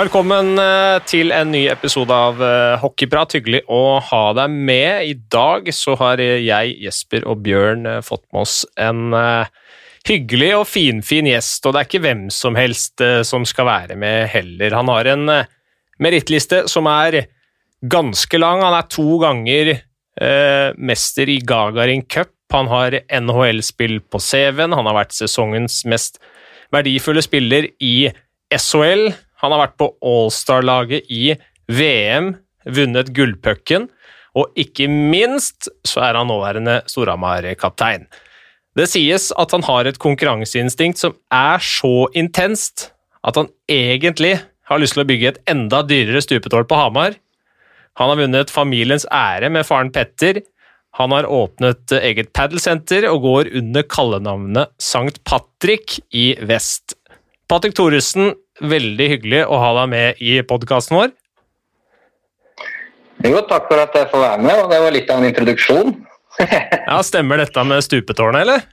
velkommen 0.00 0.54
eh, 0.56 0.98
til 1.04 1.32
en 1.34 1.50
ny 1.52 1.66
episode 1.68 2.14
av 2.14 2.38
eh, 2.40 2.78
Hockeyprat. 2.80 3.34
Hyggelig 3.36 3.58
å 3.68 3.98
ha 4.00 4.20
deg 4.38 4.54
med. 4.54 5.10
I 5.10 5.16
dag 5.32 5.68
så 5.76 5.96
har 6.00 6.22
jeg, 6.22 6.76
Jesper 6.86 7.26
og 7.28 7.42
Bjørn 7.44 7.84
eh, 7.84 7.98
fått 8.06 8.22
med 8.30 8.40
oss 8.46 8.54
en 8.80 9.12
hyggelig 10.08 10.50
og 10.56 10.64
finfin 10.70 11.28
gjest, 11.28 11.66
og 11.66 11.74
det 11.74 11.82
er 11.82 11.90
ikke 11.90 12.02
hvem 12.06 12.24
som 12.32 12.56
helst 12.56 13.02
som 13.28 13.44
skal 13.44 13.68
være 13.68 13.98
med 14.00 14.30
heller. 14.32 14.78
Han 14.78 14.88
har 14.88 15.10
en 15.12 15.34
merittliste 16.00 16.62
som 16.72 16.88
er 16.88 17.18
ganske 17.84 18.40
lang. 18.40 18.64
Han 18.64 18.78
er 18.78 18.88
to 18.88 19.20
ganger 19.20 19.74
mester 20.80 21.28
i 21.28 21.42
Gagarin 21.44 22.06
Cup. 22.08 22.32
Han 22.56 22.72
har 22.72 22.96
NHL-spill 23.04 24.00
på 24.08 24.22
CV-en. 24.24 24.72
Han 24.72 24.88
har 24.88 25.02
vært 25.02 25.18
sesongens 25.18 25.82
mest 25.84 26.16
verdifulle 26.72 27.22
spiller 27.26 27.68
i 27.76 28.08
SHL. 28.56 29.10
Han 29.40 29.54
har 29.54 29.64
vært 29.64 29.78
på 29.80 29.88
Allstar-laget 30.04 31.08
i 31.12 31.34
VM, 31.70 32.34
vunnet 32.68 33.12
gullpucken, 33.16 33.88
og 34.36 34.52
ikke 34.58 34.86
minst 34.90 35.70
så 35.86 36.04
er 36.06 36.18
han 36.20 36.28
nåværende 36.30 36.80
Storhamar-kaptein. 36.90 38.06
Det 38.78 38.86
sies 38.86 39.30
at 39.40 39.50
han 39.56 39.64
har 39.66 39.88
et 39.88 39.98
konkurranseinstinkt 40.00 41.00
som 41.00 41.16
er 41.34 41.58
så 41.64 42.06
intenst 42.14 42.90
at 43.26 43.36
han 43.36 43.50
egentlig 43.68 44.36
har 44.70 44.80
lyst 44.80 44.94
til 44.94 45.02
å 45.02 45.08
bygge 45.08 45.32
et 45.32 45.42
enda 45.50 45.82
dyrere 45.82 46.22
stupetårn 46.22 46.68
på 46.70 46.78
Hamar. 46.78 47.16
Han 47.98 48.12
har 48.12 48.20
vunnet 48.22 48.52
familiens 48.54 49.06
ære 49.10 49.50
med 49.52 49.66
faren 49.66 49.90
Petter. 49.92 50.40
Han 50.98 51.12
har 51.14 51.28
åpnet 51.28 51.92
eget 51.98 52.30
padelsenter 52.36 53.08
og 53.10 53.26
går 53.26 53.50
under 53.60 53.84
kallenavnet 53.90 54.70
Sankt 54.82 55.20
Patrick 55.26 55.98
i 56.14 56.32
vest. 56.46 56.94
Patrick 57.50 57.74
Thoresen, 57.74 58.32
veldig 58.60 59.08
hyggelig 59.14 59.44
å 59.48 59.58
ha 59.60 59.70
deg 59.80 59.90
med 59.92 60.20
i 60.24 60.38
podkasten 60.46 60.98
vår. 60.98 61.14
Jo, 63.26 63.40
takk 63.48 63.66
for 63.68 63.80
at 63.82 63.96
jeg 63.96 64.08
får 64.12 64.22
være 64.22 64.44
med, 64.46 64.58
og 64.62 64.70
det 64.72 64.78
var 64.80 64.94
litt 64.94 65.10
av 65.12 65.20
en 65.20 65.28
introduksjon. 65.28 65.96
ja, 66.90 67.00
Stemmer 67.04 67.42
dette 67.42 67.64
med 67.68 67.84
stupetårnet, 67.84 68.46
eller? 68.46 68.68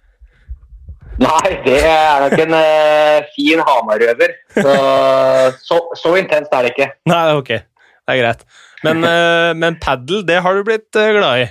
Nei, 1.17 1.49
det 1.65 1.79
er 1.81 2.23
nok 2.23 2.35
en 2.43 2.53
uh, 2.53 3.27
fin 3.33 3.61
Hamar-røver. 3.65 4.35
Så, 4.53 4.73
så, 5.65 5.79
så, 5.97 6.13
intenst 6.19 6.53
er 6.53 6.67
det 6.67 6.75
ikke. 6.75 6.89
Nei, 7.09 7.23
ok. 7.39 7.51
Det 7.57 8.13
er 8.13 8.21
greit. 8.21 8.45
Men, 8.85 9.01
uh, 9.01 9.51
men 9.57 9.79
padel, 9.81 10.21
det 10.27 10.37
har 10.45 10.55
du 10.55 10.67
blitt 10.67 10.99
uh, 10.99 11.09
glad 11.17 11.43
i? 11.43 11.47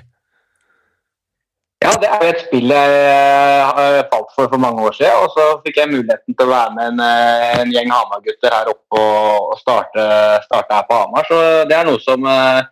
Ja, 1.85 1.93
det 2.01 2.09
er 2.09 2.23
jo 2.25 2.29
et 2.33 2.43
spill 2.47 2.73
jeg 2.73 3.65
har 3.69 4.07
falt 4.09 4.31
for 4.33 4.49
for 4.49 4.61
mange 4.61 4.81
år 4.89 4.95
siden. 4.97 5.25
Og 5.25 5.35
så 5.35 5.47
fikk 5.65 5.83
jeg 5.83 5.93
muligheten 5.93 6.33
til 6.33 6.47
å 6.47 6.53
være 6.55 6.73
med 6.77 6.93
en, 6.93 7.03
eh, 7.05 7.57
en 7.61 7.73
gjeng 7.75 7.93
Hamar-gutter 7.93 8.55
her 8.55 8.71
oppe 8.73 9.03
og, 9.03 9.59
starte, 9.61 10.07
starte, 10.47 10.73
her 10.73 10.87
på 10.89 11.01
Hamar. 11.03 11.29
Så 11.29 11.41
det 11.69 11.77
er 11.77 11.85
noe 11.85 12.01
som, 12.01 12.25
eh, 12.25 12.63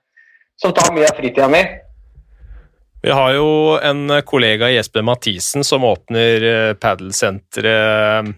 som 0.56 0.72
tar 0.72 0.94
mye 0.94 1.10
av 1.10 1.18
fritida 1.18 1.48
mi. 1.52 1.62
Vi 3.04 3.10
har 3.12 3.34
jo 3.36 3.76
en 3.76 4.08
kollega 4.24 4.72
Jesper 4.72 5.04
Mathisen 5.04 5.64
som 5.64 5.84
åpner 5.84 6.48
eh, 6.48 6.72
padelsenteret 6.72 8.32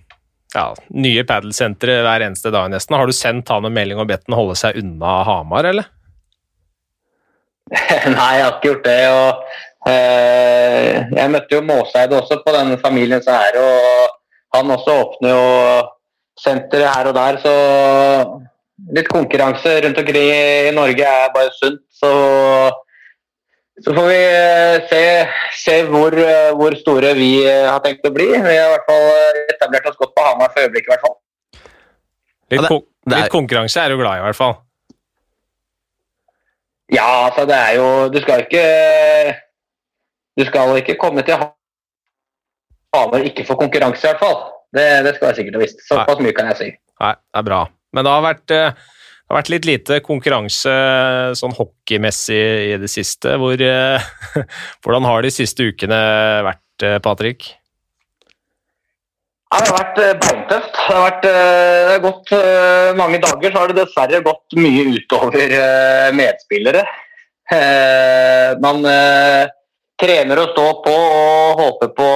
ja, 0.56 0.74
nye 0.90 1.22
padelsentre 1.28 2.00
hver 2.02 2.24
eneste 2.26 2.50
dag 2.50 2.70
nesten. 2.72 2.96
Har 2.96 3.06
du 3.06 3.12
sendt 3.12 3.48
han 3.48 3.64
en 3.64 3.72
melding 3.72 4.00
og 4.02 4.08
bedt 4.08 4.26
han 4.26 4.34
holde 4.38 4.56
seg 4.58 4.80
unna 4.82 5.22
Hamar, 5.28 5.70
eller? 5.70 5.86
Nei, 7.70 8.32
jeg 8.38 8.44
har 8.46 8.52
ikke 8.56 8.70
gjort 8.72 8.86
det. 8.86 9.00
og 9.10 9.46
Eh, 9.46 9.65
jeg 9.86 11.30
møtte 11.30 11.54
jo 11.54 11.62
Måseid 11.62 12.14
også 12.14 12.40
på 12.42 12.54
denne 12.54 12.78
familiens 12.82 13.28
ære, 13.30 13.62
og 13.62 14.56
han 14.56 14.72
også 14.74 14.96
åpner 15.02 15.30
jo 15.30 15.44
senteret 16.40 16.90
her 16.94 17.10
og 17.10 17.14
der. 17.16 17.38
Så 17.44 17.54
litt 18.96 19.08
konkurranse 19.12 19.78
rundt 19.84 20.00
omkring 20.02 20.32
i 20.32 20.74
Norge 20.74 21.06
er 21.06 21.32
bare 21.36 21.54
sunt. 21.56 21.80
Så, 22.00 22.10
så 23.84 23.94
får 23.96 24.10
vi 24.10 24.18
eh, 24.24 24.88
se, 24.90 25.02
se 25.62 25.78
hvor, 25.90 26.18
hvor, 26.58 26.76
store 26.82 27.14
vi 27.18 27.30
eh, 27.46 27.64
har 27.70 27.80
tenkt 27.84 28.06
å 28.08 28.12
bli. 28.14 28.28
Vi 28.34 28.58
har 28.58 28.68
i 28.68 28.74
hvert 28.74 28.90
fall 28.90 29.40
etablert 29.54 29.90
oss 29.92 29.98
godt 30.02 30.14
på 30.16 30.28
Hamar 30.28 30.52
for 30.52 30.66
øyeblikket. 30.66 30.90
i 30.90 30.94
hvert 30.94 31.06
fall. 31.06 31.18
Litt, 32.52 32.68
ko 32.68 32.82
litt 33.10 33.32
konkurranse 33.32 33.82
er 33.82 33.90
du 33.90 34.00
glad 34.00 34.18
i, 34.18 34.22
i 34.22 34.28
hvert 34.28 34.38
fall? 34.38 34.56
Ja, 36.94 37.26
altså 37.26 37.42
det 37.50 37.56
er 37.58 37.72
jo 37.74 37.86
Du 38.14 38.20
skal 38.22 38.44
ikke 38.44 38.60
du 40.36 40.44
skal 40.48 40.76
ikke 40.80 40.98
komme 41.00 41.24
til 41.26 41.38
Hamar 42.96 43.24
ikke 43.24 43.44
få 43.46 43.56
konkurranse, 43.60 44.04
i 44.04 44.10
hvert 44.10 44.22
fall. 44.22 44.38
Det, 44.76 44.84
det 45.06 45.16
skal 45.16 45.30
jeg 45.30 45.40
sikkert 45.40 45.58
ha 45.58 45.64
visst. 45.64 45.82
Såpass 45.88 46.22
mye 46.22 46.36
kan 46.36 46.50
jeg 46.52 46.60
si. 46.60 46.68
Nei, 47.02 47.12
det 47.16 47.40
er 47.40 47.48
bra. 47.48 47.64
Men 47.96 48.06
det 48.06 48.12
har 48.12 48.24
vært, 48.24 48.54
eh, 48.54 48.72
det 48.76 49.32
har 49.32 49.38
vært 49.40 49.52
litt 49.52 49.68
lite 49.68 50.00
konkurranse 50.04 50.72
sånn 51.38 51.54
hockeymessig 51.56 52.42
i 52.72 52.80
det 52.80 52.90
siste. 52.92 53.36
Hvor, 53.40 53.60
eh, 53.60 54.08
hvordan 54.84 55.08
har 55.08 55.24
de 55.24 55.32
siste 55.34 55.70
ukene 55.70 56.00
vært, 56.46 56.84
eh, 56.84 56.98
Patrick? 57.04 57.48
Ja, 59.46 59.62
det 59.62 59.70
har 59.70 59.78
vært 59.78 60.20
beintøft. 60.20 60.72
Det 60.74 60.92
har, 60.92 61.04
vært, 61.06 61.24
det 61.24 61.92
har 61.92 62.00
gått 62.04 62.32
mange 62.98 63.20
dager, 63.22 63.52
så 63.52 63.60
har 63.62 63.70
det 63.70 63.76
dessverre 63.78 64.24
gått 64.26 64.56
mye 64.58 64.88
utover 64.98 65.52
medspillere. 66.18 66.82
Man 68.60 68.82
trener 70.00 70.40
å 70.40 70.48
stå 70.52 70.66
på 70.84 70.94
og 70.96 71.62
håpe 71.62 71.88
på, 71.96 72.08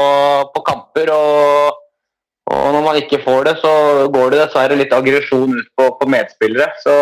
på 0.55 0.65
kamper. 0.67 1.13
Og, 1.15 1.81
og, 2.51 2.67
når 2.77 2.85
man 2.85 3.01
ikke 3.01 3.23
får 3.25 3.49
det, 3.49 3.57
så 3.63 3.73
går 4.13 4.35
det 4.35 4.43
dessverre 4.45 4.79
litt 4.79 4.95
aggresjon 4.97 5.57
ut 5.57 5.73
på, 5.79 5.89
på, 6.01 6.11
medspillere. 6.13 6.71
Så 6.85 6.95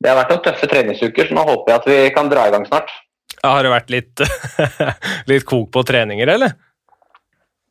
det 0.00 0.10
har 0.10 0.18
vært 0.22 0.34
noen 0.34 0.44
tøffe 0.48 0.70
treningsuker, 0.70 1.28
så 1.28 1.36
nå 1.36 1.46
håper 1.48 1.72
jeg 1.72 1.82
at 1.82 1.88
vi 1.92 2.00
kan 2.16 2.32
dra 2.32 2.48
i 2.48 2.54
gang 2.54 2.66
snart. 2.68 2.92
Har 3.40 3.64
det 3.64 3.72
vært 3.72 3.92
litt, 3.92 4.24
litt 5.30 5.46
kok 5.48 5.70
på 5.72 5.84
treninger, 5.86 6.34
eller? 6.36 6.56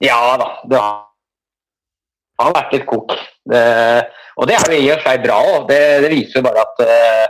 Ja 0.02 0.20
da. 0.40 0.50
Det 0.70 0.80
har 2.40 2.56
vært 2.56 2.78
litt 2.78 2.88
kok. 2.90 3.14
Det, 3.50 3.64
og 4.40 4.48
det 4.48 4.56
er 4.56 4.72
jo 4.72 4.80
i 4.80 4.92
og 4.94 5.02
for 5.02 5.10
seg 5.10 5.26
bra 5.26 5.40
òg. 5.44 5.68
Det, 5.70 5.82
det, 6.06 6.12
viser 6.14 6.40
jo 6.40 6.46
bare 6.46 6.64
at 6.64 6.84
uh, 6.86 7.26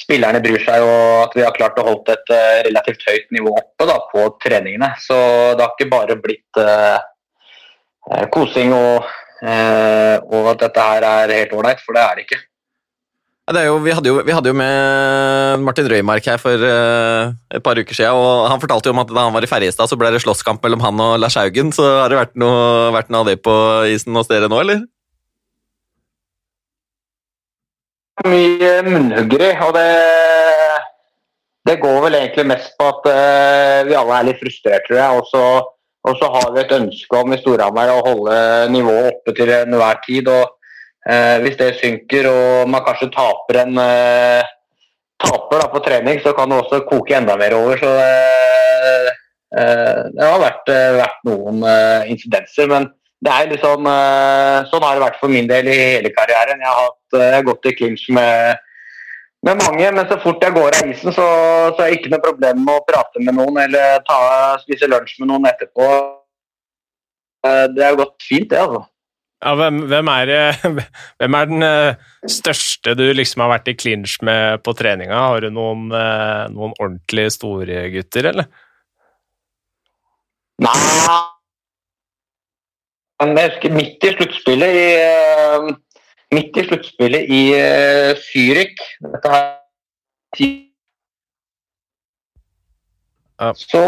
spillerne 0.00 0.40
bryr 0.42 0.62
seg, 0.64 0.84
og 0.84 1.26
at 1.26 1.34
vi 1.36 1.44
har 1.44 1.56
klart 1.56 1.80
å 1.80 1.86
holde 1.86 2.14
et 2.14 2.32
uh, 2.32 2.60
relativt 2.68 3.04
høyt 3.08 3.34
nivå 3.34 3.54
oppe 3.54 3.88
da, 3.88 3.98
på 4.12 4.28
treningene. 4.42 4.92
Så 5.02 5.16
det 5.56 5.64
har 5.64 5.74
ikke 5.74 5.90
bare 5.92 6.20
blitt 6.20 6.62
eh, 6.62 8.24
kosing 8.32 8.72
og, 8.74 9.10
eh, 9.44 10.16
og, 10.16 10.48
at 10.54 10.64
dette 10.64 10.86
her 10.88 11.06
er 11.06 11.36
helt 11.36 11.52
ålreit, 11.58 11.84
for 11.84 11.96
det 11.96 12.06
er 12.06 12.18
det 12.18 12.26
ikke. 12.26 12.40
Det 13.52 13.64
jo, 13.66 13.74
vi, 13.84 13.90
hadde 13.92 14.08
jo, 14.08 14.20
vi, 14.24 14.32
hadde 14.32 14.48
jo, 14.48 14.56
med 14.56 15.64
Martin 15.66 15.88
Røymark 15.90 16.24
her 16.30 16.38
for 16.40 16.62
et 16.62 17.64
par 17.66 17.76
uker 17.76 17.98
siden, 17.98 18.14
og 18.16 18.46
han 18.48 18.62
fortalte 18.62 18.88
jo 18.88 18.94
om 18.94 19.02
at 19.02 19.10
da 19.10 19.26
han 19.26 19.34
var 19.34 19.44
i 19.44 19.50
Ferjestad, 19.50 19.90
så 19.90 19.98
ble 19.98 20.12
det 20.14 20.22
slåsskamp 20.22 20.62
mellom 20.64 20.80
han 20.80 21.02
og 21.02 21.18
Lars 21.20 21.36
Haugen. 21.36 21.74
Så 21.74 21.84
har 21.84 22.08
det 22.08 22.20
vært 22.20 22.38
noe, 22.38 22.62
vært 22.94 23.10
noe 23.12 23.26
av 23.26 23.28
det 23.28 23.36
på 23.44 23.56
isen 23.92 24.16
hos 24.16 24.30
dere 24.30 24.48
nå, 24.48 24.62
eller? 24.62 24.86
Mye 28.26 28.72
munnhuggeri. 28.86 29.50
Og 29.66 29.74
det, 29.76 29.88
det, 31.68 31.78
går 31.82 32.00
vel 32.06 32.18
egentlig 32.18 32.46
mest 32.52 32.74
på 32.78 32.88
at 32.90 33.08
uh, 33.08 33.78
vi 33.88 33.98
alle 33.98 34.18
er 34.18 34.30
litt 34.30 34.42
frustrert, 34.42 34.86
tror 34.88 35.00
jeg. 35.00 35.20
Og 35.22 36.16
så, 36.18 36.30
har 36.34 36.48
vi 36.54 36.62
et 36.62 36.74
ønske 36.76 37.20
om 37.20 37.34
i 37.34 37.40
Storhamar 37.40 37.92
å 37.92 38.02
holde 38.06 38.38
nivået 38.74 39.12
oppe 39.12 39.36
til 39.38 39.52
enhver 39.54 40.02
tid. 40.06 40.30
og 40.32 40.56
uh, 41.08 41.36
Hvis 41.44 41.58
det 41.60 41.76
synker 41.80 42.30
og 42.32 42.72
man 42.72 42.84
kanskje 42.86 43.12
taper 43.14 43.62
en 43.64 43.78
uh, 43.78 44.42
taper 45.22 45.62
da, 45.62 45.68
på 45.70 45.84
trening, 45.84 46.18
så 46.22 46.34
kan 46.36 46.50
det 46.50 46.62
også 46.62 46.84
koke 46.88 47.16
enda 47.16 47.38
mer 47.38 47.56
over. 47.58 47.78
så 47.78 47.92
det 49.52 50.24
har 50.24 50.38
vært, 50.40 50.70
vært 50.96 51.18
noen 51.28 51.58
incidenser. 52.08 52.70
men 52.70 52.86
det 53.22 53.30
er 53.30 53.50
liksom, 53.52 53.86
Sånn 54.70 54.84
har 54.84 54.96
det 54.98 55.04
vært 55.04 55.18
for 55.20 55.32
min 55.32 55.48
del 55.50 55.70
i 55.70 55.78
hele 55.78 56.12
karrieren. 56.14 56.62
Jeg 56.62 56.68
har, 56.68 56.90
hatt, 56.90 57.18
jeg 57.20 57.34
har 57.36 57.46
gått 57.46 57.68
i 57.70 57.74
clinch 57.78 58.06
med, 58.14 58.62
med, 59.46 59.60
mange, 59.62 59.90
men 59.94 60.08
så 60.10 60.18
fort 60.22 60.42
jeg 60.42 60.56
går 60.56 60.78
av 60.78 60.90
isen, 60.90 61.14
så, 61.14 61.26
så 61.76 61.84
er 61.84 61.92
det 61.92 62.00
ikke 62.00 62.14
noe 62.14 62.24
problem 62.24 62.64
med 62.66 62.80
å 62.80 62.86
prate 62.88 63.22
med 63.22 63.38
noen 63.38 63.60
eller 63.66 64.02
ta, 64.08 64.18
spise 64.62 64.90
lunsj 64.90 65.20
med 65.22 65.30
noen 65.30 65.46
etterpå. 65.52 65.90
Eh, 67.46 67.66
det 67.76 67.86
har 67.86 68.00
gått 68.00 68.26
fint, 68.26 68.48
det, 68.50 68.58
altså. 68.64 68.88
Ja, 69.42 69.54
hvem, 69.58 69.80
hvem, 69.90 70.10
er, 70.12 70.32
hvem, 71.22 71.36
er, 71.38 71.50
den 71.50 71.66
eh, 71.66 72.10
største 72.30 72.94
du 72.98 73.04
liksom 73.14 73.42
har 73.44 73.52
vært 73.54 73.70
i 73.70 73.76
clinch 73.78 74.16
med 74.26 74.62
på 74.66 74.74
treninga? 74.78 75.28
Har 75.30 75.46
du 75.46 75.50
noen, 75.54 75.86
noen 75.90 76.74
ordentlig 76.74 77.28
store 77.38 77.86
gutter, 77.94 78.32
eller? 78.34 78.50
Nei, 80.62 80.74
jeg 83.30 83.50
husker 83.52 83.74
midt 83.76 84.04
i 84.06 84.12
sluttspillet 84.16 84.78
i 84.82 84.86
uh, 84.98 85.70
midt 86.34 86.58
i 86.58 86.66
sluttspillet 86.66 87.22
i 87.30 87.42
uh, 87.54 88.12
Zürich 88.18 88.82
Dette 89.04 89.32
her 89.32 89.58
så, 93.58 93.82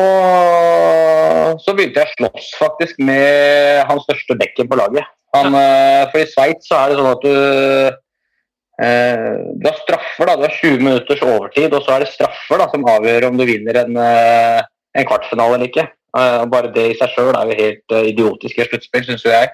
så, 1.63 1.75
begynte 1.77 2.01
jeg 2.01 2.09
å 2.09 2.15
slåss 2.17 2.49
faktisk 2.59 2.99
med 2.99 3.85
hans 3.87 4.03
største 4.09 4.35
bekken 4.41 4.67
på 4.71 4.79
laget. 4.81 5.07
Han, 5.37 5.55
uh, 5.55 6.11
for 6.11 6.23
I 6.23 6.27
Sveits 6.31 6.67
så 6.71 6.81
er 6.81 6.91
det 6.91 6.99
sånn 6.99 7.13
at 7.13 7.23
du 7.23 7.35
eh, 8.83 9.35
Du 9.59 9.69
har 9.69 9.77
straffer, 9.83 10.27
da. 10.27 10.37
Du 10.39 10.47
har 10.47 10.57
20 10.61 10.83
minutters 10.83 11.23
overtid, 11.27 11.75
og 11.75 11.85
så 11.85 11.97
er 11.97 12.05
det 12.05 12.13
straffer 12.15 12.63
da, 12.63 12.69
som 12.73 12.87
avgjør 12.95 13.29
om 13.31 13.39
du 13.39 13.45
vinner 13.49 13.79
en, 13.85 13.99
eh, 14.01 14.61
en 14.99 15.09
kvartfinale 15.09 15.59
eller 15.59 15.71
ikke. 15.71 15.87
Eh, 16.15 16.45
bare 16.47 16.71
det 16.75 16.85
i 16.93 16.99
seg 16.99 17.11
sjøl 17.11 17.35
er 17.35 17.49
jo 17.51 17.59
helt 17.59 17.95
eh, 17.97 18.11
idiotisk 18.13 18.61
i 18.61 18.67
sluttspill, 18.69 19.07
syns 19.07 19.25
jo 19.27 19.33
jeg. 19.33 19.51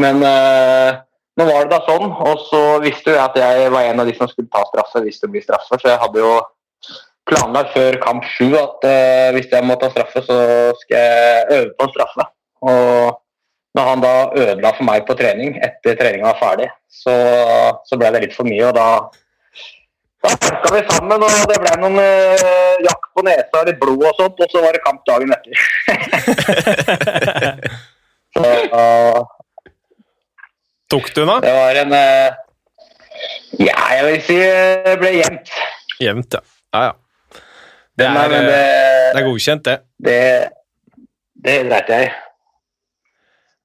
Men 0.00 0.22
eh, 0.24 1.00
nå 1.36 1.44
var 1.48 1.66
det 1.66 1.74
da 1.74 1.82
sånn, 1.84 2.08
og 2.08 2.46
så 2.48 2.62
visste 2.84 3.12
jo 3.12 3.18
jeg 3.18 3.24
at 3.24 3.36
jeg 3.40 3.72
var 3.74 3.88
en 3.90 4.00
av 4.00 4.08
de 4.08 4.14
som 4.16 4.30
skulle 4.30 4.48
ta 4.52 4.62
straffe 4.70 5.02
hvis 5.04 5.20
det 5.20 5.30
blir 5.32 5.44
straffe, 5.44 5.76
så 5.76 5.92
jeg 5.92 6.00
hadde 6.00 6.22
jo 6.22 6.32
planlagt 7.28 7.74
før 7.74 7.98
kamp 8.00 8.24
sju 8.36 8.54
at 8.54 8.84
uh, 8.86 9.28
hvis 9.34 9.50
jeg 9.50 9.66
må 9.66 9.74
ta 9.80 9.90
straffe, 9.90 10.22
så 10.22 10.36
skal 10.78 10.94
jeg 10.96 11.46
øve 11.56 11.72
på 11.74 11.86
en 11.88 11.92
straffe. 11.92 12.26
Og 12.70 13.16
når 13.76 13.88
han 13.90 14.04
da 14.04 14.12
ødela 14.30 14.72
for 14.76 14.86
meg 14.86 15.04
på 15.08 15.16
trening 15.18 15.56
etter 15.58 15.98
treninga 15.98 16.30
var 16.30 16.38
ferdig, 16.38 16.68
så, 17.02 17.16
så 17.84 17.98
ble 17.98 18.12
det 18.14 18.22
litt 18.28 18.36
for 18.36 18.48
mye, 18.48 18.70
og 18.70 18.78
da 18.78 18.86
da 20.26 20.34
pakka 20.42 20.68
vi 20.74 20.80
sammen, 20.90 21.22
og 21.22 21.30
det 21.50 21.58
ble 21.62 21.72
noen 21.82 21.96
eh, 22.02 22.74
jakk 22.86 23.02
på 23.14 23.20
nesa 23.26 23.58
litt 23.68 23.80
blod 23.82 24.02
og 24.10 24.14
sånt, 24.18 24.36
og 24.42 24.48
så 24.52 24.58
var 24.64 24.70
det 24.76 24.82
kamp 24.84 25.00
dagen 25.08 25.30
etter. 25.36 25.54
så 28.36 28.46
uh, 28.74 29.18
Tok 30.90 31.06
du 31.14 31.20
den, 31.22 31.30
da? 31.30 31.36
det 31.42 31.52
var 31.56 31.74
en 31.82 31.92
uh, 31.96 32.28
Ja, 33.58 33.78
jeg 33.96 34.02
vil 34.06 34.20
si 34.26 34.36
det 34.42 34.96
ble 35.00 35.10
jevnt. 35.16 35.48
Jevnt, 36.02 36.30
ja. 36.36 36.40
ja, 36.76 36.80
ja. 36.90 36.94
Det 37.96 38.04
er, 38.04 38.10
eh, 38.12 38.18
det, 38.44 38.62
det 39.14 39.20
er 39.22 39.24
godkjent, 39.24 39.64
det. 39.64 39.76
det, 40.04 40.20
det 41.46 41.54
dreit 41.70 41.88
jeg. 41.94 42.06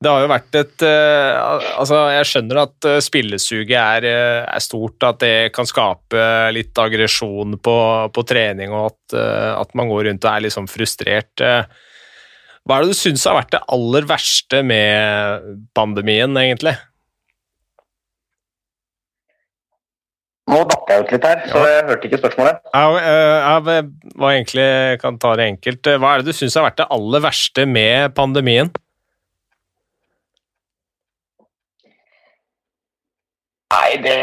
Det 0.02 0.10
har 0.10 0.24
jo 0.24 0.32
vært 0.32 0.58
et 0.58 0.84
eh, 0.88 1.36
Altså, 1.78 2.00
jeg 2.16 2.30
skjønner 2.30 2.64
at 2.64 2.90
eh, 2.90 3.00
spillesuget 3.06 3.78
er, 3.78 4.08
eh, 4.10 4.40
er 4.50 4.64
stort, 4.64 4.98
at 5.06 5.22
det 5.22 5.52
kan 5.54 5.70
skape 5.70 6.26
litt 6.56 6.82
aggresjon 6.82 7.60
på, 7.62 7.78
på 8.10 8.26
trening, 8.26 8.74
og 8.74 8.90
at, 8.90 9.18
at 9.62 9.78
man 9.78 9.92
går 9.92 10.10
rundt 10.10 10.26
og 10.26 10.32
er 10.32 10.46
litt 10.46 10.56
sånn 10.58 10.70
frustrert. 10.72 11.46
Hva 11.46 12.78
er 12.78 12.86
det 12.86 12.94
du 12.94 12.98
syns 12.98 13.28
har 13.30 13.38
vært 13.38 13.54
det 13.54 13.62
aller 13.74 14.08
verste 14.10 14.64
med 14.66 15.46
pandemien, 15.78 16.34
egentlig? 16.38 16.74
Nå 20.50 20.66
datt 20.68 20.90
jeg 20.90 21.06
ut 21.06 21.14
litt 21.14 21.26
her, 21.30 21.44
så 21.48 21.66
jeg 21.70 21.88
hørte 21.88 22.10
ikke 22.10 22.20
spørsmålet. 22.26 22.70
Jeg, 22.74 23.02
jeg, 23.06 23.90
jeg 24.10 24.32
egentlig, 24.34 24.70
kan 25.06 25.22
ta 25.22 25.36
det 25.38 25.52
enkelt. 25.54 25.92
Hva 26.02 26.16
er 26.16 26.22
det 26.24 26.34
du 26.34 26.38
syns 26.42 26.58
har 26.58 26.72
vært 26.72 26.82
det 26.82 26.90
aller 26.98 27.30
verste 27.30 27.70
med 27.70 28.18
pandemien? 28.18 28.74
Nei, 33.72 33.98
det, 34.04 34.18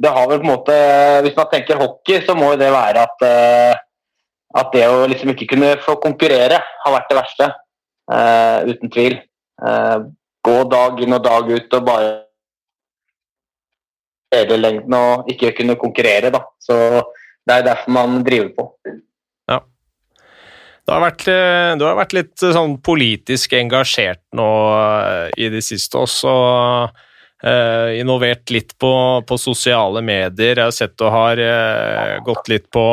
det 0.00 0.12
har 0.14 0.28
vel 0.30 0.40
på 0.40 0.46
en 0.46 0.52
måte 0.52 0.76
Hvis 1.26 1.36
man 1.36 1.50
tenker 1.52 1.80
hockey, 1.80 2.20
så 2.24 2.36
må 2.38 2.54
det 2.60 2.70
være 2.72 3.04
at, 3.04 3.24
eh, 3.26 3.80
at 4.58 4.70
det 4.74 4.86
å 4.88 5.02
liksom 5.10 5.34
ikke 5.34 5.50
kunne 5.54 5.74
få 5.84 5.98
konkurrere 6.02 6.60
har 6.84 6.94
vært 6.94 7.10
det 7.10 7.18
verste. 7.18 7.50
Uh, 8.08 8.64
uten 8.70 8.88
tvil. 8.88 9.18
Uh, 9.60 10.08
gå 10.40 10.54
dag 10.72 11.02
inn 11.04 11.12
og 11.12 11.20
dag 11.26 11.50
ut 11.52 11.74
og 11.76 11.82
bare 11.84 12.06
hele 14.32 14.56
lengden 14.56 14.96
og 14.96 15.28
ikke 15.28 15.52
kunne 15.58 15.76
konkurrere, 15.80 16.30
da. 16.32 16.40
Så 16.64 16.78
det 17.44 17.58
er 17.58 17.66
derfor 17.66 17.92
man 17.92 18.22
driver 18.24 18.54
på. 18.56 18.66
Du 20.88 20.94
har 20.94 21.02
vært, 21.04 21.26
du 21.76 21.82
har 21.84 21.98
vært 21.98 22.14
litt 22.16 22.40
sånn 22.40 22.78
politisk 22.80 23.52
engasjert 23.58 24.22
nå 24.32 24.48
i 25.36 25.50
det 25.52 25.60
siste 25.66 26.00
også. 26.00 26.32
Eh, 27.44 28.00
involvert 28.00 28.50
litt 28.50 28.74
på, 28.78 28.92
på 29.26 29.38
sosiale 29.38 30.02
medier. 30.04 30.56
Jeg 30.56 30.64
har 30.64 30.74
sett 30.74 31.04
og 31.04 31.14
har 31.14 31.42
eh, 31.42 32.14
gått 32.26 32.50
litt 32.50 32.68
på, 32.74 32.84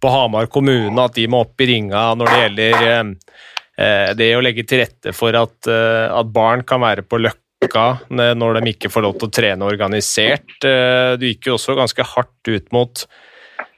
på 0.00 0.12
Hamar 0.12 0.50
kommune, 0.52 0.96
at 1.02 1.16
de 1.18 1.28
må 1.30 1.42
opp 1.46 1.60
i 1.62 1.70
ringa 1.74 2.10
når 2.18 2.30
det 2.30 2.42
gjelder 2.42 2.86
eh, 2.92 4.10
det 4.18 4.30
å 4.36 4.44
legge 4.44 4.66
til 4.68 4.84
rette 4.84 5.14
for 5.16 5.36
at, 5.38 5.66
at 5.66 6.28
barn 6.30 6.62
kan 6.68 6.82
være 6.84 7.06
på 7.08 7.18
Løkka 7.22 7.86
når 8.12 8.58
de 8.58 8.72
ikke 8.72 8.90
får 8.90 9.04
lov 9.06 9.16
til 9.16 9.28
å 9.28 9.32
trene 9.32 9.66
organisert. 9.70 10.50
Du 10.60 11.24
gikk 11.24 11.46
jo 11.46 11.54
også 11.54 11.76
ganske 11.78 12.04
hardt 12.04 12.50
ut 12.50 12.72
mot 12.74 13.04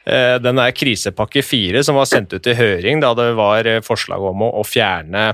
den 0.05 0.59
der 0.61 0.73
krisepakke 0.77 1.45
fire 1.45 1.83
som 1.85 1.97
var 1.97 2.09
sendt 2.09 2.33
ut 2.33 2.49
i 2.49 2.57
høring 2.57 3.01
da 3.05 3.13
det 3.17 3.31
var 3.39 3.69
forslag 3.85 4.25
om 4.33 4.43
å, 4.49 4.65
fjerne 4.67 5.31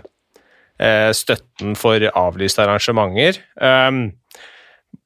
støtten 1.14 1.78
for 1.78 2.04
avlyste 2.10 2.66
arrangementer. 2.66 3.40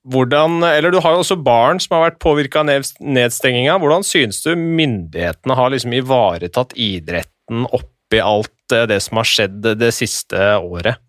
Hvordan, 0.05 0.63
eller 0.69 0.91
Du 0.93 1.01
har 1.01 1.15
jo 1.15 1.23
også 1.23 1.37
barn 1.41 1.81
som 1.81 1.97
har 1.97 2.11
vært 2.11 2.21
påvirka 2.21 2.61
av 2.61 2.69
ned- 2.69 3.01
nedstenginga. 3.01 3.79
Hvordan 3.81 4.05
synes 4.05 4.43
du 4.45 4.53
myndighetene 4.57 5.57
har 5.57 5.73
liksom 5.73 5.97
ivaretatt 5.97 6.77
idretten 6.77 7.65
oppi 7.73 8.21
alt 8.21 8.73
eh, 8.73 8.87
det 8.87 9.01
som 9.03 9.17
har 9.21 9.29
skjedd 9.29 9.65
det, 9.81 9.93
siste 9.97 10.37
året? 10.61 11.01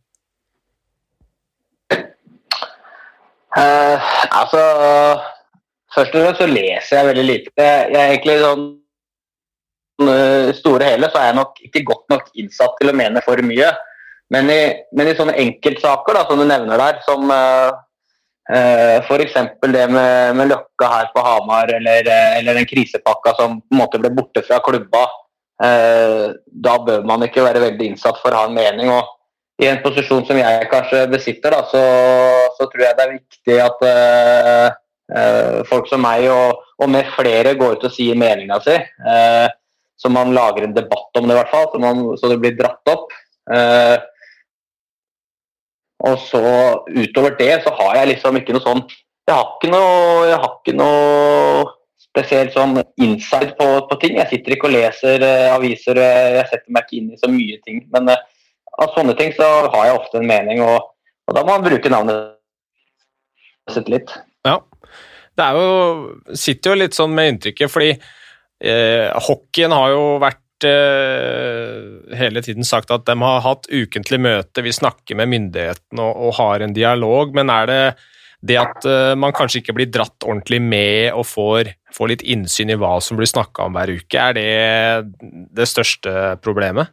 Uh, 3.55 3.99
altså 4.35 4.61
Først 5.95 6.11
og 6.11 6.25
fremst 6.25 6.41
så 6.41 6.47
leser 6.49 6.97
jeg 6.97 7.07
veldig 7.07 7.23
lite. 7.23 7.63
Jeg 7.63 7.95
er 7.95 8.09
egentlig 8.09 8.33
sånn 8.41 8.63
eh, 10.03 10.49
store 10.57 10.89
hele 10.89 11.07
så 11.07 11.21
er 11.21 11.29
jeg 11.29 11.37
nok 11.37 11.61
ikke 11.69 11.83
godt 11.87 12.11
nok 12.11 12.25
innsatt 12.35 12.75
til 12.81 12.91
å 12.91 12.95
mene 12.99 13.23
for 13.23 13.39
mye. 13.47 13.69
Men 14.33 14.49
i, 14.51 14.59
men 14.91 15.07
i 15.07 15.13
sånne 15.15 15.37
enkeltsaker 15.39 16.17
da, 16.17 16.25
som 16.27 16.41
du 16.41 16.43
nevner 16.49 16.81
der, 16.81 16.99
som 17.07 17.31
uh, 17.31 17.77
f.eks. 18.45 19.33
det 19.73 19.85
med, 19.89 20.35
med 20.37 20.51
Løkka 20.51 20.89
her 20.91 21.07
på 21.15 21.23
Hamar, 21.25 21.71
eller, 21.73 22.05
eh, 22.05 22.37
eller 22.39 22.59
den 22.59 22.67
krisepakka 22.69 23.33
som 23.39 23.59
på 23.61 23.73
en 23.73 23.81
måte 23.81 24.01
ble 24.01 24.11
borte 24.13 24.43
fra 24.45 24.59
klubba, 24.65 25.07
eh, 25.65 26.29
da 26.45 26.77
bør 26.85 27.05
man 27.09 27.25
ikke 27.25 27.45
være 27.45 27.63
veldig 27.63 27.91
innsatt 27.91 28.21
for 28.21 28.31
å 28.33 28.43
ha 28.43 28.49
en 28.49 28.57
mening. 28.57 28.91
og 28.93 29.63
I 29.63 29.71
en 29.71 29.81
posisjon 29.81 30.25
som 30.27 30.37
jeg 30.37 30.69
kanskje 30.69 31.05
besitter, 31.09 31.57
da, 31.57 31.65
så, 31.71 31.83
så 32.57 32.69
tror 32.69 32.85
jeg 32.85 32.97
det 32.97 33.05
er 33.05 33.13
viktig 33.15 33.59
at 33.63 33.85
uh, 33.87 34.69
eh, 35.15 35.59
folk 35.69 35.87
som 35.87 36.03
meg 36.03 36.27
og, 36.29 36.65
og 36.81 36.91
med 36.91 37.07
flere 37.15 37.55
går 37.55 37.77
ut 37.77 37.85
og 37.87 37.93
sier 37.95 38.19
meninga 38.19 38.59
si. 38.65 38.75
Uh, 38.99 39.47
så 39.95 40.11
man 40.11 40.33
lager 40.35 40.65
en 40.65 40.75
debatt 40.75 41.17
om 41.17 41.27
det, 41.27 41.33
i 41.33 41.39
hvert 41.39 41.53
fall, 41.53 41.69
så, 41.71 41.79
man, 41.81 42.03
så 42.19 42.29
det 42.29 42.41
blir 42.43 42.57
dratt 42.59 42.91
opp. 42.91 43.13
Eh, 43.53 43.95
og 46.03 46.19
så 46.19 46.43
utover 46.91 47.37
det 47.39 47.63
så 47.63 47.71
har 47.77 48.01
jeg 48.01 48.11
liksom 48.15 48.37
ikke 48.39 48.55
noe 48.55 48.65
sånn 48.65 48.81
Jeg 49.25 49.33
har 49.33 49.47
ikke 49.55 49.71
noe, 49.71 50.35
har 50.35 50.51
ikke 50.59 50.75
noe 50.77 51.63
spesielt 51.97 52.53
sånn 52.53 52.77
inside 53.01 53.55
på, 53.57 53.65
på 53.89 53.97
ting. 53.99 54.19
Jeg 54.19 54.29
sitter 54.29 54.55
ikke 54.55 54.69
og 54.69 54.75
leser 54.75 55.23
eh, 55.25 55.47
aviser, 55.51 55.97
jeg 55.99 56.45
setter 56.51 56.75
meg 56.75 56.85
ikke 56.85 56.99
inn 56.99 57.09
i 57.15 57.19
så 57.19 57.29
mye 57.31 57.57
ting. 57.65 57.81
Men 57.91 58.11
eh, 58.13 58.21
av 58.79 58.93
sånne 58.93 59.15
ting 59.17 59.33
så 59.35 59.47
har 59.73 59.89
jeg 59.89 59.97
ofte 59.97 60.21
en 60.21 60.29
mening, 60.29 60.61
og, 60.63 60.91
og 61.25 61.35
da 61.35 61.43
må 61.43 61.55
man 61.55 61.65
bruke 61.65 61.91
navnet 61.91 63.73
sitt 63.73 63.89
litt. 63.91 64.13
Ja. 64.45 64.59
Det 65.35 65.43
er 65.43 65.59
jo, 65.59 65.71
sitter 66.37 66.71
jo 66.71 66.81
litt 66.83 66.95
sånn 66.95 67.15
med 67.15 67.33
inntrykket, 67.33 67.71
fordi 67.71 67.91
eh, 67.91 69.09
hockeyen 69.25 69.75
har 69.75 69.91
jo 69.95 70.03
vært 70.23 70.44
hele 70.63 72.41
tiden 72.45 72.63
sagt 72.63 72.93
at 72.95 73.03
de 73.09 73.15
har 73.19 73.41
hatt 73.43 73.67
ukentlig 73.67 74.21
møte, 74.23 74.63
vi 74.63 74.71
snakker 74.71 75.19
med 75.19 75.27
myndighetene 75.33 75.99
og, 75.99 76.29
og 76.29 76.37
har 76.39 76.63
en 76.63 76.73
dialog, 76.73 77.35
men 77.35 77.51
er 77.51 77.67
det 77.67 77.81
det 78.45 78.57
at 78.61 78.85
eh, 78.85 79.13
man 79.17 79.33
kanskje 79.35 79.61
ikke 79.61 79.75
blir 79.79 79.89
dratt 79.91 80.25
ordentlig 80.25 80.61
med 80.61 81.15
og 81.15 81.25
får, 81.27 81.71
får 81.95 82.11
litt 82.11 82.25
innsyn 82.35 82.73
i 82.73 82.77
hva 82.79 82.97
som 83.01 83.17
blir 83.19 83.29
snakka 83.29 83.65
om 83.65 83.77
hver 83.77 83.93
uke, 83.95 84.21
er 84.21 84.37
det 84.37 85.45
det 85.55 85.67
største 85.69 86.35
problemet? 86.45 86.91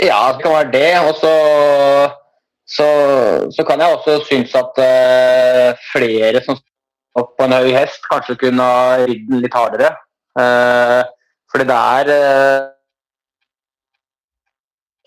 Ja, 0.00 0.32
det 0.32 0.42
kan 0.42 0.54
være 0.56 0.72
det. 0.72 0.92
Og 1.04 1.14
så, 1.20 1.32
så, 2.64 2.86
så 3.52 3.64
kan 3.68 3.82
jeg 3.82 3.96
også 3.96 4.18
synes 4.26 4.54
at 4.56 4.80
eh, 4.84 5.80
flere 5.92 6.40
som 6.44 6.58
står 7.10 7.28
på 7.36 7.46
en 7.46 7.56
høy 7.58 7.70
hest, 7.74 8.02
kanskje 8.10 8.38
kunne 8.40 8.66
ha 8.66 8.98
ridd 9.04 9.26
den 9.28 9.42
litt 9.44 9.56
hardere. 9.56 9.92
Eh, 10.38 11.00
fordi 11.50 11.66
det 11.68 11.78
er 11.78 12.12
eh, 12.14 12.68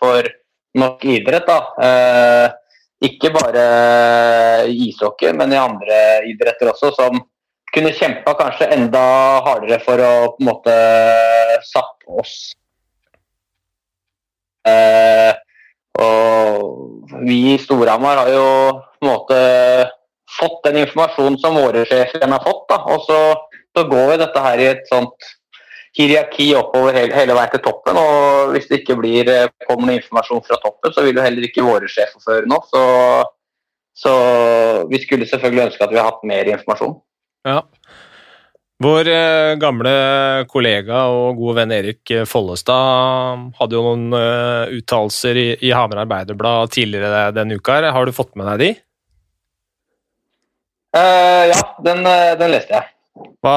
for 0.04 0.32
nok 0.80 1.06
idrett, 1.08 1.48
da. 1.48 1.60
eh, 1.88 2.48
ikke 3.04 3.34
bare 3.36 3.68
i 4.72 4.90
ishockey, 4.90 5.34
men 5.36 5.52
i 5.52 5.60
andre 5.60 6.00
idretter 6.30 6.72
også, 6.72 6.94
som 6.96 7.22
kunne 7.74 7.94
kjempa 7.96 8.36
kanskje 8.40 8.72
enda 8.76 9.06
hardere 9.48 9.80
for 9.84 10.00
å 10.00 10.14
på 10.36 10.44
en 10.44 10.52
måte 10.52 10.76
satt 11.68 12.12
oss 12.22 12.36
Eh, 14.64 15.34
og 16.00 17.26
vi 17.28 17.40
i 17.54 17.60
Storhamar 17.60 18.22
har 18.22 18.30
jo 18.32 18.46
på 18.72 19.04
en 19.04 19.10
måte 19.10 19.40
fått 20.40 20.64
den 20.68 20.82
informasjonen 20.84 21.40
som 21.42 21.58
våre 21.60 21.86
sjefer 21.90 22.26
har 22.26 22.44
fått. 22.44 22.66
Da. 22.72 22.82
Og 22.94 23.06
så, 23.08 23.20
så 23.78 23.86
går 23.90 24.12
vi 24.12 24.20
dette 24.24 24.44
her 24.48 24.62
i 24.62 24.70
et 24.74 24.86
sånt 24.92 25.32
hierarki 25.98 26.50
oppover 26.58 26.96
hele, 26.98 27.14
hele, 27.16 27.36
veien 27.38 27.54
til 27.54 27.64
toppen. 27.68 28.00
Og 28.00 28.54
hvis 28.56 28.68
det 28.70 28.82
ikke 28.82 28.98
blir, 29.00 29.30
kommende 29.30 29.70
kommer 29.70 29.92
noe 29.92 30.00
informasjon 30.00 30.46
fra 30.48 30.60
toppen, 30.64 30.96
så 30.96 31.06
vil 31.06 31.20
jo 31.20 31.26
heller 31.26 31.48
ikke 31.50 31.66
våre 31.66 31.90
sjefer 31.92 32.24
føre 32.24 32.50
noe. 32.50 32.66
Så, 32.72 32.84
så, 34.06 34.14
vi 34.90 35.02
skulle 35.04 35.30
selvfølgelig 35.30 35.70
ønske 35.70 35.86
at 35.86 35.94
vi 35.94 36.02
hadde 36.02 36.10
hatt 36.10 36.28
mer 36.30 36.54
informasjon. 36.56 36.98
Ja. 37.48 37.62
Vår 38.84 39.08
eh, 39.08 39.54
gamle 39.62 39.92
kollega 40.52 41.06
og 41.14 41.38
gode 41.38 41.54
venn 41.62 41.72
Erik 41.72 42.12
Follestad 42.28 43.54
hadde 43.60 43.78
jo 43.78 43.84
noen 43.86 44.16
uh, 44.18 44.74
uttalelser 44.74 45.38
i, 45.40 45.46
i 45.64 45.70
Hamar 45.72 46.02
Arbeiderblad 46.02 46.74
tidligere 46.74 47.30
denne 47.38 47.62
uka. 47.62 47.78
Har 47.96 48.10
du 48.10 48.16
fått 48.16 48.34
med 48.40 48.50
deg 48.50 48.64
de? 48.64 48.72
Uh, 50.94 51.50
ja, 51.50 51.62
den, 51.86 52.04
den 52.40 52.52
leste 52.54 52.78
jeg. 52.78 52.90
Hva, 53.44 53.56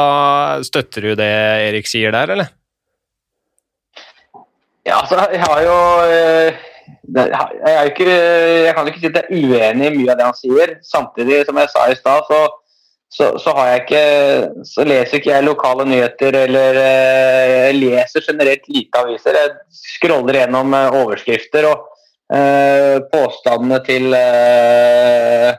støtter 0.67 1.05
du 1.05 1.17
det 1.19 1.33
Erik 1.69 1.89
sier 1.89 2.15
der, 2.15 2.33
eller? 2.35 2.53
Ja, 4.87 5.01
altså, 5.01 5.19
jeg 5.33 5.43
har 5.43 5.63
jo 5.67 5.79
eh, 6.07 6.59
jeg, 7.17 7.73
er 7.73 7.89
ikke, 7.91 8.05
jeg 8.67 8.75
kan 8.77 8.87
ikke 8.91 9.01
si 9.03 9.09
at 9.09 9.17
jeg 9.19 9.25
er 9.25 9.49
uenig 9.49 9.89
i 9.89 9.97
mye 9.97 10.13
av 10.13 10.21
det 10.21 10.29
han 10.29 10.39
sier. 10.39 10.77
Samtidig, 10.87 11.41
som 11.49 11.59
jeg 11.59 11.73
sa 11.73 11.87
i 11.91 11.97
stad, 11.99 12.29
så, 12.29 12.41
så, 13.11 13.31
så, 13.43 13.55
har 13.57 13.73
jeg 13.73 13.83
ikke 13.83 14.05
Så 14.69 14.87
leser 14.87 15.19
ikke 15.19 15.33
jeg 15.33 15.47
lokale 15.47 15.89
nyheter 15.89 16.39
eller 16.45 16.81
eh, 16.83 17.57
jeg 17.57 17.77
leser 17.81 18.27
generelt 18.29 18.71
lite 18.71 19.03
aviser. 19.03 19.41
Jeg 19.41 19.83
scroller 19.97 20.41
gjennom 20.43 20.79
eh, 20.79 20.99
overskrifter 21.03 21.71
og 21.73 21.87
uh, 22.31 22.97
påstandene 23.11 23.83
til 23.87 24.15
uh, 24.15 25.51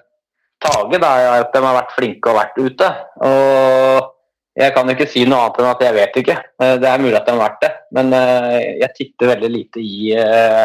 Tage 0.64 0.98
da, 1.02 1.10
er 1.22 1.44
at 1.46 1.54
de 1.54 1.62
har 1.62 1.76
vært 1.78 1.98
flinke 1.98 2.32
og 2.32 2.40
vært 2.40 2.56
ute. 2.58 2.88
Og 3.28 4.14
jeg 4.58 4.74
kan 4.74 4.90
ikke 4.90 5.06
si 5.10 5.22
noe 5.30 5.44
annet 5.46 5.60
enn 5.62 5.70
at 5.70 5.84
jeg 5.86 5.96
vet 6.00 6.16
ikke. 6.24 6.36
Eh, 6.64 6.76
det 6.82 6.90
er 6.90 7.02
mulig 7.04 7.18
at 7.20 7.28
de 7.28 7.36
har 7.36 7.44
vært 7.44 7.60
det, 7.62 7.72
men 7.94 8.14
eh, 8.18 8.78
jeg 8.82 8.94
titter 8.96 9.34
veldig 9.36 9.50
lite 9.54 9.84
i, 9.84 10.14
eh, 10.18 10.64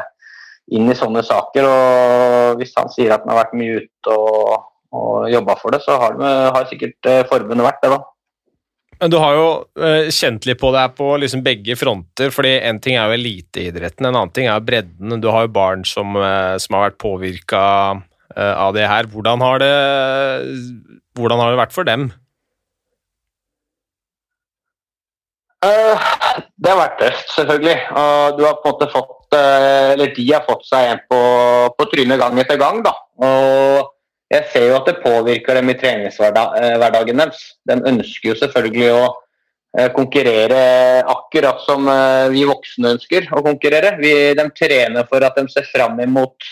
inn 0.73 0.89
i 0.89 0.97
sånne 0.97 1.25
saker. 1.27 1.69
Og 1.69 2.63
hvis 2.63 2.73
han 2.79 2.89
sier 2.95 3.13
at 3.13 3.27
han 3.27 3.35
har 3.35 3.43
vært 3.43 3.59
mye 3.61 3.83
ute 3.83 4.15
og, 4.17 4.71
og 4.97 5.29
jobba 5.33 5.59
for 5.61 5.77
det, 5.77 5.83
så 5.85 5.99
har, 6.01 6.17
de, 6.17 6.31
har 6.57 6.71
sikkert 6.71 7.13
forbundet 7.29 7.69
vært 7.69 7.85
det, 7.85 7.93
da. 7.93 8.01
Du 9.11 9.17
har 9.19 9.35
jo 9.35 9.47
kjent 10.15 10.45
litt 10.47 10.61
på 10.61 10.69
det 10.71 10.79
her 10.85 10.91
på 10.95 11.07
liksom 11.19 11.41
begge 11.43 11.75
fronter. 11.75 12.31
fordi 12.31 12.53
En 12.63 12.79
ting 12.79 12.95
er 12.95 13.11
jo 13.11 13.17
eliteidretten, 13.17 14.07
en 14.07 14.15
annen 14.15 14.31
ting 14.31 14.47
er 14.47 14.63
bredden. 14.63 15.17
Du 15.19 15.27
har 15.35 15.49
jo 15.49 15.53
barn 15.57 15.83
som, 15.83 16.15
som 16.15 16.77
har 16.79 16.85
vært 16.87 17.01
påvirka 17.03 17.63
av 18.37 18.75
det 18.77 18.89
her. 18.89 19.09
Hvordan 19.13 19.43
har 19.45 19.63
det, 19.63 19.73
hvordan 21.19 21.43
har 21.43 21.53
det 21.53 21.63
vært 21.63 21.75
for 21.77 21.89
dem? 21.89 22.11
Uh, 25.63 25.95
det 26.59 26.73
har 26.73 26.79
vært 26.81 26.99
tøft, 26.99 27.29
selvfølgelig. 27.37 27.79
Og 27.95 28.39
du 28.39 28.45
har 28.49 28.59
på 28.59 28.67
en 28.67 28.75
måte 28.75 28.89
fått, 28.91 29.19
uh, 29.37 29.93
eller 29.95 30.15
de 30.17 30.25
har 30.33 30.47
fått 30.47 30.65
seg 30.67 30.91
en 30.91 31.03
på, 31.11 31.19
på 31.79 31.89
trynet 31.93 32.19
gang 32.19 32.41
etter 32.43 32.59
gang. 32.59 32.81
Da. 32.83 32.95
Og 33.23 33.93
jeg 34.33 34.49
ser 34.51 34.67
jo 34.71 34.79
at 34.81 34.91
det 34.91 35.03
påvirker 35.05 35.61
dem 35.61 35.71
i 35.71 35.77
treningshverdagen 35.79 37.23
deres. 37.23 37.45
De 37.69 37.79
ønsker 37.93 38.33
jo 38.33 38.39
selvfølgelig 38.41 38.95
å 38.97 39.03
konkurrere 39.97 40.57
akkurat 41.09 41.63
som 41.65 41.87
vi 42.33 42.43
voksne 42.45 42.91
ønsker 42.97 43.31
å 43.33 43.41
konkurrere. 43.45 43.95
Vi, 44.01 44.11
de 44.37 44.45
trener 44.57 45.07
for 45.09 45.25
at 45.25 45.37
de 45.37 45.47
ser 45.53 45.65
fram 45.69 46.01
imot 46.05 46.49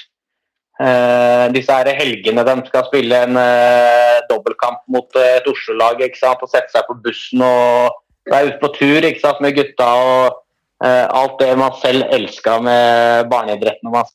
Uh, 0.81 1.51
disse 1.53 1.75
her 1.77 1.91
helgene 1.93 2.41
de 2.47 2.53
skal 2.71 2.87
spille 2.87 3.17
en 3.27 3.37
uh, 3.37 4.21
dobbeltkamp 4.31 4.79
mot 4.89 5.19
uh, 5.19 5.27
et 5.37 5.49
Oslo-lag 5.51 5.99
og 6.01 6.47
sette 6.49 6.73
seg 6.73 6.87
på 6.87 6.97
bussen 7.05 7.43
og 7.45 7.99
være 8.31 8.55
ute 8.55 8.61
på 8.63 8.71
tur 8.79 9.09
sant, 9.21 9.43
med 9.45 9.59
gutta 9.59 9.91
og 10.01 10.39
uh, 10.81 11.05
alt 11.05 11.37
det 11.43 11.51
man 11.61 11.77
selv 11.83 12.09
elska 12.17 12.57
med 12.65 13.29
barneidrett 13.29 13.85
når 13.85 13.97
man 13.99 14.09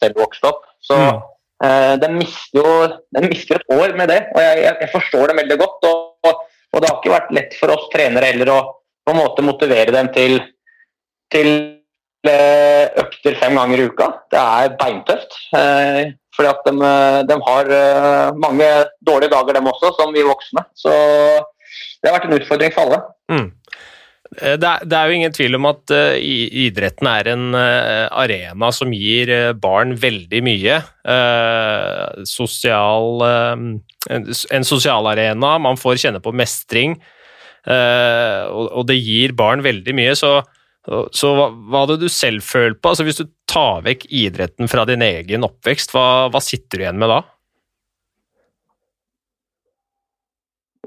selv 0.00 0.22
vokste 0.24 0.54
opp. 0.54 0.64
Så 0.80 0.96
mm. 0.96 1.20
de, 2.00 2.08
mister 2.14 2.62
jo, 2.62 2.74
de 3.12 3.24
mister 3.26 3.58
et 3.58 3.72
år 3.74 3.92
med 3.98 4.08
det, 4.08 4.22
og 4.30 4.40
jeg, 4.40 4.76
jeg 4.86 4.92
forstår 4.94 5.32
dem 5.32 5.42
veldig 5.42 5.58
godt. 5.58 5.88
Og, 5.90 6.30
og, 6.30 6.44
og, 6.70 6.78
det 6.78 6.88
har 6.88 7.00
ikke 7.00 7.12
vært 7.12 7.34
lett 7.34 7.56
for 7.58 7.74
oss 7.74 7.90
trenere 7.92 8.30
heller 8.30 8.54
å 8.54 8.60
på 9.04 9.12
en 9.12 9.20
måte 9.20 9.44
motivere 9.44 9.92
dem 9.92 10.08
til, 10.14 10.38
til 11.34 11.50
økter 12.26 13.36
fem 13.38 13.54
ganger 13.58 13.82
i 13.82 13.86
uka. 13.90 14.08
Det 14.32 14.40
er 14.40 14.74
beintøft. 14.80 15.36
Eh, 15.54 16.14
fordi 16.34 16.50
at 16.50 16.66
de, 16.66 16.72
de, 17.28 17.36
har 17.46 17.70
eh, 17.74 18.32
mange 18.38 18.66
dårlige 19.06 19.30
dager, 19.30 19.58
dem 19.58 19.70
også, 19.70 19.92
som 19.98 20.12
vi 20.14 20.26
voksne. 20.26 20.64
Så 20.74 20.90
det 20.90 22.10
har 22.10 22.18
vært 22.18 22.28
en 22.28 22.38
utfordring 22.38 22.74
for 22.74 22.86
alle. 22.86 23.00
Mm. 23.30 23.48
Eh, 24.38 24.56
det, 24.60 24.68
er, 24.68 24.84
det 24.84 24.98
er, 24.98 25.06
jo 25.06 25.18
ingen 25.18 25.34
tvil 25.34 25.58
om 25.58 25.68
at 25.70 25.94
idretten 26.18 27.10
er 27.10 27.32
en 27.34 27.46
arena 27.58 28.72
som 28.74 28.94
gir 28.94 29.32
barn 29.58 29.94
veldig 29.98 30.42
mye. 30.46 30.80
Sosial, 32.28 33.24
en 34.10 34.66
sosial 34.66 35.10
arena, 35.10 35.56
man 35.58 35.80
får 35.80 36.02
kjenne 36.04 36.22
på 36.22 36.34
mestring, 36.34 36.98
og, 37.68 38.84
det 38.88 38.96
gir 39.00 39.34
barn 39.36 39.64
veldig 39.66 39.96
mye. 39.96 40.14
Så 40.18 40.38
så 40.88 41.32
hva, 41.36 41.48
hva 41.52 41.82
hadde 41.84 41.98
du 42.00 42.08
selv 42.12 42.44
følt 42.46 42.80
på? 42.80 42.92
Altså 42.92 43.04
Hvis 43.04 43.20
du 43.20 43.26
tar 43.50 43.82
vekk 43.84 44.06
idretten 44.08 44.70
fra 44.70 44.86
din 44.88 45.04
egen 45.04 45.44
oppvekst, 45.44 45.92
hva, 45.92 46.28
hva 46.32 46.40
sitter 46.44 46.80
du 46.80 46.84
igjen 46.86 47.00
med 47.00 47.12
da? 47.12 47.22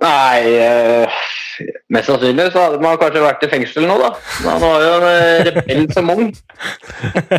Nei 0.01 0.53
eh, 0.57 1.19
Mest 1.93 2.09
sannsynlig 2.09 2.47
så 2.53 2.63
hadde 2.65 2.79
man 2.81 2.97
kanskje 3.01 3.21
vært 3.21 3.43
i 3.45 3.49
fengsel 3.51 3.85
nå, 3.85 3.97
da. 4.01 4.13
Man 4.47 4.61
var 4.63 4.85
jo 4.85 4.93
en 4.95 5.09
eh, 5.11 5.41
rebell 5.49 5.83
som 5.93 6.09
ung. 6.09 6.31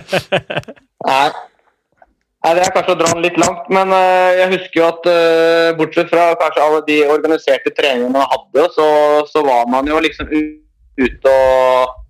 Nei. 1.08 1.30
Nei, 2.42 2.52
Det 2.58 2.62
er 2.62 2.74
kanskje 2.74 2.94
å 2.94 2.98
dra 3.00 3.08
den 3.14 3.24
litt 3.24 3.38
langt, 3.38 3.66
men 3.70 3.90
uh, 3.94 4.30
jeg 4.34 4.50
husker 4.52 4.78
jo 4.80 4.86
at 4.88 5.08
uh, 5.08 5.74
bortsett 5.78 6.10
fra 6.10 6.28
kanskje 6.38 6.62
alle 6.66 6.80
de 6.86 7.00
organiserte 7.10 7.70
treningene 7.74 8.14
man 8.14 8.30
hadde, 8.30 8.68
så, 8.74 8.86
så 9.30 9.42
var 9.46 9.66
man 9.70 9.90
jo 9.90 9.98
liksom 10.02 10.30
ute 10.30 11.34
og 11.34 12.01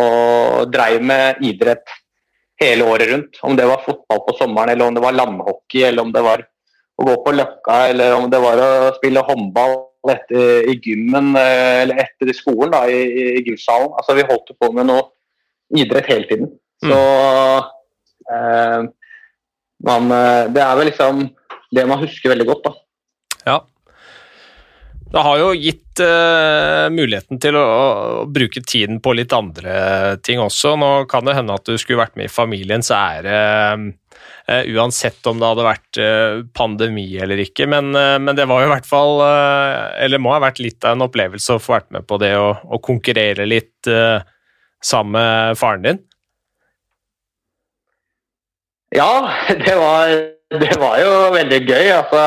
og 0.00 0.72
dreiv 0.72 1.04
med 1.06 1.40
idrett 1.44 1.86
hele 2.60 2.86
året 2.88 3.10
rundt. 3.10 3.38
Om 3.42 3.56
det 3.58 3.66
var 3.68 3.84
fotball 3.86 4.22
på 4.26 4.36
sommeren, 4.38 4.74
eller 4.74 4.88
om 4.88 4.96
det 4.96 5.02
var 5.04 5.16
landhockey, 5.16 5.84
eller 5.88 6.02
om 6.02 6.12
det 6.14 6.22
var 6.24 6.44
å 6.94 7.08
gå 7.08 7.16
på 7.24 7.34
Løkka, 7.34 7.78
eller 7.90 8.14
om 8.16 8.28
det 8.30 8.40
var 8.42 8.62
å 8.62 8.70
spille 8.98 9.24
håndball 9.26 9.76
etter, 10.12 10.68
i 10.70 10.76
gymmen 10.84 11.32
eh, 11.40 11.82
eller 11.82 12.02
etter 12.04 12.30
i 12.30 12.36
skolen 12.36 12.74
da, 12.74 12.84
i, 12.90 13.00
i 13.38 13.44
gymsalen. 13.46 13.92
Altså, 13.98 14.16
vi 14.18 14.26
holdt 14.28 14.52
på 14.60 14.70
med 14.76 14.90
noe 14.90 15.08
idrett 15.74 16.10
hele 16.12 16.28
tiden. 16.30 16.52
Mm. 16.84 16.92
Så 16.92 17.00
eh, 18.30 18.80
man, 19.88 20.10
eh, 20.12 20.42
Det 20.54 20.62
er 20.62 20.78
vel 20.78 20.90
liksom 20.90 21.24
det 21.74 21.86
man 21.90 22.02
husker 22.04 22.34
veldig 22.34 22.48
godt. 22.52 22.68
da. 22.68 22.74
Ja. 23.48 23.58
Det 25.14 25.22
har 25.22 25.38
jo 25.38 25.52
gitt 25.54 26.00
uh, 26.02 26.90
muligheten 26.90 27.38
til 27.38 27.54
å, 27.54 27.62
å, 27.62 28.22
bruke 28.26 28.58
tiden 28.66 28.98
på 29.02 29.12
litt 29.14 29.30
andre 29.36 30.16
ting 30.26 30.40
også. 30.42 30.72
Nå 30.80 30.88
kan 31.10 31.22
det 31.26 31.36
hende 31.36 31.54
at 31.54 31.68
du 31.68 31.76
skulle 31.78 32.00
vært 32.00 32.16
med 32.18 32.26
i 32.26 32.32
familiens 32.34 32.90
ære, 32.90 33.36
uh, 34.50 34.64
uansett 34.74 35.22
om 35.30 35.38
det 35.38 35.52
hadde 35.52 35.68
vært 35.68 36.00
uh, 36.02 36.40
pandemi 36.58 37.06
eller 37.22 37.44
ikke. 37.44 37.68
Men, 37.70 37.92
men, 37.94 38.32
det 38.34 38.48
var 38.50 38.64
jo 38.64 38.66
i 38.66 38.72
hvert 38.72 38.88
fall 38.90 39.22
Eller 40.02 40.18
må 40.18 40.34
ha 40.34 40.42
vært 40.42 40.58
litt 40.64 40.82
av 40.82 40.96
en 40.96 41.06
opplevelse 41.06 41.54
å 41.54 41.62
få 41.62 41.76
vært 41.76 41.94
med 41.94 42.08
på 42.10 42.18
det 42.18 42.34
å, 42.34 42.50
å 42.66 42.82
konkurrere 42.82 43.46
litt 43.46 43.86
sammen 44.84 45.14
med 45.14 45.62
faren 45.62 45.86
din? 45.86 46.02
Ja, 48.98 49.30
det 49.62 49.78
var, 49.78 50.18
det 50.58 50.76
var 50.82 50.98
jo 51.06 51.16
veldig 51.38 51.64
gøy. 51.70 51.90
altså 52.00 52.22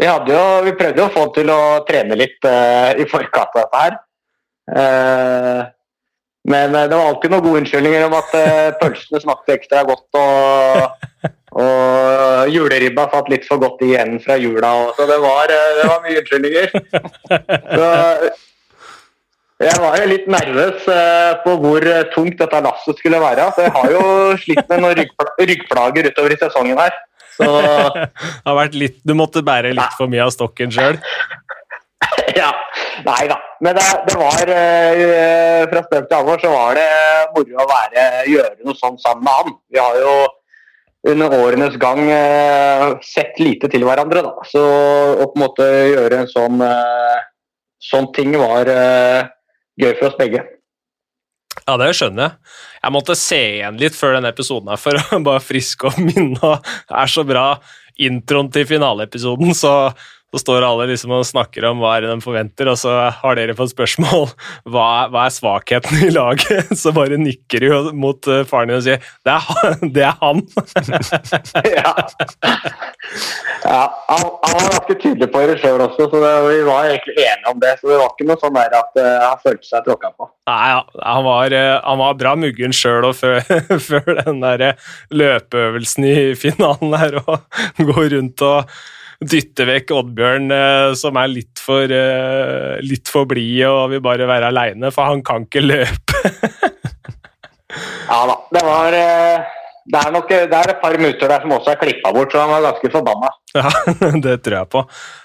vi, 0.00 0.06
jo, 0.06 0.42
vi, 0.66 0.74
prøvde 0.74 1.00
jo 1.02 1.06
å 1.06 1.14
få 1.14 1.28
til 1.36 1.50
å 1.54 1.60
trene 1.88 2.18
litt 2.18 2.42
uh, 2.48 2.90
i 2.98 3.06
forkant 3.10 3.54
av 3.54 3.62
dette 3.62 3.82
her. 3.84 3.96
Uh, 4.74 5.60
men 6.50 6.74
uh, 6.74 6.86
det 6.90 6.96
var 6.98 7.10
alltid 7.12 7.32
noen 7.32 7.44
gode 7.44 7.60
unnskyldninger 7.62 8.06
om 8.08 8.16
at 8.18 8.34
pølsene 8.80 9.22
smakte 9.22 9.54
ekstra 9.54 9.84
godt 9.86 10.18
og, 10.18 11.04
og 11.54 12.50
juleribba 12.52 13.06
satt 13.12 13.30
litt 13.32 13.46
for 13.46 13.62
godt 13.62 13.84
igjen 13.86 14.18
fra 14.24 14.36
jula. 14.40 14.74
Og, 14.82 14.98
så 14.98 15.06
det 15.08 15.20
var, 15.22 15.54
det 15.54 15.86
var 15.88 16.02
mye 16.04 16.24
unnskyldninger. 16.24 16.74
Så, 17.78 17.88
jeg 19.62 19.78
var 19.80 19.94
jo 19.96 20.06
litt 20.10 20.24
nervøs 20.28 20.86
på 21.44 21.52
hvor 21.62 21.84
tungt 22.12 22.40
dette 22.42 22.60
lasset 22.66 22.98
skulle 22.98 23.22
være. 23.22 23.46
Så 23.54 23.64
jeg 23.64 23.72
har 23.78 23.92
jo 23.94 24.06
slitt 24.42 24.66
med 24.68 24.82
noen 24.82 24.98
ryggplager 25.48 26.10
utover 26.10 26.34
i 26.34 26.40
sesongen 26.42 26.82
her. 26.82 26.98
Så, 27.36 27.48
det 27.94 28.08
har 28.46 28.58
vært 28.58 28.76
litt, 28.78 29.00
du 29.02 29.14
måtte 29.18 29.42
bære 29.44 29.74
litt 29.74 29.98
for 29.98 30.10
mye 30.10 30.26
av 30.26 30.32
stokken 30.34 30.72
sjøl? 30.74 31.00
ja. 32.40 32.52
Nei 33.04 33.24
da. 33.30 33.38
Men 33.64 33.76
det, 33.78 33.84
det 34.06 34.14
var 34.18 34.50
uh, 34.54 35.66
Fra 35.72 35.82
spøk 35.86 36.08
til 36.08 36.16
alvor 36.18 36.40
så 36.42 36.52
var 36.52 36.78
det 36.78 36.88
moro 37.34 37.60
å 37.64 37.68
være, 37.68 38.06
gjøre 38.30 38.66
noe 38.66 38.78
sånt 38.78 39.02
sammen 39.02 39.26
med 39.26 39.38
han. 39.38 39.54
Vi 39.72 39.80
har 39.82 40.00
jo 40.00 40.16
under 41.10 41.34
årenes 41.36 41.76
gang 41.80 42.00
uh, 42.08 42.94
sett 43.04 43.40
lite 43.42 43.70
til 43.72 43.86
hverandre. 43.86 44.24
da. 44.24 44.34
Så 44.48 44.62
å 44.62 45.26
på 45.26 45.34
en 45.34 45.44
måte 45.44 45.68
gjøre 45.90 46.22
en 46.22 46.30
sånn 46.30 46.62
uh, 46.64 47.18
sånn 47.84 48.08
ting 48.16 48.32
var 48.40 48.68
gøy 49.76 49.90
for 49.98 50.08
oss 50.08 50.14
begge. 50.16 50.40
Ja, 51.64 51.78
det 51.80 51.94
skjønner 51.96 52.26
jeg. 52.26 52.56
Jeg 52.84 52.92
måtte 52.92 53.16
se 53.16 53.38
igjen 53.54 53.78
litt 53.80 53.96
før 53.96 54.18
denne 54.18 54.32
episoden 54.34 54.68
her 54.72 54.80
for 54.80 54.98
å 55.00 55.20
bare 55.28 55.44
friske 55.44 55.88
opp 55.88 56.00
minnet. 56.00 56.68
Det 56.90 56.98
er 57.00 57.12
så 57.12 57.24
bra 57.28 57.46
introen 58.04 58.50
til 58.52 58.66
finaleepisoden, 58.68 59.54
så 59.56 59.72
så 60.34 60.40
står 60.42 60.64
alle 60.66 60.88
liksom 60.90 61.12
og 61.14 61.26
snakker 61.28 61.62
om 61.68 61.78
hva 61.78 61.92
er 61.94 62.04
det 62.04 62.10
de 62.10 62.24
forventer, 62.24 62.66
og 62.66 62.78
så 62.80 62.92
har 63.14 63.36
dere 63.38 63.54
fått 63.54 63.70
spørsmål 63.70 64.24
hva, 64.72 65.06
hva 65.12 65.28
er 65.28 65.34
svakheten 65.34 66.00
i 66.08 66.10
laget. 66.14 66.72
Så 66.84 66.90
bare 66.94 67.16
nikker 67.20 67.62
de 67.62 67.92
mot 67.94 68.26
eh, 68.26 68.42
faren 68.48 68.72
din 68.72 68.80
og 68.80 68.82
sier 68.84 68.98
det 69.24 69.34
er 69.34 69.44
han! 69.46 69.84
Det 69.94 70.02
er 70.02 70.16
han. 70.18 70.40
ja. 71.68 71.92
ja 73.62 73.82
han, 74.08 74.24
han, 74.42 74.56
var 74.56 74.72
ganske 74.72 74.96
tydelig 74.98 75.28
på 75.30 75.42
det 75.46 75.58
sjøl 75.62 75.84
også, 75.84 76.08
så 76.10 76.22
det, 76.22 76.32
vi 76.48 76.56
var 76.66 76.88
egentlig 76.88 77.14
enige 77.14 77.52
om 77.52 77.60
det. 77.62 77.74
Så 77.78 77.90
det 77.90 77.98
var 78.00 78.10
ikke 78.10 78.26
noe 78.28 78.40
sånn 78.40 78.56
der 78.58 78.76
at 78.80 78.98
uh, 78.98 79.10
han 79.28 79.42
følte 79.44 79.68
seg 79.68 79.86
tråkka 79.86 80.10
på. 80.16 80.28
Nei, 80.50 80.58
ja, 80.72 80.80
han, 81.04 81.22
var, 81.28 81.54
uh, 81.54 81.76
han 81.84 82.00
var 82.02 82.18
bra 82.24 82.34
muggen 82.40 82.74
sjøl 82.76 83.06
før, 83.16 83.38
før 83.88 84.10
den 84.24 84.42
der 84.42 84.66
løpeøvelsen 85.14 86.08
i 86.10 86.18
finalen 86.38 86.98
her, 86.98 87.20
og 87.22 87.86
gå 87.92 88.08
rundt 88.16 88.44
og 88.48 88.74
dytte 89.30 89.66
vekk 89.68 89.92
Oddbjørn, 89.96 90.52
eh, 90.54 90.92
som 90.98 91.18
er 91.20 91.32
litt 91.32 91.60
for, 91.62 91.90
eh, 91.90 92.78
litt 92.84 93.10
for 93.10 93.28
blid 93.30 93.64
og 93.68 93.90
vil 93.94 94.04
bare 94.04 94.28
være 94.28 94.52
aleine, 94.52 94.92
for 94.94 95.10
han 95.10 95.24
kan 95.26 95.48
ikke 95.48 95.64
løpe. 95.64 96.22
ja 98.10 98.22
da. 98.30 98.38
Det 98.54 98.64
var 98.64 98.98
eh, 98.98 99.52
det 99.84 100.00
er, 100.00 100.12
nok, 100.14 100.30
det 100.32 100.56
er 100.56 100.70
et 100.72 100.80
par 100.80 100.94
minutter 100.96 101.28
der 101.28 101.42
som 101.44 101.52
også 101.52 101.74
er 101.74 101.80
klippa 101.82 102.12
bort, 102.16 102.32
så 102.32 102.40
han 102.40 102.52
var 102.54 102.68
ganske 102.70 102.92
forbanna. 102.94 103.32
Ja, 103.54 103.70
det 104.18 104.40
tror 104.42 104.56
jeg 104.56 104.68
på. 104.72 104.80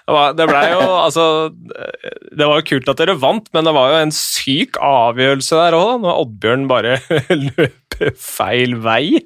Det 0.06 0.13
var, 0.13 0.34
det 0.38 0.46
jo 0.70 0.82
altså 1.00 1.24
Det 1.50 2.46
var 2.46 2.60
jo 2.60 2.65
kult 2.68 2.91
at 2.91 3.00
dere 3.01 3.15
vant, 3.18 3.48
men 3.56 3.65
det 3.65 3.74
var 3.74 3.89
jo 3.89 4.01
en 4.03 4.13
syk 4.13 4.77
avgjørelse 4.86 5.58
der 5.58 5.77
òg, 5.79 5.96
når 6.03 6.20
Oddbjørn 6.25 6.68
bare 6.70 7.00
løper 7.48 8.13
feil 8.20 8.75
vei. 8.84 9.24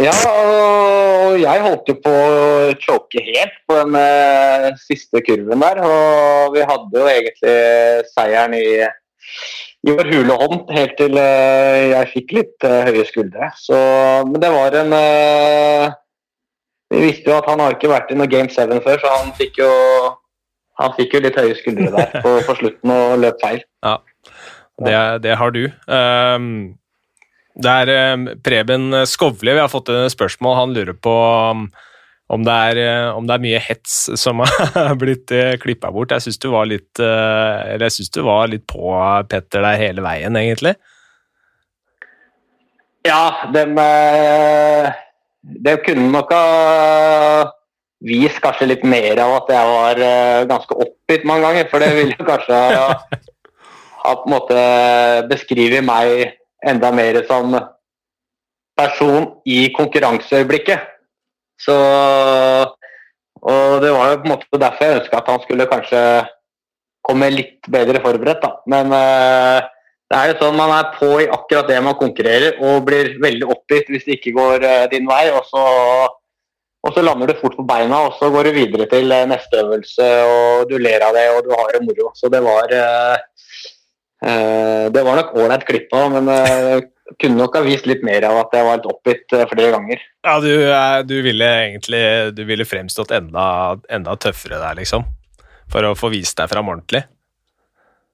Ja, 0.00 0.12
og 0.24 1.34
jeg 1.36 1.62
holdt 1.66 1.90
jo 1.90 1.94
på 2.00 2.12
å 2.12 2.70
choke 2.80 3.20
helt 3.26 3.58
på 3.68 3.76
den 3.76 3.96
uh, 3.98 4.70
siste 4.80 5.20
kurven 5.24 5.60
der. 5.60 5.82
Og 5.84 6.56
vi 6.56 6.64
hadde 6.64 7.02
jo 7.02 7.10
egentlig 7.10 7.56
seieren 8.14 8.56
i, 8.56 8.64
i 9.84 9.92
vår 9.98 10.08
hule 10.14 10.38
hånd 10.40 10.72
helt 10.72 10.96
til 10.96 11.20
uh, 11.20 11.76
jeg 11.90 12.10
fikk 12.14 12.34
litt 12.38 12.68
uh, 12.68 12.80
høye 12.88 13.04
skuldre. 13.10 13.52
Så, 13.60 13.76
men 14.30 14.40
det 14.40 14.54
var 14.54 14.80
en 14.80 14.96
Vi 16.92 17.06
visste 17.10 17.28
jo 17.28 17.38
at 17.42 17.52
han 17.52 17.60
har 17.60 17.76
ikke 17.76 17.92
vært 17.92 18.12
i 18.12 18.16
noe 18.16 18.32
Game 18.32 18.48
7 18.52 18.80
før, 18.84 19.00
så 19.00 19.16
han 19.18 19.32
fikk 19.36 19.60
jo, 19.60 19.72
han 20.80 20.96
fikk 20.96 21.18
jo 21.18 21.26
litt 21.26 21.36
høye 21.40 21.56
skuldre 21.60 21.92
der 21.92 22.20
på, 22.24 22.38
på 22.48 22.60
slutten 22.64 22.96
og 22.96 23.18
løp 23.20 23.40
feil. 23.44 23.60
Ja, 23.84 23.98
det, 24.80 25.00
det 25.28 25.40
har 25.40 25.52
du. 25.52 25.66
Um 25.88 26.78
det 27.60 27.72
er 27.84 27.90
eh, 27.92 28.28
Preben 28.44 29.02
Skovli, 29.08 29.52
vi 29.52 29.60
har 29.60 29.70
fått 29.72 29.90
et 29.92 30.12
spørsmål. 30.14 30.56
Han 30.56 30.76
lurer 30.76 30.96
på 30.96 31.12
um, 31.52 31.66
om 32.32 32.46
det 32.46 32.54
er, 32.70 32.80
eh, 32.80 33.08
om 33.12 33.28
det 33.28 33.36
er 33.36 33.44
mye 33.44 33.60
hets 33.60 33.96
som 34.20 34.40
har 34.76 34.96
blitt 35.00 35.32
eh, 35.36 35.58
klippa 35.60 35.92
bort. 35.92 36.14
Jeg 36.14 36.24
syns 36.24 36.40
du 36.40 36.48
du 36.48 38.22
var 38.24 38.48
litt 38.48 38.66
på 38.70 38.96
Petter 39.28 39.64
der 39.64 39.80
hele 39.80 40.04
veien, 40.04 40.36
egentlig. 40.36 40.76
Ja, 43.04 43.50
dem 43.52 43.74
Det 45.42 45.80
kunne 45.82 46.12
nok 46.12 46.30
ha 46.30 47.50
vist 48.02 48.38
kanskje 48.42 48.68
litt 48.70 48.84
mer 48.86 49.18
av 49.22 49.42
at 49.42 49.50
jeg 49.50 49.70
var 49.72 50.46
ganske 50.50 50.74
oppgitt 50.74 51.26
mange 51.26 51.42
ganger. 51.42 51.66
For 51.68 51.82
det 51.82 51.90
ville 51.98 52.16
kanskje 52.16 52.54
ha, 52.78 52.94
ha 54.06 54.14
på 54.14 54.30
en 54.30 54.36
måte 54.36 54.62
beskrevet 55.28 55.84
meg 55.84 56.38
enda 56.62 56.92
mer 56.94 57.22
som 57.28 57.54
person 58.78 59.28
i 59.46 59.66
konkurranseøyeblikket. 59.76 60.88
Så 61.60 61.76
Og 63.42 63.82
det 63.82 63.90
var 63.90 64.12
jo 64.12 64.18
på 64.22 64.28
en 64.28 64.32
måte 64.36 64.58
derfor 64.60 64.86
jeg 64.86 64.98
ønska 65.00 65.18
at 65.18 65.28
han 65.32 65.40
skulle 65.42 65.66
kanskje 65.66 66.00
komme 67.02 67.26
litt 67.34 67.66
bedre 67.74 67.98
forberedt, 68.04 68.38
da. 68.38 68.52
Men 68.70 68.92
uh, 68.94 69.58
det 70.06 70.18
er 70.18 70.30
jo 70.30 70.36
sånn 70.44 70.54
man 70.54 70.70
er 70.76 70.92
på 70.94 71.08
i 71.24 71.26
akkurat 71.26 71.66
det 71.66 71.80
man 71.82 71.98
konkurrerer 71.98 72.60
og 72.62 72.84
blir 72.86 73.16
veldig 73.18 73.48
oppgitt 73.50 73.90
hvis 73.90 74.06
det 74.06 74.20
ikke 74.20 74.36
går 74.36 74.62
uh, 74.62 74.84
din 74.92 75.10
vei. 75.10 75.24
Og 75.34 75.42
så, 75.48 75.64
og 76.86 76.94
så, 76.94 77.02
lander 77.02 77.32
du 77.32 77.40
fort 77.40 77.58
på 77.58 77.66
beina, 77.66 78.04
og 78.06 78.14
så 78.20 78.30
går 78.30 78.46
du 78.46 78.60
videre 78.60 78.86
til 78.92 79.10
uh, 79.10 79.24
neste 79.26 79.58
øvelse, 79.64 80.08
og 80.36 80.70
du 80.70 80.78
ler 80.78 81.02
av 81.02 81.18
det 81.18 81.26
og 81.34 81.42
du 81.42 81.50
har 81.56 81.74
det 81.74 81.82
moro. 81.88 82.12
Så 82.14 82.30
det 82.30 82.44
var 82.46 82.70
Eh, 82.70 83.16
det 84.22 85.02
var 85.02 85.18
nok 85.18 85.32
ålreit 85.34 85.64
klippa, 85.66 86.04
men 86.12 86.28
eh, 86.30 86.84
kunne 87.18 87.40
nok 87.40 87.56
ha 87.58 87.62
vist 87.66 87.88
litt 87.90 88.04
mer 88.06 88.24
av 88.28 88.38
at 88.44 88.54
jeg 88.56 88.66
var 88.66 88.78
litt 88.78 88.90
oppgitt 88.90 89.34
eh, 89.34 89.48
flere 89.50 89.72
ganger. 89.74 90.04
Ja, 90.26 90.36
du, 90.42 90.52
du, 91.08 91.16
ville 91.24 91.48
egentlig 91.64 92.04
du 92.36 92.44
ville 92.48 92.66
fremstått 92.68 93.14
enda, 93.16 93.46
enda, 93.92 94.14
tøffere 94.20 94.60
der, 94.62 94.78
liksom? 94.78 95.08
For 95.72 95.88
å 95.88 95.96
få 95.98 96.12
vist 96.12 96.38
deg 96.38 96.50
fram 96.52 96.70
ordentlig? 96.70 97.02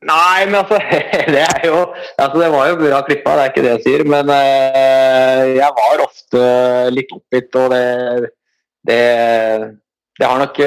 Nei, 0.09 0.47
men 0.47 0.61
altså 0.61 0.79
Det 1.35 1.41
er 1.43 1.65
jo 1.67 1.79
altså 1.83 2.39
Det 2.39 2.51
var 2.53 2.69
jo 2.71 2.77
bra 2.79 3.01
klippa, 3.07 3.35
det 3.35 3.45
er 3.45 3.53
ikke 3.53 3.65
det 3.65 3.73
jeg 3.73 3.85
sier, 3.87 4.05
men 4.07 4.31
jeg 5.59 5.73
var 5.81 6.05
ofte 6.05 6.43
litt 6.95 7.17
oppgitt, 7.17 7.51
og 7.59 7.75
det 7.75 8.31
Det, 8.89 9.01
det 10.19 10.29
har 10.31 10.39
nok 10.41 10.61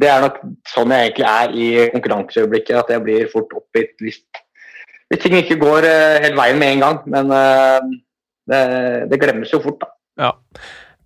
det 0.00 0.08
er 0.08 0.22
nok 0.24 0.38
sånn 0.72 0.92
jeg 0.94 1.10
egentlig 1.10 1.28
er 1.28 1.56
i 1.56 1.68
konkurranseøyeblikket. 1.92 2.76
At 2.80 2.92
jeg 2.94 3.04
blir 3.04 3.32
fort 3.32 3.52
oppgitt 3.58 3.94
hvis, 4.02 4.20
hvis 5.12 5.24
ting 5.24 5.36
ikke 5.38 5.60
går 5.60 5.86
hele 5.86 6.22
helt 6.26 6.38
veien 6.38 6.60
med 6.60 6.76
en 6.76 6.84
gang. 6.86 7.00
Men 7.14 7.32
uh, 7.34 7.80
det, 8.50 8.62
det, 9.12 9.20
glemmes 9.22 9.52
jo 9.52 9.62
fort, 9.64 9.82
da. 9.82 9.92
Ja. 10.22 10.32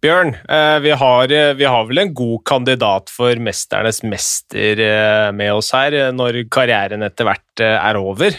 Bjørn, 0.05 0.35
uh, 0.47 0.77
vi, 0.85 0.93
har, 1.01 1.33
vi, 1.59 1.65
har, 1.67 1.87
vel 1.89 2.03
en 2.05 2.13
god 2.15 2.45
kandidat 2.47 3.11
for 3.11 3.35
'Mesternes 3.41 4.03
mester' 4.07 5.33
med 5.35 5.55
oss 5.57 5.73
her, 5.75 5.97
når 6.15 6.45
karrieren 6.53 7.07
etter 7.07 7.27
hvert 7.27 7.65
er 7.65 7.99
over? 7.99 8.37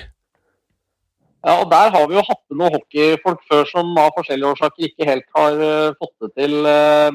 Ja, 1.47 1.61
og 1.61 1.69
Der 1.71 1.91
har 1.93 2.07
vi 2.09 2.15
jo 2.15 2.23
hatt 2.27 2.41
med 2.49 2.59
noen 2.59 2.73
hockeyfolk 2.75 3.43
før 3.47 3.67
som 3.69 3.91
av 4.01 4.09
forskjellige 4.15 4.49
årsaker 4.51 4.87
ikke 4.87 5.07
helt 5.07 5.27
har 5.37 5.59
fått 5.99 6.15
det 6.25 6.31
til 6.41 6.55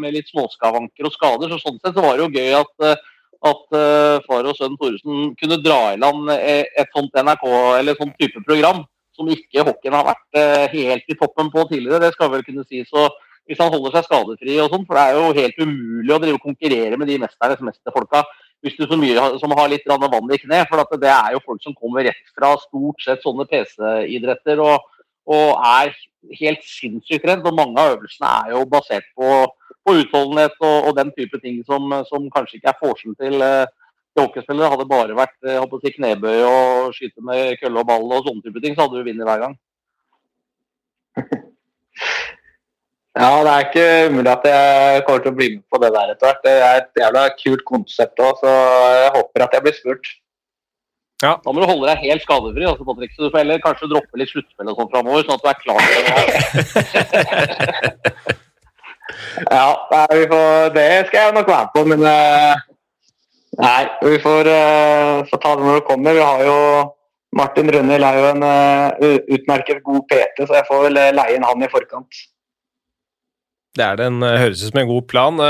med 0.00 0.14
litt 0.14 0.30
småskavanker 0.30 1.08
og 1.08 1.12
skader. 1.12 1.52
så 1.52 1.58
Sånn 1.60 1.80
sett 1.82 1.98
så 1.98 2.04
var 2.04 2.16
det 2.16 2.24
jo 2.24 2.38
gøy 2.38 2.54
at 2.62 3.02
at 3.42 3.74
uh, 3.74 4.22
far 4.26 4.46
og 4.46 4.54
sønn 4.58 4.76
Thoresen 4.78 5.32
kunne 5.40 5.58
dra 5.64 5.80
i 5.92 5.98
land 6.00 6.30
eh, 6.36 6.62
et 6.78 6.92
sånt 6.94 7.16
NRK 7.18 7.44
eller 7.80 7.98
sånt 7.98 8.14
type 8.20 8.42
program 8.46 8.84
som 9.16 9.28
ikke 9.28 9.64
hockeyen 9.66 9.96
har 9.98 10.06
vært 10.06 10.38
uh, 10.38 10.64
helt 10.72 11.10
i 11.10 11.18
toppen 11.18 11.50
på 11.52 11.66
tidligere. 11.68 12.00
Det 12.06 12.14
skal 12.14 12.30
vel 12.32 12.44
kunne 12.46 12.64
sies. 12.68 12.92
Hvis 13.50 13.58
han 13.58 13.72
holder 13.74 13.96
seg 13.96 14.06
skadefri 14.06 14.54
og 14.62 14.70
sånn, 14.70 14.86
for 14.86 14.96
det 14.96 15.02
er 15.02 15.18
jo 15.18 15.34
helt 15.40 15.58
umulig 15.58 16.14
å 16.14 16.20
drive 16.22 16.38
og 16.38 16.46
konkurrere 16.46 16.98
med 17.00 17.10
de 17.10 17.18
mesternes 17.24 17.64
mesterfolka 17.66 18.22
hvis 18.62 18.76
du 18.78 18.84
så 18.86 18.96
mye 18.98 19.24
som 19.42 19.52
har 19.58 19.70
litt 19.70 19.88
vann 19.90 20.30
i 20.30 20.38
kne. 20.38 20.62
For 20.70 20.98
det 21.02 21.10
er 21.10 21.34
jo 21.34 21.42
folk 21.44 21.62
som 21.64 21.74
kommer 21.74 22.06
rett 22.06 22.34
fra 22.36 22.54
stort 22.62 23.02
sett 23.02 23.24
sånne 23.24 23.46
PC-idretter 23.50 24.62
og, 24.62 24.86
og, 25.26 25.48
er 25.58 25.90
helt 26.38 26.62
sinnssykt 26.66 27.26
redd. 27.26 27.42
Og 27.42 27.58
mange 27.58 27.82
av 27.82 27.96
øvelsene 27.96 28.30
er 28.44 28.54
jo 28.54 28.62
basert 28.70 29.08
på 29.18 29.32
på 29.86 29.94
utholdenhet 29.98 30.54
og, 30.60 30.76
og, 30.88 30.92
den 30.98 31.10
type 31.16 31.38
ting 31.42 31.62
som, 31.68 31.82
som 32.08 32.28
kanskje 32.34 32.58
ikke 32.58 32.70
er 32.72 32.82
forskjell 32.82 33.16
til, 33.18 33.36
eh, 33.42 33.66
til 34.14 34.26
hockeyspillere. 34.26 34.70
Hadde 34.72 34.84
det 34.84 34.92
bare 34.92 35.18
vært 35.18 35.38
eh, 35.48 35.78
si, 35.84 35.94
knebøy 35.96 36.38
og 36.46 36.94
skyte 36.96 37.24
med 37.26 37.58
kølle 37.62 37.82
og 37.82 37.88
ball 37.90 38.06
og 38.08 38.26
sånne 38.28 38.44
type 38.46 38.62
ting, 38.62 38.76
så 38.76 38.86
hadde 38.86 39.00
du 39.00 39.08
vunnet 39.10 39.28
hver 39.28 39.46
gang. 39.46 39.54
Ja, 43.12 43.42
det 43.44 43.50
er 43.52 43.66
ikke 43.66 44.08
umulig 44.08 44.30
at 44.32 44.46
jeg 44.48 45.02
kommer 45.04 45.20
til 45.20 45.32
å 45.34 45.36
bli 45.36 45.48
med 45.52 45.64
på 45.68 45.76
det 45.82 45.90
der 45.92 46.12
etter 46.14 46.26
hvert. 46.30 46.38
Det 46.46 46.52
er 46.64 46.78
et 46.78 47.00
jævla 47.02 47.24
kult 47.36 47.64
konsept 47.68 48.22
òg, 48.24 48.40
så 48.40 48.52
jeg 48.96 49.10
håper 49.18 49.44
at 49.44 49.56
jeg 49.56 49.64
blir 49.66 49.76
spurt. 49.76 50.08
Ja. 51.22 51.34
Da 51.44 51.52
må 51.52 51.60
du 51.60 51.68
holde 51.68 51.90
deg 51.90 52.06
helt 52.06 52.24
skadefri, 52.24 52.64
altså, 52.66 52.86
Patrick, 52.88 53.12
så 53.12 53.26
du 53.26 53.28
får 53.28 53.42
heller 53.44 53.60
kanskje 53.62 53.90
droppe 53.92 54.18
litt 54.18 54.32
sluttspill 54.32 54.72
og 54.72 54.80
sånn 54.80 54.90
framover, 54.94 55.28
sånn 55.28 55.36
at 55.36 55.44
du 55.44 55.50
er 55.52 55.60
klar 55.60 55.80
til 55.92 56.02
det. 58.24 58.38
Ja, 59.50 59.68
nei, 59.90 60.24
får, 60.30 60.72
det 60.76 60.88
skal 61.08 61.18
jeg 61.18 61.36
nok 61.36 61.50
være 61.50 61.70
på, 61.74 61.84
men 61.92 62.04
uh, 62.06 62.68
Nei, 63.60 63.84
vi 64.00 64.16
får, 64.22 64.48
uh, 64.48 65.22
får, 65.28 65.40
ta 65.42 65.52
det 65.58 65.66
når 65.66 65.74
det 65.76 65.84
kommer. 65.84 66.16
Vi 66.16 66.24
har 66.24 66.44
jo 66.46 66.58
Martin 67.36 67.68
Rønnel 67.72 68.04
er 68.08 68.16
jo 68.16 68.30
en 68.30 68.46
uh, 68.46 69.18
utmerket 69.36 69.82
god 69.84 70.06
PT, 70.08 70.46
så 70.46 70.56
jeg 70.56 70.68
får 70.68 70.86
vel 70.86 71.00
leie 71.18 71.36
inn 71.36 71.44
han 71.44 71.64
i 71.64 71.68
forkant. 71.72 72.24
Det 73.76 73.84
er 73.84 74.00
den, 74.00 74.24
høres 74.24 74.64
ut 74.64 74.70
som 74.70 74.82
en 74.82 74.88
god 74.88 75.06
plan. 75.08 75.44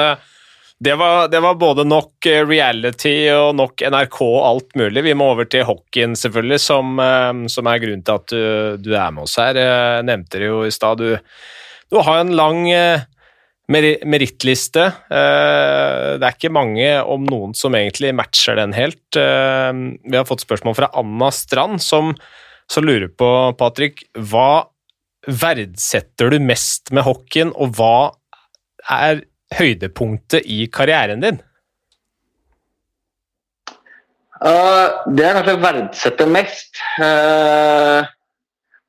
Det 0.82 0.96
var, 0.98 1.28
det 1.30 1.38
var, 1.42 1.54
både 1.58 1.84
nok 1.86 2.26
reality 2.46 3.14
og 3.34 3.54
nok 3.58 3.82
NRK 3.94 4.18
og 4.26 4.38
alt 4.46 4.76
mulig. 4.78 5.02
Vi 5.06 5.14
må 5.18 5.28
over 5.30 5.46
til 5.50 5.66
hockeyen, 5.66 6.14
selvfølgelig, 6.18 6.58
som, 6.62 7.02
som 7.50 7.70
er 7.70 7.82
grunnen 7.82 8.04
til 8.06 8.18
at 8.18 8.28
du, 8.30 8.44
du, 8.82 8.92
er 8.94 9.14
med 9.14 9.26
oss 9.26 9.38
her. 9.42 9.58
Jeg 9.58 10.06
nevnte 10.06 10.42
det 10.42 10.50
jo 10.50 10.62
i 10.66 10.74
stad. 10.74 11.02
Du, 11.02 11.18
du, 11.90 11.98
har 12.02 12.22
en 12.22 12.34
lang 12.38 12.62
merittliste. 13.70 14.84
Eh, 15.12 16.08
det 16.18 16.26
er 16.26 16.36
ikke 16.36 16.52
mange, 16.52 16.88
om 17.02 17.24
noen, 17.28 17.54
som 17.56 17.74
egentlig 17.78 18.12
matcher 18.16 18.58
den 18.58 18.74
helt. 18.76 19.04
Eh, 19.18 19.70
vi 20.02 20.18
har 20.18 20.28
fått 20.28 20.44
spørsmål 20.44 20.76
fra 20.78 20.90
Anna 20.98 21.30
Strand, 21.34 21.82
som, 21.84 22.12
som 22.70 22.86
lurer 22.86 23.10
på, 23.12 23.28
Patrick, 23.58 24.06
hva 24.18 24.66
verdsetter 25.28 26.32
du 26.32 26.40
mest 26.42 26.90
med 26.90 27.06
hockeyen, 27.06 27.54
og 27.54 27.76
hva 27.78 28.10
er 28.90 29.22
høydepunktet 29.54 30.48
i 30.50 30.66
karrieren 30.72 31.22
din? 31.22 31.38
Uh, 34.42 34.90
det 35.14 35.22
jeg 35.22 35.36
kanskje 35.36 35.60
verdsetter 35.62 36.30
mest 36.34 36.80
uh, 36.98 38.02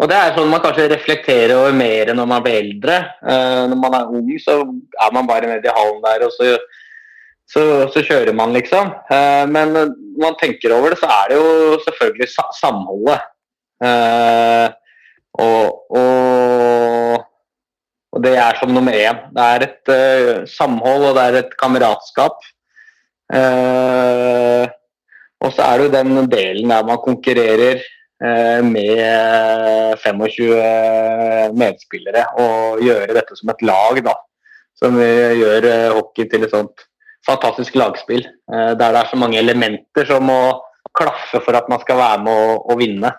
Og 0.03 0.09
det 0.11 0.17
er 0.19 0.33
sånn 0.35 0.49
man 0.51 0.59
kanskje 0.59 0.89
reflekterer 0.91 1.53
over 1.55 1.75
mer 1.79 2.09
når 2.11 2.27
man 2.27 2.43
blir 2.43 2.59
eldre. 2.59 2.97
Uh, 3.23 3.63
når 3.71 3.77
man 3.79 3.93
er 3.95 4.09
ung, 4.11 4.31
så 4.43 4.57
er 4.99 5.13
man 5.15 5.29
bare 5.29 5.47
nede 5.47 5.69
i 5.69 5.75
hallen 5.77 6.01
der, 6.03 6.25
og 6.27 6.33
så, 6.35 6.57
så, 7.47 7.63
så 7.93 8.03
kjører 8.03 8.35
man, 8.35 8.51
liksom. 8.55 8.91
men 9.53 9.71
når 9.75 9.93
man 10.19 10.35
tenker 10.39 10.73
over 10.75 10.91
det, 10.91 10.99
så 10.99 11.07
er 11.07 11.31
det 11.31 11.37
jo 11.39 11.77
selvfølgelig 11.85 12.27
sa 12.33 12.45
samholdet. 12.57 13.29
Og, 15.33 15.79
og, 15.97 17.23
og, 18.11 18.19
det 18.23 18.35
er 18.39 18.59
som 18.59 18.73
nummer 18.75 18.95
én. 18.95 19.23
Det 19.35 19.47
er 19.55 19.67
et 19.67 20.49
samhold, 20.51 21.09
og 21.09 21.17
det 21.17 21.25
er 21.25 21.39
et 21.43 21.57
kameratskap. 21.59 22.43
Uh, 23.33 24.67
og 25.43 25.51
så 25.55 25.65
er 25.65 25.79
det 25.79 25.87
jo 25.87 25.95
den 25.95 26.31
delen 26.31 26.71
der 26.71 26.87
man 26.87 26.99
konkurrerer 27.03 27.83
med 28.21 29.97
25 29.99 31.55
medspillere 31.59 32.25
og 32.39 32.83
gjøre 32.83 33.15
dette 33.17 33.35
som 33.35 33.51
et 33.51 33.63
lag, 33.65 33.99
da. 34.05 34.13
Som 34.79 34.97
gjør 34.99 35.67
eh, 35.69 35.89
hockey 35.93 36.27
til 36.31 36.45
et 36.45 36.53
sånt 36.53 36.85
fantastisk 37.27 37.75
lagspill. 37.79 38.23
Eh, 38.25 38.71
der 38.79 38.95
det 38.95 39.01
er 39.01 39.09
så 39.11 39.19
mange 39.19 39.39
elementer 39.39 40.07
som 40.09 40.25
må 40.27 40.39
klaffe 40.97 41.41
for 41.43 41.57
at 41.57 41.69
man 41.71 41.81
skal 41.81 41.99
være 41.99 42.23
med 42.25 42.63
å, 42.69 42.77
vinne. 42.77 43.11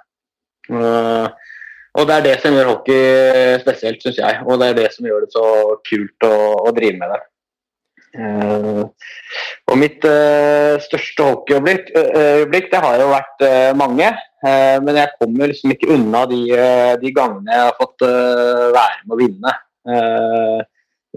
Og 1.94 2.08
det 2.08 2.16
er 2.16 2.26
det 2.26 2.34
som 2.42 2.54
gjør 2.54 2.70
hockey 2.72 3.60
spesielt, 3.62 4.02
syns 4.02 4.20
jeg. 4.20 4.42
Og 4.46 4.60
det 4.60 4.70
er 4.70 4.78
det 4.78 4.90
som 4.94 5.06
gjør 5.08 5.24
det 5.24 5.32
så 5.34 5.46
kult 5.88 6.26
å, 6.28 6.34
å 6.68 6.74
drive 6.76 7.00
med 7.00 7.14
det. 7.14 7.20
Uh, 8.14 8.86
og 9.66 9.78
mitt 9.80 10.04
uh, 10.06 10.76
største 10.84 11.24
hockeyøyeblikk 11.26 11.88
uh, 11.96 12.70
det 12.70 12.82
har 12.84 13.00
jo 13.00 13.08
vært 13.10 13.44
mange. 13.78 14.12
men 14.44 14.98
jeg 14.98 15.08
kommer 15.16 15.48
liksom 15.48 15.72
ikke 15.72 15.88
unna 15.94 16.26
de, 16.28 16.42
de, 17.00 17.10
gangene 17.16 17.48
jeg 17.48 17.62
har 17.64 17.78
fått 17.78 18.02
være 18.04 18.98
med 19.06 19.14
å 19.14 19.16
vinne 19.16 19.52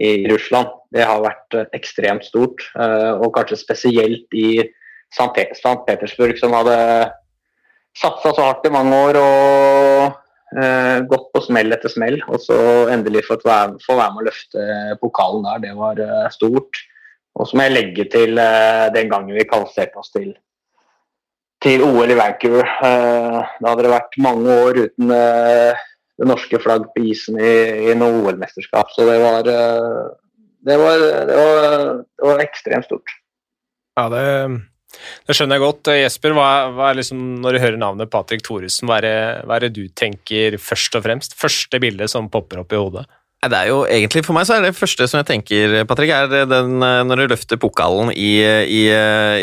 i 0.00 0.12
Russland. 0.30 0.70
Det 0.96 1.04
har 1.04 1.20
vært 1.20 1.58
ekstremt 1.76 2.24
stort. 2.24 2.64
og 2.72 3.28
kanskje 3.36 3.60
spesielt 3.60 4.32
i 4.32 4.62
St. 5.12 5.28
Petersburg, 5.84 6.40
som 6.40 6.56
hadde 6.56 6.78
satsa 8.00 8.32
så 8.32 8.48
hardt 8.48 8.64
i 8.64 8.72
mange 8.72 8.96
år. 9.10 9.20
og 9.20 10.08
Eh, 10.08 10.27
gått 10.52 11.26
på 11.34 11.42
smell 11.44 11.74
etter 11.74 11.92
smell, 11.92 12.18
og 12.28 12.40
så 12.40 12.58
endelig 12.92 13.26
fått 13.26 13.44
være, 13.44 13.76
få 13.84 13.98
være 13.98 14.14
med 14.14 14.22
å 14.22 14.28
løfte 14.28 14.68
pokalen 15.02 15.44
der. 15.44 15.64
Det 15.66 15.72
var 15.76 16.00
eh, 16.04 16.28
stort. 16.32 16.80
Og 17.38 17.48
så 17.48 17.58
må 17.58 17.66
jeg 17.66 17.74
legge 17.76 18.06
til 18.10 18.40
eh, 18.40 18.86
den 18.94 19.10
gangen 19.12 19.36
vi 19.36 19.44
kvalifiserte 19.48 20.00
oss 20.00 20.08
til, 20.14 20.30
til 21.64 21.84
OL 21.84 22.14
i 22.14 22.16
Vancouver. 22.18 22.70
da 22.80 23.44
hadde 23.66 23.84
det 23.84 23.92
vært 23.92 24.18
mange 24.24 24.56
år 24.64 24.80
uten 24.86 25.12
det 25.12 26.26
norske 26.26 26.58
flagg 26.62 26.88
på 26.94 27.04
isen 27.12 27.38
i, 27.38 27.52
i 27.90 27.94
noe 27.98 28.24
OL-mesterskap. 28.24 28.90
Så 28.94 29.04
det 29.06 29.20
var, 29.22 29.44
det 29.44 30.78
var, 30.80 31.04
det 31.28 31.38
var, 31.38 31.68
det 32.02 32.30
var 32.30 32.42
ekstremt 32.42 32.88
stort. 32.88 33.14
Ja, 33.98 34.08
det 34.14 34.24
det 35.28 35.36
skjønner 35.36 35.58
jeg 35.58 35.64
godt. 35.64 35.90
Jesper, 35.98 36.34
hva, 36.36 36.48
hva 36.74 36.90
er 36.90 36.98
liksom, 37.00 37.20
når 37.42 37.54
du 37.54 37.62
hører 37.62 37.78
navnet 37.80 38.10
Patrick 38.12 38.44
Thoresen, 38.46 38.88
hva, 38.88 38.98
hva, 39.44 39.58
er 39.58 39.66
det 39.66 39.76
du 39.76 39.84
tenker 39.92 40.58
først 40.62 40.96
og 40.98 41.04
fremst? 41.04 41.36
Første 41.38 41.80
bilde 41.82 42.08
som 42.10 42.30
popper 42.32 42.62
opp 42.62 42.74
i 42.74 42.80
hodet? 42.80 43.06
Det 43.38 43.54
er 43.54 43.68
jo 43.70 43.84
egentlig 43.86 44.24
For 44.26 44.34
meg 44.34 44.48
så 44.48 44.56
er 44.56 44.64
det 44.64 44.74
første 44.74 45.06
som 45.06 45.20
jeg 45.20 45.28
tenker, 45.28 45.76
Patrick, 45.86 46.10
er 46.10 46.48
den 46.50 46.80
når 46.80 47.20
du 47.20 47.24
løfter 47.30 47.60
pokalen 47.60 48.10
i, 48.10 48.32
i, 48.42 48.82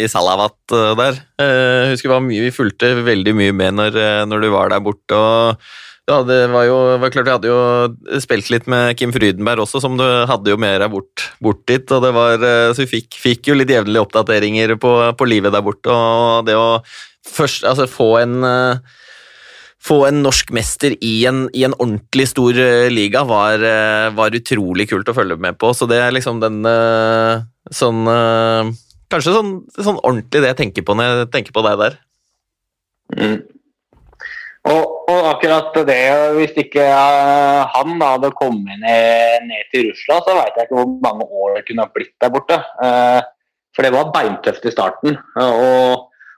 i 0.02 0.10
Salavat 0.12 0.58
der. 1.00 1.22
Jeg 1.40 1.94
husker 1.94 2.12
det 2.12 2.20
mye 2.26 2.44
vi 2.44 2.52
fulgte 2.52 2.92
veldig 3.06 3.36
mye 3.40 3.56
med 3.56 3.78
når, 3.80 4.02
når 4.28 4.44
du 4.44 4.50
var 4.52 4.74
der 4.74 4.84
borte. 4.84 5.16
og 5.16 5.72
ja, 6.06 6.20
det 6.22 6.38
var 6.54 6.68
jo 6.68 6.76
var 7.02 7.10
klart, 7.10 7.26
Vi 7.26 7.34
hadde 7.34 7.50
jo 7.50 8.20
spilt 8.22 8.52
litt 8.54 8.68
med 8.70 8.94
Kim 8.98 9.14
Frydenberg 9.14 9.64
også, 9.64 9.82
som 9.82 9.96
du 9.98 10.04
hadde 10.30 10.52
jo 10.52 10.60
med 10.62 10.78
deg 10.84 10.92
bort, 10.94 11.24
bort, 11.42 11.64
dit. 11.66 11.82
og 11.92 12.04
det 12.04 12.12
var, 12.14 12.38
eh, 12.38 12.74
Så 12.74 12.86
vi 12.86 13.00
fikk, 13.00 13.18
fikk 13.18 13.50
jo 13.50 13.56
litt 13.58 13.74
jevnlige 13.74 14.06
oppdateringer 14.06 14.76
på, 14.78 14.92
på, 15.18 15.26
livet 15.26 15.56
der 15.56 15.66
borte. 15.66 15.90
og 15.90 16.46
Det 16.46 16.54
å 16.54 16.84
først 17.26 17.66
altså, 17.66 17.90
få 17.90 18.20
en 18.22 18.44
eh, 18.46 18.78
få 19.82 20.06
en 20.06 20.22
norsk 20.22 20.54
mester 20.54 20.94
i 21.02 21.26
en, 21.26 21.48
i 21.58 21.66
en 21.66 21.74
ordentlig 21.74 22.30
stor 22.30 22.54
eh, 22.54 22.86
liga 22.94 23.26
var, 23.26 23.66
var, 24.14 24.38
utrolig 24.38 24.88
kult 24.90 25.10
å 25.10 25.18
følge 25.18 25.38
med 25.42 25.58
på. 25.58 25.74
Så 25.74 25.90
det 25.90 25.98
er 26.02 26.14
liksom 26.14 26.42
den 26.42 26.62
sånn 27.74 28.06
Kanskje 29.06 29.36
sånn, 29.36 29.52
sånn 29.78 30.00
ordentlig 30.02 30.42
det 30.42 30.50
jeg 30.50 30.62
tenker 30.62 30.86
på 30.86 30.94
når 30.98 31.06
jeg 31.10 31.34
tenker 31.34 31.54
på 31.54 31.62
deg 31.66 31.82
der. 31.82 32.00
Mm. 33.14 33.38
Og, 34.66 34.84
og, 35.12 35.20
akkurat 35.30 35.76
det, 35.86 36.02
hvis 36.40 36.56
ikke 36.58 36.82
uh, 36.82 37.68
han 37.76 38.00
da 38.02 38.16
hadde 38.16 38.32
kommet 38.40 38.82
ned, 38.82 39.46
ned 39.46 39.70
til 39.70 39.92
Russland, 39.92 40.26
så 40.26 40.38
veit 40.40 40.58
jeg 40.58 40.66
ikke 40.66 40.80
hvor 40.80 40.92
mange 41.06 41.28
år 41.30 41.54
det 41.58 41.64
kunne 41.68 41.86
ha 41.86 41.94
blitt 41.94 42.14
der 42.24 42.32
borte. 42.34 42.58
Uh, 42.82 43.22
for 43.76 43.86
det 43.86 43.92
var 43.94 44.10
beintøft 44.16 44.66
i 44.66 44.74
starten. 44.74 45.20
Uh, 45.38 45.94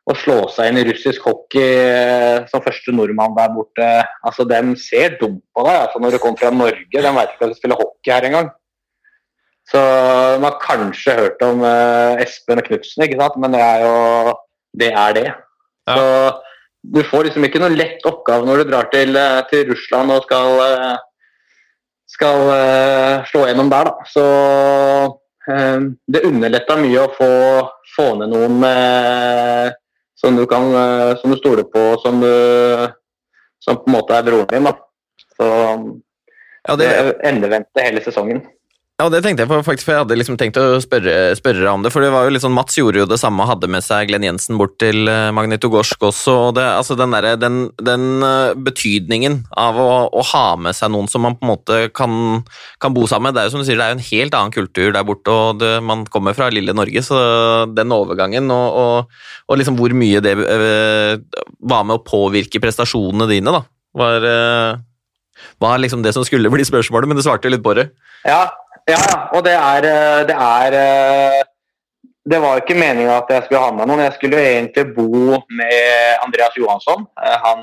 å 0.08 0.16
slå 0.16 0.36
seg 0.52 0.72
inn 0.72 0.82
i 0.82 0.86
russisk 0.88 1.24
hockey 1.28 2.44
som 2.52 2.64
første 2.64 2.94
nordmann 2.96 3.34
der 3.36 3.50
borte 3.52 3.88
altså 4.24 4.46
De 4.48 4.62
ser 4.80 5.18
dumt 5.20 5.42
på 5.52 5.66
deg 5.68 5.82
altså 5.82 6.00
når 6.00 6.16
du 6.16 6.20
kommer 6.24 6.40
fra 6.40 6.52
Norge. 6.56 6.86
De 6.88 7.12
veit 7.18 7.34
ikke 7.34 7.50
at 7.50 7.52
du 7.52 7.58
spiller 7.60 7.80
hockey 7.82 8.14
her 8.14 8.28
engang. 8.28 8.48
Så 9.68 9.82
man 10.40 10.48
har 10.48 10.62
kanskje 10.64 11.18
hørt 11.18 11.44
om 11.44 11.64
Espen 12.24 12.64
og 12.64 12.70
Knutsen, 12.70 13.04
ikke 13.04 13.20
sant? 13.20 13.36
men 13.44 13.56
det 13.56 13.64
er 13.66 13.84
jo 13.84 13.98
det. 14.80 14.94
Er 14.96 15.18
det. 15.20 15.26
Ja. 15.28 15.98
Så 15.98 16.08
du 16.84 17.04
får 17.04 17.28
liksom 17.28 17.46
ikke 17.48 17.62
noe 17.62 17.76
lett 17.76 18.06
oppgave 18.08 18.48
når 18.48 18.62
du 18.62 18.72
drar 18.72 18.90
til, 18.94 19.16
eh, 19.18 19.42
til 19.50 19.66
Russland 19.72 20.14
og 20.14 20.26
skal, 20.28 20.60
eh, 20.64 20.98
skal 22.08 22.44
uh, 22.48 23.26
slå 23.28 23.44
gjennom 23.48 23.70
der, 23.72 23.90
da. 23.90 24.06
Så 24.08 24.24
uh, 25.52 25.82
det 26.08 26.24
underletta 26.28 26.78
mye 26.80 27.04
å 27.04 27.12
få, 27.18 27.32
få 27.96 28.08
ned 28.22 28.32
noen 28.32 28.62
uh, 28.64 29.68
som 30.18 30.38
du 30.40 30.48
kan 30.50 30.72
som 31.20 31.30
du 31.30 31.38
stoler 31.38 31.68
på, 31.70 31.82
som, 32.02 32.24
du, 32.24 32.88
som 33.62 33.78
på 33.78 33.92
en 33.92 33.98
måte 34.00 34.16
er 34.18 34.26
broren 34.26 34.48
din. 34.50 34.66
da. 34.66 34.74
Så 35.38 35.50
ja, 36.66 36.78
det 36.80 36.88
endevendte 37.28 37.84
hele 37.86 38.02
sesongen. 38.02 38.42
Ja, 38.98 39.12
det 39.14 39.20
tenkte 39.22 39.44
jeg 39.44 39.50
på, 39.52 39.58
faktisk, 39.62 39.86
for 39.86 39.94
jeg 39.94 40.02
hadde 40.02 40.16
liksom 40.18 40.38
tenkt 40.42 40.56
å 40.58 40.80
spørre, 40.82 41.12
spørre 41.38 41.70
om 41.70 41.84
det. 41.86 41.92
For 41.94 42.02
det 42.02 42.08
var 42.10 42.26
jo 42.26 42.32
litt 42.34 42.42
sånn, 42.42 42.56
Mats 42.58 42.80
gjorde 42.80 43.04
jo 43.04 43.06
det 43.06 43.20
samme 43.22 43.46
hadde 43.46 43.70
med 43.70 43.86
seg 43.86 44.08
Glenn 44.10 44.26
Jensen 44.26 44.58
bort 44.58 44.74
til 44.82 45.06
eh, 45.06 45.28
Magnitogorsk 45.38 46.08
også. 46.08 46.34
og 46.48 46.56
det, 46.58 46.64
altså 46.66 46.98
Den, 46.98 47.14
der, 47.14 47.38
den, 47.38 47.60
den 47.78 48.26
eh, 48.26 48.56
betydningen 48.58 49.44
av 49.54 49.78
å, 49.78 49.86
å, 50.10 50.26
ha 50.32 50.42
med 50.58 50.74
seg 50.74 50.90
noen 50.96 51.06
som 51.14 51.22
man 51.28 51.38
på 51.38 51.46
en 51.46 51.52
måte 51.52 51.80
kan, 51.94 52.42
kan, 52.82 52.98
bo 52.98 53.06
sammen 53.06 53.30
med 53.30 53.38
Det 53.38 53.44
er 53.44 53.52
jo 53.52 53.54
som 53.54 53.62
du 53.62 53.70
sier, 53.70 53.78
det 53.78 53.86
er 53.86 53.94
jo 53.94 54.00
en 54.00 54.08
helt 54.10 54.42
annen 54.42 54.58
kultur 54.58 54.90
der 54.90 55.06
borte, 55.14 55.30
og 55.46 55.62
det, 55.62 55.76
man 55.86 56.10
kommer 56.10 56.34
fra 56.34 56.50
lille 56.50 56.74
Norge. 56.74 57.06
Så 57.06 57.22
den 57.78 57.94
overgangen 57.94 58.50
og, 58.50 58.82
og, 58.82 59.24
og 59.46 59.62
liksom 59.62 59.78
hvor 59.78 59.94
mye 59.94 60.26
det 60.26 60.40
øh, 60.42 61.22
var 61.70 61.86
med 61.86 62.00
å 62.00 62.06
påvirke 62.16 62.66
prestasjonene 62.66 63.30
dine, 63.30 63.60
da, 63.62 63.62
var, 63.94 64.32
øh, 64.34 64.86
var 65.62 65.82
liksom 65.86 66.02
det 66.02 66.18
som 66.18 66.26
skulle 66.26 66.50
bli 66.50 66.66
spørsmålet, 66.66 67.14
men 67.14 67.22
du 67.22 67.28
svarte 67.30 67.46
jo 67.46 67.60
litt 67.60 67.70
på 67.70 67.78
det. 67.78 67.92
Ja, 68.26 68.48
ja, 68.88 69.04
og 69.36 69.44
det 69.44 69.54
er, 69.54 69.86
eh, 69.86 70.22
det 70.30 70.36
er 70.36 70.76
eh, 70.80 71.44
Det 72.28 72.40
var 72.44 72.60
ikke 72.60 72.76
meninga 72.76 73.22
at 73.22 73.30
jeg 73.32 73.44
skulle 73.46 73.62
ha 73.64 73.72
med 73.72 73.88
noen. 73.88 74.04
Jeg 74.04 74.18
skulle 74.18 74.42
egentlig 74.44 74.84
bo 74.96 75.38
med 75.48 76.18
Andreas 76.26 76.58
Johansson. 76.60 77.06
Eh, 77.24 77.38
han, 77.46 77.62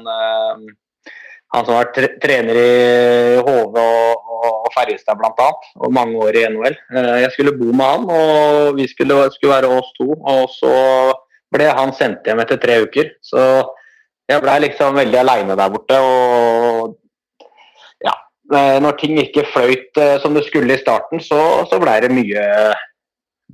han 1.53 1.67
som 1.67 1.77
har 1.77 1.91
trener 1.93 2.57
i 2.57 3.43
HV 3.45 3.77
og, 3.83 4.31
og 4.65 4.71
Ferjestad 4.73 5.21
bl.a. 5.21 5.51
og 5.77 5.93
mange 5.93 6.17
år 6.17 6.41
i 6.41 6.47
NHL. 6.49 6.79
Jeg 7.27 7.31
skulle 7.35 7.53
bo 7.59 7.77
med 7.77 7.85
han, 7.85 8.09
og 8.09 8.81
vi 8.81 8.89
skulle, 8.89 9.21
skulle 9.37 9.53
være 9.53 9.77
oss 9.77 9.93
to. 10.01 10.09
Og 10.17 10.49
så 10.57 10.75
ble 11.53 11.69
han 11.69 11.93
sendt 11.93 12.25
hjem 12.25 12.41
etter 12.41 12.61
tre 12.65 12.81
uker. 12.89 13.13
Så 13.21 13.45
jeg 14.33 14.41
blei 14.41 14.59
liksom 14.65 14.97
veldig 14.97 15.21
aleine 15.21 15.61
der 15.61 15.77
borte. 15.77 16.01
og 16.01 16.97
når 18.53 18.99
ting 19.01 19.17
ikke 19.23 19.47
fløyt 19.53 20.01
eh, 20.01 20.19
som 20.23 20.35
det 20.37 20.45
skulle 20.49 20.77
i 20.77 20.81
starten, 20.81 21.23
så, 21.23 21.41
så 21.71 21.81
ble 21.81 21.97
det 22.05 22.13
mye 22.13 22.45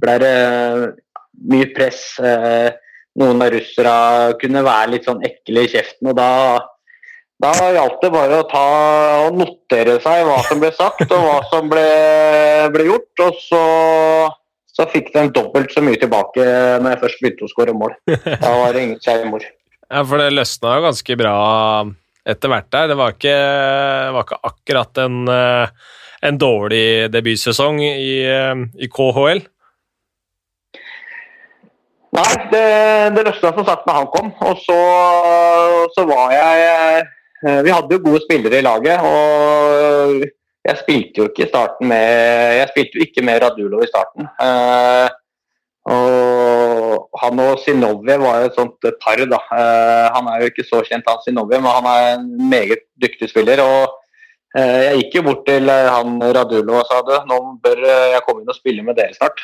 ble 0.00 0.16
det 0.22 0.35
mye 1.50 1.68
press. 1.76 2.03
Eh, 2.18 2.70
noen 3.20 3.42
av 3.42 3.50
russere 3.53 3.94
kunne 4.40 4.64
være 4.64 4.94
litt 4.94 5.09
sånn 5.09 5.22
ekle 5.26 5.66
i 5.66 5.70
kjeften, 5.72 6.12
og 6.12 6.18
da, 6.18 6.29
Da 7.40 7.55
gjaldt 7.72 8.03
det 8.03 8.11
bare 8.12 8.38
å 8.42 8.48
ta 8.50 8.66
og 9.24 9.38
notere 9.40 9.94
seg 10.05 10.26
hva 10.29 10.42
som 10.44 10.59
ble 10.61 10.68
sagt 10.76 11.07
og 11.07 11.22
hva 11.24 11.38
som 11.48 11.70
ble, 11.72 11.87
ble 12.74 12.85
gjort. 12.85 13.22
Og 13.24 13.38
så, 13.40 13.61
så 14.68 14.85
fikk 14.92 15.09
de 15.14 15.22
dobbelt 15.33 15.72
så 15.72 15.81
mye 15.81 15.96
tilbake 16.03 16.44
når 16.85 16.92
jeg 16.92 17.00
først 17.07 17.22
begynte 17.22 17.46
å 17.46 17.53
skåre 17.55 17.72
mål. 17.72 17.96
Da 18.11 18.53
var 18.59 18.76
det 18.76 18.85
ingen 18.85 19.00
selvmord. 19.00 19.48
Ja, 19.88 20.05
for 20.05 20.20
det 20.20 20.29
løsna 20.37 20.76
jo 20.76 20.85
ganske 20.85 21.16
bra 21.22 21.35
etter 22.26 22.52
hvert 22.52 22.68
der. 22.72 22.90
Det 22.90 22.98
var 23.00 23.14
ikke, 23.16 23.38
var 24.16 24.26
ikke 24.26 24.40
akkurat 24.50 25.00
en, 25.04 25.22
eh, 25.28 25.94
en, 26.28 26.40
dårlig 26.40 26.85
debutsesong 27.14 27.80
i, 27.85 28.18
eh, 28.24 28.66
i 28.80 28.90
KHL. 28.90 29.44
Nei, 32.11 32.30
det, 32.50 32.66
det 33.14 33.22
løsna 33.28 33.54
som 33.54 33.66
sagt 33.66 33.87
da 33.87 34.00
han 34.00 34.11
kom. 34.11 34.33
Og 34.42 34.61
så, 34.66 34.78
så 35.94 36.06
var 36.09 36.35
jeg 36.35 37.09
Eh, 37.46 37.62
vi 37.64 37.72
hadde 37.72 37.96
jo 37.96 38.04
gode 38.04 38.20
spillere 38.20 38.61
i 38.61 38.64
laget, 38.64 39.00
og 39.00 40.24
jeg 40.68 40.80
spilte 40.83 41.22
jo 41.22 41.28
ikke 41.30 41.46
i 41.46 41.48
starten 41.48 41.88
med 41.88 42.59
Jeg 42.59 42.68
spilte 42.68 42.98
jo 42.98 43.06
ikke 43.06 43.24
med 43.24 43.40
Radulov 43.42 43.85
i 43.85 43.88
starten. 43.88 44.28
Eh, 44.44 45.09
han 47.23 47.40
og 47.45 47.62
Sinovje 47.64 48.16
var 48.21 48.43
jo 48.43 48.51
et 48.51 48.59
sånt 48.59 48.88
par, 49.03 49.23
da. 49.33 49.40
Eh, 49.57 50.07
han 50.16 50.29
er 50.33 50.45
jo 50.45 50.51
ikke 50.53 50.66
så 50.69 50.83
kjent, 50.87 51.09
han 51.09 51.23
Sinovje, 51.25 51.61
men 51.61 51.73
han 51.77 51.88
er 51.90 52.07
en 52.16 52.29
meget 52.51 52.87
dyktig 53.03 53.31
spiller. 53.33 53.64
og 53.64 53.97
jeg 54.51 54.97
gikk 54.99 55.12
jo 55.14 55.21
bort 55.29 55.45
til 55.47 55.71
han 55.71 56.16
Radulo 56.35 56.81
og 56.81 56.88
sa 56.88 56.97
det, 57.07 57.21
nå 57.31 57.37
bør 57.62 57.85
jeg 57.87 58.23
komme 58.27 58.43
inn 58.43 58.51
og 58.51 58.57
spille 58.57 58.83
med 58.83 58.97
dere 58.99 59.14
snart. 59.14 59.38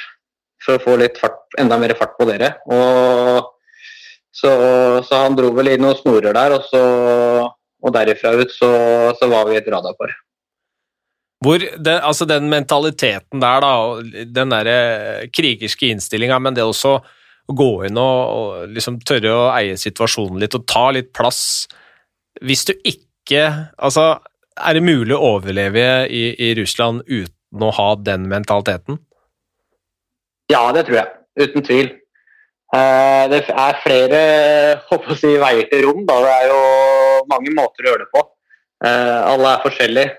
For 0.64 0.80
å 0.80 0.82
få 0.82 0.96
litt 0.98 1.20
fart, 1.20 1.44
enda 1.62 1.78
mer 1.78 1.94
fart 1.94 2.16
på 2.18 2.26
dere. 2.26 2.56
Og 2.66 3.52
så, 4.34 4.50
så 5.06 5.20
han 5.22 5.38
dro 5.38 5.52
vel 5.54 5.70
i 5.70 5.78
noen 5.78 5.94
snorer 6.00 6.34
der, 6.34 6.56
og 6.56 6.66
så 6.66 6.82
og 7.86 7.92
derifra 7.94 8.34
ut 8.36 8.52
så, 8.54 8.70
så 9.18 9.28
var 9.30 9.48
vi 9.48 9.58
et 9.58 9.68
radarpar. 9.70 10.14
Hvor 11.44 11.60
det, 11.60 11.98
altså 12.00 12.26
den 12.28 12.48
mentaliteten 12.50 13.42
der, 13.42 13.62
da, 13.62 14.24
den 14.38 14.54
der 14.54 14.70
eh, 14.72 15.26
krigerske 15.30 15.92
innstillinga, 15.92 16.38
men 16.42 16.56
det 16.56 16.64
også 16.64 16.96
å 17.46 17.56
gå 17.56 17.70
inn 17.86 17.98
og, 18.00 18.20
og 18.36 18.72
liksom 18.74 19.00
tørre 19.06 19.34
å 19.34 19.44
eie 19.54 19.76
situasjonen 19.80 20.40
litt 20.42 20.56
og 20.58 20.66
ta 20.68 20.88
litt 20.94 21.12
plass 21.16 21.40
Hvis 22.42 22.66
du 22.68 22.74
ikke 22.82 23.42
Altså, 23.82 24.18
er 24.56 24.76
det 24.76 24.84
mulig 24.86 25.14
å 25.16 25.34
overleve 25.36 26.06
i, 26.06 26.28
i 26.38 26.52
Russland 26.58 27.02
uten 27.06 27.62
å 27.62 27.72
ha 27.74 27.88
den 27.98 28.28
mentaliteten? 28.30 29.00
Ja, 30.52 30.68
det 30.74 30.84
tror 30.86 31.00
jeg. 31.00 31.10
Uten 31.42 31.66
tvil. 31.66 31.90
Eh, 32.74 33.24
det 33.32 33.42
er 33.50 33.80
flere 33.82 34.20
si, 35.20 35.34
veier 35.42 35.66
til 35.72 35.88
rom. 35.88 36.04
Da. 36.06 36.20
Det 36.22 36.32
er 36.36 36.46
jo 36.52 36.62
mange 37.32 37.54
måter 37.58 37.82
å 37.82 37.90
gjøre 37.90 38.06
det 38.06 38.12
på. 38.14 38.22
Eh, 38.86 39.18
alle 39.32 39.52
er 39.52 39.66
forskjellige. 39.66 40.14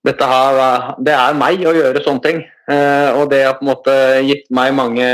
Eh, 0.00 0.10
dette 0.10 0.24
her, 0.24 0.94
det 0.98 1.12
er 1.12 1.36
meg 1.36 1.60
å 1.66 1.74
gjøre 1.76 2.04
sånne 2.04 2.24
ting. 2.24 2.44
og 2.70 3.30
det 3.30 3.44
har 3.44 3.56
på 3.58 3.64
en 3.64 3.72
måte 3.72 3.94
gitt 4.22 4.46
meg 4.50 4.72
mange 4.74 5.06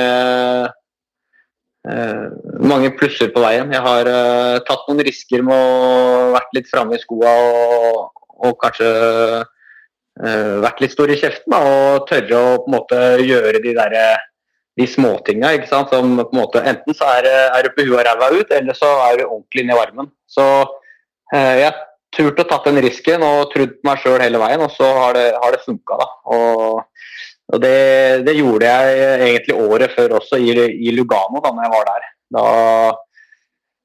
mange 2.61 2.91
plusser 2.99 3.31
på 3.33 3.41
veien. 3.41 3.71
Jeg 3.73 3.81
har 3.81 4.09
tatt 4.67 4.89
noen 4.89 5.05
risker 5.07 5.43
med 5.43 5.55
å 5.55 6.33
vært 6.35 6.53
litt 6.53 6.69
framme 6.69 6.97
i 6.97 7.01
skoa 7.01 7.31
og, 7.31 8.25
og 8.43 8.57
kanskje 8.61 8.91
vært 10.63 10.81
litt 10.83 10.93
stor 10.93 11.13
i 11.13 11.19
kjeften 11.21 11.55
da, 11.55 11.61
og 11.63 12.09
tørre 12.11 12.37
å 12.41 12.57
på 12.65 12.71
en 12.71 12.75
måte 12.75 13.01
gjøre 13.23 13.63
de 13.63 13.75
der, 13.79 13.97
de 14.77 14.87
småtinga. 14.87 15.55
Som 15.71 15.89
på 15.89 16.03
en 16.03 16.41
måte, 16.43 16.63
Enten 16.67 16.97
så 16.97 17.09
er, 17.17 17.31
er 17.49 17.65
du 17.65 17.73
på 17.73 17.87
huet 17.87 18.01
og 18.03 18.07
ræva 18.09 18.33
ut, 18.35 18.53
eller 18.53 18.77
så 18.77 18.91
er 19.09 19.21
du 19.21 19.29
ordentlig 19.29 19.65
inne 19.65 19.77
i 19.77 19.81
varmen. 19.81 20.11
Så 20.29 20.47
eh, 21.33 21.63
jeg 21.63 21.73
turte 22.17 22.45
å 22.45 22.49
tatt 22.51 22.69
den 22.69 22.81
risken 22.85 23.25
og 23.27 23.51
trodd 23.53 23.77
på 23.77 23.89
meg 23.89 24.03
sjøl 24.03 24.23
hele 24.25 24.41
veien, 24.43 24.65
og 24.65 24.73
så 24.75 24.89
har 24.99 25.17
det, 25.19 25.27
har 25.43 25.55
det 25.55 25.65
funka. 25.65 25.99
da. 26.01 26.07
Og, 26.37 27.11
og 27.53 27.63
det, 27.63 27.77
det, 28.27 28.37
gjorde 28.41 28.71
jeg 28.73 29.11
egentlig 29.29 29.59
året 29.67 29.95
før 29.97 30.17
også, 30.21 30.41
i, 30.41 30.55
i 30.89 30.95
Lugano, 30.97 31.43
da 31.45 31.53
når 31.53 31.69
jeg 31.69 31.75
var 31.77 31.91
der. 31.93 32.09
Da, 32.37 32.47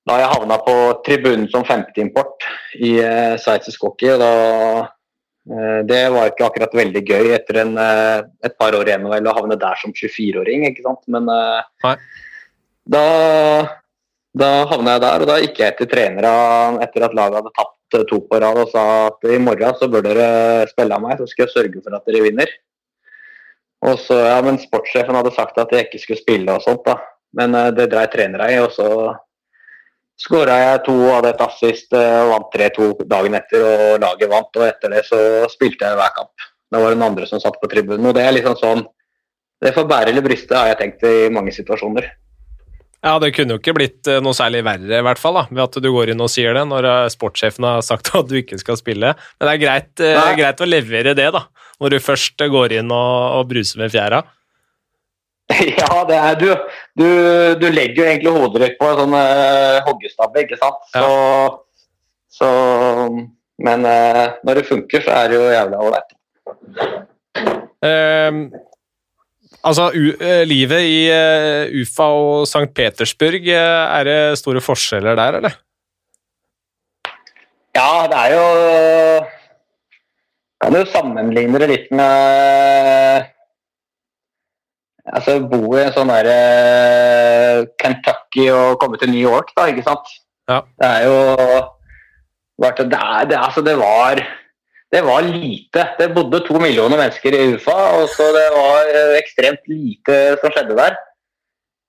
da 0.09 0.17
jeg 0.23 0.31
havna 0.31 0.57
på 0.65 0.77
tribunen 1.05 1.45
som 1.51 1.67
femteimport 1.67 2.49
i 2.79 2.95
eh, 3.03 3.37
sveitsisk 3.43 3.85
hockey. 3.85 4.17
da 4.17 4.31
Eh, 5.49 5.79
det 5.89 6.01
var 6.13 6.29
ikke 6.29 6.47
akkurat 6.47 6.75
veldig 6.77 7.01
gøy 7.01 7.31
etter 7.33 7.63
en, 7.63 7.73
eh, 7.81 8.21
et 8.45 8.57
par 8.61 8.75
år 8.77 8.85
igjen 8.85 9.07
å 9.09 9.33
havne 9.33 9.57
der 9.57 9.79
som 9.81 9.93
24-åring, 9.93 10.67
ikke 10.69 10.85
sant. 10.85 11.01
Men 11.09 11.29
eh, 11.33 11.95
da, 12.85 13.05
da 14.37 14.49
havna 14.69 14.95
jeg 14.95 15.03
der, 15.03 15.23
og 15.23 15.29
da 15.29 15.37
gikk 15.43 15.57
jeg 15.59 15.77
til 15.77 15.89
trenerne 15.91 16.83
etter 16.85 17.07
at 17.07 17.15
laget 17.17 17.41
hadde 17.41 17.53
tapt 17.57 18.07
to 18.07 18.21
på 18.29 18.39
rad 18.39 18.59
og 18.61 18.69
sa 18.71 18.83
at 19.09 19.25
i 19.27 19.39
morgen 19.43 19.75
så 19.75 19.89
bør 19.91 20.05
dere 20.05 20.27
spille 20.69 20.95
av 20.95 21.03
meg, 21.03 21.17
så 21.19 21.27
skal 21.27 21.47
jeg 21.47 21.55
sørge 21.55 21.81
for 21.83 21.97
at 21.97 22.05
dere 22.07 22.23
vinner. 22.23 22.53
Og 23.81 23.97
så, 23.99 24.15
ja, 24.29 24.37
Men 24.45 24.61
sportssjefen 24.61 25.17
hadde 25.17 25.33
sagt 25.35 25.57
at 25.59 25.73
jeg 25.73 25.89
ikke 25.89 25.99
skulle 25.99 26.21
spille 26.21 26.55
og 26.55 26.63
sånt, 26.63 26.85
da. 26.85 26.99
Men 27.35 27.55
det 27.75 27.89
dreit 27.91 28.13
trenerne 28.13 28.47
i, 28.53 28.59
og 28.61 28.71
så 28.75 28.87
skåra 30.21 30.57
jeg 30.61 30.81
to, 30.85 30.95
hadde 31.09 31.33
et 31.33 31.43
assist 31.45 31.95
og 31.97 32.01
eh, 32.01 32.29
vant 32.29 32.55
3-2 32.55 32.89
dagen 33.09 33.37
etter, 33.39 33.65
og 33.65 34.01
laget 34.03 34.31
vant. 34.31 34.59
Og 34.59 34.67
etter 34.67 34.95
det 34.95 35.03
så 35.07 35.19
spilte 35.51 35.87
jeg 35.87 35.99
hver 35.99 36.15
kamp. 36.17 36.49
Det 36.71 36.81
var 36.81 36.95
den 36.95 37.05
andre 37.05 37.27
som 37.27 37.41
satt 37.43 37.57
på 37.61 37.69
tribunen. 37.71 38.07
Og 38.07 38.15
det 38.15 38.25
er 38.25 38.35
liksom 38.37 38.57
sånn 38.59 38.87
Det 39.61 39.75
får 39.75 39.85
bære 39.85 40.09
eller 40.09 40.23
briste, 40.25 40.55
har 40.57 40.71
jeg 40.71 40.77
tenkt 40.79 41.03
i 41.05 41.29
mange 41.29 41.51
situasjoner. 41.53 42.07
Ja, 43.01 43.15
det 43.17 43.31
kunne 43.33 43.55
jo 43.55 43.61
ikke 43.61 43.73
blitt 43.73 44.09
eh, 44.09 44.19
noe 44.21 44.37
særlig 44.37 44.61
verre, 44.65 44.99
i 44.99 45.05
hvert 45.05 45.21
fall, 45.21 45.39
da, 45.39 45.47
ved 45.49 45.63
at 45.63 45.77
du 45.81 45.87
går 45.93 46.11
inn 46.13 46.21
og 46.21 46.29
sier 46.29 46.53
det 46.53 46.67
når 46.69 46.85
eh, 46.85 47.07
sportssjefen 47.13 47.65
har 47.65 47.81
sagt 47.85 48.11
at 48.19 48.29
du 48.29 48.37
ikke 48.37 48.59
skal 48.61 48.77
spille. 48.77 49.15
Men 49.39 49.49
det 49.49 49.55
er 49.55 49.63
greit, 49.63 49.89
det 49.97 50.11
er 50.19 50.37
greit 50.37 50.61
å 50.61 50.69
levere 50.69 51.15
det, 51.17 51.31
da, 51.33 51.47
når 51.81 51.95
du 51.95 52.03
først 52.03 52.45
går 52.53 52.77
inn 52.77 52.93
og, 52.93 53.39
og 53.39 53.49
bruser 53.49 53.81
med 53.81 53.93
fjæra. 53.93 54.21
Ja, 55.81 56.05
det 56.07 56.15
er 56.15 56.37
du. 56.39 56.47
Du, 56.95 57.07
du 57.59 57.67
legger 57.73 57.97
jo 57.97 58.07
egentlig 58.07 58.31
hodet 58.37 58.61
ditt 58.63 58.77
på 58.79 58.87
en 58.87 58.99
sånn 59.01 59.15
uh, 59.17 59.81
hoggestabbe, 59.83 60.45
ikke 60.45 60.59
sant. 60.61 60.85
Ja. 60.95 61.01
Så, 61.03 62.37
så, 62.37 62.51
Men 63.59 63.83
uh, 63.83 64.37
når 64.47 64.61
det 64.61 64.67
funker, 64.69 65.03
så 65.03 65.17
er 65.17 65.31
det 65.31 65.39
jo 65.41 65.49
jævla 65.51 65.81
ålreit. 65.89 66.15
Uh, 67.83 68.61
altså, 69.63 69.89
uh, 69.93 70.43
livet 70.49 70.87
i 70.87 71.01
UFA 71.81 72.07
og 72.21 72.47
St. 72.49 72.69
Petersburg, 72.75 73.47
er 73.47 74.07
det 74.07 74.21
store 74.41 74.63
forskjeller 74.63 75.17
der, 75.19 75.41
eller? 75.41 75.59
Ja, 77.71 78.07
det 78.11 78.17
er 78.19 78.33
jo 78.35 78.47
Kan 80.61 80.75
jo 80.75 80.81
sammenligne 80.91 81.59
det 81.61 81.69
litt 81.71 81.93
med 81.95 83.29
altså, 85.09 85.37
bo 85.51 85.61
i 85.75 85.83
en 85.85 85.93
sånn 85.95 86.11
derre 86.11 86.35
uh, 87.61 87.69
Kentucky 87.81 88.47
og 88.53 88.77
komme 88.81 88.99
til 89.01 89.11
New 89.13 89.23
York, 89.23 89.53
da, 89.57 89.67
ikke 89.71 89.85
sant. 89.87 90.11
Ja. 90.49 90.61
Det 90.79 90.89
er 90.89 91.07
jo 91.07 91.17
det, 92.61 92.69
er, 92.69 93.25
det, 93.29 93.37
altså, 93.39 93.63
det, 93.65 93.73
var 93.79 94.21
det 94.91 95.01
var 95.05 95.23
lite. 95.23 95.85
Det 95.99 96.09
bodde 96.15 96.43
to 96.45 96.59
millioner 96.59 96.99
mennesker 96.99 97.35
i 97.37 97.45
UFA, 97.53 97.77
og 98.01 98.09
så 98.11 98.27
det 98.35 98.47
var 98.55 98.91
uh, 98.91 99.15
ekstremt 99.19 99.63
lite 99.71 100.17
som 100.41 100.51
skjedde 100.51 100.77
der. 100.79 100.97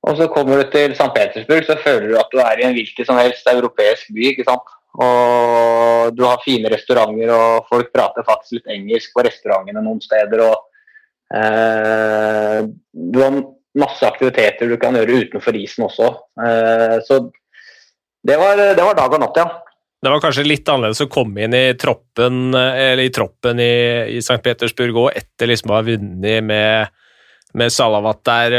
Og 0.06 0.18
så 0.18 0.26
kommer 0.34 0.58
du 0.58 0.70
til 0.70 0.94
St. 0.94 1.10
Petersburg, 1.14 1.66
så 1.66 1.78
føler 1.82 2.08
du 2.10 2.16
at 2.18 2.30
du 2.32 2.40
er 2.42 2.58
i 2.58 2.66
en 2.66 2.74
hvilken 2.74 3.06
som 3.06 3.18
helst 3.18 3.46
europeisk 3.50 4.10
by. 4.14 4.32
ikke 4.32 4.46
sant? 4.48 4.74
Og 5.02 6.14
du 6.16 6.24
har 6.26 6.42
fine 6.44 6.70
restauranter, 6.70 7.30
og 7.34 7.68
folk 7.70 7.92
prater 7.94 8.26
faktisk 8.26 8.58
litt 8.58 8.74
engelsk 8.74 9.14
på 9.14 9.24
restaurantene 9.26 9.82
noen 9.82 10.02
steder. 10.02 10.42
og 10.50 10.58
Eh, 11.32 12.58
du 12.92 13.20
har 13.22 13.38
masse 13.80 14.04
aktiviteter 14.04 14.68
du 14.68 14.76
kan 14.80 14.96
gjøre 14.98 15.22
utenfor 15.24 15.56
isen 15.56 15.86
også. 15.86 16.10
Eh, 16.44 16.98
så 17.06 17.22
det 18.22 18.36
var, 18.38 18.60
det 18.76 18.84
var 18.84 18.98
dag 18.98 19.16
og 19.16 19.22
natt, 19.22 19.40
ja. 19.40 19.46
Det 20.02 20.10
var 20.10 20.22
kanskje 20.22 20.46
litt 20.46 20.66
annerledes 20.66 21.04
å 21.04 21.10
komme 21.12 21.44
inn 21.44 21.54
i 21.54 21.76
troppen, 21.78 22.56
i, 22.56 23.06
troppen 23.14 23.60
i, 23.62 23.74
i 24.16 24.18
St. 24.18 24.40
Petersburg 24.42 24.98
òg, 25.04 25.12
etter 25.20 25.50
liksom 25.50 25.70
å 25.70 25.76
ha 25.76 25.84
vunnet 25.86 26.42
med, 26.42 26.90
med 27.54 27.70
Salavat 27.70 28.18
der, 28.26 28.56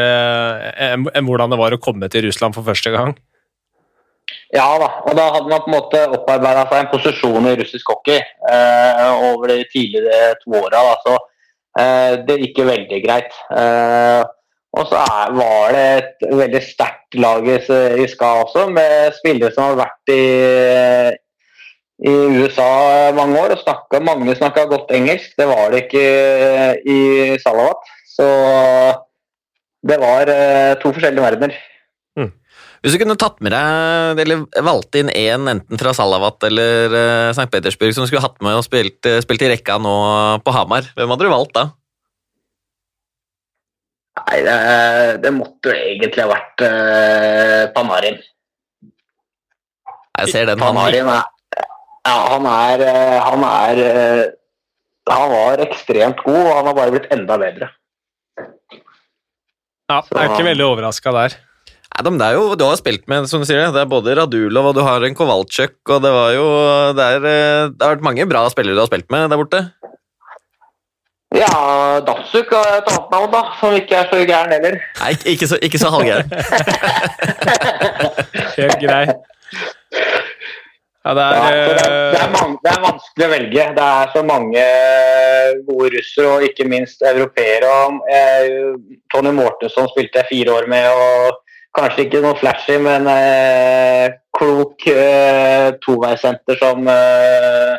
enn 0.88 1.10
enn 1.12 1.28
hvordan 1.28 1.52
det 1.52 1.60
var 1.60 1.76
å 1.76 1.82
komme 1.84 2.08
til 2.14 2.30
Russland 2.30 2.56
for 2.56 2.64
første 2.64 2.94
gang? 2.96 3.12
Ja 4.56 4.70
da, 4.80 4.88
og 5.04 5.20
da 5.20 5.28
hadde 5.34 5.52
man 5.52 5.66
på 5.66 5.68
en 5.68 5.76
måte 5.76 6.06
opparbeida 6.16 6.64
seg 6.70 6.80
en 6.80 6.92
posisjon 6.94 7.52
i 7.52 7.58
russisk 7.60 7.92
hockey 7.92 8.22
eh, 8.22 9.28
over 9.34 9.52
de 9.52 9.60
tidligere 9.74 10.38
to 10.46 10.56
åra. 10.62 10.86
Så 11.04 11.18
Eh, 11.80 12.16
det 12.28 12.40
gikk 12.42 12.64
veldig 12.68 13.02
greit. 13.02 13.34
Eh, 13.50 14.22
og 14.74 14.90
så 14.90 15.02
var 15.38 15.74
det 15.74 15.84
et 15.98 16.24
veldig 16.34 16.62
sterkt 16.66 17.18
lag 17.22 17.46
i 17.46 17.58
SKA 18.10 18.32
også, 18.42 18.68
med 18.74 19.14
spillere 19.20 19.54
som 19.54 19.68
har 19.68 19.82
vært 19.84 20.14
i, 20.14 20.24
i 22.04 22.14
USA 22.44 23.12
mange 23.16 23.40
år. 23.40 23.56
og 23.56 23.62
snakket, 23.64 24.04
Mange 24.04 24.36
snakka 24.36 24.68
godt 24.72 24.92
engelsk, 24.96 25.36
det 25.40 25.48
var 25.48 25.72
det 25.72 25.86
ikke 25.86 26.08
i 26.84 27.00
Salavat. 27.44 27.92
Så 28.14 28.26
det 29.84 30.00
var 30.00 30.30
eh, 30.32 30.74
to 30.82 30.92
forskjellige 30.94 31.24
verdener. 31.24 31.56
Mm. 32.20 32.32
Hvis 32.84 32.96
du 32.96 33.00
kunne 33.02 33.20
tatt 33.20 33.40
med 33.44 33.56
deg, 33.56 34.24
eller 34.24 34.44
valgt 34.68 35.00
inn 35.00 35.12
én 35.12 35.48
enten 35.50 35.80
fra 35.80 35.96
Salavat 35.96 36.44
eller 36.48 36.94
uh, 36.94 37.30
St. 37.32 37.48
Petersburg 37.52 37.96
som 37.96 38.04
du 38.04 38.12
skulle 38.12 38.24
hatt 38.24 38.40
med 38.44 38.60
og 38.60 38.66
spilt, 38.68 39.08
spilt 39.24 39.48
i 39.48 39.54
rekka 39.56 39.80
nå 39.82 39.96
på 40.44 40.56
Hamar, 40.56 40.92
hvem 40.98 41.16
hadde 41.16 41.28
du 41.28 41.32
valgt 41.32 41.56
da? 41.56 41.66
Nei, 44.20 44.40
det, 44.46 44.58
det 45.24 45.32
måtte 45.34 45.72
jo 45.72 45.80
egentlig 45.80 46.22
ha 46.22 46.30
vært 46.30 46.64
uh, 46.68 47.62
Panarin. 47.74 48.20
Jeg 50.20 50.30
ser 50.30 50.52
den. 50.52 50.62
Panarin 50.62 51.10
er, 51.10 51.33
ja, 52.08 52.18
han 52.34 52.46
er, 52.50 52.84
han 53.24 53.46
er 53.48 54.34
Han 55.10 55.32
var 55.32 55.64
ekstremt 55.66 56.22
god, 56.24 56.44
og 56.44 56.54
han 56.58 56.70
har 56.70 56.78
bare 56.78 56.94
blitt 56.96 57.10
enda 57.12 57.38
bedre. 57.40 57.72
Ja, 59.92 60.00
jeg 60.00 60.22
er 60.22 60.32
ikke 60.32 60.48
veldig 60.48 60.66
overraska 60.66 61.12
der. 61.12 61.36
Nei, 61.94 62.04
det 62.18 62.26
er 62.26 62.38
jo, 62.40 62.46
Du 62.58 62.64
har 62.66 62.78
spilt 62.80 63.04
med 63.12 63.28
som 63.30 63.44
du 63.44 63.46
sier, 63.46 63.68
det 63.70 63.82
er 63.84 63.90
både 63.90 64.16
Radulov 64.18 64.72
og 64.72 64.78
du 64.78 64.82
har 64.86 65.04
en 65.06 65.16
Kowalczyk. 65.18 65.76
og 65.90 66.02
Det 66.02 66.14
var 66.16 66.32
jo, 66.34 66.46
det, 66.98 67.10
er, 67.18 67.28
det 67.76 67.84
har 67.84 67.98
vært 67.98 68.08
mange 68.08 68.26
bra 68.32 68.48
spillere 68.50 68.80
du 68.80 68.82
har 68.82 68.90
spilt 68.90 69.12
med 69.14 69.30
der 69.30 69.42
borte. 69.42 69.62
Ja, 71.34 72.00
Datsuk 72.06 72.52
har 72.54 72.76
et 72.78 72.90
annet 72.92 73.14
navn, 73.14 73.32
da, 73.34 73.40
som 73.58 73.74
ikke 73.74 73.98
er 73.98 74.10
så 74.12 74.20
gæren 74.22 74.52
heller. 74.54 74.76
Nei, 75.00 75.14
ikke 75.34 75.48
så, 75.50 75.58
ikke 75.66 75.80
så 75.82 75.90
halvgæren. 75.90 76.30
Helt 78.60 78.84
grei. 78.84 79.06
Ja, 81.04 81.12
det 81.18 81.24
er, 81.24 81.34
ja, 81.36 81.48
det, 81.52 81.72
er, 81.84 81.96
det, 82.14 82.20
er 82.22 82.30
mange, 82.32 82.58
det, 82.64 82.72
er 82.72 82.84
vanskelig 82.86 83.26
å 83.26 83.32
velge. 83.34 83.64
Det 83.76 83.88
er 83.92 84.12
så 84.14 84.22
mange 84.24 84.62
gode 85.68 85.90
russere, 85.98 86.30
og 86.32 86.46
ikke 86.48 86.68
minst 86.72 87.04
europeere. 87.04 87.72
Eh, 88.08 88.54
Tony 89.12 89.34
Mortensen 89.36 89.90
spilte 89.92 90.22
jeg 90.22 90.30
fire 90.30 90.56
år 90.62 90.70
med. 90.72 90.88
og 90.88 91.42
Kanskje 91.74 92.06
ikke 92.06 92.22
noe 92.24 92.38
flashy, 92.38 92.78
men 92.86 93.10
eh, 93.10 94.14
klok 94.38 94.88
eh, 94.94 95.74
toveissenter 95.82 96.60
som 96.62 96.86
eh, 96.90 97.74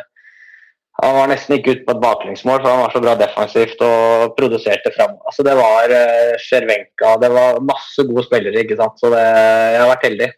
Han 1.01 1.15
var 1.17 1.29
nesten 1.31 1.57
ikke 1.57 1.73
ute 1.73 1.85
på 1.87 1.95
et 1.95 2.01
baklengsmål, 2.03 2.59
for 2.59 2.69
han 2.71 2.83
var 2.85 2.93
så 2.93 3.01
bra 3.03 3.17
defensivt 3.19 3.81
og 3.83 4.35
produserte 4.37 4.93
fram. 4.95 5.17
Altså, 5.27 5.43
det 5.47 5.57
var 5.57 5.91
eh, 5.91 6.37
Cervenka, 6.45 7.17
det 7.23 7.33
var 7.33 7.63
masse 7.63 8.05
gode 8.05 8.27
spillere, 8.27 8.61
ikke 8.61 8.77
sant. 8.79 8.99
Så 9.01 9.09
det, 9.11 9.23
jeg 9.25 9.81
har 9.81 9.91
vært 9.95 10.09
heldig. 10.11 10.29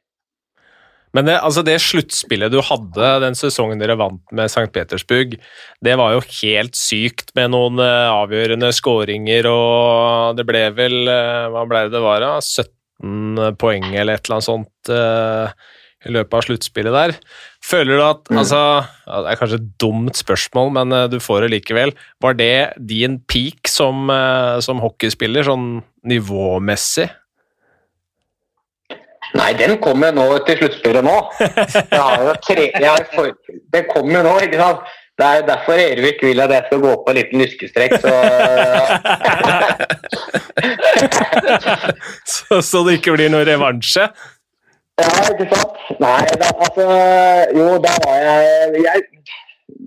Men 1.18 1.26
det, 1.26 1.40
altså 1.42 1.64
det 1.66 1.80
sluttspillet 1.82 2.54
du 2.54 2.60
hadde 2.62 3.08
den 3.24 3.38
sesongen 3.38 3.80
dere 3.82 3.96
vant 3.98 4.22
med 4.38 4.52
St. 4.52 4.68
Petersburg, 4.76 5.34
det 5.82 5.96
var 5.98 6.14
jo 6.14 6.22
helt 6.44 6.78
sykt 6.78 7.34
med 7.38 7.56
noen 7.56 7.82
uh, 7.82 8.14
avgjørende 8.14 8.70
skåringer, 8.76 9.50
og 9.50 10.38
det 10.38 10.46
ble 10.46 10.68
vel 10.78 11.00
uh, 11.10 11.50
Hva 11.56 11.66
ble 11.66 11.88
det 11.88 11.96
det 11.96 12.04
var, 12.06 12.22
da? 12.22 12.38
17 12.38 13.58
poeng 13.58 13.90
eller 13.96 14.14
et 14.14 14.28
eller 14.28 14.38
annet 14.38 14.46
sånt 14.46 14.94
uh, 14.94 15.50
i 16.06 16.14
løpet 16.14 16.38
av 16.38 16.46
sluttspillet 16.46 16.94
der. 16.94 17.18
Føler 17.66 17.98
du 17.98 18.06
at 18.06 18.30
mm. 18.30 18.38
altså, 18.38 18.62
Det 19.10 19.32
er 19.32 19.40
kanskje 19.40 19.58
et 19.64 19.72
dumt 19.82 20.20
spørsmål, 20.22 20.70
men 20.78 20.98
du 21.10 21.18
får 21.18 21.48
det 21.48 21.56
likevel. 21.56 21.96
Var 22.22 22.38
det 22.38 22.58
din 22.78 23.18
peak 23.26 23.66
som, 23.72 24.06
som 24.62 24.86
hockeyspiller, 24.86 25.50
sånn 25.50 25.80
nivåmessig? 26.08 27.10
Nei, 29.36 29.52
den 29.60 29.76
kommer 29.84 30.14
nå 30.16 30.28
til 30.48 30.62
sluttspillet 30.62 31.04
nå. 31.06 31.18
Tre, 32.48 32.70
for, 33.16 33.34
den 33.76 33.92
kommer 33.92 34.24
nå, 34.24 34.38
ikke 34.46 34.62
sant. 34.62 34.88
Det 35.18 35.26
er 35.26 35.46
derfor 35.48 35.74
Ervik 35.82 36.20
vil 36.22 36.40
at 36.44 36.52
jeg 36.54 36.64
skal 36.68 36.82
gå 36.84 36.92
på 36.94 37.10
en 37.10 37.18
liten 37.18 37.42
lyskestrekk, 37.42 37.96
så 38.04 38.12
så, 42.34 42.60
så 42.62 42.84
det 42.86 43.00
ikke 43.00 43.16
blir 43.16 43.32
noe 43.34 43.48
revansje? 43.48 44.06
Ja, 45.02 45.10
ikke 45.32 45.48
sant. 45.54 45.82
Nei, 46.02 46.22
da, 46.42 46.52
altså 46.66 46.86
Jo, 47.58 47.66
da 47.82 47.96
var 48.06 48.18
jeg 48.22 48.84
Jeg, 48.86 49.04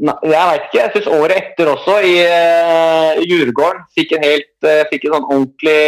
jeg 0.02 0.44
veit 0.50 0.66
ikke. 0.66 0.80
Jeg 0.80 0.92
syns 0.96 1.08
året 1.14 1.38
etter 1.38 1.70
også, 1.76 2.00
i 2.02 2.16
i 3.22 3.30
Djurgården, 3.30 3.86
fikk 3.94 4.16
en 4.16 4.26
helt 4.26 4.66
uh, 4.66 4.82
fikk 4.90 5.06
en 5.06 5.16
sånn 5.16 5.30
ordentlig 5.30 5.80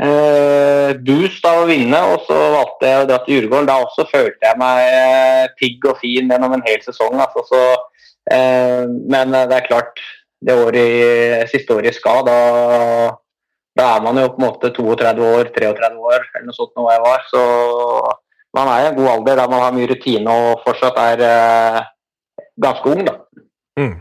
eh, 0.00 0.92
boost 1.06 1.46
av 1.46 1.62
å 1.62 1.68
vinne, 1.68 2.00
og 2.12 2.24
så 2.28 2.36
valgte 2.56 2.90
jeg 2.90 3.02
å 3.02 3.08
dra 3.10 3.18
til 3.22 3.38
Djurgården. 3.38 3.68
Da 3.70 3.78
også 3.84 4.06
følte 4.10 4.48
jeg 4.48 4.60
meg 4.60 4.82
eh, 4.90 5.44
pigg 5.60 5.88
og 5.90 6.00
fin 6.02 6.30
gjennom 6.30 6.56
en 6.56 6.64
hel 6.66 6.80
sesong. 6.84 7.18
Altså, 7.22 7.44
så, 7.50 7.62
eh, 8.34 8.84
men 8.88 9.34
eh, 9.34 9.46
det 9.50 9.60
er 9.60 9.68
klart, 9.68 10.02
det 10.44 10.56
året, 10.60 11.48
siste 11.52 11.76
året 11.76 11.92
i 11.92 11.96
SKA, 11.96 12.18
da, 12.26 12.38
da, 13.78 13.88
er 13.94 14.04
man 14.04 14.20
jo 14.20 14.28
på 14.34 14.42
en 14.42 14.46
måte 14.48 14.72
32 14.76 15.30
år, 15.38 15.52
33 15.54 15.94
år, 15.96 16.26
eller 16.34 16.48
noe 16.50 16.56
sånt 16.56 16.74
nå 16.76 16.88
jeg 16.90 17.04
var. 17.04 17.24
Så 17.30 17.44
man 18.54 18.70
er 18.70 18.82
i 18.82 18.88
en 18.90 18.98
god 18.98 19.12
alder 19.16 19.40
der 19.40 19.50
man 19.50 19.64
har 19.64 19.74
mye 19.74 19.88
rutine 19.90 20.34
og 20.48 20.64
fortsatt 20.66 20.98
er 21.00 21.24
eh, 21.28 21.80
ganske 22.60 22.92
ung, 22.92 23.06
da. 23.08 23.18
Mm. 23.80 23.94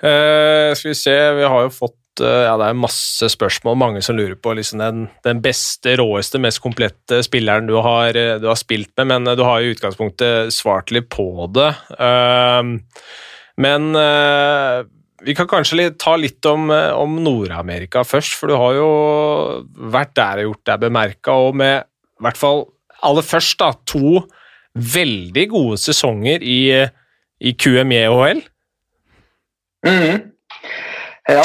Uh, 0.00 0.72
skal 0.72 0.88
vi 0.88 0.96
se, 0.96 1.14
vi 1.36 1.44
har 1.44 1.66
jo 1.66 1.72
fått 1.76 1.99
Eh, 2.20 2.42
ja, 2.46 2.54
det 2.60 2.68
er 2.68 2.78
masse 2.78 3.30
spørsmål, 3.32 3.78
mange 3.80 4.02
som 4.04 4.18
lurer 4.18 4.36
på 4.38 4.54
liksom 4.56 4.82
den, 4.82 5.06
den, 5.26 5.42
beste, 5.44 5.96
råeste, 6.00 6.40
mest 6.42 6.62
komplette 6.62 7.22
spilleren 7.26 7.68
du 7.68 7.76
har, 7.82 8.16
eh, 8.16 8.36
du 8.40 8.48
har, 8.50 8.58
spilt 8.60 8.92
med, 8.98 9.10
men 9.12 9.30
eh, 9.30 9.38
du 9.38 9.44
har 9.46 9.60
i 9.62 9.72
utgangspunktet 9.74 10.54
svart 10.54 10.92
litt 10.94 11.10
på 11.12 11.48
det. 11.54 11.72
Men 13.60 13.90
vi 15.20 15.34
kan 15.36 15.48
kanskje 15.50 15.90
ta 16.00 16.14
litt 16.16 16.46
om, 16.48 16.70
om 16.70 17.18
Nord-Amerika 17.20 18.06
først, 18.08 18.38
for 18.38 18.48
du 18.48 18.56
har 18.56 18.76
jo 18.78 18.90
vært 19.92 20.14
der 20.16 20.40
og 20.40 20.50
gjort 20.50 20.68
deg 20.70 20.84
bemerka, 20.86 21.36
og 21.36 21.58
med 21.60 21.82
i 21.84 22.24
hvert 22.24 22.40
fall 22.40 22.64
aller 23.04 23.24
først 23.24 23.60
da, 23.60 23.74
to 23.88 24.22
veldig 24.74 25.44
gode 25.50 25.80
sesonger 25.82 26.44
i, 26.46 26.60
i 27.40 27.52
QME-OL. 27.52 28.40
Mm. 29.84 30.30
Ja, 31.30 31.44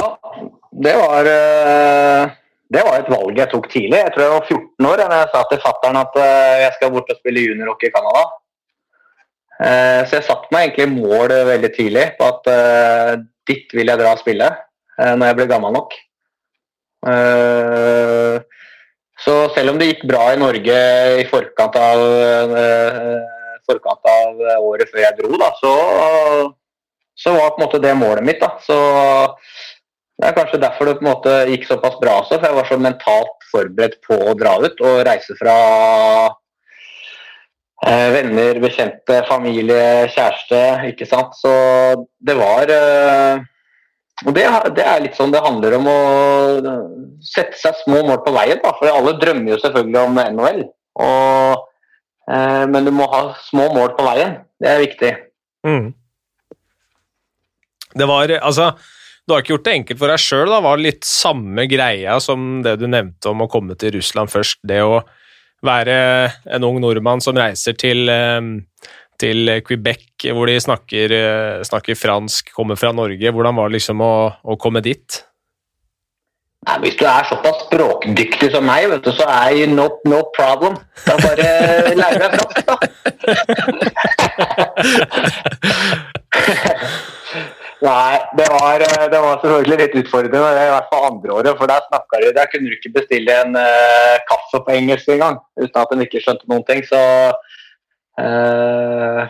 det 0.83 0.95
var, 0.95 1.25
eh, 1.25 2.31
det 2.69 2.81
var 2.83 2.97
et 2.99 3.11
valg 3.11 3.37
jeg 3.39 3.51
tok 3.51 3.67
tidlig. 3.71 3.99
Jeg 4.01 4.13
tror 4.13 4.23
jeg 4.25 4.33
var 4.33 4.49
14 4.49 4.89
år 4.89 5.01
da 5.01 5.19
jeg 5.21 5.29
sa 5.33 5.43
til 5.49 5.61
fattern 5.63 5.99
at 6.01 6.17
eh, 6.19 6.63
jeg 6.65 6.73
skal 6.75 6.91
bort 6.95 7.13
og 7.13 7.21
spille 7.21 7.43
juniorrock 7.45 7.85
i 7.87 7.91
Canada. 7.93 8.23
Eh, 9.55 10.01
så 10.03 10.17
jeg 10.17 10.27
satte 10.27 10.51
meg 10.51 10.67
egentlig 10.67 10.89
mål 10.97 11.35
veldig 11.51 11.71
tidlig 11.77 12.09
på 12.19 12.27
at 12.27 12.49
dit 13.47 13.77
vil 13.77 13.91
jeg 13.91 14.01
dra 14.01 14.15
og 14.15 14.23
spille 14.23 14.49
når 14.95 15.27
jeg 15.27 15.35
blir 15.37 15.47
gammel 15.51 15.73
nok. 15.75 15.93
Så 19.25 19.33
selv 19.53 19.73
om 19.73 19.79
det 19.79 19.89
gikk 19.89 20.05
bra 20.09 20.29
i 20.31 20.39
Norge 20.39 20.77
i 21.19 21.25
forkant 21.27 21.75
av, 21.77 22.03
forkant 23.67 24.09
av 24.09 24.39
året 24.63 24.89
før 24.89 25.03
jeg 25.03 25.17
dro, 25.19 25.33
da, 25.41 25.49
så, 25.59 25.73
så 27.19 27.35
var 27.35 27.75
det 27.83 27.93
målet 27.99 28.25
mitt. 28.25 28.41
Da. 28.41 28.55
Så 28.63 28.79
det 30.15 30.29
er 30.29 30.35
kanskje 30.37 30.61
derfor 30.63 30.87
det 30.87 30.95
på 30.99 31.03
en 31.03 31.09
måte 31.09 31.31
gikk 31.49 31.65
såpass 31.67 31.97
bra 31.99 32.19
også, 32.21 32.37
for 32.39 32.47
jeg 32.47 32.55
var 32.55 32.69
så 32.69 32.77
mentalt 32.79 33.47
forberedt 33.51 33.97
på 34.05 34.15
å 34.15 34.35
dra 34.39 34.53
ut 34.63 34.83
og 34.87 35.01
reise 35.07 35.35
fra 35.35 35.55
eh, 37.83 38.07
venner, 38.15 38.61
bekjente, 38.63 39.19
familie, 39.27 40.07
kjæreste, 40.15 40.61
ikke 40.91 41.09
sant. 41.09 41.35
Så 41.35 41.51
det 42.23 42.37
var 42.39 42.71
eh, 42.71 43.43
Og 44.23 44.31
det, 44.31 44.47
det, 44.77 44.87
er 44.87 45.03
litt 45.03 45.19
sånn 45.19 45.35
det 45.35 45.43
handler 45.43 45.75
om 45.81 45.91
å 45.91 45.99
sette 47.19 47.59
seg 47.59 47.75
små 47.83 48.05
mål 48.07 48.23
på 48.23 48.31
veien, 48.37 48.63
da. 48.63 48.71
For 48.79 48.87
alle 48.87 49.17
drømmer 49.19 49.51
jo 49.51 49.61
selvfølgelig 49.65 49.99
om 50.05 50.19
NHL. 50.39 50.65
Og, 51.03 51.69
eh, 52.31 52.63
men 52.71 52.87
du 52.87 52.95
må 52.95 53.11
ha 53.11 53.25
små 53.49 53.67
mål 53.75 53.97
på 53.99 54.07
veien. 54.07 54.37
Det 54.63 54.71
er 54.71 54.83
viktig. 54.85 55.13
Mm. 55.67 55.89
Det 57.95 58.07
var 58.07 58.31
altså 58.39 58.71
du 59.25 59.33
har 59.33 59.41
ikke 59.41 59.55
gjort 59.55 59.65
det 59.65 59.73
enkelt 59.79 59.99
for 60.01 60.11
deg 60.11 60.21
sjøl. 60.21 60.51
Var 60.53 60.77
det 60.77 60.85
litt 60.85 61.05
samme 61.09 61.65
greia 61.69 62.19
som 62.21 62.61
det 62.65 62.75
du 62.81 62.85
nevnte 62.85 63.31
om 63.31 63.41
å 63.41 63.49
komme 63.49 63.73
til 63.79 63.95
Russland 63.97 64.29
først? 64.29 64.59
Det 64.61 64.81
å 64.85 65.01
være 65.65 65.95
en 66.53 66.65
ung 66.67 66.77
nordmann 66.83 67.21
som 67.25 67.37
reiser 67.37 67.73
til, 67.73 68.09
ehm, 68.09 68.65
til 69.17 69.61
Quebec, 69.65 70.05
hvor 70.29 70.45
de 70.45 70.59
snakker, 70.61 71.11
eh, 71.11 71.63
snakker, 71.65 71.95
fransk, 71.97 72.53
kommer 72.53 72.75
fra 72.77 72.91
Norge. 72.93 73.31
Hvordan 73.31 73.55
var 73.55 73.69
det 73.69 73.79
liksom 73.79 74.01
å, 74.01 74.35
å 74.45 74.57
komme 74.61 74.81
dit? 74.85 75.23
Nei, 76.67 76.77
hvis 76.81 76.97
du 76.97 77.05
er 77.05 77.23
såpass 77.29 77.65
språkdyktig 77.65 78.51
som 78.51 78.65
meg, 78.65 78.89
vet 78.89 79.03
du, 79.05 79.11
så 79.13 79.25
er 79.29 79.67
no, 79.69 79.89
no 80.05 80.23
problem. 80.37 80.77
Da 81.05 81.17
bare 81.17 81.95
lærer 81.97 82.19
deg 82.21 82.31
fransk, 82.37 82.65
da. 82.69 82.75
Nei, 87.83 88.19
det 88.37 88.45
var, 88.53 88.79
eh, 88.79 89.05
det 89.11 89.19
var, 89.19 89.39
selvfølgelig 89.41 89.77
litt 89.81 89.95
utfordrende, 89.99 90.39
i 90.39 90.71
hvert 90.71 90.91
fall 90.91 91.07
andre 91.09 91.33
året. 91.35 91.57
For 91.59 91.67
der 91.67 91.87
snakka 91.89 92.21
de 92.21 92.33
Der 92.37 92.47
kunne 92.51 92.69
du 92.69 92.75
ikke 92.77 92.93
bestille 92.99 93.39
en 93.43 93.57
uh, 93.59 94.15
kaffe 94.29 94.61
på 94.63 94.75
engelsk 94.75 95.09
engang 95.11 95.41
uten 95.59 95.81
at 95.81 95.91
en 95.91 96.05
ikke 96.05 96.21
skjønte 96.23 96.47
noen 96.47 96.63
ting. 96.69 96.85
Så 96.87 97.01
uh, 98.21 99.25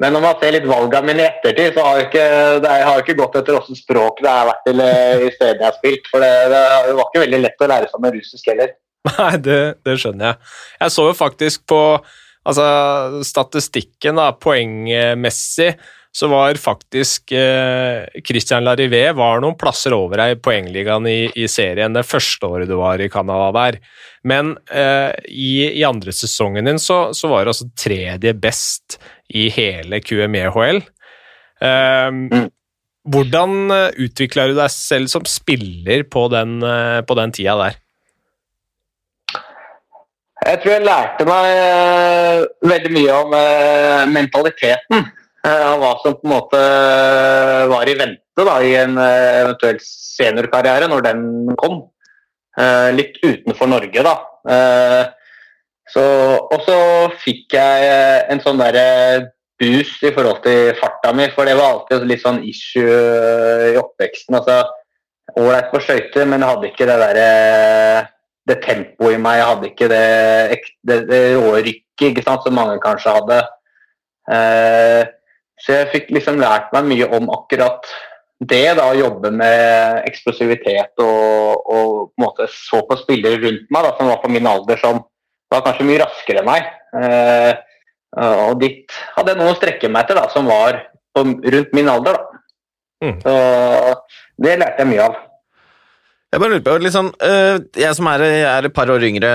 Men 0.00 0.16
når 0.16 0.24
man 0.24 0.38
ser 0.40 0.56
litt 0.56 0.68
valgene 0.70 1.10
mine 1.10 1.26
i 1.26 1.28
ettertid, 1.28 1.74
så 1.76 1.84
har 1.84 2.06
ikke, 2.06 2.24
det 2.64 2.78
har 2.88 3.02
ikke 3.02 3.18
gått 3.18 3.36
etter 3.42 3.58
åssen 3.58 3.76
språk 3.76 4.22
det 4.24 4.32
har 4.32 4.48
vært 4.48 4.64
til, 4.64 4.80
i 4.80 5.32
stedet 5.34 5.60
jeg 5.60 5.66
har 5.66 5.76
spilt. 5.76 6.08
For 6.08 6.24
det, 6.24 6.32
det, 6.54 6.96
var 6.96 7.10
ikke 7.10 7.24
veldig 7.26 7.42
lett 7.44 7.60
å 7.66 7.70
lære 7.74 7.92
seg 7.92 8.06
med 8.06 8.16
russisk 8.16 8.48
heller. 8.48 8.72
Nei, 9.10 9.34
det, 9.44 9.60
det, 9.84 10.00
skjønner 10.00 10.30
jeg. 10.30 10.50
Jeg 10.86 10.96
så 10.96 11.08
jo 11.10 11.20
faktisk 11.20 11.68
på 11.68 11.82
altså, 12.48 12.66
statistikken, 13.28 14.16
da, 14.16 14.30
poengmessig, 14.40 15.74
så 16.12 16.26
var 16.26 16.58
faktisk 16.58 17.32
eh, 17.32 18.02
Christian 18.26 18.64
Larivé 18.66 19.12
var 19.14 19.42
noen 19.42 19.54
plasser 19.58 19.94
over 19.94 20.18
deg 20.18 20.34
i 20.34 20.38
poengligaen 20.42 21.06
i, 21.06 21.18
i, 21.38 21.46
serien 21.48 21.94
det 21.94 22.02
første 22.08 22.48
året 22.50 22.70
du 22.70 22.74
var 22.80 22.98
i 22.98 23.10
Canada 23.12 23.50
der. 23.54 23.78
Men 24.26 24.56
eh, 24.74 25.14
i, 25.30 25.52
i, 25.70 25.84
andre 25.86 26.14
sesongen 26.14 26.66
din 26.66 26.82
så, 26.82 27.12
så 27.14 27.30
var 27.30 27.46
du 27.46 27.52
altså 27.52 27.68
tredje 27.78 28.34
best 28.34 28.98
i 29.30 29.46
hele 29.54 30.02
QMEHL. 30.02 30.82
Eh, 31.62 32.08
mm. 32.10 32.48
Hvordan 33.10 33.54
eh, 33.76 34.02
utvikla 34.08 34.48
du 34.50 34.58
deg 34.58 34.74
selv 34.74 35.14
som 35.14 35.30
spiller 35.30 36.02
på 36.10 36.26
den, 36.34 36.58
eh, 36.66 36.98
på 37.06 37.16
den 37.22 37.38
tida 37.38 37.54
der? 37.62 37.78
Jeg 40.40 40.60
tror 40.62 40.72
jeg 40.72 40.84
lærte 40.88 41.24
meg 41.28 41.46
uh, 41.52 42.44
veldig 42.64 42.90
mye 42.94 43.16
om 43.18 43.34
uh, 43.36 44.06
mentaliteten. 44.08 45.02
Uh, 45.40 45.62
av 45.70 45.78
hva 45.80 45.94
som 46.02 46.18
på 46.18 46.26
en 46.28 46.34
måte 46.34 46.58
var 47.70 47.88
i 47.88 47.96
vente 47.96 48.44
da, 48.44 48.58
i 48.60 48.74
en 48.76 48.98
eventuell 49.00 49.78
seniorkarriere 49.84 50.88
når 50.90 51.06
den 51.08 51.24
kom. 51.60 51.82
litt 52.92 53.14
utenfor 53.22 53.68
Norge, 53.70 54.02
da. 54.04 54.12
så, 55.88 56.02
og 56.42 56.64
så 56.66 56.78
fikk 57.22 57.54
jeg 57.54 57.92
en 58.34 58.42
sånn 58.42 58.58
derre 58.60 59.30
boost 59.60 60.02
i 60.04 60.12
forhold 60.12 60.42
til 60.44 60.74
farta 60.80 61.12
mi, 61.16 61.28
for 61.32 61.48
det 61.48 61.54
var 61.56 61.76
alltid 61.76 62.06
litt 62.10 62.24
sånn 62.24 62.42
issue 62.48 63.70
i 63.70 63.78
oppveksten. 63.80 64.36
altså 64.40 64.64
Ålreit 65.38 65.70
på 65.70 65.80
skøyter, 65.84 66.26
men 66.26 66.42
jeg 66.42 66.50
hadde 66.50 66.70
ikke 66.72 66.88
det 66.90 66.98
derre 67.04 67.28
det 68.48 68.58
tempoet 68.64 69.14
i 69.14 69.20
meg. 69.22 69.38
Jeg 69.38 69.48
hadde 69.50 69.70
ikke 69.70 69.88
det, 69.92 70.04
det, 70.88 70.98
det 71.10 71.20
rå 71.36 71.54
rykket 71.60 72.22
som 72.26 72.56
mange 72.56 72.78
kanskje 72.82 73.14
hadde. 73.14 73.40
Eh, 74.30 75.02
så 75.60 75.76
jeg 75.76 75.90
fikk 75.92 76.14
liksom 76.16 76.40
lært 76.40 76.70
meg 76.74 76.88
mye 76.88 77.08
om 77.16 77.28
akkurat 77.34 77.88
det, 78.40 78.76
da, 78.78 78.86
å 78.88 78.96
jobbe 78.96 79.30
med 79.36 80.06
eksplosivitet 80.08 81.02
og, 81.04 81.66
og 81.68 81.90
på 82.08 82.20
en 82.20 82.24
måte 82.24 82.46
så 82.52 82.80
på 82.88 82.96
spillere 83.02 83.40
rundt 83.42 83.66
meg 83.68 83.84
da, 83.84 83.90
som 83.98 84.08
var 84.08 84.22
på 84.22 84.30
min 84.32 84.48
alder, 84.48 84.80
som 84.80 85.02
var 85.52 85.64
kanskje 85.66 85.88
mye 85.88 86.00
raskere 86.00 86.40
enn 86.40 86.48
meg. 86.48 86.70
Eh, 86.96 87.52
og 88.20 88.56
dit 88.62 88.96
hadde 89.16 89.34
jeg 89.34 89.38
noe 89.42 89.52
å 89.52 89.58
strekke 89.58 89.90
meg 89.92 90.06
etter 90.06 90.18
da, 90.18 90.24
som 90.32 90.48
var 90.48 90.80
på, 91.14 91.26
rundt 91.26 91.76
min 91.76 91.90
alder. 91.92 92.16
da. 92.16 92.44
Mm. 93.00 93.18
Så 93.22 93.34
det 94.40 94.56
lærte 94.60 94.84
jeg 94.84 94.90
mye 94.94 95.04
av. 95.04 95.20
Jeg 96.30 96.38
bare 96.38 96.52
lurer 96.52 96.62
på, 96.62 96.72
liksom, 96.78 97.08
jeg 97.74 97.94
som 97.98 98.06
er, 98.06 98.22
er 98.46 98.66
et 98.68 98.74
par 98.74 98.86
år, 98.94 99.02
yngre, 99.02 99.30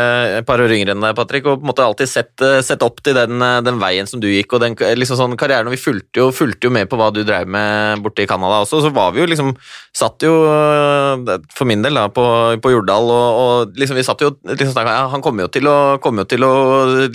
par 0.47 0.61
år 0.63 0.71
yngre 0.71 0.93
enn 0.93 1.01
deg, 1.03 1.11
Patrick, 1.17 1.43
og 1.43 1.57
på 1.59 1.65
en 1.65 1.67
måte 1.67 1.83
alltid 1.83 2.07
sett, 2.07 2.31
eh, 2.39 2.61
sett 2.63 2.85
opp 2.87 3.01
til 3.03 3.17
den, 3.17 3.35
eh, 3.43 3.57
den, 3.67 3.81
veien 3.81 4.07
som 4.07 4.21
du 4.23 4.29
gikk, 4.29 4.55
og 4.55 4.61
den 4.63 4.77
liksom 4.95 5.19
sånn, 5.19 5.35
karrieren, 5.35 5.67
og 5.67 5.75
vi 5.75 5.81
fulgte 5.81 6.21
jo, 6.21 6.29
fulgte 6.31 6.69
jo, 6.69 6.71
med 6.71 6.87
på 6.87 6.95
hva 6.95 7.09
du 7.11 7.19
drev 7.27 7.51
med 7.51 7.99
borte 8.05 8.23
i 8.23 8.29
Canada 8.31 8.61
også, 8.63 8.79
så 8.85 8.93
var 8.95 9.11
vi 9.11 9.25
jo 9.25 9.27
liksom 9.27 9.51
Satt 9.95 10.23
jo, 10.27 10.31
for 11.55 11.67
min 11.67 11.83
del, 11.83 11.95
da, 11.99 12.09
på, 12.11 12.23
på 12.63 12.71
Jordal, 12.73 13.11
og, 13.11 13.41
og 13.43 13.77
liksom, 13.79 13.99
vi 13.99 14.03
satt 14.03 14.23
jo 14.23 14.33
liksom 14.43 14.75
Han 14.83 15.23
kommer 15.23 15.45
jo 15.45 15.51
til 15.55 15.67
å, 15.71 15.75
kom 16.03 16.19
jo 16.19 16.25
til 16.27 16.43
å 16.43 16.51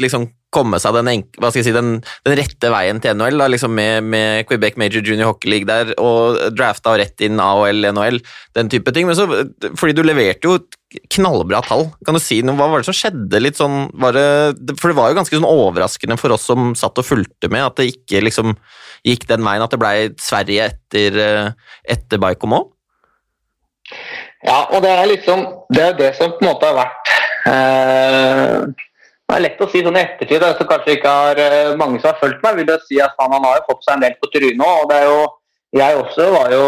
liksom 0.01 0.29
komme 0.55 0.81
seg 0.83 0.97
den, 0.99 1.23
hva 1.39 1.51
skal 1.51 1.61
jeg 1.61 1.69
si, 1.69 1.75
den, 1.75 2.01
den 2.27 2.37
rette 2.39 2.71
veien 2.73 3.01
til 3.03 3.15
NHL, 3.15 3.39
da, 3.39 3.47
liksom 3.53 3.73
med, 3.77 4.07
med, 4.11 4.47
Quebec 4.49 4.79
Major 4.81 5.05
Junior 5.07 5.31
Hockey 5.31 5.53
League 5.53 5.69
der, 5.69 5.93
og 6.03 6.41
drafta 6.57 6.97
rett 6.99 7.23
inn 7.25 7.41
AHL, 7.43 7.87
NHL, 7.95 8.19
den 8.59 8.73
type 8.73 8.95
ting. 8.95 9.07
Men 9.07 9.19
så, 9.19 9.29
fordi 9.79 9.95
du 9.97 10.03
leverte 10.03 10.51
jo 10.51 10.59
knallbra 11.15 11.63
tall, 11.67 11.87
kan 12.07 12.19
du 12.19 12.23
si 12.23 12.41
noe, 12.43 12.59
hva 12.59 12.67
var 12.73 12.83
det 12.83 12.91
som 12.91 12.99
skjedde 12.99 13.43
litt 13.43 13.61
sånn, 13.61 13.85
det, 14.11 14.75
For 14.81 14.91
det 14.91 14.99
var 14.99 15.13
jo 15.13 15.21
ganske 15.21 15.39
sånn 15.39 15.47
overraskende 15.47 16.19
for 16.19 16.35
oss 16.35 16.49
som 16.51 16.75
satt 16.79 16.99
og 16.99 17.07
fulgte 17.07 17.51
med, 17.53 17.69
at 17.69 17.79
det 17.79 17.93
ikke 17.95 18.25
liksom 18.27 18.57
gikk 19.07 19.29
den 19.31 19.47
veien, 19.47 19.63
at 19.63 19.73
det 19.73 19.81
blei 19.81 19.95
Sverige 20.21 20.67
etter, 20.73 21.55
etter 21.87 22.21
Baikom? 22.21 22.59
Ja, 24.43 24.65
og 24.73 24.83
det 24.83 24.91
er 24.95 25.09
liksom 25.11 25.41
Det 25.75 25.83
er 25.83 25.97
det 25.99 26.13
som 26.17 26.31
på 26.33 26.45
en 26.45 26.49
måte 26.49 26.69
har 26.69 26.77
vært 26.79 27.11
eh 27.51 28.87
det 29.31 29.39
er 29.39 29.45
lett 29.47 29.61
å 29.63 29.69
si 29.71 29.83
sånn 29.85 29.99
i 29.99 30.03
ettertid, 30.03 30.45
så 30.59 30.67
kanskje 30.69 30.97
ikke 30.97 31.11
har 31.15 31.39
eh, 31.41 31.75
mange 31.79 32.01
som 32.01 32.11
har 32.11 32.19
fulgt 32.21 32.43
meg, 32.45 32.59
vil 32.59 32.73
jeg 32.73 32.87
si 32.89 32.99
at 33.03 33.15
han, 33.21 33.35
han 33.37 33.47
har 33.47 33.63
fått 33.69 33.85
seg 33.87 33.97
en 33.97 34.05
del 34.05 34.17
på 34.19 34.31
trynet. 34.33 34.67
og 34.67 34.91
det 34.91 34.99
er 35.03 35.07
jo 35.11 35.21
jeg 35.71 35.99
også 36.01 36.25
var 36.35 36.51
jo 36.51 36.63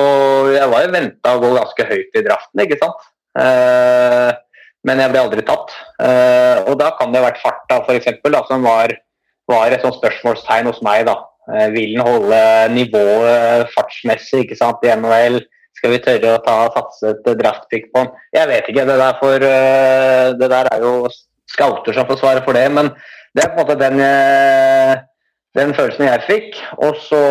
jeg 0.54 0.70
var 0.70 0.84
jo 0.84 0.90
venta 0.94 1.34
å 1.34 1.40
gå 1.42 1.48
ganske 1.56 1.86
høyt 1.88 2.18
i 2.18 2.22
draften, 2.22 2.62
ikke 2.62 2.78
sant. 2.78 3.08
Eh, 3.42 4.30
men 4.86 5.02
jeg 5.02 5.12
ble 5.12 5.22
aldri 5.22 5.44
tatt. 5.46 5.74
Eh, 6.02 6.62
og 6.66 6.76
da 6.78 6.92
kan 6.98 7.10
det 7.12 7.22
ha 7.22 7.28
vært 7.28 7.42
farta 7.42 7.80
f.eks. 7.82 8.20
som 8.48 8.66
var, 8.66 8.94
var, 9.50 9.74
et 9.74 9.82
sånt 9.82 9.98
spørsmålstegn 9.98 10.70
hos 10.70 10.82
meg. 10.86 11.06
da. 11.10 11.18
Eh, 11.50 11.68
vil 11.74 11.96
han 11.98 12.06
holde 12.06 12.42
nivået 12.74 13.70
fartsmessig 13.74 14.44
ikke 14.46 14.58
sant, 14.58 14.82
i 14.86 14.94
NHL? 14.94 15.40
Skal 15.78 15.94
vi 15.94 16.02
tørre 16.04 16.36
å 16.36 16.42
ta 16.44 16.56
satse 16.74 17.14
et 17.14 17.30
draftpick 17.40 17.90
på 17.90 18.02
han? 18.02 18.10
Jeg 18.34 18.50
vet 18.50 18.70
ikke. 18.70 18.86
Det 18.86 18.98
der, 19.02 19.20
for, 19.22 19.46
eh, 19.50 20.30
det 20.38 20.50
der 20.52 20.70
er 20.74 20.86
jo 20.86 20.94
scouter 21.52 21.96
som 21.96 22.08
får 22.08 22.20
svare 22.20 22.44
for 22.46 22.58
det. 22.58 22.66
Men 22.72 22.90
det 23.36 23.44
er 23.44 23.52
på 23.52 23.60
en 23.60 23.62
måte 23.62 23.78
den, 23.80 24.00
eh, 24.00 24.96
den 25.58 25.74
følelsen 25.76 26.08
jeg 26.08 26.26
fikk. 26.28 26.58
Og 26.84 26.98
så 27.08 27.22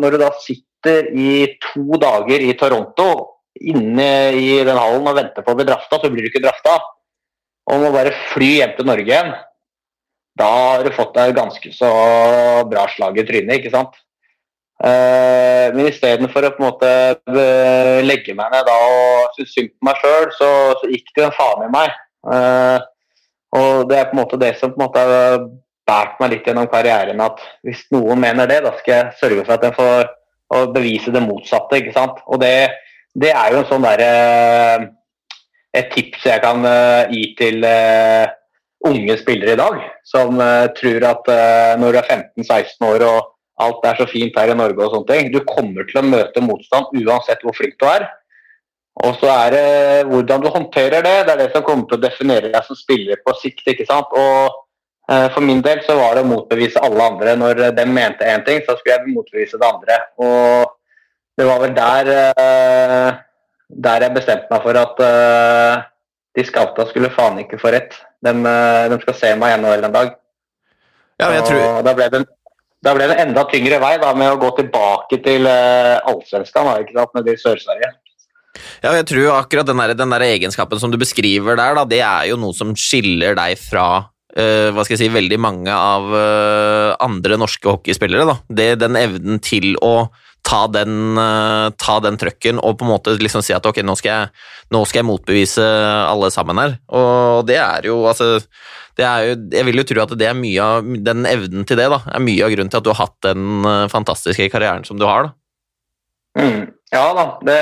når 0.00 0.16
du 0.16 0.22
da 0.24 0.32
sitter 0.40 1.12
i 1.14 1.46
to 1.62 2.00
dager 2.02 2.42
i 2.42 2.56
Toronto 2.58 3.08
inne 3.60 4.10
i 4.34 4.58
den 4.64 4.78
hallen 4.78 5.06
og 5.06 5.16
venter 5.18 5.44
på 5.44 5.52
å 5.52 5.58
bli 5.58 5.68
drafta, 5.68 6.00
så 6.00 6.10
blir 6.10 6.24
du 6.26 6.32
ikke 6.32 6.44
drafta. 6.44 6.78
Og 7.70 7.82
må 7.82 7.92
bare 7.94 8.14
fly 8.32 8.56
hjem 8.58 8.76
til 8.76 8.88
Norge 8.88 9.06
igjen. 9.06 9.34
Da 10.38 10.48
har 10.48 10.84
du 10.84 10.94
fått 10.96 11.12
deg 11.14 11.36
ganske 11.36 11.74
så 11.76 11.90
bra 12.68 12.86
slag 12.94 13.20
i 13.20 13.26
trynet, 13.28 13.60
ikke 13.60 13.74
sant. 13.74 13.98
Uh, 14.82 15.68
men 15.76 15.86
istedenfor 15.92 16.42
å 16.42 16.54
på 16.56 16.58
en 16.58 16.66
måte 16.66 16.88
uh, 17.30 17.98
legge 18.02 18.34
meg 18.34 18.48
ned 18.50 18.64
da 18.66 18.72
og 18.82 19.36
synes 19.36 19.52
synd 19.54 19.70
på 19.76 19.86
meg 19.86 20.00
sjøl, 20.00 20.26
så, 20.34 20.48
så, 20.80 20.88
gikk 20.90 21.12
det 21.14 21.28
en 21.28 21.36
faen 21.36 21.68
i 21.68 21.70
meg. 21.70 21.92
Og 23.52 23.88
Det 23.88 23.98
er 23.98 24.08
på 24.08 24.16
en 24.16 24.22
måte 24.22 24.40
det 24.40 24.54
som 24.58 24.72
på 24.72 24.80
en 24.80 24.86
måte 24.86 25.02
har 25.02 25.44
båret 25.88 26.20
meg 26.22 26.32
litt 26.32 26.48
gjennom 26.48 26.70
karrieren. 26.72 27.20
At 27.20 27.40
hvis 27.66 27.84
noen 27.92 28.20
mener 28.22 28.48
det, 28.48 28.62
da 28.64 28.72
skal 28.78 28.94
jeg 28.94 29.18
sørge 29.20 29.44
for 29.44 29.56
at 29.56 29.66
jeg 29.68 29.76
får 29.76 30.72
bevise 30.72 31.12
det 31.12 31.24
motsatte. 31.24 31.80
ikke 31.80 31.94
sant? 31.96 32.22
Og 32.26 32.40
det, 32.40 32.70
det 33.14 33.32
er 33.32 33.52
jo 33.52 33.62
en 33.62 33.68
sånn 33.68 33.84
der, 33.84 34.04
eh, 34.06 34.86
et 35.80 35.92
tips 35.92 36.24
jeg 36.28 36.44
kan 36.44 36.64
eh, 36.68 37.12
gi 37.12 37.26
til 37.38 37.64
uh, 37.64 38.28
unge 38.88 39.16
spillere 39.20 39.54
i 39.54 39.60
dag, 39.60 39.76
som 40.04 40.40
tror 40.76 41.04
at 41.06 41.28
når 41.78 41.94
du 41.94 41.98
er 42.00 42.08
15-16 42.40 42.82
år 42.88 43.04
og 43.06 43.28
alt 43.62 43.84
er 43.86 44.00
så 44.00 44.08
fint 44.10 44.34
her 44.34 44.50
i 44.50 44.56
Norge 44.58 44.82
og 44.82 44.96
sånne 44.96 45.08
ting, 45.12 45.30
du 45.30 45.38
kommer 45.46 45.86
til 45.86 46.00
å 46.00 46.08
møte 46.08 46.42
motstand 46.42 46.90
uansett 46.98 47.44
hvor 47.46 47.54
flink 47.54 47.76
du 47.78 47.86
er. 47.86 48.08
Og 49.00 49.16
så 49.16 49.28
er 49.32 49.54
det 49.54 49.68
hvordan 50.10 50.42
du 50.42 50.50
håndterer 50.52 51.04
det. 51.04 51.14
Det 51.26 51.32
er 51.32 51.40
det 51.40 51.48
som 51.54 51.64
kommer 51.64 51.88
til 51.88 51.96
å 51.96 52.02
definere 52.02 52.50
deg 52.52 52.66
som 52.66 52.76
spiller 52.76 53.20
på 53.24 53.34
sikt. 53.40 53.64
ikke 53.72 53.86
sant? 53.88 54.12
Og 54.12 54.58
eh, 55.08 55.28
For 55.32 55.40
min 55.44 55.62
del 55.64 55.80
så 55.86 55.96
var 55.96 56.16
det 56.16 56.26
å 56.26 56.28
motbevise 56.28 56.82
alle 56.84 57.06
andre. 57.14 57.36
Når 57.40 57.62
de 57.78 57.86
mente 57.88 58.28
én 58.28 58.44
ting, 58.44 58.60
så 58.66 58.76
skulle 58.76 58.98
jeg 58.98 59.14
motbevise 59.16 59.60
det 59.60 59.70
andre. 59.70 59.98
Og 60.20 60.76
det 61.40 61.48
var 61.48 61.64
vel 61.64 61.72
der, 61.78 62.12
eh, 62.20 63.08
der 63.88 64.06
jeg 64.06 64.16
bestemte 64.18 64.52
meg 64.52 64.66
for 64.66 64.82
at 64.82 65.02
eh, 65.08 65.88
de 66.36 66.44
scouta 66.48 66.86
skulle 66.90 67.12
faen 67.16 67.40
ikke 67.40 67.60
få 67.60 67.72
rett. 67.72 67.96
De, 68.22 68.36
de 68.92 69.00
skal 69.02 69.18
se 69.18 69.32
meg 69.40 69.56
i 69.56 69.62
NHL 69.64 69.88
en 69.88 69.96
dag. 69.96 70.14
Ja, 71.20 71.32
jeg 71.32 71.48
tror... 71.48 71.64
Og 71.78 71.84
da 71.86 71.96
ble 71.96 72.12
det 72.12 72.24
da 72.82 72.96
ble 72.96 73.06
det 73.06 73.20
enda 73.22 73.44
tyngre 73.46 73.78
vei 73.78 73.92
da, 74.02 74.08
med 74.18 74.32
å 74.32 74.38
gå 74.42 74.48
tilbake 74.56 75.20
til 75.22 75.46
uh, 75.46 76.02
allsvenskan 76.10 76.66
med 76.66 77.28
i 77.30 77.36
Sør-Sverige. 77.38 77.92
Ja, 78.82 78.92
jeg 78.98 79.06
tror 79.08 79.38
akkurat 79.38 79.68
den 79.68 79.80
der, 79.80 79.94
den 79.96 80.12
der, 80.12 80.24
egenskapen 80.26 80.80
som 80.80 80.92
du 80.92 80.98
beskriver 81.00 81.56
der, 81.56 81.76
da, 81.78 81.86
det 81.88 82.02
er 82.04 82.32
jo 82.32 82.40
noe 82.40 82.56
som 82.56 82.74
skiller 82.76 83.36
deg 83.38 83.56
fra 83.60 83.86
uh, 84.04 84.68
hva 84.72 84.84
skal 84.84 84.96
jeg 84.96 85.04
si, 85.06 85.14
veldig 85.14 85.38
mange 85.40 85.72
av 85.72 86.10
uh, 86.12 86.90
andre 87.02 87.38
norske 87.40 87.68
hockeyspillere. 87.70 88.26
Da. 88.28 88.36
Det, 88.48 88.68
den 88.82 88.98
evnen 89.00 89.40
til 89.44 89.72
å 89.80 90.10
ta 90.44 90.66
den, 90.74 91.16
uh, 91.16 91.70
ta 91.80 91.96
den 92.04 92.18
trøkken 92.20 92.60
og 92.60 92.76
på 92.78 92.86
en 92.86 92.92
måte 92.92 93.16
liksom 93.22 93.44
si 93.46 93.54
at 93.56 93.66
ok, 93.68 93.80
nå 93.86 93.96
skal, 93.98 94.12
jeg, 94.12 94.44
nå 94.74 94.84
skal 94.84 95.00
jeg 95.00 95.08
motbevise 95.08 95.66
alle 96.04 96.32
sammen 96.34 96.60
her. 96.60 96.76
Og 96.92 97.48
det 97.48 97.60
er 97.62 97.88
jo 97.88 98.02
altså 98.10 98.34
jo, 98.92 99.36
jeg 99.48 99.64
vil 99.64 99.80
jo 99.80 99.86
tro 99.88 100.02
at 100.02 100.10
det 100.20 100.26
er 100.28 100.36
mye 100.36 100.60
av 100.60 100.90
den 101.00 101.24
evnen 101.24 101.64
til 101.64 101.78
det 101.80 101.88
da, 101.88 102.02
er 102.12 102.20
mye 102.20 102.44
av 102.44 102.52
grunnen 102.52 102.68
til 102.74 102.82
at 102.82 102.84
du 102.84 102.92
har 102.92 103.06
hatt 103.06 103.16
den 103.24 103.64
fantastiske 103.88 104.50
karrieren 104.52 104.84
som 104.84 105.00
du 105.00 105.06
har. 105.08 105.30
da. 105.30 106.42
Mm. 106.42 106.81
Ja 106.92 107.06
da. 107.16 107.26
Det, 107.44 107.58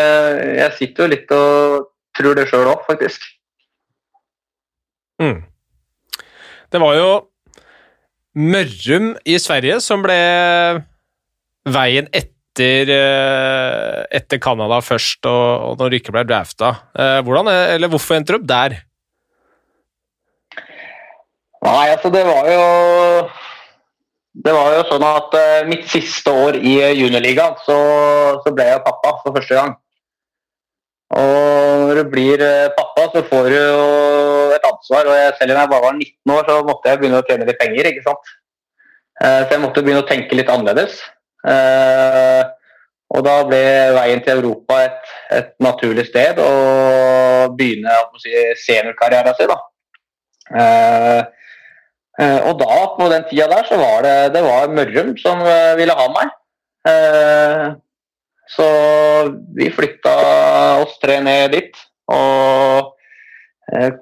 jeg 0.59 0.77
sitter 0.79 1.07
jo 1.07 1.13
litt 1.15 1.35
og 1.35 1.91
tror 2.19 2.37
det 2.39 2.49
sjøl 2.51 2.71
òg, 2.73 2.83
faktisk. 2.89 3.25
Mm. 5.23 5.43
Det 6.71 6.81
var 6.81 6.97
jo 6.99 7.11
Mørrum 8.41 9.13
i 9.27 9.37
Sverige 9.43 9.81
som 9.83 10.05
ble 10.05 10.19
veien 11.71 12.07
etter, 12.15 12.93
eh, 12.95 13.97
etter 14.17 14.41
Canada 14.43 14.79
først, 14.85 15.27
og, 15.27 15.71
og 15.71 15.81
når 15.81 15.91
du 15.91 15.99
ikke 15.99 16.15
ble 16.15 16.25
drafta. 16.29 16.73
Eh, 16.95 17.19
hvordan, 17.27 17.51
eller 17.75 17.91
hvorfor 17.91 18.17
endte 18.17 18.35
du 18.35 18.41
opp 18.41 18.49
der? 18.49 18.79
Nei, 21.61 21.91
altså 21.93 22.09
det 22.15 22.23
var 22.25 22.47
jo 22.49 22.63
Det 24.31 24.53
var 24.55 24.77
jo 24.77 24.83
sånn 24.87 25.03
at 25.03 25.33
uh, 25.35 25.69
mitt 25.69 25.87
siste 25.91 26.31
år 26.31 26.59
i 26.63 26.77
juniorligaen 27.01 27.57
så, 27.65 27.79
så, 28.45 28.53
ble 28.55 28.69
jeg 28.69 28.85
pappa 28.85 29.17
for 29.25 29.35
første 29.35 29.57
gang. 29.59 29.73
Og 31.19 31.89
når 31.89 31.99
du 31.99 32.13
blir 32.13 32.45
uh, 32.45 32.71
pappa, 32.77 33.09
så 33.11 33.25
får 33.27 33.49
du 33.51 33.57
jo 33.57 33.89
et 34.55 34.69
ansvar. 34.69 35.11
Og 35.11 35.19
jeg, 35.19 35.33
selv 35.41 35.57
om 35.57 35.59
jeg 35.59 35.73
bare 35.73 35.87
var 35.87 35.99
19 35.99 36.35
år, 36.37 36.45
så 36.47 36.61
måtte 36.69 36.93
jeg 36.93 37.01
begynne 37.01 37.23
å 37.23 37.27
tjene 37.27 37.49
litt 37.49 37.59
penger. 37.63 37.91
ikke 37.91 38.07
sant? 38.07 38.37
Så 39.21 39.53
jeg 39.53 39.61
måtte 39.61 39.83
begynne 39.85 40.01
å 40.01 40.09
tenke 40.09 40.33
litt 40.39 40.49
annerledes. 40.49 40.95
og 43.13 43.25
da 43.27 43.35
ble 43.45 43.59
veien 43.93 44.23
til 44.25 44.39
Europa 44.39 44.79
et, 44.87 45.11
et 45.37 45.51
naturlig 45.61 46.07
sted 46.07 46.41
å 46.41 46.55
begynne 47.53 47.99
å 48.01 48.23
si, 48.23 48.33
seniorkarrieren 48.63 49.37
sin. 49.37 49.53
da. 49.53 49.59
Eh, 52.21 52.41
og 52.45 52.59
da, 52.61 52.75
på 52.97 53.09
den 53.13 53.27
tida 53.31 53.49
der, 53.51 53.67
så 53.69 53.79
var 53.81 54.03
det, 54.05 54.17
det 54.35 54.43
var 54.45 54.73
Mørrum 54.77 55.15
som 55.21 55.41
eh, 55.47 55.77
ville 55.79 55.97
ha 55.97 56.09
meg. 56.13 56.33
Eh, 56.91 57.69
så 58.51 58.67
vi 59.57 59.71
flytta 59.73 60.17
oss 60.83 60.97
tre 61.01 61.21
ned 61.23 61.55
dit 61.55 61.87
og 62.11 62.97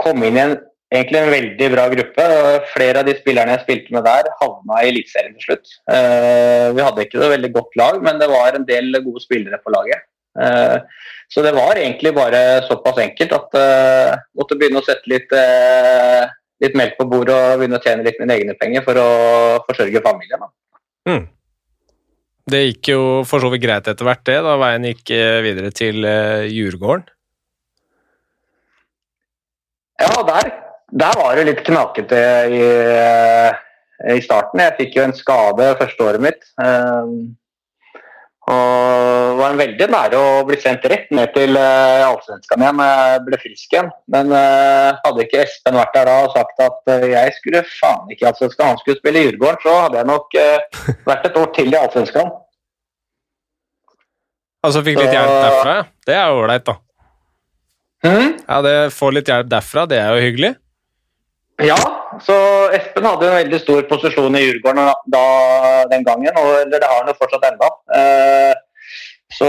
kom 0.00 0.22
inn 0.24 0.38
i 0.38 0.40
en, 0.40 0.54
egentlig 0.88 1.18
en 1.20 1.34
veldig 1.34 1.66
bra 1.74 1.82
gruppe. 1.92 2.28
Flere 2.72 3.02
av 3.02 3.10
de 3.10 3.12
spillerne 3.18 3.52
jeg 3.52 3.66
spilte 3.66 3.92
med 3.92 4.06
der, 4.08 4.30
havna 4.40 4.78
i 4.80 4.88
Eliteserien 4.88 5.34
til 5.36 5.50
slutt. 5.50 5.74
Vi 5.84 6.86
hadde 6.86 7.04
ikke 7.04 7.20
noe 7.20 7.34
veldig 7.34 7.50
godt 7.58 7.76
lag, 7.76 7.98
men 8.06 8.22
det 8.22 8.30
var 8.32 8.56
en 8.56 8.64
del 8.70 8.96
gode 9.04 9.20
spillere 9.20 9.60
på 9.60 9.74
laget. 9.74 10.08
Så 11.28 11.44
det 11.44 11.52
var 11.58 11.76
egentlig 11.76 12.14
bare 12.16 12.40
såpass 12.70 13.02
enkelt 13.04 13.36
at 13.36 13.60
jeg 13.60 14.16
måtte 14.40 14.56
begynne 14.56 14.80
å 14.80 14.88
sette 14.88 15.12
litt 15.12 15.36
litt 16.62 16.78
melk 16.78 16.96
på 16.98 17.06
bordet 17.11 17.34
og 17.34 17.61
begynne 17.61 17.78
å 17.78 17.84
tjene 17.84 18.06
litt 18.06 18.18
mine 18.20 18.34
egne 18.34 18.54
penger 18.59 18.84
for 18.86 19.00
å 19.00 19.11
forsørge 19.68 20.02
familien. 20.04 20.46
Mm. 21.09 21.26
Det 22.48 22.62
gikk 22.64 22.90
jo 22.94 23.00
for 23.28 23.44
så 23.44 23.50
vidt 23.52 23.64
greit 23.66 23.88
etter 23.90 24.09
hvert, 24.09 24.24
det, 24.26 24.38
da 24.44 24.56
veien 24.61 24.86
gikk 24.88 25.12
eh, 25.12 25.38
videre 25.44 25.70
til 25.74 26.00
uh, 26.06 26.46
Djurgården? 26.48 27.04
Ja, 29.98 30.14
der, 30.24 30.52
der, 31.02 31.18
var 31.18 31.36
det 31.36 31.48
litt 31.48 31.64
knakete 31.66 32.22
i, 32.54 32.62
eh, 32.62 33.59
i, 34.14 34.20
starten. 34.24 34.62
Jeg 34.62 34.76
fikk 34.78 34.96
jo 34.96 35.04
en 35.09 35.16
skade 35.16 35.72
første 35.80 36.06
året 36.06 36.24
mitt. 36.24 36.48
Um, 36.56 37.34
og 38.49 39.38
var 39.38 39.57
veldig 39.59 39.86
nære 39.92 40.18
å 40.18 40.42
bli 40.49 40.57
sendt 40.61 40.86
rett 40.88 41.11
ned 41.12 41.34
til 41.34 41.57
uh, 41.59 42.07
Allsvenskan 42.07 42.62
igjen 42.64 42.82
jeg 42.84 43.22
ble 43.26 43.40
frisk 43.42 43.74
igjen. 43.74 43.90
Men 44.14 44.32
uh, 44.32 44.96
hadde 45.05 45.26
ikke 45.26 45.42
Espen 45.44 45.76
vært 45.76 45.96
der 45.96 46.09
da 46.09 46.16
og 46.24 46.34
sagt 46.36 46.64
at 46.64 46.92
uh, 46.92 47.07
jeg 47.11 47.34
skulle 47.36 47.62
faen 47.68 48.12
ikke 48.14 48.24
i 48.24 48.30
Allsvenskan, 48.30 48.72
han 48.72 48.80
skulle 48.80 49.01
spille 49.01 49.20
i 49.20 49.26
Djurgården, 49.28 49.62
så 49.66 49.74
hadde 49.84 50.01
jeg 50.01 50.11
nok 50.12 50.38
vært 51.11 51.28
et 51.28 51.40
år 51.42 51.51
til 51.59 51.74
i 51.74 51.80
Allsvenskan. 51.80 52.32
Altså 54.68 54.82
fikk 54.86 54.99
litt 54.99 55.14
hjelp 55.14 55.34
derfra? 55.44 55.74
Det 56.09 56.16
er 56.16 56.32
jo 56.32 56.40
ålreit, 56.42 56.66
da. 56.66 56.78
Mm? 58.07 58.32
Ja, 58.46 58.62
det 58.64 58.74
Får 58.94 59.14
litt 59.14 59.30
hjelp 59.30 59.53
derfra, 59.53 59.84
det 59.90 60.01
er 60.01 60.16
jo 60.16 60.24
hyggelig. 60.24 60.55
Ja, 61.66 61.78
så 62.24 62.36
Espen 62.76 63.06
hadde 63.06 63.26
en 63.28 63.36
veldig 63.38 63.60
stor 63.62 63.84
posisjon 63.90 64.36
i 64.38 64.44
Djurgården 64.44 64.88
da, 65.12 65.24
den 65.90 66.06
gangen, 66.06 66.34
og 66.40 66.50
eller 66.62 66.78
det 66.78 66.88
har 66.88 67.02
han 67.02 67.10
jo 67.12 67.18
fortsatt 67.18 67.46
ennå. 67.50 67.70
Eh, 67.98 68.54
så 69.38 69.48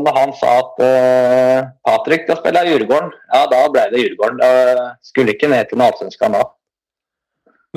når 0.00 0.16
han 0.16 0.30
sa 0.38 0.52
at 0.62 0.78
eh, 0.84 1.66
Patrick 1.84 2.24
skal 2.24 2.38
spille 2.40 2.62
i 2.64 2.70
Djurgården, 2.72 3.10
ja 3.34 3.42
da 3.50 3.64
ble 3.72 3.88
det 3.92 4.04
Djurgården. 4.04 4.40
Eh, 4.44 4.84
skulle 5.04 5.34
ikke 5.34 5.50
ned 5.52 5.68
til 5.68 5.84
Allsvenskan 5.84 6.38
da. 6.38 6.46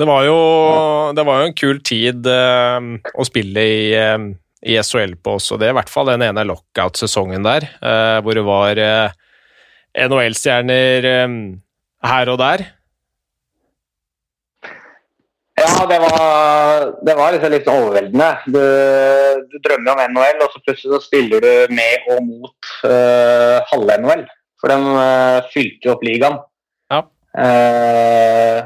Det 0.00 0.06
var, 0.08 0.22
jo, 0.24 0.38
det 1.12 1.24
var 1.28 1.42
jo 1.42 1.48
en 1.50 1.58
kul 1.58 1.82
tid 1.84 2.26
eh, 2.26 2.86
å 3.12 3.26
spille 3.28 3.66
i, 3.68 3.82
eh, 3.92 4.28
i 4.72 4.78
SHL 4.80 5.18
på 5.20 5.36
også. 5.36 5.60
Det 5.60 5.68
i 5.68 5.76
hvert 5.76 5.92
fall 5.92 6.08
den 6.08 6.24
ene 6.24 6.46
lockout-sesongen 6.48 7.44
der, 7.44 7.68
eh, 7.84 8.18
hvor 8.24 8.38
det 8.38 8.46
var 8.48 8.80
eh, 8.80 9.18
NHL-stjerner 10.08 11.10
her 12.08 12.32
og 12.32 12.40
der. 12.40 12.64
Ja, 15.72 15.86
det 15.86 15.98
var, 15.98 16.92
det 17.06 17.14
var 17.16 17.32
liksom 17.32 17.52
litt 17.54 17.68
overveldende. 17.70 18.28
Du, 18.54 18.60
du, 19.48 19.56
drømmer 19.64 19.94
om 19.94 20.12
NHL, 20.12 20.42
og 20.44 20.52
så 20.52 20.60
plutselig 20.66 20.92
så 20.92 21.00
spiller 21.06 21.44
du 21.44 21.72
med 21.72 22.10
og 22.12 22.20
mot 22.26 22.72
uh, 22.84 23.62
halve 23.70 23.96
NHL. 24.02 24.24
For 24.60 24.72
de 24.72 24.92
uh, 24.92 25.48
fylte 25.54 25.88
jo 25.88 25.94
opp 25.94 26.04
ligaen. 26.06 26.36
Ja. 26.92 27.00
Uh, 27.32 28.58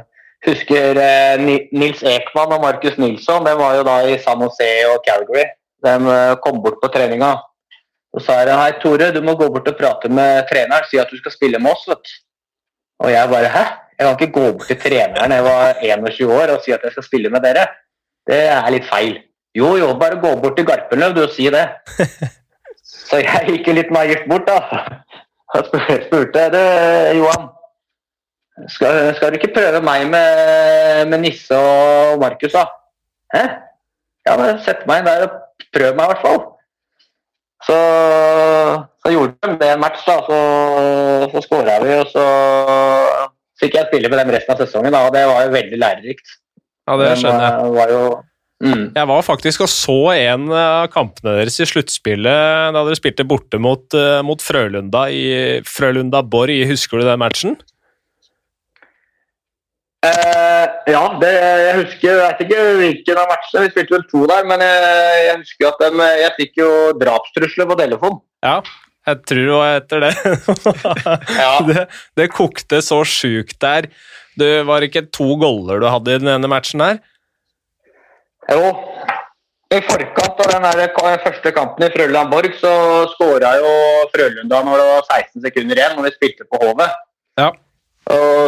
husker 0.48 0.98
Nils 1.42 2.02
Ekman 2.02 2.56
og 2.56 2.66
Markus 2.66 2.98
Nilsson. 2.98 3.46
De 3.46 3.54
var 3.60 3.78
jo 3.78 3.86
da 3.86 4.00
i 4.08 4.18
San 4.24 4.42
Jose 4.42 4.70
og 4.90 4.98
Calgary. 5.06 5.46
De 5.86 5.96
kom 6.42 6.58
bort 6.64 6.80
på 6.82 6.90
treninga. 6.90 7.36
Så 8.16 8.24
sa 8.24 8.42
jeg 8.42 8.56
hei 8.56 8.70
Tore, 8.82 9.12
du 9.12 9.20
må 9.22 9.36
gå 9.38 9.48
bort 9.52 9.66
og 9.68 9.78
prate 9.78 10.10
med 10.10 10.46
treneren. 10.50 10.86
Si 10.90 10.98
at 10.98 11.10
du 11.12 11.18
skal 11.20 11.34
spille 11.34 11.62
med 11.62 11.76
oss. 11.76 11.86
vet 11.88 12.02
du. 12.02 12.14
Og 13.04 13.12
jeg 13.12 13.30
bare 13.30 13.50
hæ? 13.52 13.64
Jeg 13.98 14.06
kan 14.06 14.16
ikke 14.20 14.32
gå 14.32 14.52
bort 14.52 14.68
til 14.68 14.80
treneren 14.80 15.32
jeg 15.32 15.44
var 15.44 15.78
21 15.82 16.32
år 16.32 16.52
og 16.54 16.64
si 16.64 16.72
at 16.74 16.84
jeg 16.84 16.92
skal 16.92 17.06
spille 17.06 17.30
med 17.32 17.40
dere. 17.46 17.66
Det 18.28 18.42
er 18.52 18.70
litt 18.74 18.88
feil. 18.90 19.20
Jo, 19.56 19.76
jo, 19.80 19.92
bare 20.00 20.20
gå 20.20 20.34
bort 20.42 20.56
til 20.58 20.66
Garpenløv 20.68 21.14
du 21.16 21.22
og 21.22 21.32
si 21.32 21.48
det. 21.52 21.64
Så 23.06 23.22
jeg 23.22 23.46
gikk 23.48 23.70
litt 23.72 23.92
naivt 23.94 24.26
bort, 24.28 24.48
da. 24.48 24.58
Og 25.54 25.68
spurte 25.68 26.48
du, 26.52 26.62
Johan, 27.20 27.46
skal, 28.68 29.14
skal, 29.16 29.30
du 29.30 29.38
ikke 29.38 29.54
prøve 29.54 29.80
meg 29.84 30.08
med, 30.10 31.06
med 31.12 31.22
Nisse 31.22 31.56
og 31.56 32.18
Markus, 32.20 32.52
da? 32.52 32.66
Hæ? 33.34 33.44
Ja, 34.26 34.36
men 34.40 34.60
sett 34.66 34.84
meg 34.90 35.06
der 35.06 35.28
og 35.28 35.38
prøv 35.72 35.94
meg, 35.94 36.04
i 36.04 36.12
hvert 36.12 36.24
fall. 36.26 36.42
Så, 37.66 37.78
så 39.02 39.14
gjorde 39.14 39.36
de 39.46 39.56
det 39.62 39.70
en 39.72 39.80
match, 39.80 40.02
da. 40.08 40.18
Så, 40.28 40.40
så 41.32 41.44
skåra 41.46 41.78
vi, 41.84 41.94
og 42.02 42.10
så 42.12 42.26
fikk 43.60 43.76
jeg 43.78 43.88
spille 43.90 44.10
med 44.12 44.20
dem 44.22 44.32
resten 44.34 44.54
av 44.54 44.62
sesongen, 44.62 44.94
da, 44.94 45.04
og 45.08 45.14
det 45.14 45.26
var 45.28 45.44
jo 45.46 45.52
veldig 45.54 45.82
lærerikt. 45.82 46.34
Ja, 46.86 46.96
det 47.00 47.12
skjønner 47.20 47.44
jeg. 47.44 47.54
Eh, 47.60 47.76
var 47.76 47.92
jo, 47.92 48.02
mm. 48.62 48.82
Jeg 48.94 49.10
var 49.10 49.24
faktisk 49.26 49.64
og 49.66 49.70
så 49.72 50.00
en 50.14 50.50
av 50.54 50.90
kampene 50.94 51.38
deres 51.40 51.58
i 51.62 51.68
sluttspillet 51.68 52.76
da 52.76 52.82
dere 52.82 52.98
spilte 52.98 53.26
borte 53.26 53.60
mot, 53.62 53.86
uh, 53.96 54.20
mot 54.26 54.42
Frølunda 54.42 55.06
i 55.10 55.24
Frølunda 55.66 56.22
Borg. 56.22 56.62
Husker 56.70 57.02
du 57.02 57.08
den 57.08 57.22
matchen? 57.22 57.58
Uh, 60.06 60.66
ja, 60.86 61.02
det, 61.18 61.30
jeg 61.34 61.76
husker 61.80 62.04
Jeg 62.06 62.18
vet 62.20 62.42
ikke 62.44 62.64
hvilken 62.78 63.18
av 63.18 63.30
matchene. 63.32 63.64
Vi 63.64 63.72
spilte 63.72 63.96
vel 63.96 64.08
to 64.12 64.26
der, 64.30 64.46
men 64.46 64.62
jeg, 64.62 65.22
jeg 65.26 65.38
husker 65.40 65.72
at 65.72 65.82
de, 65.82 66.10
jeg 66.22 66.34
fikk 66.36 66.60
jo 66.62 66.72
drapstrusler 67.00 67.70
på 67.72 67.78
telefon. 67.80 68.20
Ja, 68.46 68.60
jeg 69.06 69.22
tror 69.30 69.44
det 69.46 69.56
var 69.56 69.76
etter 69.78 70.02
det. 70.02 70.12
det. 71.68 71.82
det. 72.18 72.28
kokte 72.34 72.80
så 72.82 73.02
sjukt 73.06 73.58
der. 73.62 73.86
Det 74.36 74.64
var 74.68 74.84
ikke 74.84 75.06
to 75.14 75.36
goller 75.40 75.80
du 75.80 75.86
hadde 75.88 76.16
i 76.16 76.22
den 76.22 76.32
ene 76.32 76.50
matchen 76.50 76.82
der? 76.82 76.98
Jo. 78.50 78.72
I 79.74 79.78
forkant 79.82 80.40
av 80.44 80.50
den 80.52 80.66
der 80.66 81.22
første 81.24 81.50
kampen 81.54 81.86
i 81.86 81.90
Frøland 81.90 82.30
Borg 82.30 82.52
så 82.60 82.72
skåra 83.16 83.56
jo 83.58 83.70
Frølunda 84.12 84.60
når 84.62 84.78
det 84.78 84.88
var 84.90 85.08
16 85.08 85.46
sekunder 85.46 85.80
igjen, 85.80 85.96
når 85.96 86.06
vi 86.06 86.12
spilte 86.14 86.46
på 86.46 86.60
Hovet. 86.62 86.98
Ja. 87.40 87.50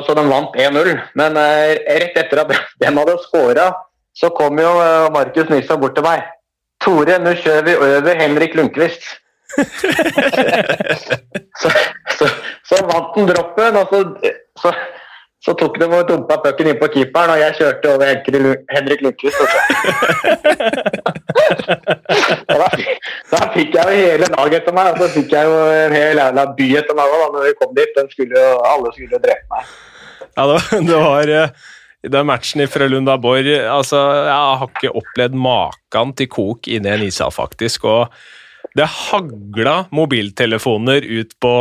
så 0.07 0.15
de 0.15 0.25
vant 0.29 0.55
1-0. 0.55 0.93
Men 1.19 1.39
uh, 1.39 1.75
rett 2.03 2.19
etter 2.23 2.45
at 2.45 2.53
den 2.83 3.01
hadde 3.01 3.17
skåra, 3.25 3.71
så 4.15 4.31
kom 4.35 4.59
jo 4.63 4.75
uh, 4.79 5.09
Markus 5.15 5.51
Nilsson 5.51 5.83
bort 5.83 5.99
til 5.99 6.07
meg. 6.07 6.27
Tore, 6.83 7.19
nå 7.19 7.35
kjører 7.41 7.67
vi 7.67 7.75
over 7.79 8.23
Henrik 8.23 8.55
Lundqvist 8.55 9.09
så, 11.61 11.69
så, 12.19 12.27
så, 12.69 12.77
vant 12.87 13.15
han 13.17 13.29
droppen, 13.31 13.77
og 13.81 13.87
så, 13.93 13.99
så, 14.61 14.73
så 15.45 15.55
tok 15.59 15.79
de 15.81 15.87
og 15.89 16.09
dumpa 16.09 16.37
pucken 16.45 16.69
inn 16.73 16.81
på 16.81 16.91
keeperen, 16.93 17.33
og 17.35 17.41
jeg 17.41 17.57
kjørte 17.61 17.87
over 17.95 18.05
Henrik 18.75 19.01
Lundqvist. 19.05 19.39
da, 22.53 22.69
da 23.33 23.41
fikk 23.55 23.75
jeg 23.79 23.85
jo 23.85 23.95
hele 23.97 24.27
laget 24.35 24.61
etter 24.61 24.75
meg, 24.77 24.93
og 24.93 24.97
så 25.01 25.07
fikk 25.17 25.31
jeg 25.37 25.49
jo 25.49 25.57
en 25.73 25.97
hel 25.97 26.23
jævla 26.23 26.45
by 26.61 26.69
etter 26.83 26.95
meg 26.99 27.17
òg 27.17 27.27
når 27.35 27.43
vi 27.49 27.57
kom 27.63 27.75
dit. 27.79 27.93
Skulle 28.13 28.37
jo, 28.37 28.55
alle 28.69 28.89
skulle 28.97 29.25
drepe 29.25 29.47
meg. 29.55 29.63
Ja, 30.39 30.43
det, 30.53 30.59
det 30.87 30.99
var 31.03 31.25
eh, 31.35 31.49
den 32.07 32.29
matchen 32.29 32.63
i 32.63 32.69
Frølunda 32.71 33.17
Borg 33.19 33.49
altså, 33.49 33.99
Jeg 34.29 34.35
har 34.35 34.69
ikke 34.69 34.93
opplevd 35.01 35.35
maken 35.35 36.13
til 36.19 36.29
kok 36.31 36.69
inni 36.71 36.93
en 36.93 37.07
ishall, 37.09 37.35
faktisk. 37.35 37.85
og 37.91 38.13
det 38.79 38.87
hagla 38.87 39.75
mobiltelefoner 39.95 41.03
ut 41.03 41.35
på, 41.43 41.55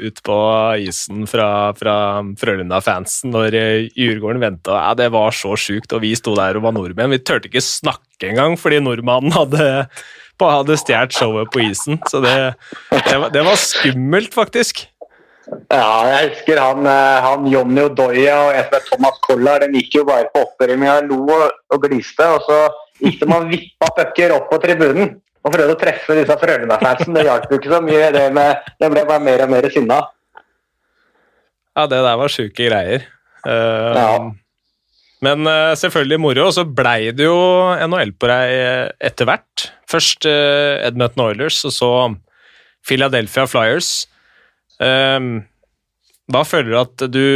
ut 0.00 0.22
på 0.26 0.38
isen 0.82 1.26
fra, 1.30 1.48
fra 1.78 1.96
Frølunda-fansen 2.40 3.32
når 3.34 3.56
Djurgården 3.94 4.42
venta. 4.42 4.78
Ja, 4.88 4.96
det 4.98 5.12
var 5.14 5.34
så 5.36 5.54
sjukt, 5.58 5.92
og 5.94 6.02
vi 6.02 6.14
sto 6.18 6.34
der 6.38 6.58
og 6.58 6.66
var 6.66 6.74
nordmenn. 6.76 7.14
Vi 7.14 7.22
turte 7.22 7.50
ikke 7.50 7.62
snakke 7.64 8.32
engang 8.32 8.58
fordi 8.60 8.82
nordmannen 8.82 9.34
hadde, 9.36 9.68
hadde 10.42 10.78
stjålet 10.80 11.14
showet 11.16 11.52
på 11.54 11.62
isen. 11.68 12.00
Så 12.10 12.22
det, 12.24 12.36
det, 12.90 13.18
var, 13.18 13.30
det 13.34 13.46
var 13.46 13.60
skummelt, 13.60 14.34
faktisk. 14.34 14.86
Ja, 15.70 15.88
jeg 16.08 16.30
husker 16.30 16.60
han, 16.62 16.86
eh, 16.86 17.24
han 17.24 17.48
Jonny 17.50 17.82
Odoya 17.84 18.36
og 18.46 18.54
jeg 18.56 18.68
som 18.70 18.86
Thomas 18.90 19.18
Collar. 19.26 19.66
De 19.66 19.82
gikk 19.82 20.00
jo 20.00 20.06
bare 20.08 20.30
på 20.32 20.46
oppføringa 20.46 20.88
jeg 20.88 21.10
lo 21.10 21.24
og, 21.26 21.50
og 21.74 21.82
gliste. 21.82 22.28
Og 22.36 22.46
så 22.46 22.62
gikk 23.02 23.20
de 23.22 23.36
og 23.36 23.50
vippa 23.50 23.90
pucker 23.98 24.34
opp 24.38 24.50
på 24.50 24.60
tribunen 24.62 25.16
og 25.42 25.50
prøvde 25.50 25.74
å 25.74 25.78
treffe 25.78 26.16
disse 26.18 26.36
Frølunda-fansen. 26.38 27.16
Det 27.16 27.24
hjalp 27.26 27.50
jo 27.50 27.58
ikke 27.58 27.72
så 27.72 27.80
mye. 27.82 28.10
Det, 28.14 28.26
med, 28.34 28.68
det 28.78 28.90
ble 28.92 29.06
bare 29.08 29.24
mer 29.26 29.42
og 29.46 29.50
mer 29.50 29.66
sinna. 29.74 29.98
Ja, 31.72 31.88
det 31.88 31.98
der 32.04 32.20
var 32.20 32.32
sjuke 32.32 32.68
greier. 32.68 33.08
Uh, 33.46 33.98
Ja. 33.98 34.14
Men 35.22 35.46
uh, 35.46 35.70
selvfølgelig 35.78 36.18
moro, 36.18 36.48
og 36.48 36.54
så 36.56 36.64
blei 36.66 37.12
det 37.14 37.28
jo 37.28 37.38
NHL 37.78 38.10
på 38.18 38.26
deg 38.26 38.54
eh, 38.56 38.88
etter 39.06 39.28
hvert. 39.28 39.68
Først 39.86 40.26
uh, 40.26 40.82
Edmonton 40.82 41.22
Oilers, 41.28 41.60
og 41.68 41.74
så 41.76 41.90
Philadelphia 42.82 43.44
Flyers. 43.46 43.90
Um, 44.82 45.44
hva 46.26 46.42
føler 46.42 46.72
du 46.72 46.78
at 46.80 47.04
du, 47.14 47.26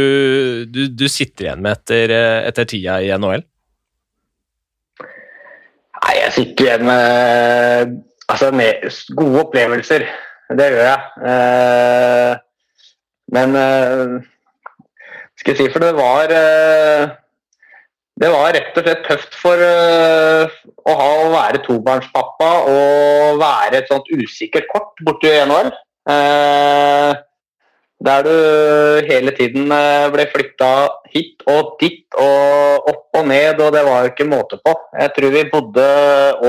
du, 0.67 0.81
du 0.91 1.05
sitter 1.07 1.47
igjen 1.47 1.63
med 1.63 1.77
etter, 1.79 2.11
etter 2.49 2.67
tida 2.67 2.99
i 2.99 3.13
NHL? 3.15 3.45
Nei, 5.97 6.15
jeg 6.21 6.33
sitter 6.35 6.65
igjen 6.67 6.87
med, 6.87 7.93
altså, 8.29 8.51
gode 9.17 9.43
opplevelser. 9.45 10.05
Det 10.57 10.67
gjør 10.71 10.83
jeg. 10.85 10.99
Eh, 11.31 12.33
men 13.35 13.55
eh, 13.59 14.17
skal 15.37 15.53
jeg 15.53 15.59
si, 15.59 15.71
for 15.73 15.83
det 15.83 15.93
var 15.97 16.31
eh, 16.33 17.09
Det 18.17 18.29
var 18.33 18.55
rett 18.55 18.77
og 18.79 18.85
slett 18.87 19.03
tøft 19.05 19.35
for 19.37 19.61
uh, 19.61 20.53
å 20.89 20.93
ha 20.97 21.09
å 21.21 21.27
være 21.29 21.59
tobarnspappa 21.67 22.47
og 22.71 23.37
være 23.37 23.77
et 23.77 23.91
sånt 23.91 24.07
usikkert 24.09 24.65
kort 24.71 25.03
borti 25.05 25.29
NHL. 25.43 25.69
Eh, 26.09 27.11
der 28.05 28.23
du 28.23 29.07
hele 29.09 29.31
tiden 29.33 29.71
eh, 29.73 30.09
ble 30.13 30.27
flytta 30.29 30.71
hit 31.09 31.41
og 31.49 31.77
dit 31.81 32.05
og 32.21 32.89
opp 32.91 33.17
og 33.17 33.25
ned, 33.31 33.57
og 33.63 33.73
det 33.73 33.81
var 33.87 34.03
jo 34.05 34.11
ikke 34.11 34.27
måte 34.29 34.59
på. 34.61 34.73
Jeg 34.99 35.13
tror 35.15 35.33
vi 35.33 35.47
bodde 35.53 35.87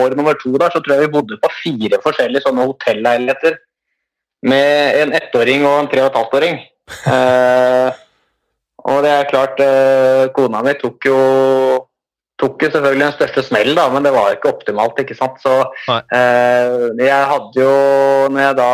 år 0.02 0.16
nummer 0.18 0.36
to 0.42 0.52
der, 0.60 0.74
så 0.74 0.82
tror 0.82 0.98
jeg 0.98 1.06
vi 1.06 1.14
bodde 1.16 1.40
på 1.40 1.52
fire 1.62 2.00
forskjellige 2.04 2.44
sånne 2.44 2.68
hotelleiligheter. 2.68 3.56
Med 4.48 5.00
en 5.00 5.16
ettåring 5.18 5.64
og 5.66 5.78
en 5.80 5.88
tre 5.90 6.04
og 6.04 6.10
et 6.12 6.20
halvt 6.20 6.38
åring. 6.40 6.60
Eh, 7.08 7.96
og 8.88 9.02
det 9.04 9.10
er 9.12 9.26
klart, 9.28 9.58
eh, 9.60 10.30
kona 10.32 10.62
mi 10.64 10.72
tok 10.80 11.04
jo 11.04 11.16
tok 12.38 12.62
jo 12.62 12.70
selvfølgelig 12.70 13.04
den 13.04 13.16
største 13.16 13.42
smellen, 13.44 13.76
da, 13.76 13.88
men 13.92 14.06
det 14.06 14.12
var 14.14 14.32
ikke 14.32 14.52
optimalt. 14.52 15.00
ikke 15.02 15.16
sant? 15.18 15.40
Så 15.42 15.54
eh, 15.90 16.86
jeg 17.02 17.30
hadde 17.32 17.60
jo, 17.60 17.72
når 18.30 18.40
jeg 18.44 18.58
da 18.60 18.70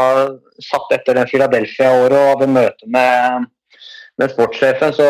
satt 0.62 0.92
etter 0.94 1.18
den 1.18 1.28
Philadelphia-året 1.30 2.14
og 2.18 2.30
hadde 2.34 2.50
møte 2.54 2.88
med, 2.90 3.46
med 4.20 4.32
sportssjefen, 4.34 4.94
så, 4.96 5.08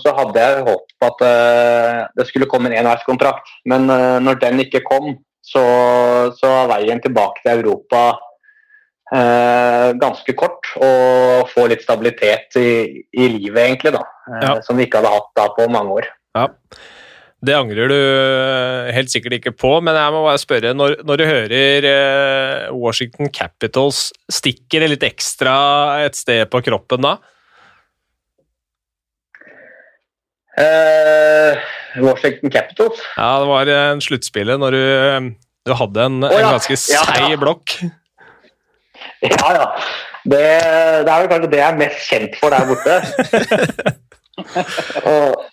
så 0.00 0.14
hadde 0.16 0.44
jeg 0.44 0.66
håpet 0.66 0.94
på 0.96 1.10
at 1.10 1.24
uh, 1.26 2.00
det 2.16 2.28
skulle 2.28 2.48
komme 2.50 2.70
en 2.70 2.78
enveiskontrakt. 2.80 3.50
Men 3.68 3.90
uh, 3.92 4.16
når 4.22 4.40
den 4.44 4.62
ikke 4.64 4.84
kom, 4.86 5.16
så, 5.46 5.62
så 6.38 6.52
var 6.52 6.72
veien 6.74 7.02
tilbake 7.04 7.44
til 7.44 7.60
Europa 7.60 8.02
uh, 9.12 9.90
ganske 10.00 10.36
kort. 10.38 10.72
Og 10.80 11.52
få 11.52 11.68
litt 11.70 11.84
stabilitet 11.86 12.58
i, 12.60 12.68
i 13.12 13.30
livet, 13.36 13.62
egentlig, 13.66 13.96
da. 13.98 14.04
Ja. 14.42 14.54
Som 14.66 14.80
vi 14.80 14.88
ikke 14.88 15.02
hadde 15.02 15.14
hatt 15.14 15.32
da 15.38 15.50
på 15.54 15.68
mange 15.70 16.00
år. 16.00 16.12
Ja. 16.36 16.48
Det 17.44 17.52
angrer 17.52 17.90
du 17.92 17.96
eh, 17.96 18.90
helt 18.96 19.12
sikkert 19.12 19.36
ikke 19.36 19.52
på, 19.52 19.74
men 19.84 19.96
jeg 19.98 20.12
må 20.14 20.22
bare 20.24 20.40
spørre, 20.40 20.72
når, 20.72 21.02
når 21.04 21.20
du 21.20 21.24
hører 21.28 21.86
eh, 21.90 22.62
Washington 22.72 23.28
Capitals, 23.28 24.06
stikker 24.32 24.80
det 24.82 24.94
litt 24.94 25.04
ekstra 25.04 25.56
et 26.06 26.16
sted 26.16 26.46
på 26.52 26.62
kroppen 26.64 27.04
da? 27.04 27.18
Uh, 30.56 31.60
Washington 32.00 32.48
Capitals. 32.48 33.04
Ja, 33.18 33.28
det 33.42 33.50
var 33.50 33.72
en 33.74 34.00
sluttspillet 34.00 34.56
når 34.62 34.72
du, 34.72 35.28
du 35.68 35.74
hadde 35.76 36.08
en, 36.08 36.18
oh, 36.24 36.32
ja. 36.32 36.40
en 36.40 36.56
ganske 36.56 36.80
Ja, 36.94 37.04
ja. 37.20 37.36
blokk. 37.36 37.76
Ja, 39.20 39.52
ja. 39.52 39.68
Det, 40.26 40.40
det 40.40 41.12
er 41.12 41.20
vel 41.20 41.28
kanskje 41.30 41.52
det 41.52 41.60
jeg 41.60 41.68
er 41.68 41.78
mest 41.84 42.08
kjent 42.08 42.40
for 42.40 42.56
der 42.56 42.64
borte. 42.72 43.96
og, 44.36 45.44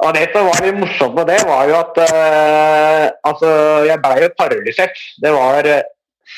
og 0.00 0.14
det 0.16 0.28
som 0.32 0.46
var 0.48 0.62
litt 0.64 0.78
morsomt 0.80 1.16
med 1.18 1.28
det, 1.28 1.40
var 1.48 1.68
jo 1.68 1.76
at 1.76 1.98
uh, 2.00 3.04
altså, 3.28 3.50
jeg 3.88 4.00
ble 4.04 4.14
jo 4.24 4.30
paralysert. 4.38 5.02
Det 5.20 5.32
var 5.34 5.68
eh, 5.68 5.84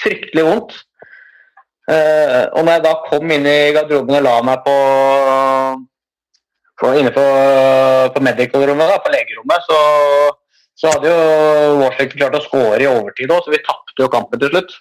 fryktelig 0.02 0.46
vondt. 0.48 0.74
Uh, 1.90 2.50
og 2.56 2.62
når 2.62 2.72
jeg 2.76 2.84
da 2.86 2.92
kom 3.06 3.34
inn 3.34 3.46
i 3.46 3.56
garderoben 3.74 4.18
og 4.18 4.26
la 4.26 4.36
meg 4.46 4.66
på, 4.66 4.76
på 6.82 6.92
inne 6.98 7.14
på, 7.14 7.26
på 8.14 8.24
medical-rommet, 8.26 8.94
på 9.02 9.14
legerommet, 9.14 9.66
så, 9.70 9.80
så 10.78 10.94
hadde 10.94 11.10
jo 11.10 11.80
Washington 11.84 12.18
klart 12.18 12.38
å 12.38 12.44
score 12.46 12.82
i 12.82 12.90
overtid 12.90 13.30
òg, 13.30 13.44
så 13.44 13.54
vi 13.54 13.62
tapte 13.66 14.06
jo 14.06 14.10
kampen 14.10 14.42
til 14.42 14.54
slutt. 14.54 14.78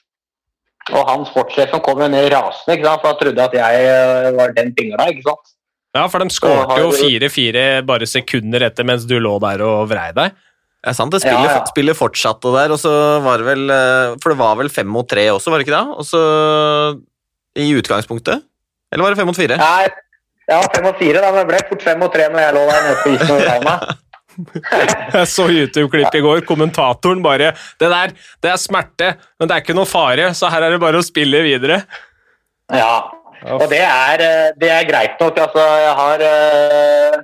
Og 0.91 1.05
han 1.05 1.25
sportssjefen 1.29 1.81
kom 1.85 2.01
jo 2.01 2.09
ned 2.09 2.31
rasende, 2.33 2.79
ikke 2.79 2.87
sant? 2.89 3.03
for 3.03 3.13
han 3.13 3.19
trodde 3.19 3.45
at 3.45 3.57
jeg 3.57 4.37
var 4.39 4.53
den 4.57 4.73
pingla. 4.77 5.11
ikke 5.13 5.29
sant? 5.29 5.57
Ja, 5.95 6.05
for 6.07 6.23
de 6.23 6.31
skåret 6.31 6.69
skårte 6.71 6.83
jo 6.85 6.91
4-4 6.95 7.63
bare 7.87 8.07
sekunder 8.07 8.63
etter 8.69 8.87
mens 8.87 9.03
du 9.09 9.17
lå 9.19 9.33
der 9.43 9.63
og 9.65 9.89
vrei 9.91 10.09
deg. 10.15 10.37
Det 10.81 10.89
er 10.89 10.95
sant, 10.97 11.11
det 11.13 11.19
spillet, 11.21 11.45
Ja, 11.49 11.57
ja. 11.59 11.65
spillet 11.69 11.97
fortsatte 11.99 12.53
der, 12.55 12.71
og 12.73 12.79
så 12.81 12.91
var 13.21 13.37
det 13.37 13.45
vel 13.51 13.69
eh, 13.69 14.15
For 14.23 14.33
det 14.33 14.37
var 14.39 14.55
vel 14.57 14.71
fem 14.73 14.87
mot 14.89 15.05
tre 15.05 15.27
også, 15.29 15.51
var 15.53 15.61
det 15.61 15.67
ikke 15.67 15.75
det? 15.77 15.97
Og 16.01 16.07
så 16.07 16.21
I 17.61 17.67
utgangspunktet? 17.77 18.47
Eller 18.91 19.05
var 19.05 19.13
det 19.13 19.19
fem 19.21 19.29
mot 19.29 19.37
fire? 19.37 19.59
Nei, 19.61 19.91
ja, 20.49 20.57
fem 20.73 20.87
mot 20.87 20.97
fire, 20.97 21.21
da, 21.21 21.29
men 21.35 21.43
det 21.43 21.49
ble 21.51 21.59
fort 21.69 21.85
fem 21.85 22.01
og 22.07 22.09
tre 22.15 22.25
når 22.33 22.43
jeg 22.47 22.55
lå 22.57 22.63
der 22.71 22.81
nede 22.87 22.97
på 23.03 23.13
isen 23.13 23.35
og 23.35 23.43
vrei 23.43 23.59
meg. 23.67 23.91
Jeg 25.11 25.27
så 25.27 25.43
YouTube-klipp 25.51 26.15
i 26.15 26.21
går. 26.23 26.37
Kommentatoren 26.47 27.19
bare 27.21 27.49
Det 27.79 27.89
der, 27.91 28.13
det 28.41 28.49
er 28.53 28.59
smerte, 28.61 29.09
men 29.37 29.49
det 29.51 29.57
er 29.57 29.63
ikke 29.65 29.75
noe 29.75 29.89
fare, 29.89 30.29
så 30.39 30.47
her 30.49 30.63
er 30.63 30.71
det 30.73 30.79
bare 30.81 31.01
å 31.01 31.05
spille 31.05 31.41
videre. 31.43 31.81
Ja, 32.71 32.93
og 33.49 33.67
det 33.71 33.81
er, 33.81 34.21
eh, 34.25 34.49
det 34.61 34.69
er 34.69 34.89
greit 34.89 35.21
nok. 35.21 35.37
Altså, 35.41 35.61
jeg 35.81 35.93
har 35.99 36.23
uh, 36.25 37.21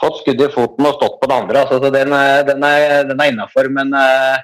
fått 0.00 0.20
skudd 0.22 0.42
i 0.44 0.50
foten 0.54 0.86
og 0.86 0.98
stått 0.98 1.16
på 1.22 1.30
det 1.30 1.38
andre, 1.40 1.62
altså, 1.64 1.80
så 1.82 1.90
den, 1.94 2.12
er- 2.14 2.44
den 2.46 2.62
er, 2.68 3.02
den 3.08 3.20
er 3.22 3.32
innafor. 3.32 3.68
Men 3.74 3.90
uh, 3.96 4.36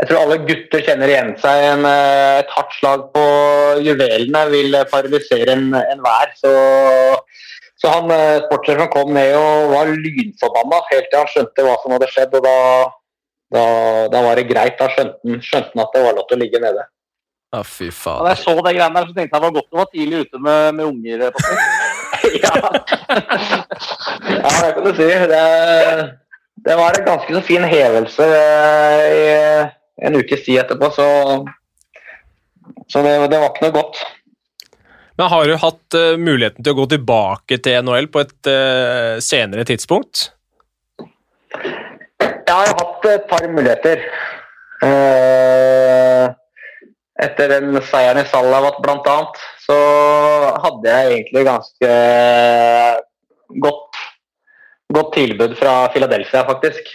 jeg 0.00 0.08
tror 0.10 0.22
alle 0.24 0.38
gutter 0.46 0.82
kjenner 0.86 1.10
igjen 1.10 1.34
seg. 1.42 1.64
En, 1.72 1.84
uh, 1.88 2.38
et 2.42 2.54
hardt 2.54 2.74
slag 2.78 3.08
på 3.14 3.24
juvelene 3.86 4.44
vil 4.54 4.78
paralysere 4.92 4.92
paralysere 4.94 5.56
en- 5.58 5.80
enhver. 5.82 6.34
Så, 6.38 6.52
så 7.82 7.90
han 7.90 8.10
eh, 8.14 8.38
sportssjefen 8.46 8.88
kom 8.94 9.10
ned 9.12 9.34
og 9.36 9.72
var 9.74 9.90
lynforbanna 9.90 10.78
helt 10.88 11.08
til 11.10 11.18
han 11.20 11.28
skjønte 11.28 11.64
hva 11.66 11.74
som 11.82 11.92
hadde 11.92 12.06
skjedd. 12.08 12.36
og 12.38 12.46
da, 12.46 12.54
da, 13.52 13.64
da 14.14 14.22
var 14.24 14.38
det 14.40 14.46
greit. 14.48 14.78
Da 14.78 14.86
skjønte 14.94 15.18
han 15.74 15.82
at 15.84 15.92
det 15.92 16.04
var 16.06 16.16
lov 16.16 16.24
til 16.30 16.38
å 16.38 16.42
ligge 16.44 16.62
nede. 16.62 16.86
Ja, 17.54 17.62
fy 17.62 17.90
faen. 17.94 18.24
Da 18.24 18.32
jeg 18.32 18.42
så 18.42 18.54
det 18.58 18.72
greiene 18.74 18.98
der, 18.98 19.06
så 19.06 19.14
tenkte 19.14 19.28
jeg 19.28 19.34
det 19.34 19.44
var 19.44 19.54
godt 19.54 19.70
du 19.70 19.78
var 19.78 19.90
tidlig 19.92 20.22
ute 20.24 20.40
med, 20.42 20.74
med 20.80 20.84
unger. 20.90 21.28
Ja. 22.24 22.54
ja, 24.30 24.50
det 24.62 24.68
kan 24.74 24.84
du 24.86 24.94
si. 24.96 25.08
Det, 25.28 25.40
det 26.64 26.76
var 26.78 26.96
en 26.96 27.04
ganske 27.04 27.34
så 27.34 27.42
fin 27.44 27.66
hevelse 27.68 28.28
eh, 28.38 29.66
i 30.00 30.06
en 30.08 30.16
ukes 30.16 30.44
tid 30.46 30.62
etterpå, 30.62 30.88
så, 30.94 31.08
så 32.88 33.02
det, 33.04 33.12
det 33.28 33.40
var 33.42 33.50
ikke 33.50 33.66
noe 33.66 33.74
godt. 33.74 34.00
Men 35.20 35.30
har 35.30 35.50
du 35.50 35.58
hatt 35.66 35.98
uh, 35.98 36.14
muligheten 36.16 36.64
til 36.64 36.72
å 36.72 36.78
gå 36.80 36.86
tilbake 36.94 37.60
til 37.62 37.84
NHL 37.84 38.08
på 38.14 38.24
et 38.24 38.50
uh, 38.50 39.20
senere 39.22 39.66
tidspunkt? 39.68 40.30
Jeg 41.54 42.54
har 42.54 42.72
hatt 42.72 43.10
et 43.10 43.28
par 43.28 43.44
muligheter. 43.52 44.08
Eh, 44.84 46.24
etter 47.22 47.48
den 47.48 47.78
seieren 47.86 48.18
i 48.22 48.26
Salavat 48.26 48.80
annet, 48.82 49.40
så 49.62 49.76
hadde 50.64 50.90
jeg 50.90 51.12
egentlig 51.12 51.44
ganske 51.46 51.90
godt, 53.62 54.00
godt 54.92 55.12
tilbud 55.14 55.54
fra 55.60 55.88
Philadelphia, 55.94 56.42
faktisk. 56.48 56.88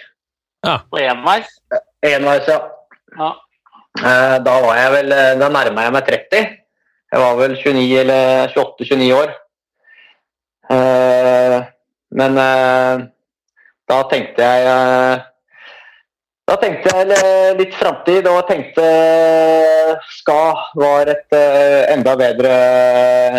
På 0.92 1.00
enveis. 1.00 1.48
Enveis, 2.04 2.48
ja. 2.48 2.60
Ja. 3.18 3.30
Eh, 4.00 4.36
Da 4.44 4.56
var 4.62 4.76
jeg 4.76 4.92
vel, 4.92 5.12
eh, 5.12 5.36
da 5.40 5.48
nærma 5.50 5.84
jeg 5.88 5.94
meg 5.96 6.06
30. 6.08 6.50
Jeg 7.12 7.20
var 7.24 7.36
vel 7.40 7.56
29 7.58 8.00
eller 8.00 8.48
28-29 8.54 9.14
år. 9.16 9.32
Eh, 10.70 11.64
Men 12.12 12.38
eh, 12.38 13.08
da 13.90 13.98
tenkte 14.10 14.42
jeg 14.42 15.22
Da 16.50 16.56
tenkte 16.58 16.90
jeg 16.98 17.58
litt 17.60 17.74
framtid, 17.78 18.28
og 18.28 18.48
tenkte 18.50 18.86
SKA 20.30 20.70
var 20.78 21.10
et 21.10 21.34
eh, 21.34 21.90
enda 21.94 22.14
bedre 22.20 22.54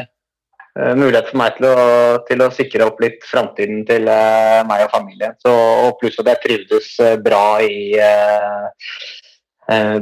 eh, 0.01 0.95
mulighet 0.99 1.30
for 1.30 1.38
meg 1.38 1.59
til 1.59 1.68
å, 1.70 1.84
til 2.26 2.43
å 2.43 2.51
sikre 2.55 2.86
opp 2.88 2.99
litt 3.03 3.22
framtiden 3.30 3.84
til 3.86 4.11
eh, 4.11 4.61
meg 4.66 4.86
og 4.86 4.95
familien. 4.95 5.36
Så, 5.38 5.53
og 5.55 5.99
pluss 6.01 6.18
at 6.18 6.32
jeg 6.32 6.43
trivdes 6.45 6.93
bra 7.24 7.61
i 7.62 7.95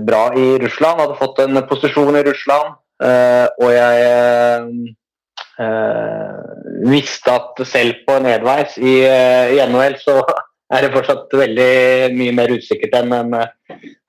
bra 0.00 0.22
i 0.32 0.46
Russland. 0.62 1.02
Hadde 1.02 1.18
fått 1.18 1.42
en 1.44 1.60
posisjon 1.68 2.16
i 2.16 2.24
Russland. 2.24 2.78
og 3.60 3.68
jeg 3.68 4.94
visste 6.88 7.34
at 7.34 7.60
selv 7.68 8.00
på 8.06 8.16
nedveis 8.24 8.78
i, 8.80 8.94
i 9.04 9.60
NHL 9.68 9.98
så 10.00 10.22
er 10.72 10.86
det 10.86 10.94
fortsatt 10.94 11.36
veldig 11.36 12.16
mye 12.16 12.32
mer 12.40 12.54
usikkert 12.56 12.96
enn 13.02 13.12
en, 13.12 13.36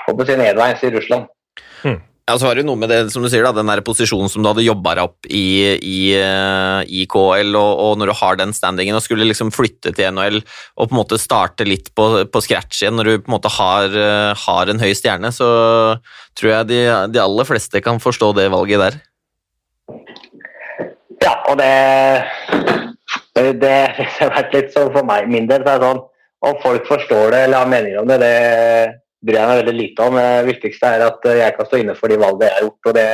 på 0.07 0.29
sin 0.29 0.39
nedveis 0.39 0.85
i 0.87 0.93
Russland. 0.95 1.27
Ja, 2.29 2.35
så 2.37 2.45
var 2.45 2.53
det 2.53 2.61
jo 2.61 2.67
noe 2.67 2.77
med 2.77 2.91
det, 2.91 2.97
som 3.09 3.23
du 3.25 3.29
sier, 3.31 3.41
da, 3.41 3.49
den 3.57 3.69
der 3.71 3.79
posisjonen 3.81 4.29
som 4.29 4.43
du 4.43 4.49
hadde 4.51 4.61
jobba 4.61 4.91
deg 4.99 5.07
opp 5.07 5.25
i, 5.25 5.73
i, 5.81 6.01
eh, 6.13 6.81
i 6.85 7.07
KL, 7.09 7.55
og, 7.57 7.71
og, 7.81 7.93
når 7.97 8.11
du 8.11 8.15
har 8.19 8.37
den 8.37 8.53
standingen 8.53 8.97
og 8.99 9.01
skulle 9.01 9.25
liksom 9.25 9.49
flytte 9.55 9.95
til 9.97 10.13
NHL 10.13 10.37
og 10.43 10.83
på 10.83 10.93
en 10.93 10.99
måte 10.99 11.17
starte 11.17 11.65
litt 11.65 11.89
på, 11.97 12.05
på 12.29 12.43
scratch 12.45 12.83
igjen, 12.83 12.99
når 12.99 13.09
du 13.09 13.13
på 13.23 13.31
en 13.31 13.35
måte 13.39 13.53
har, 13.55 13.97
eh, 13.97 14.43
har 14.43 14.69
en 14.69 14.83
høy 14.83 14.93
stjerne, 14.93 15.33
så 15.33 15.49
tror 16.37 16.51
jeg 16.53 16.69
de, 16.69 16.79
de, 17.15 17.23
aller 17.23 17.49
fleste 17.49 17.81
kan 17.81 18.03
forstå 18.03 18.29
det 18.37 18.45
valget 18.53 18.85
der. 18.85 19.01
Ja, 21.25 21.33
og 21.49 21.57
det 21.57 21.73
Det 23.33 23.75
har 24.19 24.35
vært 24.35 24.53
litt 24.53 24.73
sånn 24.77 24.93
for 24.93 25.07
meg, 25.07 25.25
min 25.33 25.49
del. 25.49 25.65
så 25.65 25.73
er 25.73 25.81
det 25.81 25.89
sånn, 25.89 26.05
Om 26.45 26.57
folk 26.61 26.85
forstår 26.93 27.31
det 27.33 27.45
eller 27.47 27.63
har 27.63 27.73
meninger 27.73 28.03
om 28.03 28.07
det, 28.07 28.21
det 28.21 28.99
bryr 29.25 29.39
jeg 29.39 29.49
meg 29.49 29.59
veldig 29.61 29.75
lite 29.77 30.05
om. 30.05 30.19
Det 30.19 30.51
viktigste 30.53 30.93
er 30.93 31.07
at 31.07 31.27
jeg 31.41 31.55
kan 31.57 31.67
stå 31.67 31.81
inne 31.81 31.97
for 31.97 32.11
de 32.11 32.19
valgene 32.21 32.47
jeg 32.47 32.57
har 32.57 32.67
gjort. 32.67 32.89
og 32.91 32.97
det 32.97 33.09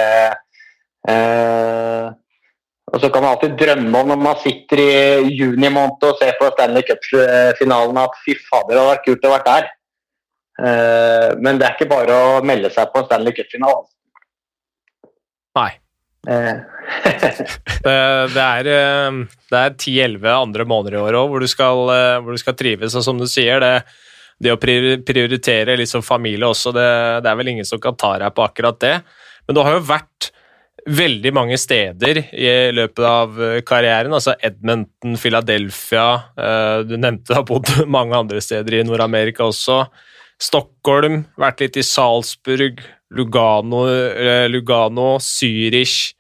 eh, 1.14 2.14
og 2.94 3.02
Så 3.02 3.10
kan 3.10 3.24
man 3.26 3.34
alltid 3.34 3.56
drømme 3.60 4.02
om 4.02 4.12
når 4.14 4.20
man 4.22 4.38
sitter 4.44 4.80
i 4.80 5.32
juni 5.34 5.72
måned 5.74 6.06
og 6.06 6.20
ser 6.20 6.38
på 6.40 6.52
Stanley 6.54 6.86
Cup-finalen 6.86 7.98
at 8.00 8.22
fy 8.22 8.38
fader, 8.46 8.76
det 8.76 8.78
hadde 8.78 8.92
vært 8.92 9.08
kult 9.08 9.26
å 9.26 9.34
være 9.34 9.48
der. 9.50 9.72
Eh, 10.56 11.30
men 11.42 11.60
det 11.60 11.68
er 11.68 11.76
ikke 11.76 11.90
bare 11.92 12.16
å 12.16 12.38
melde 12.46 12.72
seg 12.72 12.94
på 12.94 13.02
en 13.02 13.10
Stanley 13.10 13.36
Cup-finale. 13.36 13.84
Nei. 15.58 15.72
Eh. 16.26 16.56
det, 17.86 17.98
det, 18.34 18.46
er, 18.46 18.70
eh, 18.70 19.20
det 19.52 19.60
er 19.60 19.76
10-11 19.76 20.32
andre 20.32 20.66
måneder 20.66 20.98
i 20.98 21.02
år 21.04 21.18
òg 21.20 21.34
hvor, 21.34 21.46
eh, 21.46 22.16
hvor, 22.22 22.32
du 22.32 22.42
skal 22.42 22.58
trives, 22.58 22.96
og 22.98 23.06
som 23.06 23.20
du 23.20 23.28
sier, 23.30 23.62
det, 23.62 23.84
det 24.42 24.52
å 24.52 24.60
prioritere 24.60 25.78
liksom 25.80 26.04
familie 26.04 26.48
også, 26.48 26.74
det, 26.76 26.88
det, 27.24 27.32
er 27.32 27.38
vel 27.40 27.54
ingen 27.54 27.68
som 27.68 27.80
kan 27.82 27.96
ta 28.00 28.16
deg 28.20 28.34
på 28.36 28.44
akkurat 28.44 28.80
det. 28.84 28.96
Men 29.48 29.58
du 29.58 29.62
har 29.64 29.78
jo 29.78 29.86
vært 29.88 30.32
veldig 30.86 31.32
mange 31.34 31.58
steder 31.58 32.20
i 32.30 32.50
løpet 32.76 33.06
av 33.10 33.40
eh, 33.42 33.62
karrieren. 33.66 34.14
altså 34.14 34.36
Edmonton, 34.38 35.16
Philadelphia 35.18 36.10
eh, 36.38 36.84
Du 36.86 36.94
nevnte 36.98 37.32
du 37.32 37.38
har 37.40 37.48
bodd 37.48 37.72
mange 37.98 38.18
andre 38.18 38.42
steder 38.44 38.80
i 38.80 38.84
Nord-Amerika 38.86 39.48
også. 39.48 39.86
Stockholm, 40.42 41.24
vært 41.40 41.64
litt 41.64 41.80
i 41.80 41.86
Salzburg, 41.86 42.84
Lugano, 43.16 43.86
eh, 43.88 44.46
Lugano 44.52 45.16
Zürich, 45.24 46.14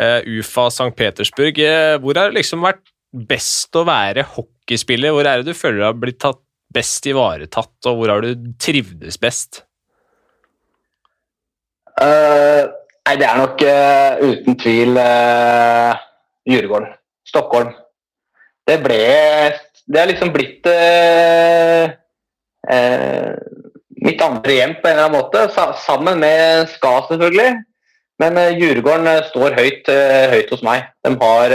Ufa, 0.00 0.70
St. 0.72 0.94
Petersburg. 0.96 1.58
Hvor 2.00 2.16
har 2.16 2.30
det 2.30 2.38
liksom 2.38 2.62
vært 2.64 2.86
best 3.28 3.76
å 3.76 3.82
være 3.84 4.22
hockeyspiller? 4.32 5.12
Hvor 5.12 5.28
er 5.28 5.42
det 5.42 5.52
du 5.52 5.58
føler 5.58 5.82
du 5.82 5.84
har 5.84 5.98
blitt 5.98 6.20
tatt 6.22 6.40
best 6.74 7.06
ivaretatt, 7.10 7.74
og 7.90 7.98
hvor 7.98 8.12
har 8.14 8.24
du 8.24 8.52
trivdes 8.60 9.18
best? 9.20 9.64
Uh, 12.00 12.70
nei, 13.04 13.16
det 13.20 13.26
er 13.26 13.40
nok 13.40 13.60
uh, 13.66 14.20
uten 14.24 14.56
tvil 14.60 14.96
uh, 14.96 15.92
Djurgården. 16.48 16.94
Stockholm. 17.28 17.74
Det 18.66 18.78
ble 18.82 19.00
Det 19.90 19.98
har 19.98 20.08
liksom 20.08 20.30
blitt 20.32 20.66
mitt 24.00 24.22
andre 24.22 24.54
hjem 24.54 24.74
på 24.80 24.88
en 24.88 24.92
eller 24.92 25.06
annen 25.08 25.16
måte, 25.16 25.42
sa, 25.52 25.72
sammen 25.76 26.20
med 26.22 26.68
Ska, 26.70 26.92
selvfølgelig. 27.08 27.50
Men 28.22 28.38
Djurgården 28.54 29.08
står 29.30 29.56
høyt, 29.58 29.90
høyt, 30.30 30.52
hos 30.52 30.62
meg. 30.66 30.86
De 31.04 31.14
har 31.20 31.54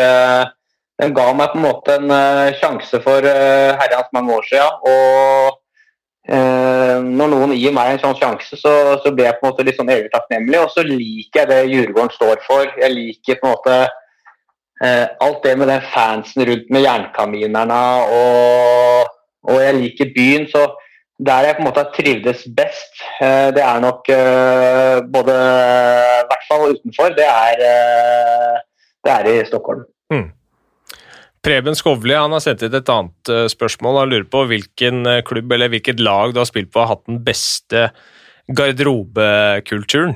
den 1.01 1.13
ga 1.15 1.27
meg 1.35 1.51
på 1.51 1.59
en 1.59 1.65
måte 1.65 1.97
en 1.99 2.11
uh, 2.11 2.55
sjanse 2.61 3.01
for 3.03 3.27
uh, 3.27 3.75
herrens 3.81 4.11
mange 4.15 4.35
år 4.37 4.47
siden. 4.47 4.77
Og 4.91 5.57
uh, 6.31 6.97
når 7.03 7.33
noen 7.33 7.55
gir 7.57 7.75
meg 7.75 7.93
en 7.93 8.01
sånn 8.05 8.17
sjanse, 8.19 8.59
så, 8.61 8.73
så, 9.03 9.11
blir 9.11 9.29
jeg 9.29 9.39
på 9.39 9.45
en 9.45 9.51
måte 9.51 9.67
litt 9.67 9.79
sånn 9.79 9.91
evig 9.91 10.13
takknemlig. 10.13 10.61
Og 10.61 10.71
så 10.71 10.85
liker 10.87 11.43
jeg 11.43 11.51
det 11.51 11.59
Djurgården 11.73 12.15
står 12.15 12.41
for. 12.47 12.71
Jeg 12.79 12.95
liker 12.95 13.41
på 13.41 13.51
en 13.51 13.55
måte 13.57 13.83
alt 15.23 15.37
det 15.45 15.53
med 15.55 15.69
den 15.71 15.85
fansen 15.87 16.43
rundt 16.49 16.65
med 16.75 16.83
jernkaminerne, 16.83 17.77
og, 18.11 19.13
og, 19.47 19.61
jeg 19.63 19.77
liker 19.77 20.09
byen. 20.11 20.49
så 20.51 20.65
der 21.15 21.47
jeg 21.47 21.55
på 21.55 21.63
en 21.63 21.67
måte 21.69 21.79
har 21.79 21.93
trivdes 21.95 22.43
best, 22.57 22.99
det 23.55 23.63
er 23.63 23.79
nok 23.79 24.11
både 25.15 25.37
I 25.39 26.27
hvert 26.27 26.47
fall 26.49 26.75
utenfor, 26.75 27.15
det 27.15 27.29
er, 27.29 27.63
det 29.07 29.13
er 29.13 29.31
i 29.31 29.37
Stockholm. 29.47 29.87
Mm. 30.11 30.27
Preben 31.45 31.75
Skovli 31.77 32.15
han 32.17 32.33
har 32.33 32.41
sendt 32.41 32.63
inn 32.65 32.73
et 32.73 32.87
annet 32.89 33.29
uh, 33.29 33.45
spørsmål. 33.51 33.99
Han 34.01 34.13
lurer 34.13 34.29
på 34.33 34.45
hvilken 34.49 35.05
uh, 35.05 35.21
klubb 35.25 35.51
eller 35.53 35.69
hvilket 35.69 36.01
lag 36.01 36.33
du 36.33 36.39
har 36.41 36.47
spilt 36.49 36.71
på 36.73 36.81
har 36.81 36.95
hatt 36.95 37.03
den 37.05 37.19
beste 37.25 37.91
garderobekulturen? 38.49 40.15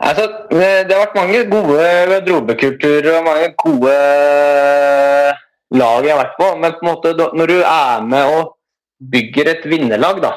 Altså, 0.00 0.24
det 0.50 0.88
har 0.88 1.02
vært 1.04 1.18
mange 1.18 1.44
gode 1.52 1.86
garderobekulturer 2.10 3.10
og 3.20 3.26
mange 3.28 3.50
gode 3.60 3.94
lag 5.76 6.08
jeg 6.08 6.14
har 6.14 6.22
vært 6.24 6.38
på. 6.40 6.50
Men 6.58 6.74
på 6.74 6.86
en 6.86 6.90
måte, 6.90 7.14
når 7.38 7.54
du 7.54 7.58
er 7.60 8.06
med 8.10 8.34
og 8.34 8.54
bygger 9.14 9.54
et 9.54 9.66
vinnerlag, 9.70 10.22
da, 10.26 10.34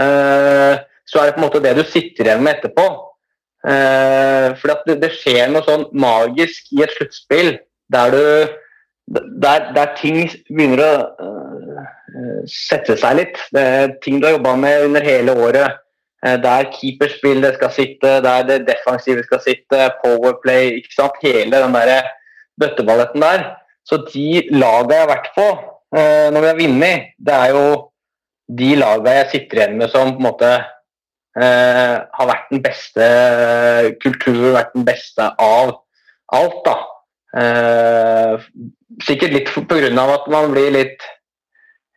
uh, 0.00 0.80
så 1.04 1.20
er 1.20 1.28
det 1.28 1.36
på 1.36 1.42
en 1.42 1.48
måte 1.50 1.64
det 1.68 1.76
du 1.76 1.84
sitter 1.84 2.30
igjen 2.30 2.46
med 2.46 2.56
etterpå. 2.56 2.88
Eh, 3.62 4.48
for 4.58 4.74
det, 4.88 4.96
det, 5.04 5.12
skjer 5.20 5.52
noe 5.52 5.62
sånn 5.62 5.84
magisk 5.94 6.72
i 6.74 6.82
et 6.82 6.94
sluttspill 6.96 7.54
der 7.94 8.14
du 8.14 8.24
der, 9.12 9.68
der, 9.74 9.92
ting 9.98 10.30
begynner 10.48 10.80
å 10.82 10.90
uh, 11.18 11.86
sette 12.48 12.94
seg 12.96 13.16
litt. 13.18 13.40
Det 13.52 13.62
er 13.62 13.94
ting 14.04 14.20
du 14.20 14.28
har 14.28 14.36
jobba 14.36 14.54
med 14.62 14.86
under 14.86 15.04
hele 15.04 15.34
året. 15.34 15.80
Uh, 16.24 16.36
der 16.40 16.70
keeperspillet 16.72 17.58
skal 17.58 17.72
sitte, 17.74 18.12
der 18.24 18.46
det 18.48 18.60
defensive 18.70 19.24
skal 19.26 19.42
sitte, 19.44 19.90
powerplay 20.04 20.78
ikke 20.78 20.94
sant? 20.94 21.18
Hele 21.24 21.50
den 21.64 21.76
der 21.76 22.08
bøtteballetten 22.62 23.26
der. 23.26 23.44
Så 23.84 23.98
de 24.06 24.46
lagene 24.54 24.96
jeg 24.96 25.04
har 25.04 25.10
vært 25.10 25.32
på 25.34 25.48
uh, 25.50 26.28
når 26.32 26.38
vi 26.38 26.52
har 26.52 26.60
vunnet, 26.62 27.10
det 27.18 27.40
er 27.40 27.56
jo 27.56 27.66
de 28.62 28.70
lagene 28.78 29.18
jeg 29.18 29.30
sitter 29.34 29.60
igjen 29.60 29.76
med 29.82 29.92
som 29.92 30.14
på 30.14 30.22
en 30.22 30.30
måte 30.30 30.54
eh, 31.36 31.96
har 32.02 32.28
vært 32.28 32.50
den 32.52 32.62
beste 32.64 33.06
kulturen, 34.02 34.52
vært 34.56 34.74
den 34.76 34.86
beste 34.88 35.28
av 35.40 35.76
alt. 36.32 36.60
da. 36.66 36.76
Eh, 37.42 38.44
sikkert 39.06 39.32
litt 39.32 39.54
pga. 39.54 39.88
at 40.14 40.28
man 40.28 40.52
blir 40.52 40.70
litt, 40.70 41.00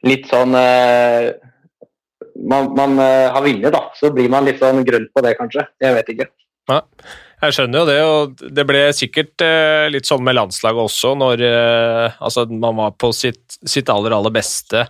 litt 0.04 0.32
sånn 0.32 0.56
eh, 0.56 1.34
Man, 2.36 2.74
man 2.76 3.00
eh, 3.00 3.32
har 3.32 3.42
vilje, 3.44 3.72
da. 3.72 3.90
Så 3.96 4.12
blir 4.12 4.30
man 4.30 4.46
litt 4.46 4.60
sånn 4.60 4.84
grønn 4.86 5.08
på 5.14 5.22
det, 5.24 5.38
kanskje. 5.40 5.64
Jeg 5.82 5.96
vet 5.96 6.10
ikke. 6.12 6.28
Ja, 6.70 6.82
jeg 7.46 7.56
skjønner 7.56 7.82
jo 7.82 7.88
det, 7.88 7.98
og 8.04 8.44
det 8.58 8.66
ble 8.68 8.82
sikkert 8.96 9.44
eh, 9.46 9.86
litt 9.92 10.08
sånn 10.10 10.24
med 10.26 10.36
landslaget 10.38 10.88
også, 10.88 11.14
når 11.20 11.44
eh, 11.48 12.18
altså, 12.20 12.46
man 12.50 12.78
var 12.80 12.96
på 13.00 13.12
sitt, 13.16 13.58
sitt 13.64 13.90
aller, 13.94 14.16
aller 14.18 14.34
beste. 14.36 14.84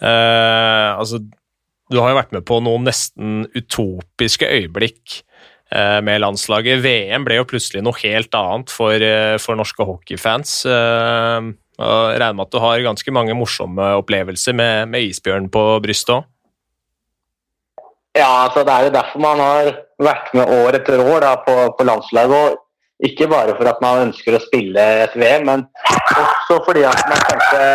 Eh, 0.00 0.90
altså, 0.92 1.22
du 1.92 2.00
har 2.00 2.12
jo 2.12 2.18
vært 2.18 2.34
med 2.34 2.46
på 2.48 2.58
noen 2.64 2.86
nesten 2.88 3.44
utopiske 3.54 4.48
øyeblikk 4.48 5.20
eh, 5.70 6.00
med 6.02 6.22
landslaget. 6.24 6.82
VM 6.82 7.26
ble 7.26 7.38
jo 7.38 7.46
plutselig 7.48 7.84
noe 7.86 7.98
helt 8.02 8.34
annet 8.34 8.72
for, 8.74 8.94
eh, 8.94 9.36
for 9.42 9.58
norske 9.58 9.86
hockeyfans. 9.86 10.58
Eh, 10.66 11.52
jeg 11.76 12.18
regner 12.18 12.38
med 12.38 12.46
at 12.46 12.54
du 12.54 12.62
har 12.62 12.86
ganske 12.86 13.12
mange 13.12 13.36
morsomme 13.36 13.90
opplevelser 14.00 14.56
med, 14.56 14.88
med 14.88 15.10
isbjørn 15.10 15.50
på 15.52 15.64
brystet 15.84 16.16
òg? 16.16 16.28
Ja, 18.16 18.30
altså 18.46 18.62
det 18.64 18.72
er 18.72 18.86
jo 18.86 18.94
derfor 18.94 19.20
man 19.20 19.42
har 19.44 19.74
vært 20.00 20.30
med 20.32 20.48
år 20.48 20.78
etter 20.78 21.02
år 21.04 21.20
da, 21.20 21.34
på, 21.44 21.56
på, 21.76 21.84
landslaget. 21.84 22.32
og 22.32 23.04
Ikke 23.04 23.28
bare 23.28 23.52
for 23.58 23.68
at 23.68 23.82
man 23.84 24.06
ønsker 24.06 24.38
å 24.38 24.40
spille 24.40 24.86
et 25.04 25.16
VM, 25.20 25.44
men 25.44 25.66
også 26.16 26.62
fordi 26.64 26.86
at 26.88 27.02
man 27.10 27.20
kanskje 27.28 27.66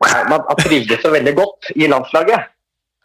man 0.00 0.44
har 0.46 0.60
trivdes 0.60 1.02
så 1.02 1.10
veldig 1.12 1.34
godt 1.38 1.72
i 1.76 1.88
landslaget. 1.90 2.48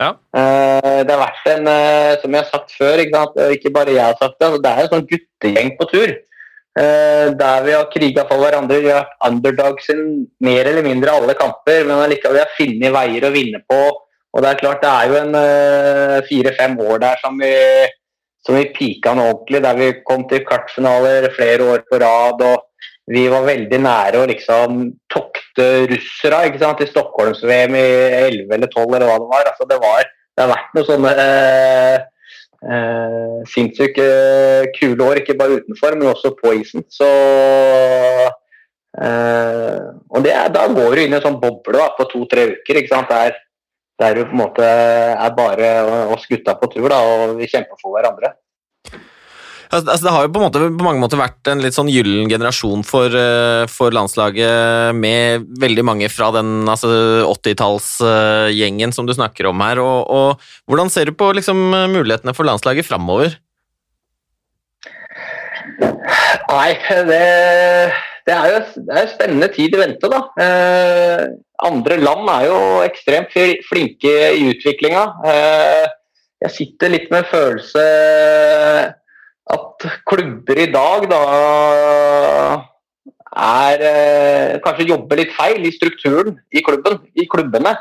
Ja. 0.02 0.12
Eh, 0.36 1.00
det 1.06 1.14
har 1.14 1.22
vært 1.22 1.50
en, 1.54 1.68
eh, 1.70 2.14
som 2.22 2.34
jeg 2.34 2.44
har 2.44 2.52
sagt 2.52 2.76
før, 2.78 3.02
ikke, 3.04 3.24
ikke 3.58 3.74
bare 3.74 3.96
jeg 3.96 4.04
har 4.04 4.18
sagt 4.20 4.40
det, 4.40 4.48
altså, 4.48 4.62
det 4.64 4.72
er 4.72 4.84
en 4.84 4.94
sånn 4.94 5.10
guttegjeng 5.12 5.74
på 5.80 5.90
tur. 5.92 6.14
Eh, 6.74 7.28
der 7.38 7.66
vi 7.68 7.76
har 7.78 7.92
kriga 7.94 8.26
for 8.30 8.42
hverandre. 8.42 8.82
Vi 8.82 8.90
har 8.90 9.04
vært 9.04 9.28
underdogs 9.30 9.90
i 9.94 9.98
mer 10.42 10.70
eller 10.72 10.86
mindre 10.86 11.14
alle 11.14 11.38
kamper, 11.38 11.86
men 11.86 12.02
allikevel 12.02 12.40
vi 12.40 12.44
har 12.44 12.58
funnet 12.58 12.96
veier 12.98 13.28
å 13.28 13.34
vinne 13.36 13.62
på. 13.70 13.82
Og 14.34 14.42
Det 14.42 14.50
er 14.50 14.62
klart 14.64 14.82
det 14.82 14.90
er 14.90 15.12
jo 15.12 15.18
en 15.22 16.24
fire-fem 16.26 16.80
år 16.82 17.02
der 17.04 17.20
som 17.22 17.36
vi, 17.38 17.52
som 18.42 18.56
vi 18.58 18.64
pika 18.74 19.14
noe 19.14 19.30
ordentlig. 19.30 19.62
Der 19.62 19.78
vi 19.78 19.90
kom 20.08 20.24
til 20.28 20.42
kvartfinaler 20.48 21.30
flere 21.36 21.68
år 21.76 21.84
på 21.86 22.00
rad. 22.02 22.42
og 22.42 22.63
vi 23.12 23.26
var 23.28 23.44
veldig 23.44 23.80
nære 23.84 24.22
å 24.22 24.28
liksom 24.30 24.84
tokte 25.12 25.66
russere 25.92 26.46
ikke 26.48 26.62
sant, 26.62 26.84
i 26.84 26.88
Stockholms-VM 26.88 27.76
i 27.76 27.88
11 28.30 28.56
eller 28.56 28.70
12 28.72 28.96
eller 28.96 29.10
hva 29.10 29.18
det 29.20 29.30
var. 29.34 29.50
Altså, 29.52 29.68
det, 29.68 29.80
var 29.84 30.08
det 30.08 30.46
har 30.46 30.52
vært 30.54 30.78
noen 30.78 30.88
sånne 30.88 31.12
eh, 31.24 31.98
eh, 32.64 33.40
sinnssykt 33.52 34.00
kule 34.80 35.10
år, 35.10 35.20
ikke 35.20 35.36
bare 35.40 35.60
utenfor, 35.60 35.98
men 36.00 36.14
også 36.14 36.32
på 36.40 36.56
isen. 36.62 36.88
Så 36.88 37.10
eh, 39.04 39.82
Og 40.10 40.24
det, 40.24 40.38
da 40.56 40.68
går 40.72 40.96
du 40.96 41.04
inn 41.04 41.18
i 41.18 41.20
en 41.20 41.26
sånn 41.28 41.42
boble 41.44 41.76
da, 41.82 41.92
på 41.98 42.08
to-tre 42.14 42.54
uker. 42.56 42.80
ikke 42.80 42.94
sant? 42.96 43.12
Der, 43.12 43.36
der 44.00 44.16
du 44.16 44.24
på 44.24 44.32
en 44.38 44.46
måte 44.46 44.64
er 44.64 45.36
bare 45.36 45.76
oss 46.16 46.24
gutta 46.32 46.56
på 46.56 46.72
tur, 46.72 46.88
da, 46.88 47.04
og 47.04 47.36
vi 47.42 47.52
kjemper 47.52 47.76
for 47.84 47.98
hverandre. 47.98 48.32
Altså, 49.74 49.90
altså, 49.90 50.06
det 50.06 50.12
har 50.14 50.26
jo 50.28 50.32
på, 50.36 50.42
måte, 50.44 50.60
på, 50.70 50.86
mange 50.86 51.02
måter 51.02 51.18
vært 51.18 51.50
en 51.50 51.62
litt 51.64 51.74
sånn 51.74 51.90
gyllen 51.90 52.30
generasjon 52.30 52.84
for, 52.86 53.10
uh, 53.10 53.64
for, 53.72 53.94
landslaget, 53.96 54.94
med 54.94 55.48
veldig 55.62 55.86
mange 55.88 56.10
fra 56.14 56.30
den 56.36 56.70
altså, 56.70 56.92
80-tallsgjengen 57.32 58.94
uh, 58.94 58.96
som 58.96 59.10
du 59.10 59.16
snakker 59.18 59.50
om 59.50 59.66
her. 59.66 59.82
Og, 59.82 60.14
og, 60.14 60.52
hvordan 60.70 60.94
ser 60.94 61.10
du 61.10 61.18
på 61.18 61.32
liksom, 61.34 61.66
mulighetene 61.96 62.38
for 62.38 62.46
landslaget 62.46 62.86
framover? 62.86 63.40
Nei, 66.54 66.74
det, 67.10 67.24
det, 68.28 68.36
er 68.36 68.48
jo 68.52 68.60
det 68.88 69.00
er 69.00 69.12
spennende 69.12 69.50
tid 69.54 69.76
i 69.76 69.80
vente, 69.80 70.10
da. 70.12 70.22
Eh, 70.44 71.24
andre 71.64 71.98
land 72.02 72.30
er 72.34 72.48
jo 72.50 72.60
ekstremt 72.86 73.34
flinke 73.70 74.14
i 74.38 74.50
utviklinga. 74.52 75.04
Eh, 75.30 75.86
jeg 76.44 76.56
sitter 76.58 76.92
litt 76.92 77.10
med 77.14 77.30
følelse 77.32 77.84
klubber 80.10 80.60
i 80.60 80.70
dag 80.72 81.08
da 81.12 81.24
er 83.34 83.86
eh, 83.88 84.60
Kanskje 84.64 84.90
jobber 84.92 85.20
litt 85.20 85.34
feil 85.36 85.66
i 85.66 85.74
strukturen 85.74 86.38
i 86.54 86.62
klubben, 86.66 87.00
i 87.18 87.26
klubbene. 87.30 87.74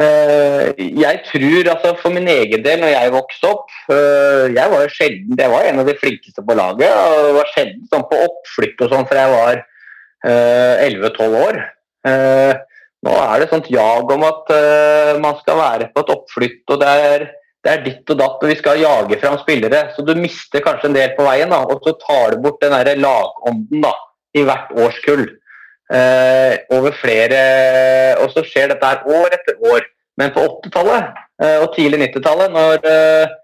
Eh, 0.00 0.72
jeg 0.78 1.20
tror, 1.28 1.68
altså 1.74 1.92
For 2.00 2.14
min 2.14 2.28
egen 2.32 2.64
del, 2.64 2.80
når 2.80 2.94
jeg 2.94 3.12
vokste 3.12 3.50
opp 3.50 3.74
eh, 3.92 4.46
Jeg 4.54 4.72
var 4.72 4.86
jo 4.86 4.94
sjelden, 4.94 5.36
jeg 5.36 5.52
var 5.52 5.68
en 5.68 5.82
av 5.82 5.90
de 5.90 5.96
flinkeste 6.00 6.44
på 6.48 6.56
laget. 6.56 6.88
og 6.88 7.36
var 7.38 7.52
sjelden 7.52 7.84
sånn 7.92 8.08
på 8.08 8.20
oppflytt 8.26 8.84
og 8.86 8.94
sånn, 8.94 9.08
for 9.08 9.20
jeg 9.20 9.36
var 9.36 9.64
11-12 10.22 11.32
år. 11.34 11.56
Nå 13.02 13.14
er 13.18 13.40
det 13.42 13.48
sånt 13.50 13.66
jag 13.74 14.12
om 14.14 14.22
at 14.22 14.52
man 15.18 15.34
skal 15.40 15.58
være 15.58 15.88
på 15.90 16.04
et 16.04 16.12
oppflytt, 16.14 16.60
og 16.70 16.78
det 16.78 16.90
er 17.08 17.24
det 17.62 17.70
er 17.70 17.84
ditt 17.84 18.10
og 18.10 18.18
datt, 18.18 18.40
og 18.42 18.50
vi 18.50 18.56
skal 18.58 18.80
jage 18.82 19.18
fram 19.22 19.36
spillere. 19.38 19.84
Så 19.94 20.02
du 20.06 20.16
mister 20.18 20.64
kanskje 20.64 20.90
en 20.90 20.96
del 20.96 21.14
på 21.14 21.26
veien, 21.26 21.52
da, 21.52 21.62
og 21.62 21.84
så 21.86 21.94
tar 22.00 22.34
du 22.34 22.42
bort 22.42 22.62
den 22.62 22.74
der 22.74 22.98
lagånden 22.98 23.86
i 24.34 24.42
hvert 24.48 24.72
årskull. 24.82 25.28
Eh, 25.92 26.54
over 26.72 26.94
flere 26.96 27.40
Og 28.22 28.30
så 28.32 28.40
skjer 28.46 28.70
dette 28.70 28.86
her 28.86 29.02
år 29.04 29.34
etter 29.36 29.58
år. 29.68 29.82
Men 30.20 30.32
på 30.34 30.44
80-tallet 30.44 31.08
eh, 31.42 31.58
og 31.62 31.72
tidlig 31.76 32.02
90-tallet, 32.06 32.52
når, 32.52 32.86
eh, 32.88 33.34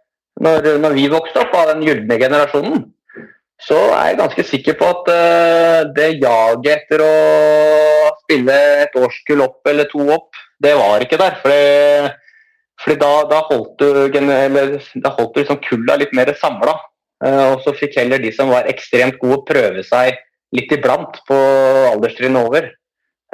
når, 0.45 0.71
når, 0.83 0.97
vi 0.99 1.09
vokste 1.13 1.43
opp 1.45 1.55
av 1.57 1.71
den 1.73 1.85
gylne 1.87 2.19
generasjonen, 2.21 2.83
så 3.65 3.79
er 3.97 4.11
jeg 4.11 4.19
ganske 4.21 4.45
sikker 4.51 4.77
på 4.79 4.91
at 4.93 5.09
eh, 5.15 5.81
det 5.97 6.11
jaget 6.21 6.71
etter 6.75 7.03
å 7.07 7.15
spille 8.25 8.59
et 8.85 8.99
årskull 9.01 9.47
opp 9.47 9.71
eller 9.71 9.89
to 9.91 10.05
opp, 10.15 10.37
det 10.63 10.75
var 10.79 11.05
ikke 11.05 11.21
der. 11.21 11.39
For 11.41 11.55
det 11.55 12.13
fordi 12.79 13.01
da, 13.01 13.13
da, 13.31 13.41
holdt 13.49 13.83
du, 13.83 13.89
da 15.03 15.11
holdt 15.17 15.35
du 15.35 15.41
liksom 15.41 15.59
kulla 15.65 15.99
litt 15.99 16.15
mer 16.17 16.31
samla. 16.39 16.77
Eh, 17.25 17.45
og 17.53 17.65
så 17.65 17.75
fikk 17.75 17.99
heller 17.99 18.23
de 18.23 18.31
som 18.35 18.53
var 18.53 18.69
ekstremt 18.71 19.19
gode, 19.23 19.43
prøve 19.49 19.83
seg 19.87 20.19
litt 20.55 20.71
iblant 20.73 21.19
på 21.29 21.39
alderstrinnet 21.91 22.47
over. 22.47 22.71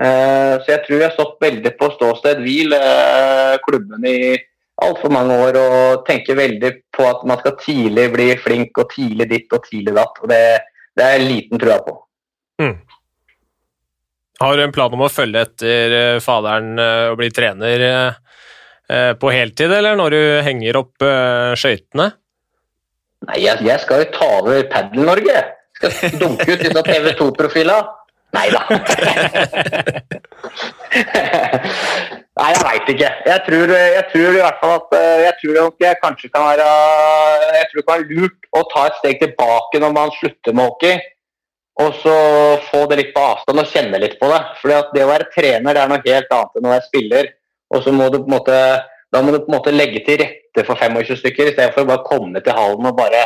Eh, 0.00 0.54
så 0.64 0.72
jeg 0.72 0.82
tror 0.86 0.96
jeg 0.96 1.06
har 1.06 1.14
stått 1.14 1.36
veldig 1.44 1.74
på 1.78 1.90
ståsted 1.94 2.40
hvil, 2.42 2.72
eh, 2.74 3.54
klubben 3.66 4.08
i 4.08 4.16
altfor 4.82 5.12
mange 5.14 5.36
år, 5.44 5.60
og 5.60 6.08
tenker 6.08 6.40
veldig 6.40 6.72
på 6.96 7.04
at 7.06 7.22
man 7.28 7.38
skal 7.42 7.54
tidlig 7.60 8.08
bli 8.16 8.32
flink, 8.40 8.80
og 8.80 8.90
tidlig 8.90 9.28
ditt 9.30 9.54
og 9.54 9.68
tidlig 9.68 9.94
datt. 9.94 10.18
og 10.24 10.32
Det, 10.32 10.42
det 10.96 11.04
er 11.04 11.18
jeg 11.18 11.28
liten 11.28 11.62
trua 11.62 11.78
på. 11.84 11.94
Mm. 12.62 12.74
Har 14.40 14.56
du 14.56 14.64
en 14.64 14.74
plan 14.74 14.96
om 14.96 15.04
å 15.06 15.12
følge 15.12 15.44
etter 15.46 16.18
faderen 16.24 16.74
og 16.80 17.20
bli 17.20 17.28
trener? 17.30 17.84
Eh, 18.94 19.12
på 19.18 19.30
heltid, 19.32 19.72
eller 19.72 19.96
når 19.98 20.14
du 20.14 20.22
henger 20.46 20.76
opp 20.78 21.02
uh, 21.02 21.54
skøytene? 21.58 22.12
Nei, 23.24 23.38
jeg, 23.42 23.64
jeg, 23.64 23.80
skal 23.82 24.04
jo 24.04 24.08
ta 24.14 24.28
over 24.38 24.62
Padel-Norge. 24.70 25.38
Skal 25.78 26.18
dunke 26.20 26.46
ut 26.52 26.62
disse 26.62 26.82
TV 26.86 27.08
2-profiler. 27.18 27.88
Nei 28.34 28.48
da. 28.52 28.62
Nei, 32.34 32.48
jeg 32.50 32.62
veit 32.66 32.88
ikke. 32.92 33.10
Jeg 33.30 33.42
tror, 33.46 33.72
jeg 33.72 34.04
tror, 34.12 34.28
i 34.28 34.42
hvert 34.42 34.60
fall 34.60 34.74
at 34.76 34.96
eh, 34.98 35.20
jeg 35.22 35.34
tror 35.40 35.52
jeg 35.84 36.00
kanskje 36.02 36.30
kan 36.34 36.48
være 36.50 36.68
Jeg 37.54 37.68
tror 37.70 37.78
det 37.78 37.84
kan 37.86 37.94
være 37.94 38.18
lurt 38.18 38.48
å 38.50 38.64
ta 38.72 38.82
et 38.90 38.98
steg 39.00 39.20
tilbake 39.22 39.82
når 39.82 39.94
man 39.94 40.14
slutter 40.18 40.52
med 40.54 40.66
hockey. 40.66 40.98
Og 41.82 41.94
så 42.02 42.16
få 42.68 42.84
det 42.90 43.00
litt 43.00 43.14
på 43.14 43.22
avstand 43.22 43.62
og 43.62 43.70
kjenne 43.70 44.02
litt 44.02 44.18
på 44.20 44.26
det. 44.30 44.42
For 44.60 44.66
det 44.94 45.06
å 45.06 45.10
være 45.10 45.30
trener 45.34 45.74
det 45.74 45.82
er 45.82 45.90
noe 45.90 46.04
helt 46.04 46.36
annet 46.36 46.60
enn 46.60 46.68
å 46.68 46.74
være 46.74 46.88
spiller. 46.90 47.24
Og 47.72 47.84
så 47.84 47.94
må 47.94 48.10
du 48.12 48.20
på 48.20 48.28
en 48.28 48.36
måte 48.36 48.58
da 49.14 49.22
må 49.22 49.30
du 49.30 49.44
på 49.44 49.50
en 49.52 49.58
måte 49.60 49.74
legge 49.74 50.02
til 50.02 50.18
rette 50.18 50.64
for 50.66 50.74
25 50.80 51.20
stykker, 51.20 51.46
i 51.46 51.54
stedet 51.54 51.74
for 51.74 51.84
å 51.84 51.90
bare 51.92 52.06
komme 52.06 52.40
til 52.42 52.56
hallen 52.56 52.88
og 52.90 52.96
bare 52.98 53.22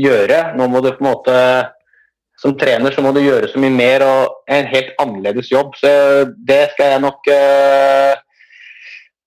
gjøre. 0.00 0.38
Nå 0.56 0.68
må 0.72 0.80
du 0.80 0.94
på 0.94 1.04
en 1.04 1.10
måte 1.12 1.34
Som 2.38 2.52
trener 2.54 2.94
så 2.94 3.02
må 3.02 3.10
du 3.10 3.18
gjøre 3.18 3.48
så 3.50 3.58
mye 3.58 3.74
mer 3.74 4.02
og 4.06 4.44
en 4.54 4.68
helt 4.70 4.92
annerledes 5.02 5.48
jobb. 5.50 5.72
Så 5.74 5.88
det 6.46 6.68
skal 6.70 6.92
jeg 6.92 7.00
nok 7.02 7.26
uh, 7.34 8.12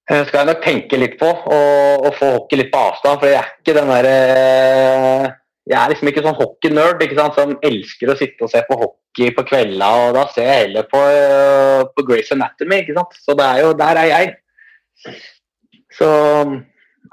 skal 0.08 0.38
jeg 0.38 0.48
nok 0.48 0.62
tenke 0.64 1.00
litt 1.02 1.18
på, 1.20 1.28
og, 1.28 2.06
og, 2.06 2.16
få 2.16 2.30
hockey 2.38 2.62
litt 2.62 2.72
på 2.72 2.80
avstand. 2.80 3.20
For 3.20 3.28
jeg 3.28 3.42
er 3.42 3.52
ikke 3.52 3.76
den 3.76 3.92
derre 3.92 4.16
uh, 4.32 5.28
Jeg 5.68 5.78
er 5.82 5.92
liksom 5.92 6.08
ikke 6.08 6.24
sånn 6.24 6.40
hockeynerd 6.40 7.04
som 7.36 7.52
elsker 7.68 8.14
å 8.14 8.16
sitte 8.16 8.48
og 8.48 8.54
se 8.56 8.64
på 8.70 8.80
hockey 8.80 9.01
på 9.36 9.44
kvelda, 9.44 9.90
og 10.06 10.16
da 10.16 10.26
ser 10.32 10.48
jeg 10.48 10.66
heller 10.66 10.88
på, 10.88 11.02
på 11.96 12.06
Grace 12.08 12.32
Anatomy, 12.36 12.82
ikke 12.82 12.96
sant. 12.96 13.18
Så 13.20 13.36
det 13.38 13.48
er 13.48 13.64
jo, 13.66 13.74
der 13.78 14.00
er 14.00 14.10
jeg. 14.12 14.34
Så 15.92 16.10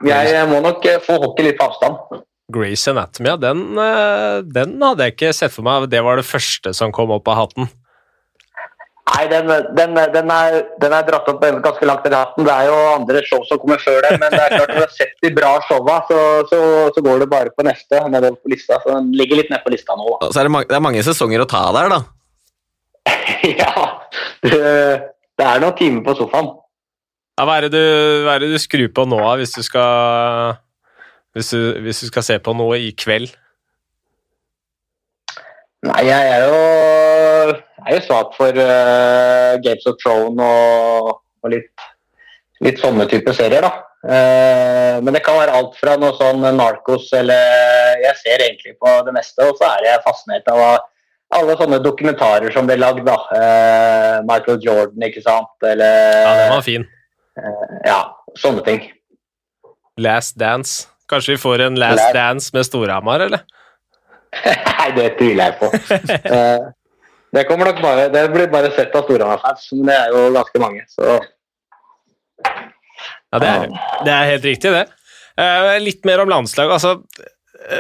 jeg 0.07 0.47
må 0.51 0.61
nok 0.63 0.87
eh, 0.87 1.01
få 1.03 1.19
hockey 1.19 1.49
litt 1.49 1.59
på 1.59 1.67
avstand. 1.67 2.23
Grace 2.55 2.91
Anatomy, 2.91 3.35
den, 3.43 3.65
eh, 3.83 4.39
den, 4.47 4.79
hadde 4.81 5.09
jeg 5.09 5.17
ikke 5.17 5.35
sett 5.37 5.53
for 5.53 5.67
meg. 5.67 5.89
Det 5.93 6.01
var 6.05 6.21
det 6.21 6.29
første 6.29 6.73
som 6.77 6.95
kom 6.95 7.13
opp 7.17 7.29
av 7.29 7.43
hatten. 7.43 7.69
Nei, 9.09 9.25
den, 9.31 9.47
den, 9.77 9.95
den, 10.13 10.31
er, 10.33 10.57
den 10.83 10.95
er 10.95 11.05
dratt 11.07 11.29
opp 11.31 11.41
ganske 11.41 11.87
langt 11.89 12.07
i 12.09 12.13
hatten. 12.13 12.45
Det 12.45 12.53
er 12.53 12.69
jo 12.69 12.77
andre 12.93 13.23
show 13.25 13.41
som 13.49 13.61
kommer 13.63 13.81
før 13.81 14.03
det, 14.05 14.19
men 14.21 14.35
det 14.35 14.41
er 14.43 14.55
klart 14.57 14.73
når 14.73 14.81
du 14.81 14.85
har 14.85 14.95
sett 14.95 15.15
de 15.25 15.31
bra 15.37 15.53
showa, 15.69 15.97
så, 16.11 16.19
så, 16.51 16.61
så, 16.95 17.05
går 17.07 17.23
det 17.23 17.31
bare 17.31 17.55
på 17.55 17.65
neste 17.67 18.03
nedover 18.11 18.37
på 18.43 18.53
lista. 18.53 18.81
Så 18.83 18.93
den 18.93 19.11
ligger 19.17 19.41
litt 19.41 19.53
nede 19.53 19.63
på 19.65 19.73
lista 19.73 19.97
nå. 19.97 20.19
Da. 20.19 20.31
Så 20.35 20.43
er 20.43 20.49
det, 20.49 20.55
mange, 20.57 20.69
det 20.69 20.77
er 20.77 20.85
mange 20.85 21.05
sesonger 21.07 21.45
å 21.45 21.49
ta 21.49 21.63
der, 21.79 21.95
da? 21.95 22.01
ja. 23.63 23.87
Det, 24.45 24.63
det 25.39 25.47
er 25.47 25.65
noen 25.65 25.79
timer 25.79 26.05
på 26.11 26.19
sofaen. 26.19 26.53
Ja, 27.39 27.47
hva, 27.47 27.61
er 27.61 27.69
du, 27.71 27.83
hva, 28.27 28.35
er 28.35 28.45
det 28.45 28.53
du, 28.53 28.61
skrur 28.61 28.89
på 28.91 29.07
nå, 29.07 29.21
hvis 29.39 29.55
du, 29.55 29.63
skal, 29.63 30.59
hvis, 31.39 31.53
du, 31.55 31.79
hvis 31.87 32.03
du 32.03 32.11
skal 32.11 32.27
se 32.27 32.41
på 32.43 32.55
noe 32.59 32.81
i 32.83 32.91
kveld? 32.99 33.31
Nei, 35.87 36.01
jeg 36.09 36.33
er 36.35 36.43
jo, 36.43 36.63
er 37.87 37.97
jo 37.97 38.05
svak 38.07 38.35
for 38.37 38.59
uh, 38.59 39.59
Games 39.65 39.87
of 39.89 39.99
Throne 40.03 40.43
og, 40.43 41.13
og 41.45 41.53
litt, 41.53 41.71
litt, 42.65 42.81
sånne 42.83 43.07
type 43.11 43.35
serier, 43.37 43.65
da. 43.65 43.85
Uh, 43.99 44.99
men 45.03 45.15
det 45.17 45.25
kan 45.27 45.39
være 45.41 45.55
alt 45.59 45.75
fra 45.79 45.97
noe 45.99 46.15
sånn 46.15 46.45
Narcos 46.55 47.09
eller 47.19 47.99
Jeg 48.05 48.15
ser 48.21 48.45
egentlig 48.45 48.77
på 48.79 48.93
det 49.09 49.15
meste, 49.17 49.43
og 49.43 49.59
så 49.59 49.73
er 49.73 49.89
jeg 49.89 50.05
fascinert 50.05 50.47
av 50.53 50.63
alle 51.35 51.57
sånne 51.59 51.81
dokumentarer 51.83 52.55
som 52.55 52.69
blir 52.69 52.79
lagd, 52.81 53.03
da. 53.07 53.19
Uh, 53.33 54.15
Michael 54.29 54.63
Jordan, 54.65 55.09
ikke 55.11 55.25
sant, 55.25 55.55
eller 55.67 56.23
Ja, 56.23 56.37
den 56.43 56.55
var 56.55 56.65
fin. 56.67 56.87
Ja, 57.87 58.01
sånne 58.39 58.65
ting. 58.67 58.87
Last 59.99 60.39
Dance. 60.39 60.89
Kanskje 61.09 61.37
vi 61.37 61.43
får 61.43 61.63
en 61.67 61.79
Last, 61.81 62.03
last. 62.03 62.15
Dance 62.15 62.51
med 62.57 62.67
Storhamar, 62.67 63.23
eller? 63.29 63.47
Nei, 64.45 64.91
det 64.97 65.13
tviler 65.19 65.51
jeg 65.51 65.59
på. 65.61 65.71
Eh, 67.29 67.39
det 67.39 67.47
kommer 67.49 67.71
nok 67.71 67.83
bare, 67.85 68.07
det 68.13 68.23
blir 68.33 68.51
bare 68.53 68.71
sett 68.77 68.95
av 68.97 69.07
Storhamar-fans, 69.07 69.67
men 69.77 69.91
det 69.91 69.97
er 69.97 70.15
jo 70.15 70.29
ganske 70.37 70.63
mange. 70.63 70.85
så... 70.93 71.19
Ja, 73.29 73.41
det 73.43 73.49
er, 73.49 73.73
det 74.07 74.13
er 74.15 74.31
helt 74.31 74.47
riktig, 74.49 74.71
det. 74.73 74.87
Eh, 75.39 75.75
litt 75.85 76.07
mer 76.09 76.23
om 76.23 76.31
landslaget. 76.33 76.79
Altså, 76.79 76.95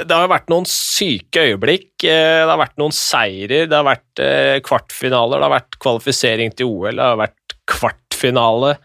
det 0.05 0.12
har 0.12 0.28
vært 0.28 0.51
noen 0.53 0.66
syke 0.68 1.46
øyeblikk. 1.49 1.94
Det 2.05 2.51
har 2.51 2.61
vært 2.61 2.76
noen 2.80 2.92
seirer, 2.92 3.64
det 3.70 3.72
har 3.72 3.86
vært 3.86 4.22
kvartfinaler, 4.66 5.38
det 5.38 5.46
har 5.46 5.55
vært 5.55 5.78
kvalifisering 5.80 6.53
til 6.59 6.68
OL, 6.68 6.99
det 6.99 7.07
har 7.07 7.20
vært 7.22 7.57
kvartfinale 7.68 8.76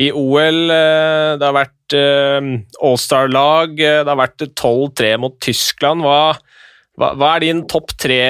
i 0.00 0.10
OL. 0.16 0.70
Eh, 0.72 1.32
det 1.38 1.46
har 1.46 1.56
vært 1.56 1.96
eh, 1.96 2.50
Allstar-lag, 2.86 3.74
eh, 3.76 4.00
det 4.04 4.12
har 4.12 4.20
vært 4.20 4.46
12-3 4.48 5.12
mot 5.20 5.36
Tyskland. 5.42 6.04
Hva, 6.06 6.36
hva, 7.00 7.14
hva 7.16 7.34
er 7.34 7.44
din 7.46 7.64
topp 7.70 7.94
tre 7.98 8.20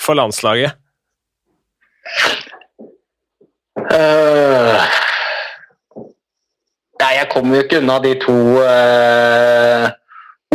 for 0.00 0.18
landslaget? 0.18 0.74
Uh, 3.78 4.82
Nei, 6.98 7.12
jeg 7.14 7.28
kommer 7.30 7.54
jo 7.54 7.62
ikke 7.62 7.78
unna 7.78 8.00
de 8.02 8.16
to 8.18 8.34
uh, 8.58 9.86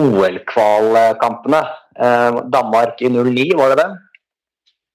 OL-kvalkampene. 0.02 1.62
Uh, 1.96 2.42
Danmark 2.52 3.00
i 3.00 3.12
09, 3.14 3.54
var 3.56 3.72
det 3.72 3.80
det? 3.80 3.90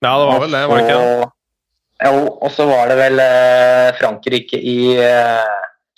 Ja, 0.04 0.12
det 0.12 0.26
var 0.28 0.42
vel 0.44 0.54
det, 0.54 0.62
var 0.68 0.76
det 0.76 0.84
ikke 0.84 0.98
det? 1.00 1.28
Jo, 1.98 2.18
og 2.30 2.50
så 2.54 2.66
var 2.68 2.92
det 2.92 2.96
vel 3.00 3.18
eh, 3.18 3.88
Frankrike 3.98 4.58
i 4.62 4.94
eh, 5.02 5.48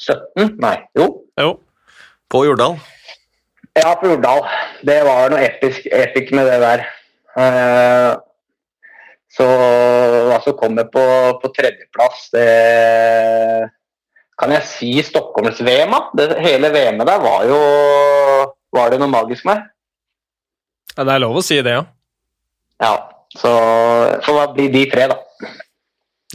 17? 0.01 0.55
Nei, 0.63 0.79
jo. 0.97 1.11
Jo. 1.37 1.51
På 2.33 2.41
Jordal. 2.47 2.79
Ja, 3.79 3.95
på 4.01 4.11
Jordal. 4.11 4.43
Det 4.87 4.99
var 5.07 5.31
noe 5.31 5.45
episk, 5.47 5.87
epic 5.95 6.33
med 6.35 6.49
det 6.51 6.59
der. 6.63 6.83
Eh, 7.39 8.13
så 9.31 9.47
hva 10.27 10.41
som 10.43 10.57
kommer 10.59 10.89
på, 10.91 11.03
på 11.39 11.53
tredjeplass, 11.55 12.25
det 12.35 12.47
Kan 14.41 14.51
jeg 14.57 14.67
si 14.67 14.89
Stockholms-VM, 15.07 15.93
da? 15.95 16.01
Det, 16.19 16.27
hele 16.43 16.73
VM-et 16.75 17.07
der 17.07 17.23
var 17.23 17.45
jo 17.47 17.61
Var 18.75 18.91
det 18.91 18.99
noe 18.99 19.13
magisk 19.13 19.47
med? 19.47 19.63
Ja, 20.97 21.05
det 21.05 21.15
er 21.15 21.23
lov 21.23 21.39
å 21.39 21.45
si 21.45 21.61
det, 21.63 21.77
ja. 21.77 21.85
Ja. 22.83 22.95
Så 23.39 23.51
får 24.27 24.41
det 24.41 24.55
bli 24.57 24.67
de 24.75 24.87
tre, 24.91 25.07
da. 25.13 25.21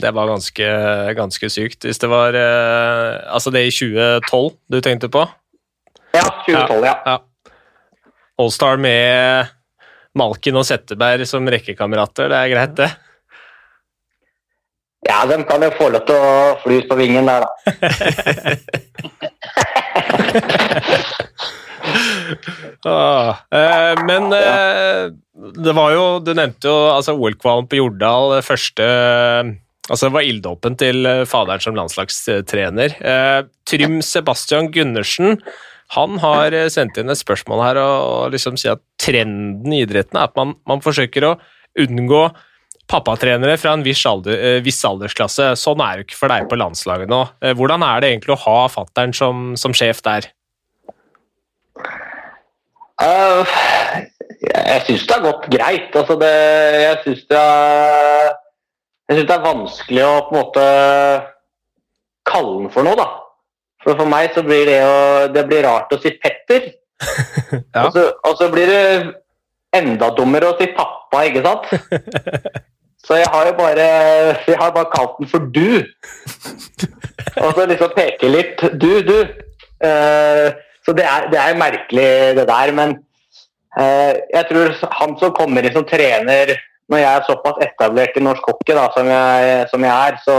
Det 0.00 0.12
var 0.16 0.28
ganske, 0.30 0.68
ganske 1.16 1.50
sykt. 1.52 1.84
Hvis 1.84 2.00
det 2.00 2.08
var 2.08 2.36
eh, 2.36 3.20
Altså 3.28 3.52
det 3.52 3.66
i 3.66 3.74
2012 3.74 4.54
du 4.72 4.80
tenkte 4.84 5.12
på? 5.12 5.26
Ja, 6.16 6.26
2012, 6.46 6.86
ja. 6.86 6.94
Ja. 7.04 7.16
Allstar 8.42 8.76
med 8.80 9.46
Malkin 10.16 10.56
og 10.60 10.66
Setteberg 10.68 11.26
som 11.28 11.48
rekkekamerater, 11.52 12.28
det 12.32 12.38
er 12.42 12.52
greit, 12.52 12.76
det. 12.80 12.90
Ja, 15.06 15.20
de 15.28 15.36
kan 15.46 15.62
jo 15.62 15.70
få 15.76 15.88
lov 15.94 16.02
til 16.08 16.16
å 16.18 16.30
fly 16.64 16.80
ut 16.82 16.88
på 16.90 16.96
vingen 16.98 17.28
der, 17.28 17.44
da. 17.46 17.50
Ah, 22.86 23.36
eh, 23.54 23.94
men 24.06 24.32
eh, 24.34 25.06
det 25.62 25.74
var 25.76 25.92
jo 25.94 26.02
Du 26.24 26.32
nevnte 26.34 26.66
jo 26.68 26.74
altså 26.90 27.14
OL-kvalen 27.14 27.68
på 27.70 27.78
Jordal. 27.78 28.36
eh, 28.38 28.44
Første 28.46 28.86
Altså 29.86 30.08
Det 30.08 30.14
var 30.16 30.26
ilddåpen 30.26 30.76
til 30.78 31.06
eh, 31.06 31.22
faderen 31.30 31.62
som 31.62 31.76
landslagstrener. 31.78 32.96
Eh, 32.98 33.40
Trym 33.70 34.00
Sebastian 34.02 34.72
Gundersen 34.74 35.38
han 35.94 36.18
har 36.22 36.54
eh, 36.56 36.68
sendt 36.72 36.98
inn 36.98 37.12
et 37.12 37.20
spørsmål 37.20 37.62
her 37.62 37.80
og, 37.82 38.32
liksom 38.34 38.58
sier 38.58 38.76
at 38.76 38.84
trenden 39.00 39.72
i 39.74 39.84
idretten 39.84 40.18
er 40.18 40.30
at 40.30 40.36
man, 40.38 40.56
man 40.66 40.82
forsøker 40.84 41.28
å 41.28 41.36
unngå 41.82 42.22
pappatrenere 42.90 43.56
fra 43.58 43.74
en 43.74 43.84
viss, 43.86 44.02
alder, 44.06 44.38
eh, 44.38 44.60
viss 44.64 44.82
aldersklasse. 44.86 45.52
Sånn 45.58 45.82
er 45.82 45.98
det 45.98 46.06
ikke 46.06 46.20
for 46.20 46.32
deg 46.32 46.48
på 46.50 46.58
landslaget 46.58 47.10
nå. 47.10 47.22
Eh, 47.42 47.54
hvordan 47.58 47.84
er 47.86 48.02
det 48.02 48.12
egentlig 48.12 48.34
å 48.36 48.42
ha 48.46 48.58
fattern 48.72 49.14
som, 49.16 49.52
som 49.58 49.74
sjef 49.76 50.02
der? 50.06 50.30
Uh, 52.96 53.44
jeg 54.40 54.82
syns 54.86 55.04
det 55.04 55.14
har 55.14 55.24
gått 55.26 55.48
greit. 55.52 55.90
Altså 55.98 56.16
det, 56.20 56.32
jeg 56.80 57.00
syns 57.04 57.26
det, 57.30 57.44
det 59.12 59.34
er 59.34 59.44
vanskelig 59.44 60.06
å 60.06 60.14
på 60.28 60.34
en 60.34 60.40
måte 60.40 60.66
kalle 62.26 62.62
den 62.62 62.72
for 62.74 62.86
noe, 62.86 62.98
da. 62.98 63.25
For 63.86 63.94
for 63.94 64.10
meg 64.10 64.34
så 64.34 64.42
blir 64.42 64.66
det 64.66 64.80
jo 64.82 64.94
Det 65.34 65.46
blir 65.46 65.66
rart 65.68 65.94
å 65.94 66.00
si 66.02 66.14
Petter. 66.18 66.72
Ja. 67.46 67.84
og, 67.84 67.92
så, 67.94 68.02
og 68.26 68.38
så 68.40 68.46
blir 68.50 68.66
det 68.66 68.84
enda 69.76 70.08
dummere 70.16 70.48
å 70.48 70.56
si 70.58 70.66
pappa, 70.74 71.20
ikke 71.28 71.42
sant? 71.44 71.68
Så 73.06 73.20
jeg 73.20 73.28
har 73.30 73.46
jo 73.46 73.52
bare 73.58 73.84
Jeg 74.48 74.58
har 74.58 74.72
bare 74.74 74.90
kalt 74.90 75.18
den 75.20 75.28
for 75.30 75.44
du. 75.54 75.84
Og 77.36 77.50
så 77.54 77.66
liksom 77.70 77.92
peke 77.94 78.30
litt 78.32 78.64
Du, 78.80 78.90
du. 79.06 79.18
Uh, 79.84 80.48
så 80.86 80.94
det 80.96 81.04
er, 81.04 81.26
det 81.30 81.38
er 81.42 81.58
merkelig, 81.58 82.10
det 82.38 82.46
der. 82.48 82.72
Men 82.74 82.96
uh, 83.78 84.12
jeg 84.34 84.44
tror 84.50 84.74
han 85.00 85.14
som 85.20 85.34
kommer 85.36 85.66
inn 85.66 85.76
som 85.76 85.86
trener 85.86 86.56
når 86.86 87.02
jeg 87.02 87.10
er 87.10 87.24
såpass 87.26 87.62
etablert 87.64 88.18
i 88.18 88.22
norsk 88.22 88.44
hockey 88.46 88.76
da, 88.78 88.84
som, 88.94 89.08
jeg, 89.10 89.54
som 89.72 89.82
jeg 89.82 89.90
er, 89.90 90.18
så, 90.22 90.36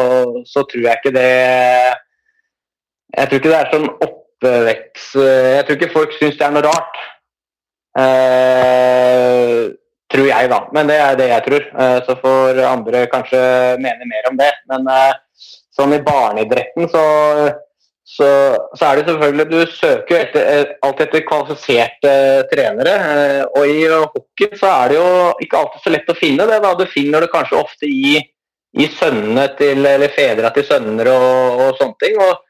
så 0.48 0.64
tror 0.64 0.86
jeg 0.86 1.00
ikke 1.02 1.12
det 1.18 1.32
Jeg 3.16 3.30
tror 3.30 3.40
ikke 3.40 3.52
det 3.54 3.60
er 3.60 3.70
sånn 3.72 3.90
oppvekst 4.04 5.14
Jeg 5.22 5.66
tror 5.66 5.78
ikke 5.78 5.94
folk 5.94 6.16
syns 6.18 6.36
det 6.40 6.46
er 6.46 6.56
noe 6.56 6.66
rart. 6.68 6.98
Eh, 7.98 9.62
tror 10.12 10.28
jeg, 10.30 10.50
da. 10.52 10.60
Men 10.76 10.90
det 10.92 10.98
er 11.02 11.16
det 11.20 11.30
jeg 11.32 11.46
tror. 11.48 11.70
Eh, 11.84 12.00
så 12.08 12.18
får 12.22 12.60
andre 12.68 13.06
kanskje 13.12 13.40
mene 13.84 14.10
mer 14.10 14.30
om 14.32 14.38
det. 14.40 14.52
Men 14.72 14.92
eh, 14.92 15.16
sånn 15.78 15.96
i 15.98 16.04
barneidretten 16.04 16.92
så 16.92 17.06
så, 18.08 18.28
så 18.80 18.86
er 18.88 18.96
det 19.02 19.10
selvfølgelig 19.10 19.46
Du 19.52 19.72
søker 19.76 20.22
etter, 20.22 20.46
eh, 20.48 20.70
alltid 20.86 21.10
etter 21.10 21.26
kvalifiserte 21.28 22.14
trenere. 22.54 22.94
eh, 23.12 23.42
Og 23.60 23.68
i 23.68 23.82
hockey 23.92 24.56
så 24.56 24.70
er 24.72 24.94
det 24.94 24.98
jo 25.02 25.10
ikke 25.44 25.60
alltid 25.60 25.84
så 25.84 25.92
lett 25.92 26.14
å 26.14 26.16
finne 26.16 26.48
det. 26.48 26.62
da, 26.64 26.74
Du 26.80 26.86
finner 26.88 27.26
det 27.26 27.34
kanskje 27.34 27.60
ofte 27.60 27.90
i, 27.90 28.16
i 28.80 28.88
sønnene 28.96 29.50
til, 29.60 29.84
eller 29.86 30.14
fedra 30.16 30.54
til 30.56 30.64
sønner 30.70 31.12
og, 31.12 31.66
og 31.66 31.82
sånne 31.82 32.00
ting. 32.06 32.16
og 32.24 32.32
eh, 32.32 32.47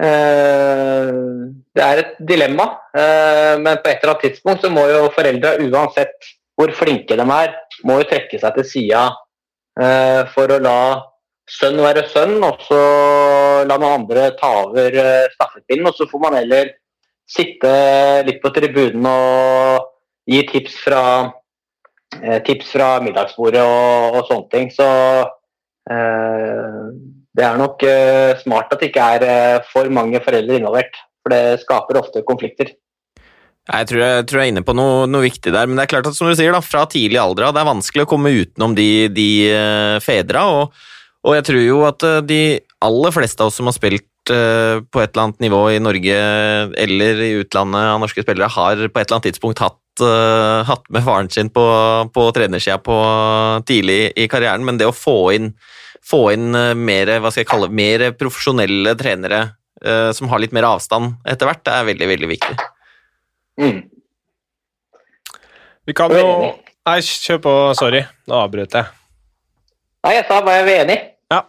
Det 0.00 1.82
er 1.84 2.02
et 2.02 2.14
dilemma. 2.28 2.66
eh, 2.96 3.54
men 3.60 3.78
på 3.82 3.90
et 3.90 4.00
eller 4.00 4.14
annet 4.14 4.24
tidspunkt 4.26 4.64
så 4.64 4.70
må 4.72 4.86
jo 4.88 5.10
foreldra, 5.14 5.56
uansett 5.60 6.30
hvor 6.56 6.72
flinke 6.76 7.16
de 7.16 7.24
er, 7.24 7.54
må 7.84 8.00
jo 8.00 8.08
trekke 8.08 8.40
seg 8.40 8.56
til 8.56 8.66
sida 8.68 9.04
eh, 9.80 10.22
for 10.34 10.52
å 10.52 10.60
la 10.60 10.80
sønn 11.50 11.80
være 11.82 12.06
sønn, 12.10 12.38
og 12.46 12.62
så 12.66 12.80
la 13.66 13.76
noen 13.76 14.02
andre 14.02 14.30
ta 14.38 14.50
over 14.64 14.96
eh, 15.02 15.30
stafettpinnen. 15.34 15.88
Og 15.90 15.96
så 15.98 16.06
får 16.10 16.22
man 16.22 16.38
heller 16.38 16.74
sitte 17.30 17.72
litt 18.26 18.40
på 18.42 18.52
tribunen 18.54 19.06
og 19.10 19.88
gi 20.30 20.42
tips 20.50 20.76
fra, 20.84 21.04
eh, 22.20 22.38
tips 22.46 22.74
fra 22.74 22.90
middagsbordet 23.04 23.62
og, 23.64 24.20
og 24.20 24.28
sånne 24.30 24.50
ting. 24.54 24.70
Så 24.74 24.88
eh, 25.90 26.84
det 27.36 27.46
er 27.46 27.58
nok 27.60 27.82
uh, 27.86 28.34
smart 28.42 28.72
at 28.74 28.82
det 28.82 28.90
ikke 28.90 29.08
er 29.16 29.24
uh, 29.24 29.66
for 29.70 29.90
mange 29.92 30.20
foreldre 30.24 30.58
involvert. 30.58 30.98
For 31.20 31.34
det 31.34 31.60
skaper 31.62 32.00
ofte 32.00 32.24
konflikter. 32.26 32.72
Jeg 33.70 33.86
tror 33.86 34.00
jeg, 34.02 34.22
tror 34.26 34.40
jeg 34.40 34.48
er 34.48 34.52
inne 34.54 34.66
på 34.66 34.74
noe, 34.74 35.04
noe 35.06 35.26
viktig 35.26 35.52
der, 35.52 35.68
men 35.68 35.78
det 35.78 35.84
er 35.84 35.92
klart 35.92 36.08
at 36.08 36.16
som 36.16 36.30
du 36.30 36.34
sier 36.34 36.54
da, 36.54 36.62
fra 36.64 36.86
tidlig 36.90 37.20
alder 37.20 37.46
av, 37.46 37.52
det 37.54 37.60
er 37.60 37.68
vanskelig 37.68 38.06
å 38.06 38.10
komme 38.10 38.32
utenom 38.34 38.74
de, 38.74 38.90
de 39.14 39.26
uh, 39.52 39.96
fedra, 40.02 40.46
og, 40.48 40.86
og 41.28 41.36
jeg 41.36 41.46
tror 41.46 41.60
jo 41.62 41.82
at 41.86 42.06
de 42.26 42.40
aller 42.82 43.14
fleste 43.14 43.44
av 43.44 43.52
oss 43.52 43.60
som 43.60 43.68
har 43.68 43.76
spilt 43.76 44.06
på 44.30 45.00
et 45.00 45.10
eller 45.10 45.22
annet 45.24 45.40
nivå 45.42 45.58
i 45.72 45.78
Norge 45.82 46.16
eller 46.78 47.22
i 47.24 47.30
utlandet 47.40 47.88
av 47.88 48.02
norske 48.02 48.22
spillere, 48.22 48.50
har 48.52 48.78
på 48.78 49.00
et 49.00 49.06
eller 49.08 49.16
annet 49.16 49.26
tidspunkt 49.26 49.62
hatt, 49.64 50.02
hatt 50.68 50.84
med 50.92 51.02
faren 51.06 51.30
sin 51.32 51.50
på, 51.50 51.64
på 52.14 52.26
trenersida 52.36 52.78
tidlig 53.66 54.12
i 54.20 54.28
karrieren, 54.30 54.64
men 54.68 54.78
det 54.78 54.86
å 54.86 54.94
få 54.94 55.16
inn, 55.34 55.50
få 56.04 56.24
inn 56.34 56.54
eh, 56.56 56.74
mer, 56.78 57.12
hva 57.20 57.32
skal 57.32 57.44
jeg 57.44 57.50
kalle, 57.50 57.70
mer 57.72 58.06
profesjonelle 58.18 58.94
trenere 58.98 59.40
uh, 59.84 60.10
som 60.16 60.30
har 60.32 60.42
litt 60.42 60.54
mer 60.56 60.66
avstand 60.68 61.18
etter 61.28 61.48
hvert, 61.48 61.62
det 61.66 61.76
er 61.76 61.88
veldig, 61.92 62.08
veldig 62.14 62.30
viktig. 62.30 62.56
Mm. 63.60 63.78
Vi 65.88 65.96
kan 65.96 66.12
jo. 66.14 66.26
Nei, 66.88 66.98
kjør 67.04 67.40
på. 67.44 67.54
Sorry, 67.78 68.02
nå 68.30 68.36
avbrøt 68.40 68.76
jeg. 68.78 68.90
Nei, 70.06 70.14
jeg 70.16 70.26
sa 70.28 70.40
bare 70.44 70.60
jeg 70.60 70.68
var 70.68 70.84
enig. 70.86 70.98
Ja. 71.30 71.40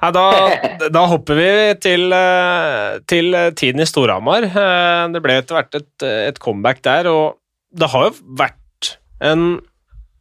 Nei, 0.00 0.10
da, 0.16 0.24
da 0.96 1.04
hopper 1.10 1.38
vi 1.38 1.50
til, 1.82 2.06
eh, 2.16 3.00
til 3.10 3.36
tiden 3.56 3.84
i 3.84 3.88
Storhamar. 3.88 4.46
Eh, 4.48 5.04
Det 5.14 5.22
ble 5.24 5.38
etter 5.40 5.58
hvert 5.58 5.80
et, 5.80 6.06
et 6.30 6.40
comeback 6.42 6.82
der, 6.86 7.08
og 7.12 7.40
det 7.70 7.90
har 7.92 8.08
jo 8.08 8.14
vært 8.40 8.56
en 9.20 9.60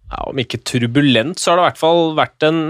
ja, 0.10 0.24
Om 0.26 0.40
ikke 0.42 0.60
turbulent, 0.66 1.40
så 1.40 1.52
har 1.52 1.60
det 1.60 1.62
i 1.62 1.68
hvert 1.70 1.82
fall 1.82 2.04
vært 2.18 2.46
en 2.48 2.62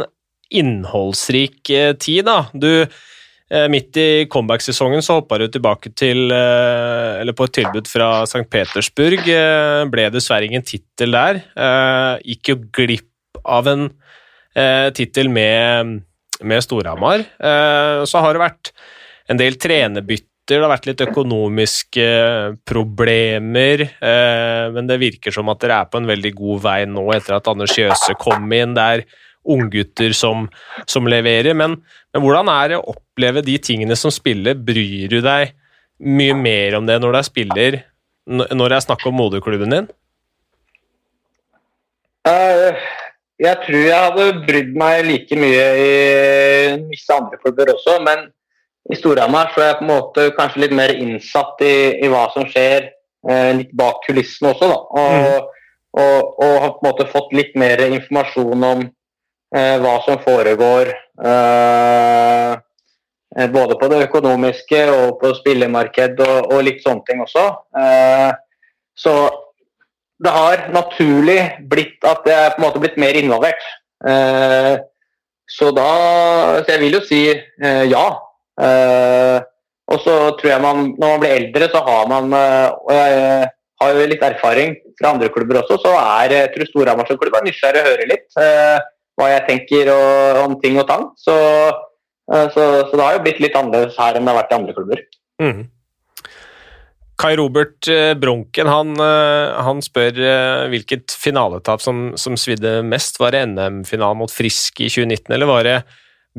innholdsrik 0.49 1.69
eh, 1.69 1.93
tid, 1.93 2.25
da. 2.25 2.45
Du 2.53 2.71
eh, 2.81 3.67
Midt 3.71 3.97
i 3.97 4.25
comeback-sesongen 4.31 5.03
så 5.05 5.19
hoppa 5.19 5.39
du 5.41 5.47
tilbake 5.51 5.93
til 5.97 6.31
eh, 6.33 7.21
Eller 7.21 7.35
på 7.37 7.47
et 7.47 7.57
tilbud 7.59 7.89
fra 7.89 8.11
St. 8.25 8.45
Petersburg. 8.49 9.25
Ble 9.93 10.09
dessverre 10.13 10.49
ingen 10.49 10.65
tittel 10.65 11.15
der. 11.15 11.43
Gikk 12.25 12.53
jo 12.53 12.61
glipp 12.81 13.41
av 13.45 13.69
en 13.71 13.89
tittel 14.93 15.29
med 15.31 15.99
med 16.39 16.63
Storhamar. 16.63 17.21
Så 18.07 18.19
har 18.23 18.35
det 18.35 18.41
vært 18.41 18.69
en 19.31 19.39
del 19.39 19.57
trenerbytter, 19.59 20.25
det 20.47 20.57
har 20.63 20.71
vært 20.71 20.87
litt 20.87 21.01
økonomiske 21.03 22.05
problemer, 22.67 23.83
men 24.73 24.89
det 24.89 24.97
virker 25.03 25.35
som 25.35 25.51
at 25.51 25.59
dere 25.61 25.81
er 25.83 25.89
på 25.91 25.99
en 25.99 26.07
veldig 26.09 26.31
god 26.39 26.63
vei 26.63 26.77
nå 26.89 27.03
etter 27.13 27.35
at 27.37 27.49
Anders 27.51 27.75
Jøse 27.77 28.15
kom 28.23 28.47
inn. 28.55 28.73
Det 28.77 28.87
er 28.95 29.03
unggutter 29.49 30.13
som, 30.15 30.47
som 30.89 31.07
leverer, 31.09 31.55
men, 31.57 31.77
men 32.13 32.23
hvordan 32.23 32.51
er 32.53 32.73
det 32.73 32.79
å 32.79 32.93
oppleve 32.95 33.43
de 33.45 33.57
tingene 33.61 33.97
som 33.99 34.13
spiller? 34.13 34.57
Bryr 34.57 35.09
du 35.11 35.19
deg 35.25 35.55
mye 35.99 36.35
mer 36.37 36.77
om 36.79 36.87
det 36.87 36.99
når 37.01 37.15
det 37.15 37.21
er 37.21 37.27
spiller, 37.27 37.79
når 38.29 38.71
det 38.71 38.77
er 38.77 38.85
snakk 38.85 39.05
om 39.09 39.17
moderklubben 39.19 39.75
din? 39.75 39.89
Eh, 42.29 42.89
jeg 43.39 43.61
tror 43.65 43.85
jeg 43.85 44.05
hadde 44.05 44.43
brydd 44.47 44.75
meg 44.79 45.05
like 45.07 45.39
mye 45.39 45.65
i 45.79 45.93
visse 46.89 47.15
andre 47.15 47.39
klubber 47.39 47.71
også, 47.73 47.99
men 48.05 48.27
i 48.89 48.97
Storhamar 48.97 49.51
så 49.53 49.63
er 49.63 49.69
jeg 49.69 49.79
på 49.79 49.85
en 49.85 49.91
måte 49.91 50.25
kanskje 50.37 50.63
litt 50.65 50.75
mer 50.75 50.93
innsatt 50.95 51.61
i, 51.65 51.75
i 52.03 52.09
hva 52.11 52.25
som 52.33 52.47
skjer 52.49 52.89
eh, 52.89 53.51
litt 53.59 53.71
bak 53.77 54.01
kulissene 54.07 54.53
også. 54.53 54.69
da. 54.71 54.79
Og, 55.03 55.51
og, 55.99 56.31
og 56.43 56.55
har 56.63 56.73
på 56.73 56.83
en 56.83 56.89
måte 56.89 57.09
fått 57.11 57.35
litt 57.37 57.55
mer 57.59 57.83
informasjon 57.85 58.65
om 58.71 58.87
hva 59.49 59.95
som 60.05 60.19
foregår. 60.21 60.91
Eh, 61.25 62.51
eh 63.39 63.49
både 63.53 63.77
på 63.79 63.89
det 63.91 64.03
økonomiske 64.07 64.81
og 64.93 65.19
på 65.21 65.33
spillemarked 65.37 66.21
og, 66.25 66.53
og 66.53 66.63
litt 66.67 66.83
sånne 66.85 67.05
ting 67.07 67.23
også. 67.25 67.45
Eh, 67.81 68.31
så 68.99 69.15
det 70.19 70.31
har 70.35 70.65
naturlig 70.75 71.39
blitt 71.71 72.03
at 72.07 72.25
jeg 72.27 72.35
er 72.35 72.55
på 72.55 72.59
en 72.59 72.65
måte 72.67 72.81
blitt 72.83 72.97
mer 72.99 73.15
involvert. 73.15 73.61
Eh, 74.07 74.75
så 75.49 75.71
da 75.75 75.91
Så 76.63 76.75
jeg 76.75 76.81
vil 76.83 76.97
jo 76.99 77.05
si 77.05 77.21
eh, 77.31 77.85
ja. 77.89 78.07
Eh, 78.59 79.37
og 79.89 80.03
så 80.03 80.15
tror 80.37 80.51
jeg 80.51 80.61
man 80.61 80.91
når 80.99 81.07
man 81.07 81.23
blir 81.23 81.37
eldre, 81.37 81.69
så 81.71 81.81
har 81.81 82.07
man 82.11 82.33
Og 82.33 82.91
jeg 82.93 83.49
har 83.81 83.95
jo 83.95 84.05
litt 84.11 84.23
erfaring 84.23 84.75
fra 84.99 85.13
andre 85.13 85.29
klubber 85.31 85.61
også, 85.63 85.79
så 85.81 85.95
er 85.95 86.35
jeg 86.35 86.51
tror 86.53 86.67
Storhamar 86.67 87.07
som 87.07 87.17
klubb 87.17 87.37
er 87.39 87.45
nysgjerrig 87.47 87.81
å 87.81 87.87
høre 87.87 88.07
litt 88.11 88.27
hva 89.19 89.33
jeg 89.33 89.45
tenker 89.49 89.91
og, 89.91 90.39
om 90.45 90.55
ting 90.63 90.79
og 90.79 90.87
tang. 90.89 91.09
Så, 91.19 91.35
så, 92.29 92.63
så, 92.87 92.93
det 92.93 93.03
har 93.03 93.17
jo 93.17 93.25
blitt 93.25 93.43
litt 93.43 93.57
annerledes 93.59 93.99
her 93.99 94.15
enn 94.15 94.25
det 94.25 94.33
har 94.33 94.39
vært 94.39 94.55
i 94.55 94.57
andre 94.59 94.77
klubber. 94.77 95.03
Mm. 95.43 95.67
Kai 97.19 97.33
Robert 97.35 97.87
eh, 97.91 98.13
Bronken 98.15 98.69
han, 98.71 98.93
eh, 99.03 99.57
han 99.65 99.81
spør 99.83 100.21
eh, 100.23 100.67
hvilket 100.71 101.11
finaletap 101.19 101.83
som, 101.83 102.13
som 102.19 102.37
svidde 102.39 102.77
mest. 102.87 103.19
Var 103.19 103.35
det 103.35 103.41
NM-finalen 103.51 104.21
mot 104.21 104.31
Frisk 104.31 104.79
i 104.79 104.87
2019, 104.87 105.33
eller 105.35 105.49
var 105.49 105.67
det 105.67 105.75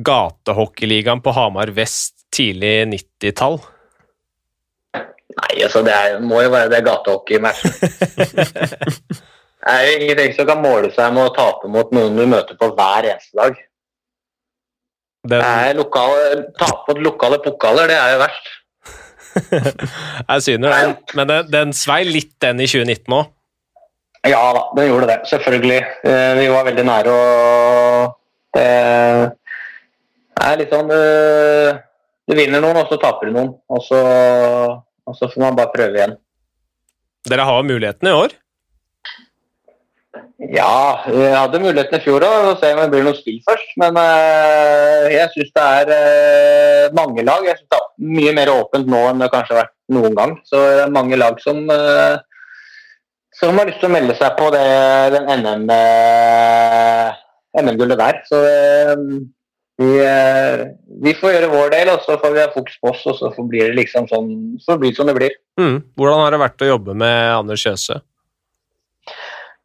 gatehockeyligaen 0.00 1.20
på 1.20 1.34
Hamar 1.36 1.74
vest 1.76 2.24
tidlig 2.32 2.86
90-tall? 2.94 3.60
Nei, 5.30 5.52
altså 5.62 5.82
det 5.84 5.92
er, 5.92 6.16
må 6.24 6.40
jo 6.46 6.54
være 6.54 6.72
det 6.72 6.80
gatehockeymatchen. 6.88 7.70
det 9.60 9.72
er 9.72 9.82
jo 9.86 9.96
ingenting 9.98 10.36
som 10.36 10.46
kan 10.48 10.62
måle 10.62 10.88
seg 10.94 11.12
med 11.12 11.26
å 11.28 11.34
tape 11.36 11.68
mot 11.68 11.90
noen 11.92 12.16
du 12.16 12.24
møter 12.28 12.56
på 12.60 12.70
hver 12.72 13.10
eneste 13.10 13.36
dag. 13.36 13.58
Den... 15.28 15.76
Lokale, 15.76 16.46
tape 16.56 16.88
mot 16.88 17.02
lokale 17.04 17.40
pokaler, 17.44 17.90
det 17.92 17.98
er 18.00 18.14
jo 18.14 18.22
verst. 18.22 18.48
jeg 20.30 20.46
syner 20.46 20.72
den, 20.74 20.94
men 21.18 21.28
den, 21.28 21.50
den 21.52 21.76
svei 21.76 22.00
litt, 22.08 22.32
den 22.42 22.62
i 22.64 22.70
2019 22.70 23.18
òg? 23.18 23.28
Ja 24.28 24.40
da, 24.52 24.64
den 24.76 24.88
gjorde 24.90 25.08
det. 25.08 25.18
Selvfølgelig. 25.30 25.78
Eh, 26.04 26.32
vi 26.36 26.48
var 26.52 26.66
veldig 26.66 26.84
nære, 26.84 27.12
og 27.12 28.56
det 28.56 28.66
er 30.40 30.58
litt 30.60 30.74
sånn 30.74 30.90
eh, 30.92 31.78
Du 32.28 32.36
vinner 32.36 32.60
noen, 32.62 32.82
og 32.82 32.90
så 32.90 32.98
taper 33.00 33.28
du 33.28 33.36
noen. 33.36 33.54
Og 33.72 33.80
så, 33.86 34.00
og 35.08 35.16
så 35.16 35.28
får 35.30 35.44
man 35.44 35.56
bare 35.56 35.72
prøve 35.72 36.00
igjen. 36.00 36.18
Dere 37.28 37.48
har 37.48 37.66
muligheten 37.66 38.08
i 38.08 38.16
år? 38.16 38.36
Ja, 40.50 41.06
jeg 41.06 41.30
hadde 41.30 41.60
muligheten 41.62 41.94
i 41.94 42.02
fjor 42.02 42.24
å 42.26 42.56
se 42.58 42.72
om 42.74 42.80
det 42.80 42.88
blir 42.90 43.04
noe 43.06 43.14
spill 43.14 43.36
først. 43.46 43.68
Men 43.78 43.94
uh, 43.94 45.06
jeg 45.12 45.30
syns 45.34 45.52
det 45.54 45.66
er 45.76 45.92
uh, 45.94 46.90
mange 46.96 47.22
lag. 47.26 47.44
Jeg 47.46 47.56
synes 47.60 47.70
det 47.70 47.78
er 47.78 47.86
mye 48.16 48.32
mer 48.34 48.50
åpent 48.56 48.86
nå 48.90 49.00
enn 49.12 49.22
det 49.22 49.30
kanskje 49.30 49.54
har 49.54 49.62
vært 49.62 49.76
noen 49.94 50.14
gang. 50.18 50.32
Så 50.50 50.56
det 50.58 50.82
er 50.88 50.96
mange 50.96 51.16
lag 51.20 51.38
som, 51.44 51.56
uh, 51.70 52.18
som 53.38 53.54
har 53.62 53.70
lyst 53.70 53.78
til 53.78 53.90
å 53.92 53.94
melde 53.94 54.14
seg 54.18 54.30
på 54.40 54.46
det, 54.56 54.66
den 55.14 55.30
NM-gullet 55.38 57.70
NM 57.70 57.94
der. 58.02 58.14
Så 58.26 58.36
vi, 59.80 59.90
vi, 61.06 61.12
får 61.16 61.32
gjøre 61.36 61.54
vår 61.54 61.68
del, 61.78 61.86
og 61.94 62.02
så 62.04 62.12
får 62.20 62.30
vi 62.34 62.42
ha 62.42 62.50
fokus 62.52 62.76
på 62.82 62.90
oss, 62.90 63.06
og 63.06 63.14
så 63.22 63.30
blir 63.46 63.70
det 63.70 63.78
liksom 63.78 64.04
sånn, 64.10 64.58
så 64.60 64.76
blir 64.82 64.90
det 64.90 64.98
som 64.98 65.08
det 65.08 65.16
blir. 65.16 65.32
Mm. 65.62 65.78
Hvordan 65.94 66.26
har 66.26 66.30
det 66.34 66.42
vært 66.42 66.64
å 66.66 66.72
jobbe 66.74 66.92
med 67.06 67.16
Anders 67.38 67.62
Kjøse? 67.62 68.02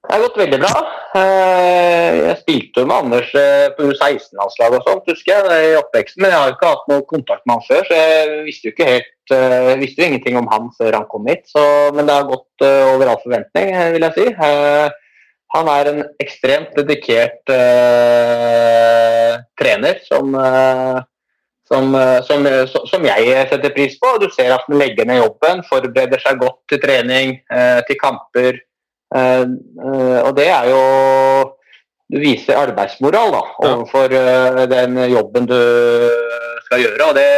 Det 0.05 0.13
har 0.13 0.21
gått 0.21 0.37
veldig 0.37 0.57
bra. 0.61 0.73
Eh, 1.17 2.17
jeg 2.19 2.37
spilte 2.43 2.83
med 2.85 2.95
Anders 2.95 3.29
eh, 3.39 3.69
på 3.73 3.87
U16-landslaget 3.89 4.81
og 4.81 4.89
sånt, 4.89 5.07
husker 5.09 5.47
jeg, 5.49 5.71
i 5.71 5.79
oppveksten, 5.79 6.21
men 6.21 6.33
jeg 6.33 6.41
har 6.41 6.53
ikke 6.53 6.73
hatt 6.73 6.91
noe 6.91 7.05
kontakt 7.09 7.45
med 7.45 7.57
han 7.57 7.65
før, 7.65 7.87
så 7.87 7.97
jeg 7.97 8.43
visste 8.45 8.69
jo 8.69 8.73
ikke 8.75 8.89
helt 8.89 9.33
eh, 9.33 9.71
visste 9.81 10.03
jo 10.03 10.09
ingenting 10.09 10.37
om 10.41 10.49
han 10.51 10.69
før 10.77 10.99
han 10.99 11.07
kom 11.09 11.25
hit. 11.31 11.47
Så, 11.49 11.63
men 11.95 12.05
det 12.05 12.19
har 12.19 12.29
gått 12.29 12.67
over 12.67 13.11
all 13.11 13.23
forventning, 13.23 13.73
vil 13.95 14.07
jeg 14.09 14.17
si. 14.19 14.27
Han 15.55 15.71
er 15.71 15.89
en 15.89 15.99
ekstremt 16.19 16.73
dedikert 16.75 17.51
uh, 17.53 19.35
trener 19.55 20.01
som, 20.03 20.33
uh, 20.35 20.99
som, 21.69 21.95
som, 22.27 22.47
som, 22.91 23.05
jeg 23.07 23.45
setter 23.51 23.71
pris 23.77 23.95
på. 24.01 24.17
Du 24.19 24.27
ser 24.35 24.51
at 24.51 24.65
han 24.67 24.75
legger 24.81 25.07
ned 25.07 25.21
jobben, 25.21 25.63
forbereder 25.69 26.19
seg 26.19 26.41
godt 26.41 26.59
til 26.71 26.81
trening, 26.83 27.37
uh, 27.53 27.79
til 27.87 27.99
kamper. 28.01 28.59
Eh, 29.15 29.43
eh, 29.87 30.19
og 30.25 30.33
det 30.35 30.49
er 30.51 30.71
jo 30.71 30.81
Du 32.11 32.19
viser 32.21 32.59
arbeidsmoral 32.59 33.31
da, 33.33 33.41
overfor 33.65 34.11
eh, 34.13 34.59
den 34.69 34.99
jobben 35.09 35.47
du 35.49 35.57
skal 36.67 36.83
gjøre. 36.83 37.07
og 37.07 37.15
det 37.17 37.29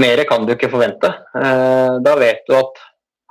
Mer 0.00 0.22
kan 0.28 0.44
du 0.46 0.52
ikke 0.54 0.70
forvente. 0.70 1.08
Da 1.34 2.12
vet 2.16 2.44
du 2.46 2.54
at 2.54 2.78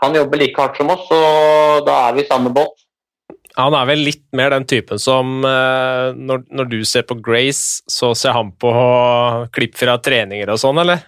han 0.04 0.16
jobber 0.18 0.38
like 0.42 0.60
hardt 0.60 0.76
som 0.78 0.92
oss, 0.92 1.06
og 1.08 1.86
da 1.88 1.96
er 2.10 2.18
vi 2.18 2.26
i 2.26 2.28
samme 2.28 2.52
båt. 2.54 2.84
Han 3.56 3.74
er 3.74 3.88
vel 3.88 4.04
litt 4.04 4.26
mer 4.36 4.52
den 4.52 4.68
typen 4.68 5.00
som 5.00 5.40
når, 5.40 6.44
når, 6.52 6.68
du 6.70 6.84
ser 6.86 7.08
på 7.08 7.16
Grace, 7.24 7.80
så 7.88 8.12
ser 8.12 8.36
han 8.36 8.52
på 8.60 8.74
klipp 9.56 9.80
fra 9.80 9.96
treninger 10.04 10.52
og 10.52 10.60
sånn, 10.62 10.84
eller? 10.84 11.08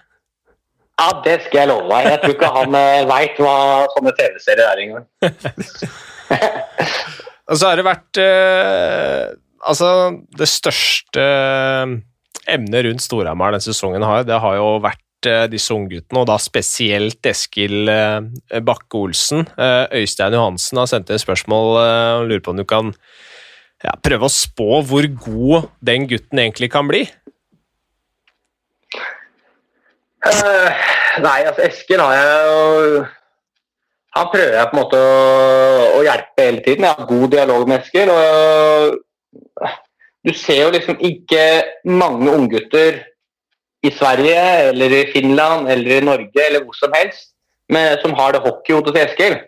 Ja, 0.96 1.10
det 1.20 1.36
skal 1.44 1.60
jeg 1.60 1.70
love 1.70 1.92
deg. 1.92 2.08
Jeg 2.08 2.22
tror 2.24 2.34
ikke 2.38 2.54
han 2.56 2.78
veit 3.12 3.44
hva 3.44 3.58
sånne 3.92 4.16
TV-serier 4.16 4.72
er 4.72 4.82
engang. 4.86 5.06
Og 7.50 7.58
så 7.58 7.68
har 7.68 7.78
det 7.78 7.86
vært 7.86 8.20
eh, 8.22 9.32
Altså, 9.62 9.88
det 10.34 10.48
største 10.50 11.24
emnet 12.50 12.86
rundt 12.88 13.04
Storhamar 13.04 13.54
denne 13.54 13.62
sesongen 13.62 14.02
har, 14.02 14.24
det 14.26 14.40
har 14.42 14.56
jo 14.58 14.72
vært 14.82 15.28
eh, 15.30 15.44
disse 15.52 15.70
ungguttene, 15.70 16.18
og 16.18 16.26
da 16.26 16.34
spesielt 16.42 17.30
Eskil 17.30 17.86
eh, 17.92 18.58
Bakke-Olsen. 18.66 19.46
Eh, 19.54 20.00
Øystein 20.02 20.34
Johansen 20.34 20.82
har 20.82 20.90
sendt 20.90 21.12
inn 21.14 21.22
spørsmål 21.22 21.76
og 21.76 22.26
lurer 22.26 22.42
på 22.42 22.56
om 22.56 22.58
du 22.58 22.66
kan 22.66 22.90
ja, 23.84 23.94
prøve 24.02 24.26
å 24.26 24.34
spå 24.34 24.82
hvor 24.88 25.06
god 25.22 25.70
den 25.78 26.10
gutten 26.10 26.42
egentlig 26.42 26.72
kan 26.74 26.90
bli? 26.90 27.04
Nei, 31.22 31.38
altså 31.46 31.68
Eskil 31.68 32.02
har 32.02 32.18
jeg 32.18 32.46
jo 32.50 33.04
han 34.12 34.28
prøver 34.28 34.58
jeg 34.58 34.68
på 34.68 34.76
en 34.76 34.82
måte 34.82 34.98
å, 35.00 35.12
å 35.96 36.00
hele 36.38 36.62
tiden. 36.64 36.86
Jeg 36.86 36.94
har 36.98 37.08
god 37.08 37.28
dialog 37.28 37.68
med 37.68 37.80
Eskil. 37.80 38.10
og 38.10 38.98
Du 40.26 40.32
ser 40.34 40.62
jo 40.62 40.74
liksom 40.74 40.98
ikke 41.00 41.44
mange 41.84 42.30
unggutter 42.30 43.00
i 43.82 43.90
Sverige 43.90 44.42
eller 44.70 44.90
i 45.00 45.06
Finland 45.12 45.68
eller 45.68 45.96
i 45.96 46.04
Norge 46.04 46.46
eller 46.46 46.64
hvor 46.64 46.76
som 46.78 46.92
helst 46.94 47.32
med, 47.68 47.98
som 48.02 48.14
har 48.14 48.32
det 48.32 48.44
hockeyhodet 48.44 48.94
til 48.94 49.04
Eskil. 49.06 49.38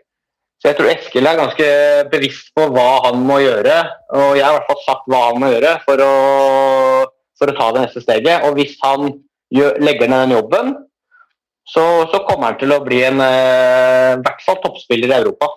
Så 0.58 0.70
jeg 0.70 0.76
tror 0.78 0.90
Eskil 0.90 1.26
er 1.28 1.36
ganske 1.38 1.66
bevisst 2.12 2.48
på 2.56 2.66
hva 2.72 2.88
han 3.04 3.20
må 3.20 3.36
gjøre. 3.42 3.76
Og 4.16 4.30
jeg 4.38 4.46
har 4.46 4.54
i 4.54 4.58
hvert 4.58 4.70
fall 4.70 4.82
sagt 4.86 5.10
hva 5.12 5.26
han 5.28 5.42
må 5.42 5.50
gjøre 5.52 5.74
for 5.84 6.00
å, 6.00 6.14
for 7.38 7.52
å 7.52 7.56
ta 7.58 7.66
det 7.74 7.82
neste 7.84 8.00
steget. 8.00 8.46
Og 8.48 8.56
hvis 8.56 8.78
han 8.82 9.10
gjør, 9.54 9.76
legger 9.84 10.08
ned 10.08 10.24
den 10.24 10.36
jobben, 10.38 10.72
så, 11.68 11.84
så, 12.12 12.22
kommer 12.28 12.50
han 12.50 12.58
til 12.60 12.72
å 12.74 12.82
bli 12.84 13.02
en 13.06 13.20
eh, 13.24 14.16
i 14.16 14.24
hvert 14.24 14.42
fall 14.46 14.58
toppspiller 14.64 15.12
i 15.12 15.18
Europa. 15.22 15.48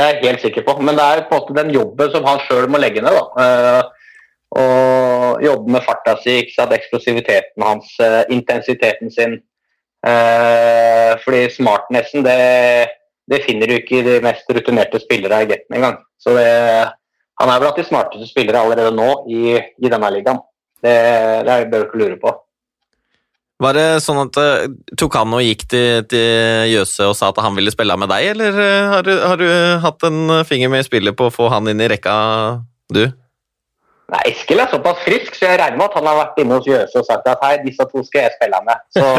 Det 0.00 0.06
er 0.06 0.14
jeg 0.16 0.30
helt 0.30 0.44
sikker 0.46 0.64
på. 0.64 0.78
Men 0.80 0.96
det 0.96 1.04
er 1.04 1.26
på 1.28 1.36
en 1.36 1.42
måte 1.42 1.56
den 1.58 1.74
jobben 1.74 2.12
som 2.14 2.24
han 2.24 2.38
sjøl 2.46 2.68
må 2.72 2.80
legge 2.80 3.02
ned. 3.04 3.16
da. 3.18 3.44
Eh, 3.44 3.82
og 4.60 5.42
jobbe 5.44 5.74
med 5.76 5.84
farta 5.86 6.16
si, 6.22 6.38
ikke 6.40 6.54
sant? 6.56 6.72
eksplosiviteten 6.74 7.62
hans, 7.62 7.92
eh, 8.00 8.22
intensiteten 8.32 9.12
sin. 9.12 9.36
Eh, 10.06 11.12
fordi 11.24 11.42
smartnessen, 11.52 12.24
det, 12.24 12.38
det, 13.28 13.42
finner 13.44 13.68
du 13.68 13.76
ikke 13.76 13.98
i 13.98 14.06
de 14.06 14.16
mest 14.24 14.48
rutinerte 14.48 15.02
spillere 15.02 15.42
i 15.44 15.50
Getten 15.52 15.76
engang. 15.76 16.00
Så 16.18 16.32
det, 16.34 16.48
han 17.42 17.52
er 17.52 17.60
blant 17.60 17.76
de 17.76 17.84
smarteste 17.84 18.30
spillere 18.30 18.64
allerede 18.64 18.96
nå 18.96 19.10
i, 19.28 19.58
i 19.60 19.92
denne 19.92 20.10
ligaen. 20.16 20.40
Det, 20.80 20.96
det 21.44 21.60
bør 21.68 21.84
du 21.84 21.90
ikke 21.90 22.02
lure 22.06 22.20
på. 22.24 22.34
Var 23.60 23.76
det 23.76 23.86
sånn 24.00 24.22
at 24.22 24.38
uh, 24.40 24.68
tok 24.96 25.16
han 25.20 25.36
og 25.36 25.44
gikk 25.44 25.66
til, 25.68 26.04
til 26.08 26.70
Jøse 26.72 27.10
og 27.10 27.16
sa 27.18 27.28
at 27.28 27.40
han 27.44 27.56
ville 27.58 27.72
spille 27.72 27.96
med 28.00 28.08
deg, 28.12 28.30
eller 28.32 28.56
uh, 28.56 28.92
har, 28.94 29.02
du, 29.04 29.12
har, 29.20 29.36
du, 29.40 29.48
hatt 29.84 30.06
en 30.08 30.20
finger 30.48 30.72
med 30.72 30.84
i 30.84 30.88
spillet 30.88 31.16
på 31.16 31.28
å 31.28 31.34
få 31.34 31.50
han 31.52 31.68
inn 31.68 31.82
i 31.84 31.90
rekka, 31.92 32.14
du? 32.94 33.04
Nei, 34.10 34.22
Eskil 34.32 34.58
er 34.58 34.70
såpass 34.72 35.04
frisk, 35.04 35.36
så 35.36 35.52
jeg 35.52 35.60
regner 35.60 35.78
med 35.78 35.86
at 35.86 35.96
han 36.00 36.08
har 36.08 36.16
vært 36.18 36.40
inne 36.42 36.56
hos 36.58 36.66
Jøse 36.66 36.98
og 36.98 37.06
sagt 37.06 37.28
at 37.30 37.44
hei, 37.44 37.52
disse 37.62 37.84
to 37.92 38.02
skal 38.06 38.26
jeg 38.26 38.34
spille 38.38 38.58
med. 38.66 38.78
Så 38.96 39.04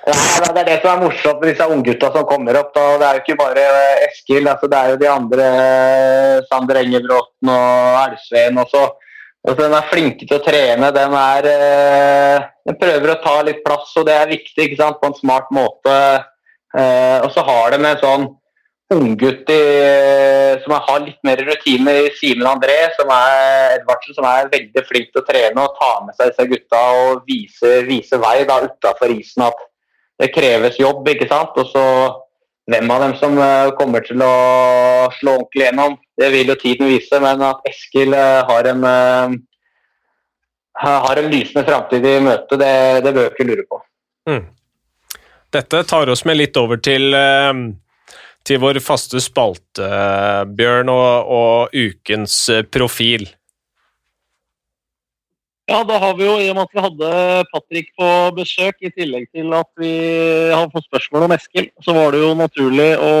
Nei, 0.00 0.38
Det 0.40 0.62
er 0.62 0.68
det 0.70 0.78
som 0.80 0.90
er 0.94 1.02
morsomt 1.02 1.42
med 1.42 1.50
disse 1.52 1.66
unggutta 1.74 2.08
som 2.14 2.24
kommer 2.28 2.56
opp. 2.62 2.72
Da. 2.74 2.84
Det 2.96 3.06
er 3.06 3.18
jo 3.18 3.22
ikke 3.24 3.42
bare 3.42 3.66
Eskil, 4.06 4.48
altså, 4.48 4.70
det 4.72 4.78
er 4.78 4.94
jo 4.94 5.00
de 5.02 5.10
andre 5.12 5.46
Sander 6.48 6.80
Engebråten 6.80 7.52
og 7.52 8.00
Elvsveen 8.06 8.64
også 8.64 8.86
Altså, 9.40 9.62
den 9.62 9.76
er 9.76 9.88
flinke 9.88 10.26
til 10.26 10.36
å 10.36 10.44
trene. 10.44 10.90
Den, 10.92 11.14
er, 11.16 11.46
eh, 11.48 12.48
den, 12.68 12.76
prøver 12.80 13.14
å 13.14 13.20
ta 13.22 13.38
litt 13.46 13.62
plass, 13.64 13.94
og 13.96 14.04
det 14.08 14.18
er 14.18 14.34
viktig 14.34 14.66
ikke 14.66 14.80
sant? 14.82 15.00
på 15.00 15.08
en 15.08 15.16
smart 15.16 15.48
måte. 15.54 15.96
Uh, 16.70 17.18
og 17.26 17.32
så 17.34 17.42
har 17.42 17.72
de 17.72 17.80
en 17.82 17.98
sånn 17.98 18.26
unggutt 18.94 19.48
som 20.62 20.74
har 20.74 21.02
litt 21.02 21.18
mer 21.26 21.40
rutine 21.46 21.92
i 21.94 22.12
Simen 22.18 22.46
André, 22.46 22.76
som 22.94 23.10
er 23.14 23.76
Edvardsen, 23.76 24.16
som 24.16 24.26
er 24.26 24.50
veldig 24.50 24.82
flink 24.86 25.10
til 25.10 25.22
å 25.22 25.26
trene 25.26 25.62
og 25.62 25.76
ta 25.78 25.90
med 26.02 26.16
seg 26.18 26.32
disse 26.32 26.46
gutta 26.50 26.80
og 26.98 27.26
vise, 27.26 27.72
vise 27.86 28.18
vei 28.22 28.40
utafor 28.46 29.14
isen 29.14 29.46
at 29.46 29.62
det 30.20 30.32
kreves 30.34 30.78
jobb, 30.78 31.06
ikke 31.08 31.28
sant. 31.30 31.54
Og 31.58 31.70
så 31.70 31.84
hvem 32.70 32.90
av 32.94 33.02
dem 33.04 33.16
som 33.18 33.38
eh, 33.38 33.72
kommer 33.78 34.04
til 34.06 34.22
å 34.22 34.30
slå 35.18 35.36
ordentlig 35.38 35.66
gjennom, 35.66 35.96
det 36.20 36.30
vil 36.34 36.52
jo 36.52 36.58
tiden 36.60 36.90
vise. 36.90 37.20
Men 37.22 37.42
at 37.46 37.66
Eskil 37.70 38.14
eh, 38.14 38.38
har 38.46 38.70
en, 38.70 38.86
eh, 38.86 39.34
har 40.84 41.20
en 41.20 41.30
lysende 41.32 41.66
framtid 41.66 42.06
i 42.06 42.16
møte, 42.24 42.58
det, 42.60 42.72
det 43.06 43.14
bør 43.16 43.28
vi 43.28 43.34
ikke 43.34 43.48
lure 43.50 43.66
på. 43.66 43.82
Mm. 44.30 44.42
Dette 45.50 45.82
tar 45.90 46.12
oss 46.12 46.22
med 46.28 46.38
litt 46.38 46.58
over 46.60 46.78
til, 46.78 47.10
til 48.46 48.60
vår 48.62 48.78
faste 48.84 49.18
spalte, 49.18 49.88
Bjørn, 50.46 50.92
og, 50.92 51.32
og 51.34 51.74
ukens 51.74 52.36
profil. 52.70 53.26
Ja, 55.70 55.84
da 55.86 56.00
har 56.02 56.16
vi 56.18 56.24
jo, 56.26 56.32
i 56.42 56.48
og 56.50 56.56
med 56.58 56.66
at 56.66 56.72
vi 56.74 56.82
hadde 56.82 57.08
Patrick 57.52 57.92
på 57.94 58.06
besøk, 58.34 58.80
i 58.82 58.90
tillegg 58.90 59.28
til 59.30 59.52
at 59.54 59.68
vi 59.78 59.92
har 60.50 60.66
fått 60.72 60.88
spørsmål 60.88 61.28
om 61.28 61.34
Eskil, 61.36 61.68
så 61.84 61.94
var 61.94 62.10
det 62.10 62.24
jo 62.24 62.32
naturlig 62.34 62.88
å 62.98 63.12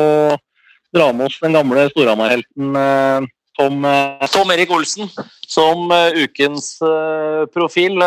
dra 0.90 1.06
med 1.14 1.28
oss 1.28 1.38
den 1.38 1.54
gamle 1.54 1.86
Storhamar-helten 1.92 2.80
eh, 2.80 3.28
Tom, 3.54 3.86
eh, 3.86 4.26
Tom, 4.34 4.50
Erik 4.50 4.74
Olsen 4.74 5.06
som 5.46 5.94
eh, 5.94 6.24
ukens 6.24 6.72
profil. 7.54 8.02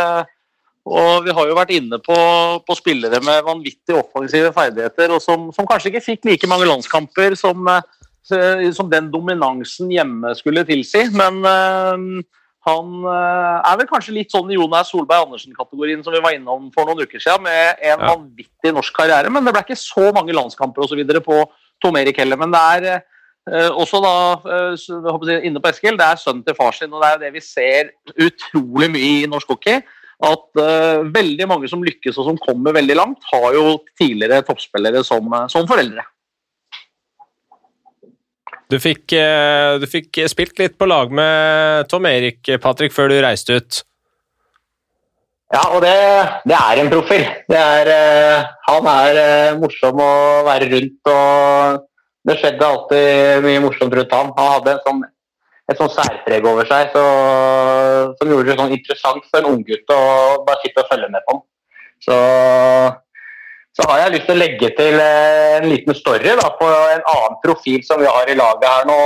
Og 0.84 1.24
vi 1.24 1.32
har 1.40 1.48
jo 1.48 1.56
vært 1.56 1.72
inne 1.78 2.02
på, 2.04 2.20
på 2.68 2.76
spillere 2.76 3.24
med 3.24 3.48
vanvittig 3.48 3.96
offensive 3.96 4.52
ferdigheter, 4.52 5.16
og 5.16 5.24
som, 5.24 5.54
som, 5.56 5.64
kanskje 5.70 5.94
ikke 5.94 6.08
fikk 6.10 6.28
like 6.28 6.52
mange 6.52 6.68
landskamper 6.68 7.40
som, 7.40 7.70
som 8.28 8.92
den 8.92 9.08
dominansen 9.14 9.88
hjemme 9.96 10.36
skulle 10.36 10.68
tilsi. 10.68 11.08
Men 11.16 11.40
han 12.64 12.92
uh, 13.04 13.60
er 13.60 13.80
vel 13.82 13.88
kanskje 13.90 14.16
litt 14.16 14.32
sånn 14.32 14.52
i 14.54 14.56
Jonas 14.56 14.92
Solberg 14.94 15.26
Andersen-kategorien 15.26 16.04
som 16.04 16.16
vi 16.16 16.22
var 16.24 16.36
innom 16.36 16.70
for 16.76 16.88
noen 16.88 17.04
uker 17.04 17.20
siden, 17.20 17.44
med 17.44 17.82
en 17.82 17.98
ja. 17.98 18.12
vanvittig 18.14 18.72
norsk 18.76 18.96
karriere. 18.96 19.32
Men 19.34 19.44
det 19.44 19.52
ble 19.56 19.66
ikke 19.66 19.80
så 19.80 20.12
mange 20.16 20.36
landskamper 20.36 20.86
og 20.86 20.92
så 20.92 21.00
videre 21.00 21.20
på 21.24 21.42
Tom 21.84 22.00
Erik 22.00 22.22
heller. 22.24 22.40
Men 22.40 22.54
det 22.56 22.62
er 22.78 22.88
uh, 23.52 23.82
også 23.84 24.00
da, 24.06 24.14
si, 24.80 24.96
inne 25.44 25.60
på 25.60 25.74
Eskil, 25.74 26.00
det 26.00 26.08
er 26.08 26.22
sønnen 26.22 26.46
til 26.48 26.56
far 26.60 26.78
sin, 26.78 26.94
og 26.94 27.04
det 27.04 27.12
er 27.12 27.22
det 27.26 27.34
vi 27.36 27.44
ser 27.44 27.92
utrolig 28.16 28.90
mye 28.96 29.12
i 29.18 29.30
norsk 29.32 29.56
hockey. 29.58 29.84
At 30.24 30.56
veldig 31.12 31.46
mange 31.50 31.68
som 31.68 31.82
lykkes 31.84 32.16
og 32.22 32.30
som 32.30 32.38
kommer 32.40 32.72
veldig 32.78 32.96
langt, 32.96 33.26
har 33.28 33.58
jo 33.58 33.64
tidligere 34.00 34.46
toppspillere 34.48 35.02
som, 35.04 35.28
som 35.52 35.68
foreldre. 35.68 36.06
Du 38.74 38.80
fikk, 38.82 39.14
eh, 39.14 39.78
du 39.78 39.86
fikk, 39.86 40.24
spilt 40.32 40.58
litt 40.58 40.80
på 40.82 40.88
lag 40.90 41.12
med 41.14 41.86
Tom 41.92 42.08
Erik, 42.10 42.42
Patrick, 42.62 42.94
før 42.96 43.12
du 43.12 43.20
reiste 43.22 43.60
ut. 43.60 43.84
Ja, 45.54 45.62
og 45.76 45.84
det, 45.84 45.94
det 46.50 46.58
er 46.58 46.80
en 46.82 46.90
profil. 46.90 47.28
Er, 47.54 47.90
uh, 47.94 48.48
han 48.66 48.88
er 48.90 49.20
uh, 49.20 49.60
morsom 49.62 50.00
å 50.02 50.14
være 50.48 50.72
rundt. 50.72 51.12
og 51.14 51.84
Det 52.26 52.40
skjedde 52.40 52.70
alltid 52.72 53.46
mye 53.46 53.62
morsomt 53.62 53.94
rundt 53.94 54.16
han. 54.18 54.32
Han 54.40 54.52
hadde 54.56 54.80
sånn, 54.88 55.04
et 55.70 55.78
sånn 55.78 55.94
særpreg 55.94 56.50
over 56.50 56.66
seg 56.72 56.90
så, 56.96 57.04
som 58.18 58.34
gjorde 58.34 58.50
det 58.50 58.58
sånn 58.58 58.74
interessant 58.80 59.30
for 59.30 59.44
en 59.44 59.52
unggutt 59.52 59.94
å 59.94 60.02
bare 60.48 60.64
sitte 60.64 60.82
og 60.82 60.90
følge 60.90 61.12
med 61.14 61.28
på 61.28 61.38
ham. 61.38 61.46
Så 62.08 62.18
så 63.74 63.88
har 63.90 64.04
jeg 64.04 64.14
lyst 64.14 64.28
til 64.30 64.36
å 64.36 64.42
legge 64.42 64.70
til 64.78 65.00
eh, 65.02 65.56
en 65.58 65.66
liten 65.72 65.98
story 65.98 66.36
da, 66.38 66.46
på 66.60 66.68
en 66.68 67.02
annen 67.02 67.40
profil 67.42 67.82
som 67.88 68.02
vi 68.02 68.06
har 68.10 68.30
i 68.30 68.38
laget 68.38 68.68
her 68.70 68.86
nå, 68.86 68.98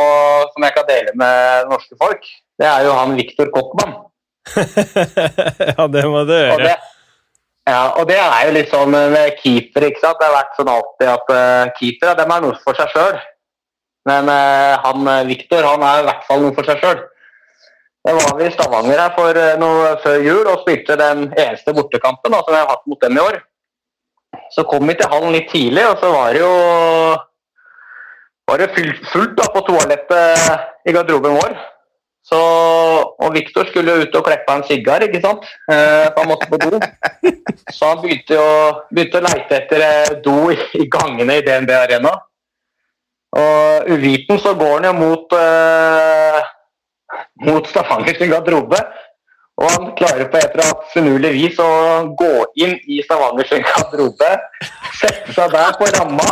som 0.52 0.66
jeg 0.68 0.76
kan 0.76 0.90
dele 0.90 1.14
med 1.22 1.72
norske 1.72 1.96
folk. 2.02 2.28
Det 2.60 2.68
er 2.68 2.84
jo 2.84 2.98
han 2.98 3.16
Viktor 3.16 3.48
Kochmann. 3.54 3.96
ja, 5.72 5.88
det 5.94 6.04
må 6.12 6.26
du 6.28 6.36
gjøre. 6.36 6.58
Og 6.58 6.66
det, 6.66 6.76
ja, 7.68 7.82
og 7.96 8.12
det 8.12 8.20
er 8.20 8.44
jo 8.44 8.54
litt 8.58 8.76
sånn 8.76 8.92
med 8.92 9.40
keepere. 9.40 9.92
ikke 9.92 10.04
sant? 10.04 10.20
Det 10.20 10.28
har 10.28 10.36
vært 10.36 10.60
sånn 10.60 10.76
alltid 10.76 11.16
at 11.16 11.36
uh, 11.36 11.74
keepere 11.80 12.20
dem 12.20 12.36
er 12.36 12.44
noe 12.44 12.62
for 12.68 12.80
seg 12.80 12.92
sjøl. 12.92 13.20
Men 14.08 14.32
uh, 14.32 14.84
han 14.84 15.12
Viktor 15.32 15.68
han 15.68 15.84
er 15.84 16.04
i 16.04 16.08
hvert 16.12 16.28
fall 16.28 16.44
noe 16.44 16.56
for 16.56 16.68
seg 16.68 16.84
sjøl. 16.84 17.06
Jeg 18.08 18.20
var 18.20 18.40
vi 18.40 18.48
i 18.48 18.56
Stavanger 18.56 19.00
her 19.00 19.16
for 19.16 19.46
noe 19.60 19.92
før 20.04 20.24
jul 20.24 20.48
og 20.48 20.64
spilte 20.64 20.96
den 21.00 21.30
eneste 21.32 21.76
bortekampen 21.76 22.36
da, 22.36 22.44
som 22.44 22.56
jeg 22.56 22.64
har 22.64 22.76
hatt 22.76 22.88
mot 22.88 23.04
dem 23.04 23.20
i 23.20 23.24
år. 23.24 23.46
Så 24.54 24.66
kom 24.70 24.88
vi 24.88 24.96
til 24.98 25.10
hallen 25.12 25.36
litt 25.36 25.50
tidlig, 25.52 25.86
og 25.90 25.98
så 26.02 26.12
var 26.14 26.36
det 26.36 26.44
jo 26.44 26.54
var 28.48 28.62
det 28.62 28.70
fullt 29.12 29.34
da, 29.36 29.50
på 29.52 29.64
toalettet 29.68 30.88
i 30.88 30.94
garderoben 30.96 31.36
vår. 31.36 31.58
Så, 32.28 32.38
og 33.24 33.34
Viktor 33.36 33.68
skulle 33.70 34.02
ut 34.04 34.16
og 34.20 34.26
kleppe 34.26 34.56
en 34.56 34.64
sigar, 34.68 35.04
ikke 35.04 35.22
sant? 35.24 35.46
Eh, 35.72 36.08
han 36.12 36.28
måtte 36.28 36.50
på 36.52 36.60
do. 36.60 36.80
Så 37.76 37.92
han 37.92 38.02
begynte 38.02 38.40
å, 38.40 38.50
begynte 38.92 39.22
å 39.22 39.26
leite 39.28 39.60
etter 39.62 39.84
eh, 39.86 40.18
do 40.24 40.50
i 40.52 40.88
gangene 40.92 41.40
i 41.40 41.46
DNB 41.46 41.72
Arena. 41.76 42.12
Og 43.38 43.88
uviten 43.96 44.40
så 44.44 44.54
går 44.60 44.74
han 44.76 44.90
jo 44.90 44.94
mot, 44.98 45.38
eh, 45.40 46.40
mot 47.48 47.72
Stavanger 47.72 48.20
sin 48.20 48.32
garderobe. 48.32 48.80
Og 49.58 49.72
han 49.74 49.88
klarer 49.98 50.28
på 50.30 50.38
et 50.38 50.52
eller 50.54 50.68
annet 50.68 50.92
finurlig 50.94 51.32
vis 51.34 51.62
å 51.62 51.70
gå 52.20 52.34
inn 52.62 52.76
i 52.86 53.00
Stavanger 53.06 53.50
sin 53.50 53.66
garderobe, 53.66 54.30
sette 55.00 55.34
seg 55.34 55.56
der 55.56 55.74
på 55.80 55.90
ramma. 55.96 56.28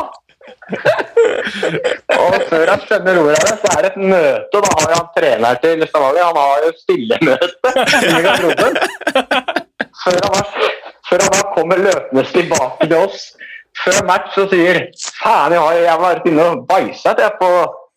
og 2.20 2.36
før 2.50 2.70
han 2.70 2.84
skjønner 2.86 3.20
ordet 3.22 3.40
av 3.40 3.48
det, 3.50 3.56
så 3.64 3.72
er 3.74 3.82
det 3.82 3.92
et 3.92 4.04
møte. 4.14 4.62
Da 4.62 4.76
har 4.82 4.94
han 4.94 5.10
trener 5.18 5.60
til 5.64 5.88
Stavanger. 5.90 6.28
Han 6.28 6.40
har 6.42 6.68
jo 6.68 6.76
stillemøte 6.84 7.74
i 8.12 8.22
garderoben. 8.28 8.80
Før 10.06 10.22
han, 10.22 10.38
har, 10.38 10.72
før 11.10 11.26
han 11.26 11.34
da 11.34 11.44
kommer 11.58 11.82
løpende 11.82 12.26
tilbake 12.30 12.86
til 12.86 12.98
oss 13.00 13.30
før 13.84 14.06
match 14.08 14.36
så 14.36 14.46
sier 14.52 14.86
Faen, 15.20 15.56
jeg 15.56 15.90
har 15.90 16.02
vært 16.02 16.28
inne 16.30 16.46
og 16.54 16.64
bæsja 16.70 17.16
på 17.40 17.50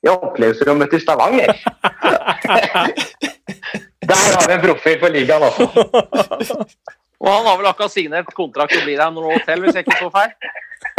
i 0.07 0.11
opplevelsesrommet 0.13 0.93
til 0.93 1.03
Stavanger. 1.03 1.53
Har 4.35 4.47
vi 4.49 4.55
en 4.57 4.63
profil 4.63 4.97
for 5.03 5.15
ligaen 5.15 5.45
også. 5.49 5.67
og 7.23 7.29
han 7.33 7.47
har 7.49 7.61
vel 7.61 7.69
akkurat 7.73 7.93
signert 7.93 8.33
kontrakt 8.37 8.77
og 8.77 8.87
blir 8.87 9.03
her 9.03 9.13
noen 9.15 9.35
år 9.35 9.45
til, 9.47 9.63
hvis 9.65 9.79
jeg 9.79 9.87
ikke 9.87 10.01
så 10.01 10.11
feil? 10.15 10.35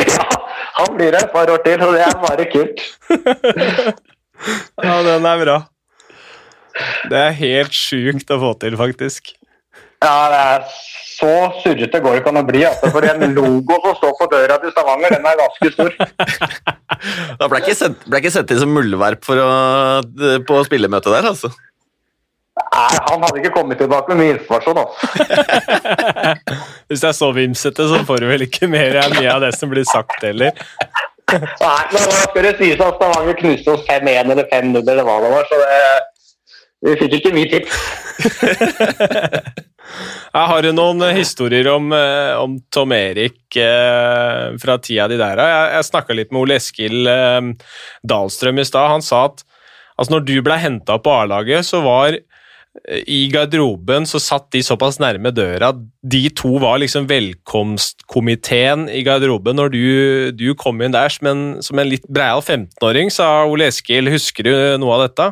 Ja, 0.09 0.27
han 0.79 0.95
blir 0.95 1.13
her 1.15 1.25
et 1.25 1.33
par 1.33 1.51
år 1.53 1.63
til, 1.65 1.83
og 1.85 1.97
det 1.97 2.05
er 2.05 2.15
bare 2.23 2.47
kult. 2.53 2.85
ja, 4.87 4.95
den 5.09 5.27
er 5.33 5.43
bra. 5.43 5.59
Det 7.11 7.19
er 7.25 7.35
helt 7.39 7.75
sjukt 7.75 8.31
å 8.31 8.39
få 8.41 8.55
til, 8.61 8.79
faktisk. 8.79 9.33
Ja, 9.99 10.15
det 10.31 10.39
er 10.39 10.67
så 11.19 11.31
surrete 11.59 11.99
går 11.99 12.15
det 12.15 12.21
ikke 12.21 12.31
an 12.31 12.39
å 12.39 12.45
bli. 12.47 12.61
Altså, 12.63 12.89
for 12.93 13.03
en 13.03 13.33
logo 13.35 13.79
som 13.83 13.95
står 13.97 14.13
på 14.21 14.27
døra 14.31 14.59
til 14.61 14.71
Stavanger, 14.71 15.15
den 15.17 15.25
er 15.27 15.39
ganske 15.41 15.71
stor. 15.73 15.97
da 17.41 17.49
ble 17.51 17.59
ikke 17.59 17.75
sendt, 17.75 18.05
ble 18.07 18.21
ikke 18.21 18.31
sendt 18.31 18.53
inn 18.55 18.61
som 18.63 18.71
muldvarp 18.71 19.27
på 19.27 20.61
spillemøtet 20.69 21.17
der, 21.17 21.27
altså? 21.33 21.51
Nei, 22.59 22.99
han 23.09 23.23
hadde 23.25 23.41
ikke 23.41 23.53
kommet 23.55 23.79
tilbake 23.81 24.13
med 24.13 24.21
mye 24.21 24.35
informasjon. 24.37 24.77
da. 24.79 24.85
Hvis 26.89 27.03
det 27.03 27.09
er 27.11 27.17
så 27.17 27.31
vimsete, 27.35 27.87
så 27.91 28.01
får 28.07 28.23
du 28.23 28.29
vel 28.29 28.45
ikke 28.47 28.69
mer 28.71 28.99
enn 29.01 29.15
mye 29.17 29.31
av 29.33 29.43
det 29.43 29.53
som 29.57 29.71
blir 29.71 29.87
sagt 29.89 30.23
heller. 30.25 30.55
Nei, 31.29 31.81
men 31.93 31.99
da 31.99 32.21
skal 32.23 32.45
det 32.47 32.55
sies 32.57 32.79
at 32.81 32.95
Stavanger 32.97 33.37
knuste 33.41 33.75
oss 33.75 33.83
5-1 33.89 34.31
eller 34.33 34.47
5-0 34.49 34.79
eller 34.81 35.05
hva 35.05 35.17
det 35.23 35.33
var, 35.33 35.49
så 35.49 35.59
det, 35.61 35.81
vi 36.87 36.95
fikk 37.03 37.17
ikke 37.19 37.35
mye 37.35 37.51
tips. 37.51 37.73
Jeg 40.29 40.45
har 40.51 40.61
du 40.61 40.69
noen 40.75 41.01
historier 41.17 41.67
om, 41.71 41.89
eh, 41.95 42.33
om 42.37 42.59
Tom 42.73 42.91
Erik 42.93 43.57
eh, 43.57 44.53
fra 44.61 44.77
tida 44.77 45.07
di 45.09 45.17
der? 45.17 45.41
Jeg, 45.41 45.71
jeg 45.73 45.87
snakka 45.87 46.17
litt 46.17 46.33
med 46.33 46.43
Ole 46.43 46.59
Eskil 46.59 47.09
eh, 47.09 47.39
Dahlstrøm 48.05 48.61
i 48.61 48.67
stad. 48.67 48.91
Han 48.93 49.05
sa 49.05 49.23
at 49.31 49.41
altså, 49.97 50.13
når 50.13 50.27
du 50.29 50.35
ble 50.45 50.59
henta 50.61 50.99
på 51.01 51.15
A-laget, 51.23 51.65
så 51.65 51.81
var 51.85 52.19
i 52.87 53.27
garderoben 53.33 54.05
så 54.07 54.19
satt 54.21 54.47
de 54.55 54.61
såpass 54.65 54.99
nærme 55.01 55.31
døra. 55.35 55.71
De 56.01 56.21
to 56.35 56.57
var 56.61 56.79
liksom 56.81 57.07
velkomstkomiteen 57.09 58.87
i 58.89 59.03
garderoben 59.05 59.59
når 59.59 59.73
du, 59.73 59.83
du 60.37 60.47
kom 60.57 60.81
inn 60.81 60.95
der 60.95 61.11
som 61.13 61.29
en, 61.31 61.43
som 61.65 61.79
en 61.79 61.89
litt 61.89 62.07
breial 62.09 62.41
15-åring, 62.41 63.11
sa 63.13 63.45
Ole 63.49 63.69
Eskil. 63.69 64.09
Husker 64.13 64.47
du 64.47 64.53
noe 64.81 64.95
av 64.97 65.05
dette? 65.07 65.29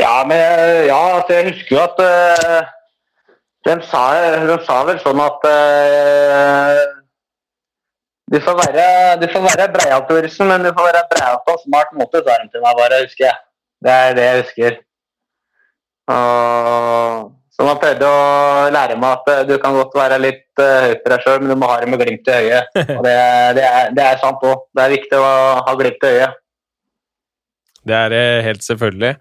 Ja, 0.00 0.20
men, 0.28 0.38
ja 0.86 1.00
altså 1.18 1.38
jeg 1.38 1.52
husker 1.52 1.76
jo 1.76 1.82
at 1.82 2.00
uh, 2.04 2.72
de, 3.66 3.76
sa, 3.88 4.04
de, 4.46 4.58
sa, 4.68 4.80
vel 4.88 5.02
sånn 5.02 5.22
at 5.24 5.46
uh, 5.50 6.80
du 8.32 8.40
får 8.42 8.58
være, 8.62 8.88
du 9.22 9.28
får 9.32 9.46
være 9.50 9.70
breialtouristen, 9.76 10.50
men 10.50 10.66
du 10.66 10.72
får 10.72 10.90
være 10.90 11.06
breial 11.12 11.40
på 11.46 11.54
en 11.56 11.62
smart 11.64 11.94
måte, 11.98 12.24
sa 12.26 12.40
de 12.42 12.50
til 12.52 12.64
meg 12.64 12.80
bare, 12.80 13.04
husker 13.06 13.28
jeg. 13.28 13.38
Det 13.84 13.92
er 13.92 14.16
det 14.16 14.24
jeg 14.24 14.42
husker. 14.42 14.82
Og, 16.12 17.32
så 17.56 17.64
man 17.64 17.78
prøvde 17.80 18.08
å 18.08 18.24
lære 18.72 18.98
meg 19.00 19.14
at 19.16 19.30
eh, 19.32 19.44
du 19.48 19.54
kan 19.62 19.76
godt 19.78 19.94
være 19.96 20.18
litt 20.20 20.60
uh, 20.60 20.86
høy 20.86 20.96
på 21.00 21.12
deg 21.12 21.22
sjøl, 21.24 21.38
men 21.40 21.54
du 21.54 21.56
må 21.58 21.70
ha 21.70 21.78
det 21.80 21.88
med 21.88 22.02
glimt 22.02 22.28
i 22.28 22.36
øyet. 22.44 22.74
Og 22.98 23.00
det, 23.06 23.14
det, 23.56 23.64
er, 23.64 23.94
det 23.96 24.04
er 24.04 24.20
sant 24.20 24.44
òg. 24.44 24.66
Det 24.76 24.84
er 24.84 24.92
viktig 24.92 25.20
å 25.20 25.30
ha 25.64 25.76
glimt 25.80 26.04
i 26.04 26.12
øyet. 26.18 26.42
Det 27.86 27.94
er 27.96 28.12
det 28.12 28.24
helt 28.46 28.66
selvfølgelig. 28.66 29.12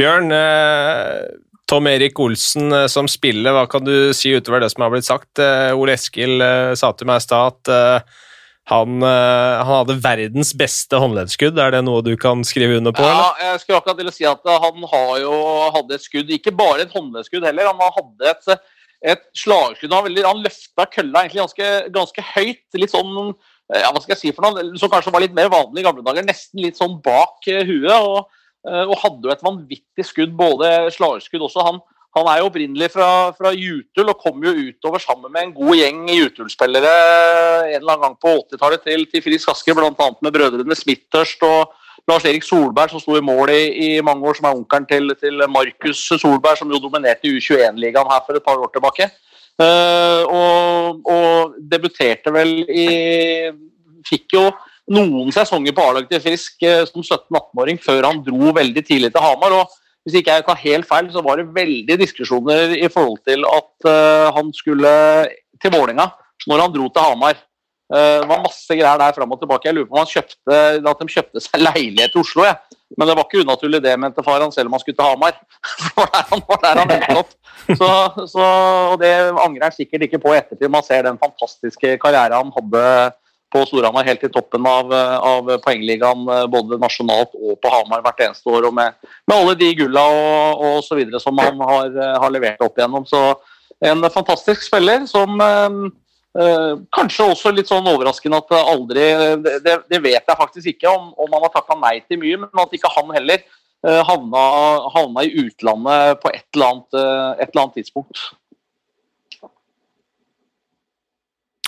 Bjørn, 0.00 0.32
eh, 0.32 1.24
Tom 1.70 1.88
Erik 1.88 2.20
Olsen 2.20 2.72
eh, 2.72 2.86
som 2.92 3.08
spiller, 3.10 3.54
hva 3.56 3.66
kan 3.70 3.84
du 3.84 4.12
si 4.16 4.32
utover 4.34 4.64
det 4.64 4.70
som 4.72 4.84
har 4.84 4.92
blitt 4.92 5.08
sagt? 5.08 5.40
Eh, 5.40 5.72
Ole 5.76 5.96
Eskil 5.98 6.40
eh, 6.44 6.72
sa 6.78 6.92
til 6.96 7.08
meg 7.10 7.20
i 7.20 7.24
stad 7.24 7.54
at 7.54 7.72
eh, 7.74 8.22
han, 8.70 9.02
eh, 9.04 9.56
han 9.60 9.72
hadde 9.80 9.98
verdens 10.00 10.54
beste 10.56 10.96
håndleddskudd. 11.00 11.58
Er 11.60 11.74
det 11.74 11.82
noe 11.84 12.00
du 12.04 12.14
kan 12.20 12.44
skrive 12.48 12.78
under 12.80 12.94
på? 12.96 13.02
eller? 13.04 13.34
Ja, 13.36 13.50
jeg 13.52 13.60
skulle 13.64 13.80
akkurat 13.82 13.98
til 14.00 14.08
å 14.08 14.14
si 14.16 14.24
at 14.28 14.46
han 14.48 14.86
har 14.92 15.18
jo 15.20 15.34
hadde 15.74 15.98
et 15.98 16.06
skudd, 16.06 16.30
ikke 16.32 16.54
bare 16.56 16.86
et 16.86 16.94
håndleddskudd 16.96 17.44
heller. 17.44 17.68
Han 17.72 17.82
hadde 17.98 18.30
et, 18.32 18.62
et 19.14 19.26
slagskudd. 19.36 19.92
Han, 19.92 20.06
veldig- 20.08 20.24
han 20.28 20.40
løfta 20.46 20.86
kølla 20.96 21.26
egentlig 21.26 21.42
ganske, 21.44 21.72
ganske 21.98 22.24
høyt. 22.34 22.64
Litt 22.80 22.94
sånn 22.94 23.12
ja, 23.72 23.88
hva 23.92 24.00
skal 24.00 24.12
jeg 24.12 24.20
si 24.20 24.32
for 24.36 24.44
noe, 24.44 24.74
som 24.80 24.90
kanskje 24.92 25.12
var 25.12 25.22
litt 25.24 25.36
mer 25.36 25.48
vanlig 25.52 25.80
i 25.80 25.86
gamle 25.86 26.04
dager. 26.04 26.24
Nesten 26.24 26.60
litt 26.60 26.76
sånn 26.80 26.98
bak 27.04 27.44
eh, 27.48 27.64
huet. 27.68 27.92
Og, 27.96 28.26
eh, 28.68 28.84
og 28.84 28.96
hadde 29.00 29.28
jo 29.28 29.32
et 29.32 29.44
vanvittig 29.44 30.04
skudd, 30.08 30.34
både 30.36 30.72
slagskudd 30.92 31.44
også. 31.48 31.64
Han, 31.68 31.80
han 32.14 32.28
er 32.30 32.40
jo 32.40 32.48
opprinnelig 32.48 32.90
fra, 32.94 33.08
fra 33.34 33.50
Jutul 33.56 34.10
og 34.12 34.20
kom 34.22 34.44
jo 34.46 34.52
utover 34.54 35.02
sammen 35.02 35.32
med 35.34 35.48
en 35.48 35.54
god 35.56 35.78
gjeng 35.80 36.04
Jutul-spillere 36.14 36.92
en 37.72 37.80
eller 37.80 37.96
annen 37.96 38.04
gang 38.04 38.18
på 38.22 38.34
80-tallet 38.44 38.84
til, 38.86 39.06
til 39.10 39.24
Frisk 39.24 39.50
Asker, 39.50 39.74
bl.a. 39.74 40.10
med 40.22 40.36
brødrene 40.36 40.78
Smittørst 40.78 41.42
og 41.48 41.74
Lars-Erik 42.10 42.44
Solberg, 42.44 42.92
som 42.92 43.02
sto 43.02 43.16
i 43.18 43.24
mål 43.24 43.50
i, 43.54 43.62
i 43.86 43.90
mange 44.04 44.26
år, 44.28 44.36
som 44.38 44.48
er 44.48 44.58
onkelen 44.58 44.86
til, 44.86 45.14
til 45.18 45.44
Markus 45.50 46.04
Solberg, 46.12 46.58
som 46.60 46.70
jo 46.70 46.82
dominerte 46.82 47.30
U21-ligaen 47.30 48.10
her 48.12 48.24
for 48.26 48.38
et 48.38 48.44
par 48.46 48.60
år 48.60 48.70
tilbake. 48.74 49.08
Uh, 49.54 50.22
og, 50.26 51.06
og 51.06 51.54
debuterte 51.70 52.32
vel 52.34 52.56
i 52.66 52.86
Fikk 54.04 54.34
jo 54.34 54.48
noen 54.90 55.30
sesonger 55.32 55.72
på 55.76 55.84
A-laget 55.86 56.10
til 56.10 56.22
Frisk 56.24 56.66
uh, 56.66 56.82
som 56.90 57.04
17-18-åring 57.04 57.78
før 57.80 58.08
han 58.10 58.18
dro 58.26 58.50
veldig 58.56 58.82
tidlig 58.84 59.12
til 59.14 59.22
Hamar. 59.24 59.54
og 59.62 59.80
Hvis 60.04 60.20
ikke 60.20 60.36
jeg 60.36 60.44
tar 60.44 60.60
helt 60.60 60.88
feil, 60.88 61.08
så 61.12 61.22
var 61.24 61.40
det 61.40 61.48
veldig 61.54 61.96
diskusjoner 62.00 62.76
i 62.76 62.90
forhold 62.92 63.22
til 63.24 63.46
at 63.48 63.88
eh, 63.88 64.28
han 64.36 64.52
skulle 64.56 64.92
til 65.62 65.72
Vålerenga 65.72 66.10
når 66.50 66.60
han 66.60 66.74
dro 66.74 66.88
til 66.92 67.06
Hamar. 67.06 67.38
Eh, 67.88 68.20
det 68.20 68.28
var 68.28 68.42
masse 68.44 68.76
greier 68.76 69.00
der 69.00 69.16
fram 69.16 69.32
og 69.32 69.40
tilbake. 69.40 69.68
Jeg 69.68 69.76
lurer 69.78 69.88
på 69.88 69.96
om 69.96 70.02
han 70.02 70.10
kjøpte, 70.12 70.60
at 70.92 71.00
de 71.00 71.08
kjøpte 71.16 71.44
seg 71.46 71.64
leilighet 71.68 72.16
i 72.16 72.20
Oslo. 72.20 72.44
jeg. 72.48 72.80
Men 72.98 73.08
det 73.08 73.16
var 73.16 73.26
ikke 73.26 73.42
unaturlig 73.42 73.80
det, 73.82 73.96
mente 73.98 74.22
far 74.22 74.44
han, 74.44 74.52
selv 74.54 74.68
om 74.68 74.76
han 74.76 74.84
skulle 74.84 75.00
til 75.00 75.08
Hamar. 75.08 75.40
For 75.96 76.12
der 76.12 76.28
han, 76.30 76.44
var 76.48 76.62
der 76.62 76.80
han 76.82 76.94
endte 76.98 77.18
opp. 77.24 77.34
Så, 77.64 77.90
så, 78.28 78.46
og 78.92 79.00
det 79.00 79.12
angrer 79.32 79.70
han 79.70 79.76
sikkert 79.76 80.04
ikke 80.04 80.20
på 80.20 80.34
i 80.34 80.38
ettertid. 80.42 80.68
Man 80.68 80.84
ser 80.84 81.08
den 81.08 81.20
fantastiske 81.20 81.96
karrieren 82.02 82.44
han 82.44 82.52
hadde 82.58 82.84
på 83.54 83.62
Storhamar 83.70 84.08
helt 84.08 84.26
i 84.26 84.32
toppen 84.34 84.66
av, 84.66 84.90
av 84.90 85.54
poengligaen 85.62 86.26
både 86.50 86.80
nasjonalt 86.82 87.36
og 87.38 87.56
på 87.62 87.70
Hamar 87.70 88.02
hvert 88.02 88.26
eneste 88.26 88.50
år. 88.50 88.66
og 88.66 88.74
Med, 88.74 88.98
med 89.30 89.36
alle 89.38 89.54
de 89.60 89.70
gulla 89.78 90.02
og, 90.10 90.64
og 90.66 90.78
så 90.82 90.98
videre 90.98 91.22
som 91.22 91.38
han 91.38 91.62
har, 91.62 91.94
har 92.18 92.34
levert 92.34 92.66
opp 92.66 92.80
igjennom. 92.80 93.06
Så 93.06 93.22
en 93.84 94.10
fantastisk 94.10 94.62
spiller 94.62 95.06
som 95.06 95.40
eh, 95.40 95.80
eh, 96.40 96.72
kanskje 96.94 97.28
også 97.32 97.52
litt 97.54 97.70
sånn 97.70 97.88
overraskende 97.90 98.40
at 98.42 98.54
aldri 98.60 99.08
Det, 99.44 99.76
det 99.90 100.00
vet 100.02 100.22
jeg 100.22 100.40
faktisk 100.40 100.72
ikke 100.74 100.92
om, 100.92 101.12
om 101.16 101.36
han 101.36 101.46
har 101.46 101.54
takka 101.54 101.78
nei 101.80 101.98
til 102.08 102.20
mye, 102.22 102.40
men 102.44 102.64
at 102.64 102.76
ikke 102.76 102.92
han 102.96 103.12
heller 103.16 103.42
eh, 103.42 104.00
havna, 104.08 104.44
havna 104.94 105.26
i 105.26 105.34
utlandet 105.44 106.22
på 106.22 106.32
et 106.32 106.46
eller 106.54 106.70
annet, 106.70 107.00
eh, 107.00 107.44
et 107.44 107.48
eller 107.50 107.66
annet 107.66 107.78
tidspunkt. 107.82 108.24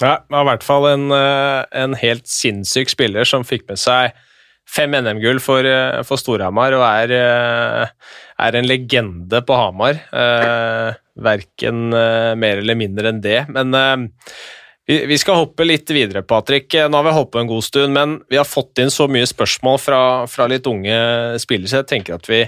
Ja, 0.02 0.18
det 0.20 0.34
var 0.34 0.44
i 0.44 0.48
hvert 0.50 0.66
fall 0.66 0.86
en, 0.90 1.10
eh, 1.14 1.64
en 1.72 1.96
helt 1.96 2.28
sinnssyk 2.28 2.90
spiller 2.92 3.24
som 3.24 3.46
fikk 3.48 3.64
med 3.70 3.80
seg 3.80 4.12
fem 4.68 4.92
NM-gull 4.92 5.38
for, 5.40 5.64
eh, 5.64 6.02
for 6.04 6.20
Storhamar 6.20 6.74
og 6.76 6.84
er, 6.84 7.12
eh, 7.16 7.88
er 8.38 8.56
en 8.56 8.68
legende 8.68 9.40
på 9.40 9.56
Hamar. 9.56 10.00
Eh, 10.12 10.94
verken 11.16 11.88
mer 12.36 12.58
eller 12.58 12.74
mindre 12.74 13.08
enn 13.08 13.22
det. 13.22 13.48
Men 13.48 13.74
eh, 13.74 13.96
vi, 14.86 15.06
vi 15.06 15.16
skal 15.16 15.46
hoppe 15.46 15.64
litt 15.64 15.88
videre, 15.88 16.22
Patrick. 16.22 16.74
Nå 16.74 16.92
har 16.92 17.02
vi 17.02 17.30
på 17.32 17.40
en 17.40 17.48
god 17.48 17.64
stund, 17.64 17.94
men 17.94 18.20
vi 18.28 18.36
har 18.36 18.44
fått 18.44 18.78
inn 18.78 18.92
så 18.92 19.08
mye 19.08 19.24
spørsmål 19.24 19.80
fra, 19.80 20.26
fra 20.28 20.46
litt 20.46 20.66
unge 20.66 21.40
spillere, 21.40 21.68
så 21.68 21.80
jeg 21.80 21.88
tenker 21.88 22.14
at 22.14 22.28
vi, 22.28 22.42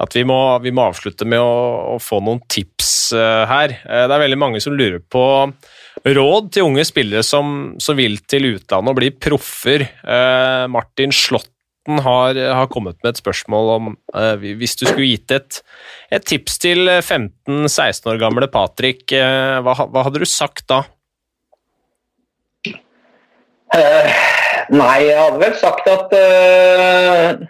at 0.00 0.16
vi, 0.16 0.24
må, 0.24 0.58
vi 0.60 0.72
må 0.72 0.90
avslutte 0.90 1.24
med 1.24 1.38
å, 1.38 1.94
å 1.94 1.98
få 2.02 2.18
noen 2.20 2.42
tips 2.48 3.12
eh, 3.12 3.46
her. 3.46 3.78
Det 3.86 4.10
er 4.10 4.26
veldig 4.26 4.40
mange 4.42 4.60
som 4.60 4.74
lurer 4.74 4.98
på 5.06 5.22
råd 6.06 6.52
til 6.54 6.68
unge 6.68 6.84
spillere 6.88 7.24
som, 7.26 7.74
som 7.82 7.98
vil 7.98 8.18
til 8.30 8.54
utlandet 8.54 8.92
og 8.92 8.98
bli 8.98 9.10
proffer. 9.12 9.84
Eh, 9.84 10.64
Martin 10.72 11.12
Slåtten 11.12 12.00
har, 12.04 12.38
har 12.38 12.70
kommet 12.72 12.98
med 13.02 13.12
et 13.12 13.20
spørsmål 13.20 13.72
om 13.74 13.92
eh, 14.14 14.48
hvis 14.60 14.78
du 14.80 14.86
skulle 14.86 15.10
gitt 15.10 15.34
et, 15.34 15.60
et 16.12 16.24
tips 16.24 16.58
til 16.62 16.88
15-16 16.88 18.10
år 18.12 18.20
gamle 18.22 18.48
Patrick, 18.52 19.04
eh, 19.12 19.60
hva, 19.64 19.76
hva 19.84 20.06
hadde 20.06 20.22
du 20.22 20.28
sagt 20.28 20.66
da? 20.70 20.82
Eh, 23.76 24.12
nei, 24.74 24.96
jeg 25.06 25.20
hadde 25.20 25.40
vel 25.44 25.56
sagt 25.60 25.86
at 25.90 26.16
eh, 26.16 27.46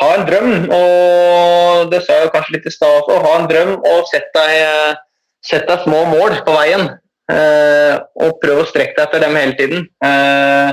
ha 0.00 0.10
en 0.16 0.26
drøm, 0.26 0.52
og 0.74 1.92
det 1.92 2.02
sa 2.02 2.22
jeg 2.22 2.32
kanskje 2.34 2.56
litt 2.56 2.66
i 2.66 2.74
stad 2.74 3.00
også, 3.02 3.22
ha 3.22 3.38
en 3.38 3.48
drøm 3.50 3.76
og 3.78 4.10
sett 4.10 4.26
deg, 4.34 5.00
sett 5.46 5.68
deg 5.68 5.84
små 5.84 6.04
mål 6.10 6.40
på 6.46 6.56
veien. 6.56 6.88
Eh, 7.32 7.96
og 8.20 8.38
prøv 8.42 8.62
å 8.62 8.68
strekke 8.68 8.96
deg 8.98 9.06
etter 9.06 9.24
dem 9.24 9.38
hele 9.38 9.56
tiden. 9.58 9.86
Eh, 10.04 10.70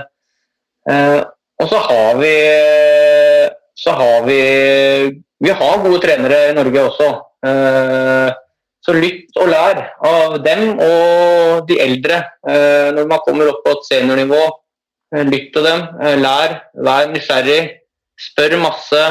eh, 0.91 1.19
og 1.61 1.69
så 1.69 1.81
har 1.87 2.21
vi 2.21 2.35
så 3.81 3.93
har 3.97 4.23
vi 4.25 4.41
Vi 5.41 5.49
har 5.49 5.81
gode 5.81 6.01
trenere 6.03 6.51
i 6.51 6.53
Norge 6.53 6.81
også. 6.85 7.07
Så 8.85 8.93
lytt 8.93 9.37
og 9.41 9.47
lær 9.49 9.79
av 10.05 10.35
dem 10.45 10.75
og 10.77 11.63
de 11.65 11.79
eldre. 11.81 12.19
Når 12.45 13.07
man 13.09 13.23
kommer 13.25 13.49
opp 13.49 13.63
på 13.65 13.73
et 13.73 13.87
seniornivå, 13.87 14.41
lytt 15.25 15.49
til 15.55 15.65
dem. 15.65 15.81
lær, 16.21 16.53
vær 16.77 17.09
nysgjerrig, 17.09 17.63
spør 18.21 18.59
masse. 18.61 19.01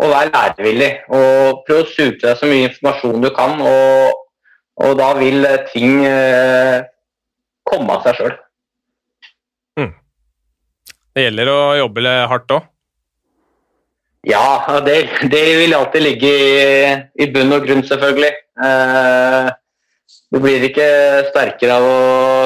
og 0.00 0.08
vær 0.14 0.32
lærevillig. 0.32 0.90
Og 1.12 1.60
prøv 1.68 1.84
å 1.84 1.90
suge 1.92 2.16
til 2.16 2.30
deg 2.30 2.40
så 2.40 2.48
mye 2.48 2.70
informasjon 2.70 3.28
du 3.28 3.30
kan, 3.36 3.60
og, 3.60 4.24
og 4.78 4.98
da 5.00 5.12
vil 5.18 5.46
eh, 5.46 5.64
ting 5.72 6.04
eh, 6.06 6.82
komme 7.68 7.98
av 7.98 8.06
seg 8.06 8.20
sjøl. 8.20 8.36
Det 11.18 11.24
gjelder 11.24 11.48
å 11.50 11.60
jobbe 11.80 12.02
litt 12.04 12.28
hardt 12.30 12.52
òg. 12.54 12.66
Ja, 14.28 14.78
det, 14.86 14.98
det 15.32 15.40
vil 15.58 15.74
alltid 15.74 16.04
ligge 16.04 16.28
i, 16.30 16.58
i 17.18 17.26
bunn 17.34 17.54
og 17.56 17.64
grunn, 17.66 17.82
selvfølgelig. 17.86 18.30
Eh, 18.62 19.48
du 20.30 20.38
blir 20.44 20.66
ikke 20.68 20.86
sterkere 21.32 21.78
av 21.80 21.86
å 21.88 21.98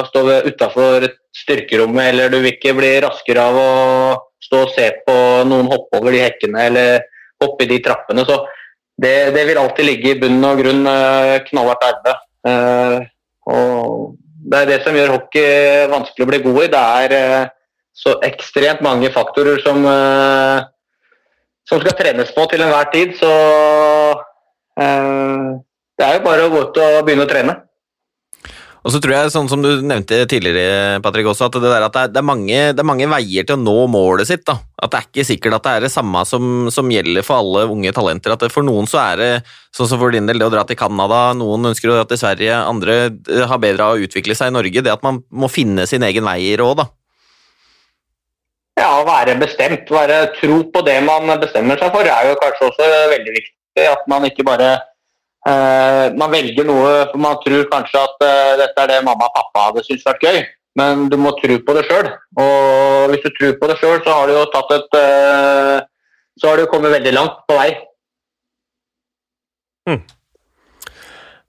stå 0.07 0.23
utafor 0.47 1.05
styrkerommet, 1.37 2.13
eller 2.13 2.33
du 2.33 2.39
vil 2.39 2.53
ikke 2.55 2.73
bli 2.77 2.91
raskere 3.03 3.45
av 3.45 3.59
å 3.61 3.69
stå 4.41 4.63
og 4.65 4.73
se 4.73 4.89
på 5.05 5.15
noen 5.49 5.69
hoppe 5.69 5.99
over 5.99 6.15
de 6.15 6.23
hekkene 6.23 6.65
eller 6.71 7.05
hoppe 7.43 7.67
i 7.67 7.71
de 7.75 7.81
trappene. 7.85 8.25
Så 8.25 8.39
det, 9.01 9.33
det 9.33 9.45
vil 9.47 9.57
alltid 9.57 9.87
ligge 9.87 10.11
i 10.11 10.19
bunn 10.21 10.43
og 10.45 10.59
grunn 10.61 10.85
eh, 10.89 11.39
knallhardt 11.47 11.87
arbeid. 11.87 12.21
Eh, 12.49 12.97
og 13.49 14.13
det 14.43 14.59
er 14.59 14.69
det 14.69 14.79
som 14.83 14.95
gjør 14.97 15.15
hockey 15.15 15.87
vanskelig 15.91 16.25
å 16.25 16.29
bli 16.29 16.41
god 16.45 16.59
i. 16.61 16.69
Det 16.73 16.83
er 16.99 17.15
eh, 17.17 17.51
så 17.93 18.15
ekstremt 18.25 18.83
mange 18.85 19.11
faktorer 19.13 19.61
som 19.65 19.85
som 21.63 21.79
skal 21.79 21.93
trenes 21.95 22.31
på 22.35 22.43
til 22.51 22.61
enhver 22.65 22.89
tid. 22.91 23.13
Så 23.15 23.29
det 24.75 26.05
er 26.07 26.17
jo 26.17 26.23
bare 26.25 26.47
å 26.47 26.49
gå 26.51 26.63
ut 26.65 26.79
og 26.81 27.05
begynne 27.05 27.23
å 27.23 27.29
trene. 27.29 27.53
Og 28.83 28.91
så 28.91 28.99
tror 28.99 29.13
jeg, 29.15 29.31
sånn 29.31 29.47
som 29.47 29.61
du 29.63 29.69
nevnte 29.79 30.17
tidligere, 30.27 30.99
Patrick, 31.03 31.27
også, 31.31 31.47
at 31.47 31.55
det, 31.55 31.69
at 31.71 31.93
det, 31.95 32.01
er, 32.01 32.09
det, 32.11 32.19
er 32.19 32.25
mange, 32.27 32.57
det 32.75 32.83
er 32.83 32.87
mange 32.87 33.07
veier 33.07 33.45
til 33.47 33.55
å 33.55 33.61
nå 33.61 33.75
målet 33.87 34.27
sitt. 34.27 34.43
da. 34.49 34.57
At 34.75 34.91
det 34.91 34.99
er 34.99 35.07
ikke 35.07 35.25
sikkert 35.29 35.55
at 35.55 35.63
det 35.63 35.75
er 35.77 35.85
det 35.85 35.91
samme 35.93 36.23
som, 36.27 36.49
som 36.73 36.91
gjelder 36.91 37.23
for 37.23 37.39
alle 37.39 37.63
unge 37.71 37.93
talenter. 37.95 38.35
At 38.35 38.43
For 38.51 38.67
noen 38.67 38.89
så 38.91 38.99
er 39.05 39.21
det 39.21 39.29
sånn 39.71 39.87
som 39.87 40.01
for 40.03 40.11
din 40.11 40.27
del, 40.27 40.41
det 40.41 40.49
å 40.49 40.51
dra 40.51 40.65
til 40.67 40.79
Canada, 40.79 41.21
noen 41.39 41.71
ønsker 41.71 41.93
å 41.93 41.95
dra 42.01 42.03
til 42.09 42.19
Sverige, 42.19 42.59
andre 42.59 42.97
eh, 43.07 43.45
har 43.47 43.63
bedre 43.63 43.87
av 43.87 43.95
å 43.95 44.03
utvikle 44.03 44.35
seg 44.35 44.51
i 44.51 44.57
Norge. 44.57 44.83
Det 44.83 44.91
at 44.91 45.07
man 45.07 45.23
må 45.31 45.47
finne 45.51 45.87
sin 45.87 46.03
egen 46.03 46.27
vei 46.27 46.41
i 46.51 46.59
råd, 46.59 46.83
da. 46.83 46.89
Ja, 48.83 48.89
å 48.99 49.07
være 49.07 49.37
bestemt, 49.39 49.87
være 49.93 50.25
tro 50.41 50.59
på 50.73 50.83
det 50.83 50.97
man 51.07 51.31
bestemmer 51.39 51.79
seg 51.79 51.93
for, 51.95 52.03
er 52.03 52.33
jo 52.33 52.39
kanskje 52.41 52.67
også 52.73 52.95
veldig 53.15 53.37
viktig. 53.39 53.85
At 53.87 54.03
man 54.11 54.27
ikke 54.27 54.43
bare 54.43 54.75
Man 55.45 56.31
velger 56.31 56.63
noe 56.67 56.91
for 57.11 57.19
man 57.19 57.39
tror 57.43 57.65
kanskje 57.71 57.99
at 57.99 58.23
eh, 58.23 58.53
dette 58.61 58.83
er 58.85 58.91
det 58.93 58.99
mamma 59.03 59.27
og 59.27 59.35
pappa 59.35 59.65
hadde 59.69 59.83
syntes 59.83 60.05
vært 60.07 60.23
gøy, 60.23 60.37
men 60.79 61.07
du 61.11 61.17
må 61.19 61.33
tro 61.41 61.57
på 61.67 61.75
det 61.75 61.83
sjøl. 61.89 62.07
Og 62.39 63.11
hvis 63.11 63.25
du 63.25 63.31
tror 63.35 63.57
på 63.59 63.69
det 63.71 63.75
sjøl, 63.81 63.99
så 64.05 64.15
har 64.15 64.29
du 64.31 64.37
jo 64.37 64.45
tatt 64.53 64.71
et 64.77 64.99
eh, 65.01 65.79
Så 66.39 66.49
har 66.49 66.57
du 66.57 66.65
kommet 66.71 66.95
veldig 66.95 67.11
langt 67.13 67.43
på 67.49 67.57
vei. 67.59 67.71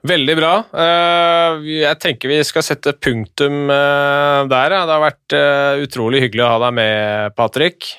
Veldig 0.04 0.34
bra. 0.36 0.52
Eh, 0.84 1.62
Jeg 1.80 2.00
tenker 2.02 2.28
vi 2.28 2.42
skal 2.44 2.66
sette 2.66 2.92
punktum 3.00 3.70
eh, 3.72 4.40
der. 4.50 4.74
Det 4.74 4.92
har 4.92 5.04
vært 5.06 5.36
eh, 5.38 5.84
utrolig 5.86 6.20
hyggelig 6.26 6.44
å 6.44 6.50
ha 6.52 6.58
deg 6.66 6.74
med, 6.76 7.36
Patrick. 7.38 7.94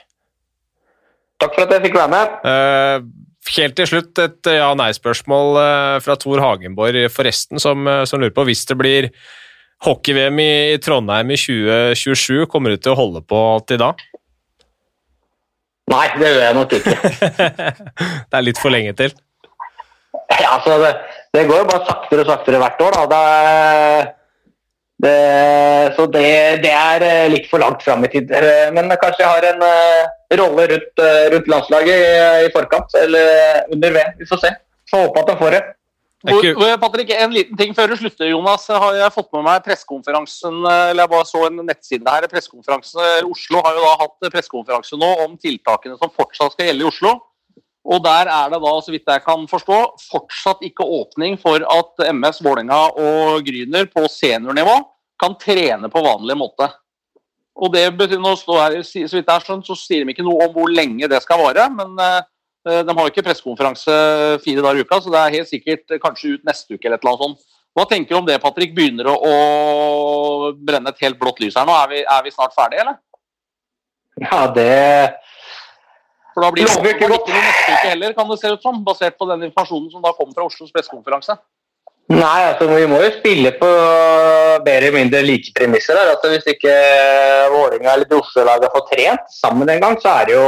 Takk 1.42 1.56
for 1.56 1.66
at 1.66 1.74
jeg 1.74 1.88
fikk 1.88 1.98
være 1.98 2.14
med. 2.14 3.08
Eh, 3.46 3.54
Helt 3.56 3.76
til 3.78 3.88
slutt 3.88 4.20
et 4.20 4.50
ja-nei-spørsmål 4.50 5.60
eh, 5.62 5.98
fra 6.04 6.16
Tor 6.18 6.42
Hagenborg, 6.42 7.06
forresten, 7.14 7.60
som, 7.62 7.88
eh, 7.88 8.04
som 8.10 8.20
lurer 8.20 8.34
på 8.34 8.46
hvis 8.48 8.66
det 8.66 8.78
blir 8.80 9.10
hockey-VM 9.86 10.40
i 10.42 10.52
i 10.74 10.78
Trondheim 10.82 11.32
i 11.32 11.38
2027, 11.38 12.48
kommer 12.50 12.74
du 12.74 12.78
til 12.78 12.96
å 12.96 13.00
holde 13.00 13.22
på 13.22 13.42
til 13.70 13.82
da? 13.82 13.94
Nei, 15.92 16.08
det 16.18 16.32
gjør 16.32 16.42
jeg 16.42 16.58
nok 16.58 16.74
ikke. 16.74 16.96
det 18.32 18.40
er 18.40 18.46
litt 18.46 18.62
for 18.62 18.74
lenge 18.74 18.96
til. 18.98 19.14
Ja, 20.34 20.56
altså, 20.56 20.80
det, 20.82 20.96
det 21.36 21.46
går 21.46 21.62
jo 21.62 21.68
bare 21.70 21.86
saktere 21.86 22.26
og 22.26 22.32
saktere 22.32 22.62
hvert 22.64 22.82
år. 22.82 22.98
Da. 22.98 23.06
Det, 23.12 24.16
det, 25.04 25.94
så 25.98 26.06
det, 26.08 26.28
det 26.64 26.72
er 26.72 27.04
eh, 27.04 27.30
litt 27.34 27.50
for 27.52 27.60
langt 27.60 27.84
fram 27.84 28.06
i 28.08 28.12
tid. 28.14 28.32
Eh, 28.32 28.70
Men 28.76 28.92
kanskje 28.96 29.26
jeg 29.26 29.32
har 29.32 29.48
en 29.50 29.66
uh, 29.66 30.06
rolle 30.40 30.68
rundt, 30.72 31.02
uh, 31.04 31.26
rundt 31.34 31.50
landslaget 31.52 32.04
i, 32.06 32.46
i 32.48 32.54
forkant, 32.54 32.96
eller 33.02 33.66
under 33.76 33.98
VM. 33.98 34.14
Vi 34.22 34.30
får 34.30 34.46
se. 34.46 34.54
Får 34.92 35.08
håpe 35.08 35.24
at 35.24 35.34
jeg 35.34 35.42
får 35.42 35.58
det. 35.58 35.64
Hvor- 36.26 36.80
Patrick, 36.82 37.12
en 37.14 37.34
liten 37.36 37.58
ting 37.60 37.76
før 37.78 37.92
du 37.92 38.00
slutter, 38.00 38.26
Jonas. 38.32 38.66
Har 38.72 38.96
jeg 38.98 39.14
fått 39.14 39.30
med 39.36 39.44
meg 39.46 39.66
pressekonferansen 39.68 40.64
eller 40.64 41.04
Jeg 41.04 41.12
bare 41.12 41.28
så 41.30 41.44
en 41.46 41.60
nettside 41.68 42.10
her. 42.10 42.26
pressekonferansen, 42.32 43.30
Oslo 43.30 43.62
har 43.62 43.76
jo 43.78 43.84
da 43.84 43.94
hatt 44.00 44.32
pressekonferanse 44.34 44.98
nå 44.98 45.12
om 45.28 45.36
tiltakene 45.38 46.00
som 46.00 46.10
fortsatt 46.10 46.56
skal 46.56 46.72
gjelde 46.72 46.88
i 46.88 46.90
Oslo. 46.90 47.14
Og 47.86 48.02
der 48.02 48.30
er 48.34 48.50
det 48.50 48.60
da, 48.64 48.72
så 48.82 48.94
vidt 48.94 49.10
jeg 49.12 49.22
kan 49.22 49.44
forstå, 49.50 49.80
fortsatt 50.10 50.64
ikke 50.66 50.86
åpning 50.86 51.38
for 51.42 51.62
at 51.62 52.08
MS, 52.10 52.42
Vålerenga 52.42 52.80
og 52.98 53.46
Gryner 53.46 53.86
på 53.92 54.08
seniornivå 54.10 54.80
kan 55.22 55.38
trene 55.40 55.92
på 55.94 56.04
vanlig 56.04 56.38
måte. 56.40 56.72
Og 57.56 57.72
det 57.72 57.86
betyr, 57.96 58.20
nå 58.20 58.34
står 58.36 58.62
her, 58.64 58.80
Så 58.84 59.16
vidt 59.16 59.30
jeg 59.30 59.46
skjønt, 59.46 59.68
så 59.68 59.78
sier 59.80 60.04
de 60.04 60.12
ikke 60.12 60.26
noe 60.26 60.48
om 60.48 60.56
hvor 60.56 60.72
lenge 60.72 61.08
det 61.08 61.22
skal 61.24 61.40
vare. 61.40 61.70
Men 61.72 61.94
eh, 62.02 62.82
de 62.82 62.96
har 62.98 63.06
jo 63.06 63.14
ikke 63.14 63.24
pressekonferanse 63.30 63.96
fire 64.44 64.66
dager 64.66 64.82
i 64.82 64.88
uka, 64.88 65.00
så 65.00 65.14
det 65.14 65.22
er 65.22 65.38
helt 65.38 65.52
sikkert 65.52 65.96
kanskje 66.04 66.36
ut 66.36 66.50
neste 66.50 66.76
uke 66.76 66.88
eller 66.88 66.98
et 66.98 67.06
eller 67.06 67.14
annet 67.14 67.26
sånt. 67.30 67.52
Hva 67.76 67.86
tenker 67.92 68.16
du 68.16 68.20
om 68.22 68.28
det, 68.28 68.40
Patrick? 68.42 68.72
Begynner 68.76 69.12
å 69.12 70.52
brenne 70.56 70.92
et 70.92 71.02
helt 71.04 71.20
blått 71.20 71.42
lys 71.44 71.58
her 71.60 71.68
nå? 71.68 71.76
Er 71.76 71.90
vi, 71.92 72.04
er 72.08 72.22
vi 72.24 72.32
snart 72.32 72.56
ferdige, 72.56 72.86
eller? 72.86 73.02
Ja, 74.24 74.46
det 74.56 74.72
For 76.36 76.44
da 76.44 76.52
blir 76.52 76.68
det 76.68 76.74
Lover 76.76 76.92
ikke 76.98 77.08
godt. 77.14 77.30
neste 77.32 77.74
uke 77.74 77.90
heller, 77.94 78.14
kan 78.18 78.28
det 78.28 78.38
se 78.42 78.50
ut 78.52 78.66
som, 78.66 78.82
basert 78.84 79.16
på 79.18 79.28
den 79.30 79.46
informasjonen 79.48 79.88
som 79.94 80.04
da 80.04 80.12
kom 80.18 80.34
fra 80.36 80.44
Oslos 80.50 80.74
pressekonferanse. 80.76 81.38
Nei, 82.12 82.42
altså 82.52 82.68
vi 82.70 82.84
må 82.92 83.00
jo 83.02 83.08
spille 83.16 83.50
på 83.58 83.70
mer 84.68 84.84
eller 84.84 84.94
mindre 84.94 85.24
like 85.26 85.50
premisser. 85.56 85.98
her. 85.98 86.12
Altså, 86.14 86.30
hvis 86.36 86.46
ikke 86.52 86.74
Vålerenga 87.56 87.96
eller 87.96 88.20
Oslo-laget 88.20 88.76
får 88.76 88.84
trent 88.92 89.32
sammen 89.34 89.72
en 89.74 89.82
gang, 89.82 89.96
så 90.04 90.12
er 90.22 90.28
det 90.30 90.36
jo 90.36 90.46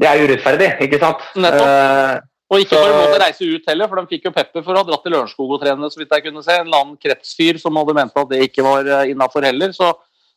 Det 0.00 0.08
er 0.08 0.22
urettferdig, 0.24 0.68
ikke 0.86 0.98
sant? 1.02 1.26
Nettopp. 1.36 1.66
Eh, 1.68 2.20
Og 2.50 2.62
ikke 2.62 2.78
får 2.80 2.88
lov 2.88 3.18
reise 3.20 3.44
ut 3.50 3.66
heller, 3.68 3.88
for 3.90 4.00
de 4.00 4.10
fikk 4.14 4.24
jo 4.24 4.32
pepper 4.32 4.62
for 4.64 4.72
å 4.72 4.80
ha 4.80 4.86
dratt 4.88 5.02
til 5.04 5.12
Lørenskog 5.12 5.50
og 5.54 5.60
trene, 5.60 5.90
så 5.92 6.00
vidt 6.00 6.14
jeg 6.16 6.24
kunne 6.24 6.40
se. 6.42 6.54
En 6.56 6.64
eller 6.70 6.80
annen 6.80 6.96
kretsfyr 6.96 7.58
som 7.60 7.76
hadde 7.76 7.94
ment 7.98 8.16
at 8.16 8.30
det 8.32 8.40
ikke 8.48 8.64
var 8.64 8.88
innafor 9.10 9.44
heller. 9.44 9.74
Så, 9.76 9.90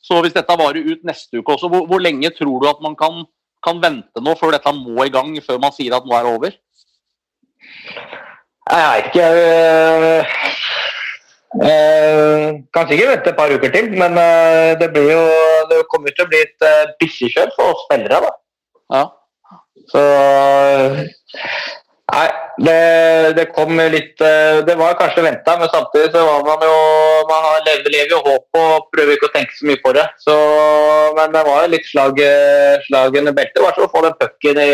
så 0.03 0.19
hvis 0.21 0.35
dette 0.35 0.57
varer 0.59 0.83
ut 0.91 1.07
neste 1.07 1.39
uke 1.39 1.55
også, 1.55 1.71
hvor, 1.71 1.87
hvor 1.87 2.03
lenge 2.03 2.29
tror 2.35 2.59
du 2.59 2.67
at 2.69 2.83
man 2.83 2.97
kan, 2.99 3.23
kan 3.63 3.79
vente 3.83 4.23
nå 4.23 4.35
før 4.39 4.53
dette 4.55 4.73
må 4.75 5.05
i 5.05 5.13
gang, 5.13 5.33
før 5.45 5.61
man 5.63 5.73
sier 5.75 5.95
at 5.95 6.05
nå 6.07 6.15
er 6.17 6.27
det 6.27 6.35
over? 6.37 6.59
jeg 8.73 8.89
veit 8.89 9.05
ikke. 9.09 9.23
eh, 9.23 10.21
eh, 11.69 12.45
kan 12.73 12.87
sikkert 12.89 13.11
vente 13.11 13.29
et 13.29 13.39
par 13.39 13.53
uker 13.55 13.73
til, 13.73 13.89
men 13.97 14.17
eh, 14.17 14.71
det 14.79 14.89
blir 14.93 15.11
jo 15.11 15.25
Det 15.69 15.83
kommer 15.91 16.11
til 16.11 16.25
å 16.25 16.29
bli 16.29 16.39
et 16.43 16.65
uh, 16.67 16.89
bikkjekjør 16.99 17.53
for 17.55 17.71
oss 17.71 17.85
spillere, 17.85 18.17
da. 18.25 18.31
Ja. 18.93 19.03
Så 19.89 20.01
Nei, 22.11 22.25
det, 22.59 22.79
det 23.37 23.45
kom 23.55 23.77
litt 23.79 24.19
eh, 24.21 24.57
Det 24.67 24.73
var 24.75 24.97
kanskje 24.99 25.23
venta, 25.23 25.53
men 25.55 25.69
samtidig 25.71 26.09
så 26.11 26.23
var 26.27 26.41
man 26.43 26.65
jo 26.67 26.73
Man 27.29 27.45
har 27.45 27.61
lever, 27.63 27.93
lever 27.93 28.11
jo 28.11 28.19
håp 28.25 28.59
og 28.59 28.89
prøver 28.91 29.15
ikke 29.15 29.29
å 29.29 29.31
tenke 29.31 29.55
så 29.55 29.69
mye 29.69 29.79
på 29.79 29.93
det. 29.95 30.03
Så, 30.19 30.35
men 31.15 31.31
det 31.31 31.45
var 31.47 31.63
jo 31.63 31.71
litt 31.71 31.87
slag, 31.87 32.19
eh, 32.19 32.75
slag 32.89 33.15
under 33.21 33.35
beltet. 33.37 33.55
Det 33.55 33.63
var 33.63 33.77
som 33.77 33.87
å 33.87 33.93
få 33.93 34.03
den 34.03 34.17
pucken 34.19 34.59
i, 34.59 34.67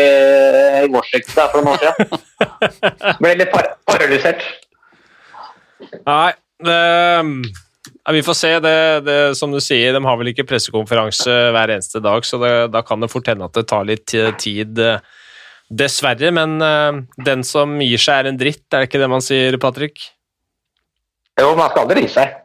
i 0.82 0.90
Washington 0.90 1.38
der 1.38 1.54
for 1.54 1.62
noen 1.62 1.76
år 1.76 1.84
siden. 1.86 2.20
Ble 3.22 3.32
litt 3.38 3.54
par 3.54 3.70
paralysert. 3.86 4.44
Nei, 6.02 6.32
det, 6.66 6.80
ja, 7.86 8.16
vi 8.18 8.26
får 8.26 8.38
se. 8.40 8.52
Det, 8.66 8.76
det, 9.06 9.18
som 9.38 9.54
du 9.54 9.62
sier, 9.62 9.94
de 9.94 10.02
har 10.02 10.18
vel 10.18 10.34
ikke 10.34 10.48
pressekonferanse 10.50 11.38
hver 11.54 11.76
eneste 11.78 12.02
dag, 12.04 12.26
så 12.26 12.42
det, 12.42 12.52
da 12.74 12.82
kan 12.84 13.00
det 13.00 13.12
fort 13.14 13.30
hende 13.30 13.46
at 13.46 13.56
det 13.56 13.68
tar 13.70 13.86
litt 13.88 14.18
tid. 14.42 14.82
Dessverre, 15.70 16.32
men 16.34 16.56
uh, 16.58 17.02
den 17.22 17.44
som 17.46 17.76
gir 17.78 18.00
seg 18.02 18.24
er 18.24 18.30
en 18.32 18.40
dritt, 18.40 18.66
er 18.72 18.82
det 18.82 18.90
ikke 18.90 19.02
det 19.02 19.10
man 19.12 19.22
sier, 19.22 19.54
Patrick? 19.62 20.10
Jo, 21.40 21.54
man 21.56 21.70
skal 21.70 21.86
aldri 21.86 22.04
gi 22.04 22.12
seg. 22.18 22.38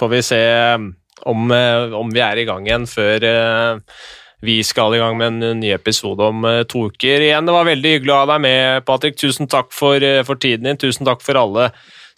Får 0.00 0.10
vi 0.10 0.20
se 0.26 0.40
eh, 0.40 0.84
om, 1.30 1.50
eh, 1.54 1.94
om 1.94 2.12
vi 2.12 2.22
er 2.24 2.40
i 2.40 2.46
gang 2.48 2.66
igjen 2.66 2.86
før 2.90 3.26
uh, 3.28 3.98
vi 4.44 4.58
skal 4.66 4.96
i 4.96 5.00
gang 5.00 5.16
med 5.16 5.30
en 5.30 5.60
ny 5.60 5.70
episode 5.72 6.24
om 6.26 6.42
uh, 6.44 6.62
to 6.68 6.88
uker. 6.90 7.22
Igjen, 7.22 7.46
det 7.46 7.54
var 7.54 7.68
veldig 7.68 7.92
hyggelig 7.94 8.14
å 8.14 8.22
ha 8.22 8.30
deg 8.34 8.42
med, 8.44 8.86
Patrick. 8.88 9.16
Tusen 9.20 9.48
takk 9.50 9.70
for, 9.72 10.02
uh, 10.02 10.24
for 10.26 10.40
tiden 10.40 10.66
din. 10.66 10.80
Tusen 10.80 11.06
takk 11.06 11.22
for 11.24 11.38
alle 11.38 11.70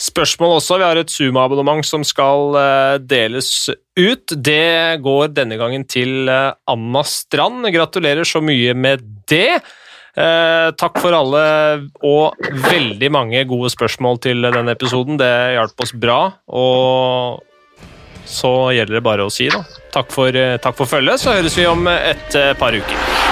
spørsmål 0.03 0.57
også. 0.59 0.81
Vi 0.81 0.89
har 0.89 1.01
et 1.01 1.13
Zoom-abonnement 1.13 1.85
som 1.87 2.03
skal 2.05 2.57
deles 3.09 3.49
ut. 3.97 4.35
Det 4.35 5.01
går 5.01 5.31
denne 5.33 5.57
gangen 5.57 5.87
til 5.89 6.29
Anna 6.29 7.03
Strand. 7.09 7.65
Gratulerer 7.73 8.29
så 8.29 8.43
mye 8.45 8.75
med 8.77 9.07
det. 9.33 9.63
Eh, 10.17 10.69
takk 10.81 10.97
for 11.03 11.13
alle 11.13 11.43
og 12.01 12.49
veldig 12.71 13.11
mange 13.13 13.43
gode 13.49 13.69
spørsmål 13.75 14.21
til 14.25 14.49
denne 14.49 14.73
episoden. 14.73 15.21
Det 15.21 15.33
hjalp 15.59 15.85
oss 15.85 15.93
bra. 15.93 16.21
Og 16.49 17.43
så 18.27 18.53
gjelder 18.75 18.99
det 18.99 19.05
bare 19.07 19.29
å 19.29 19.33
si 19.33 19.51
da. 19.53 19.63
Takk 19.93 20.11
for, 20.13 20.29
eh, 20.29 20.57
takk 20.59 20.77
for 20.77 20.87
følget, 20.87 21.21
så 21.21 21.37
høres 21.37 21.57
vi 21.57 21.67
om 21.69 21.87
et 21.89 22.35
eh, 22.35 22.55
par 22.55 22.73
uker. 22.73 23.26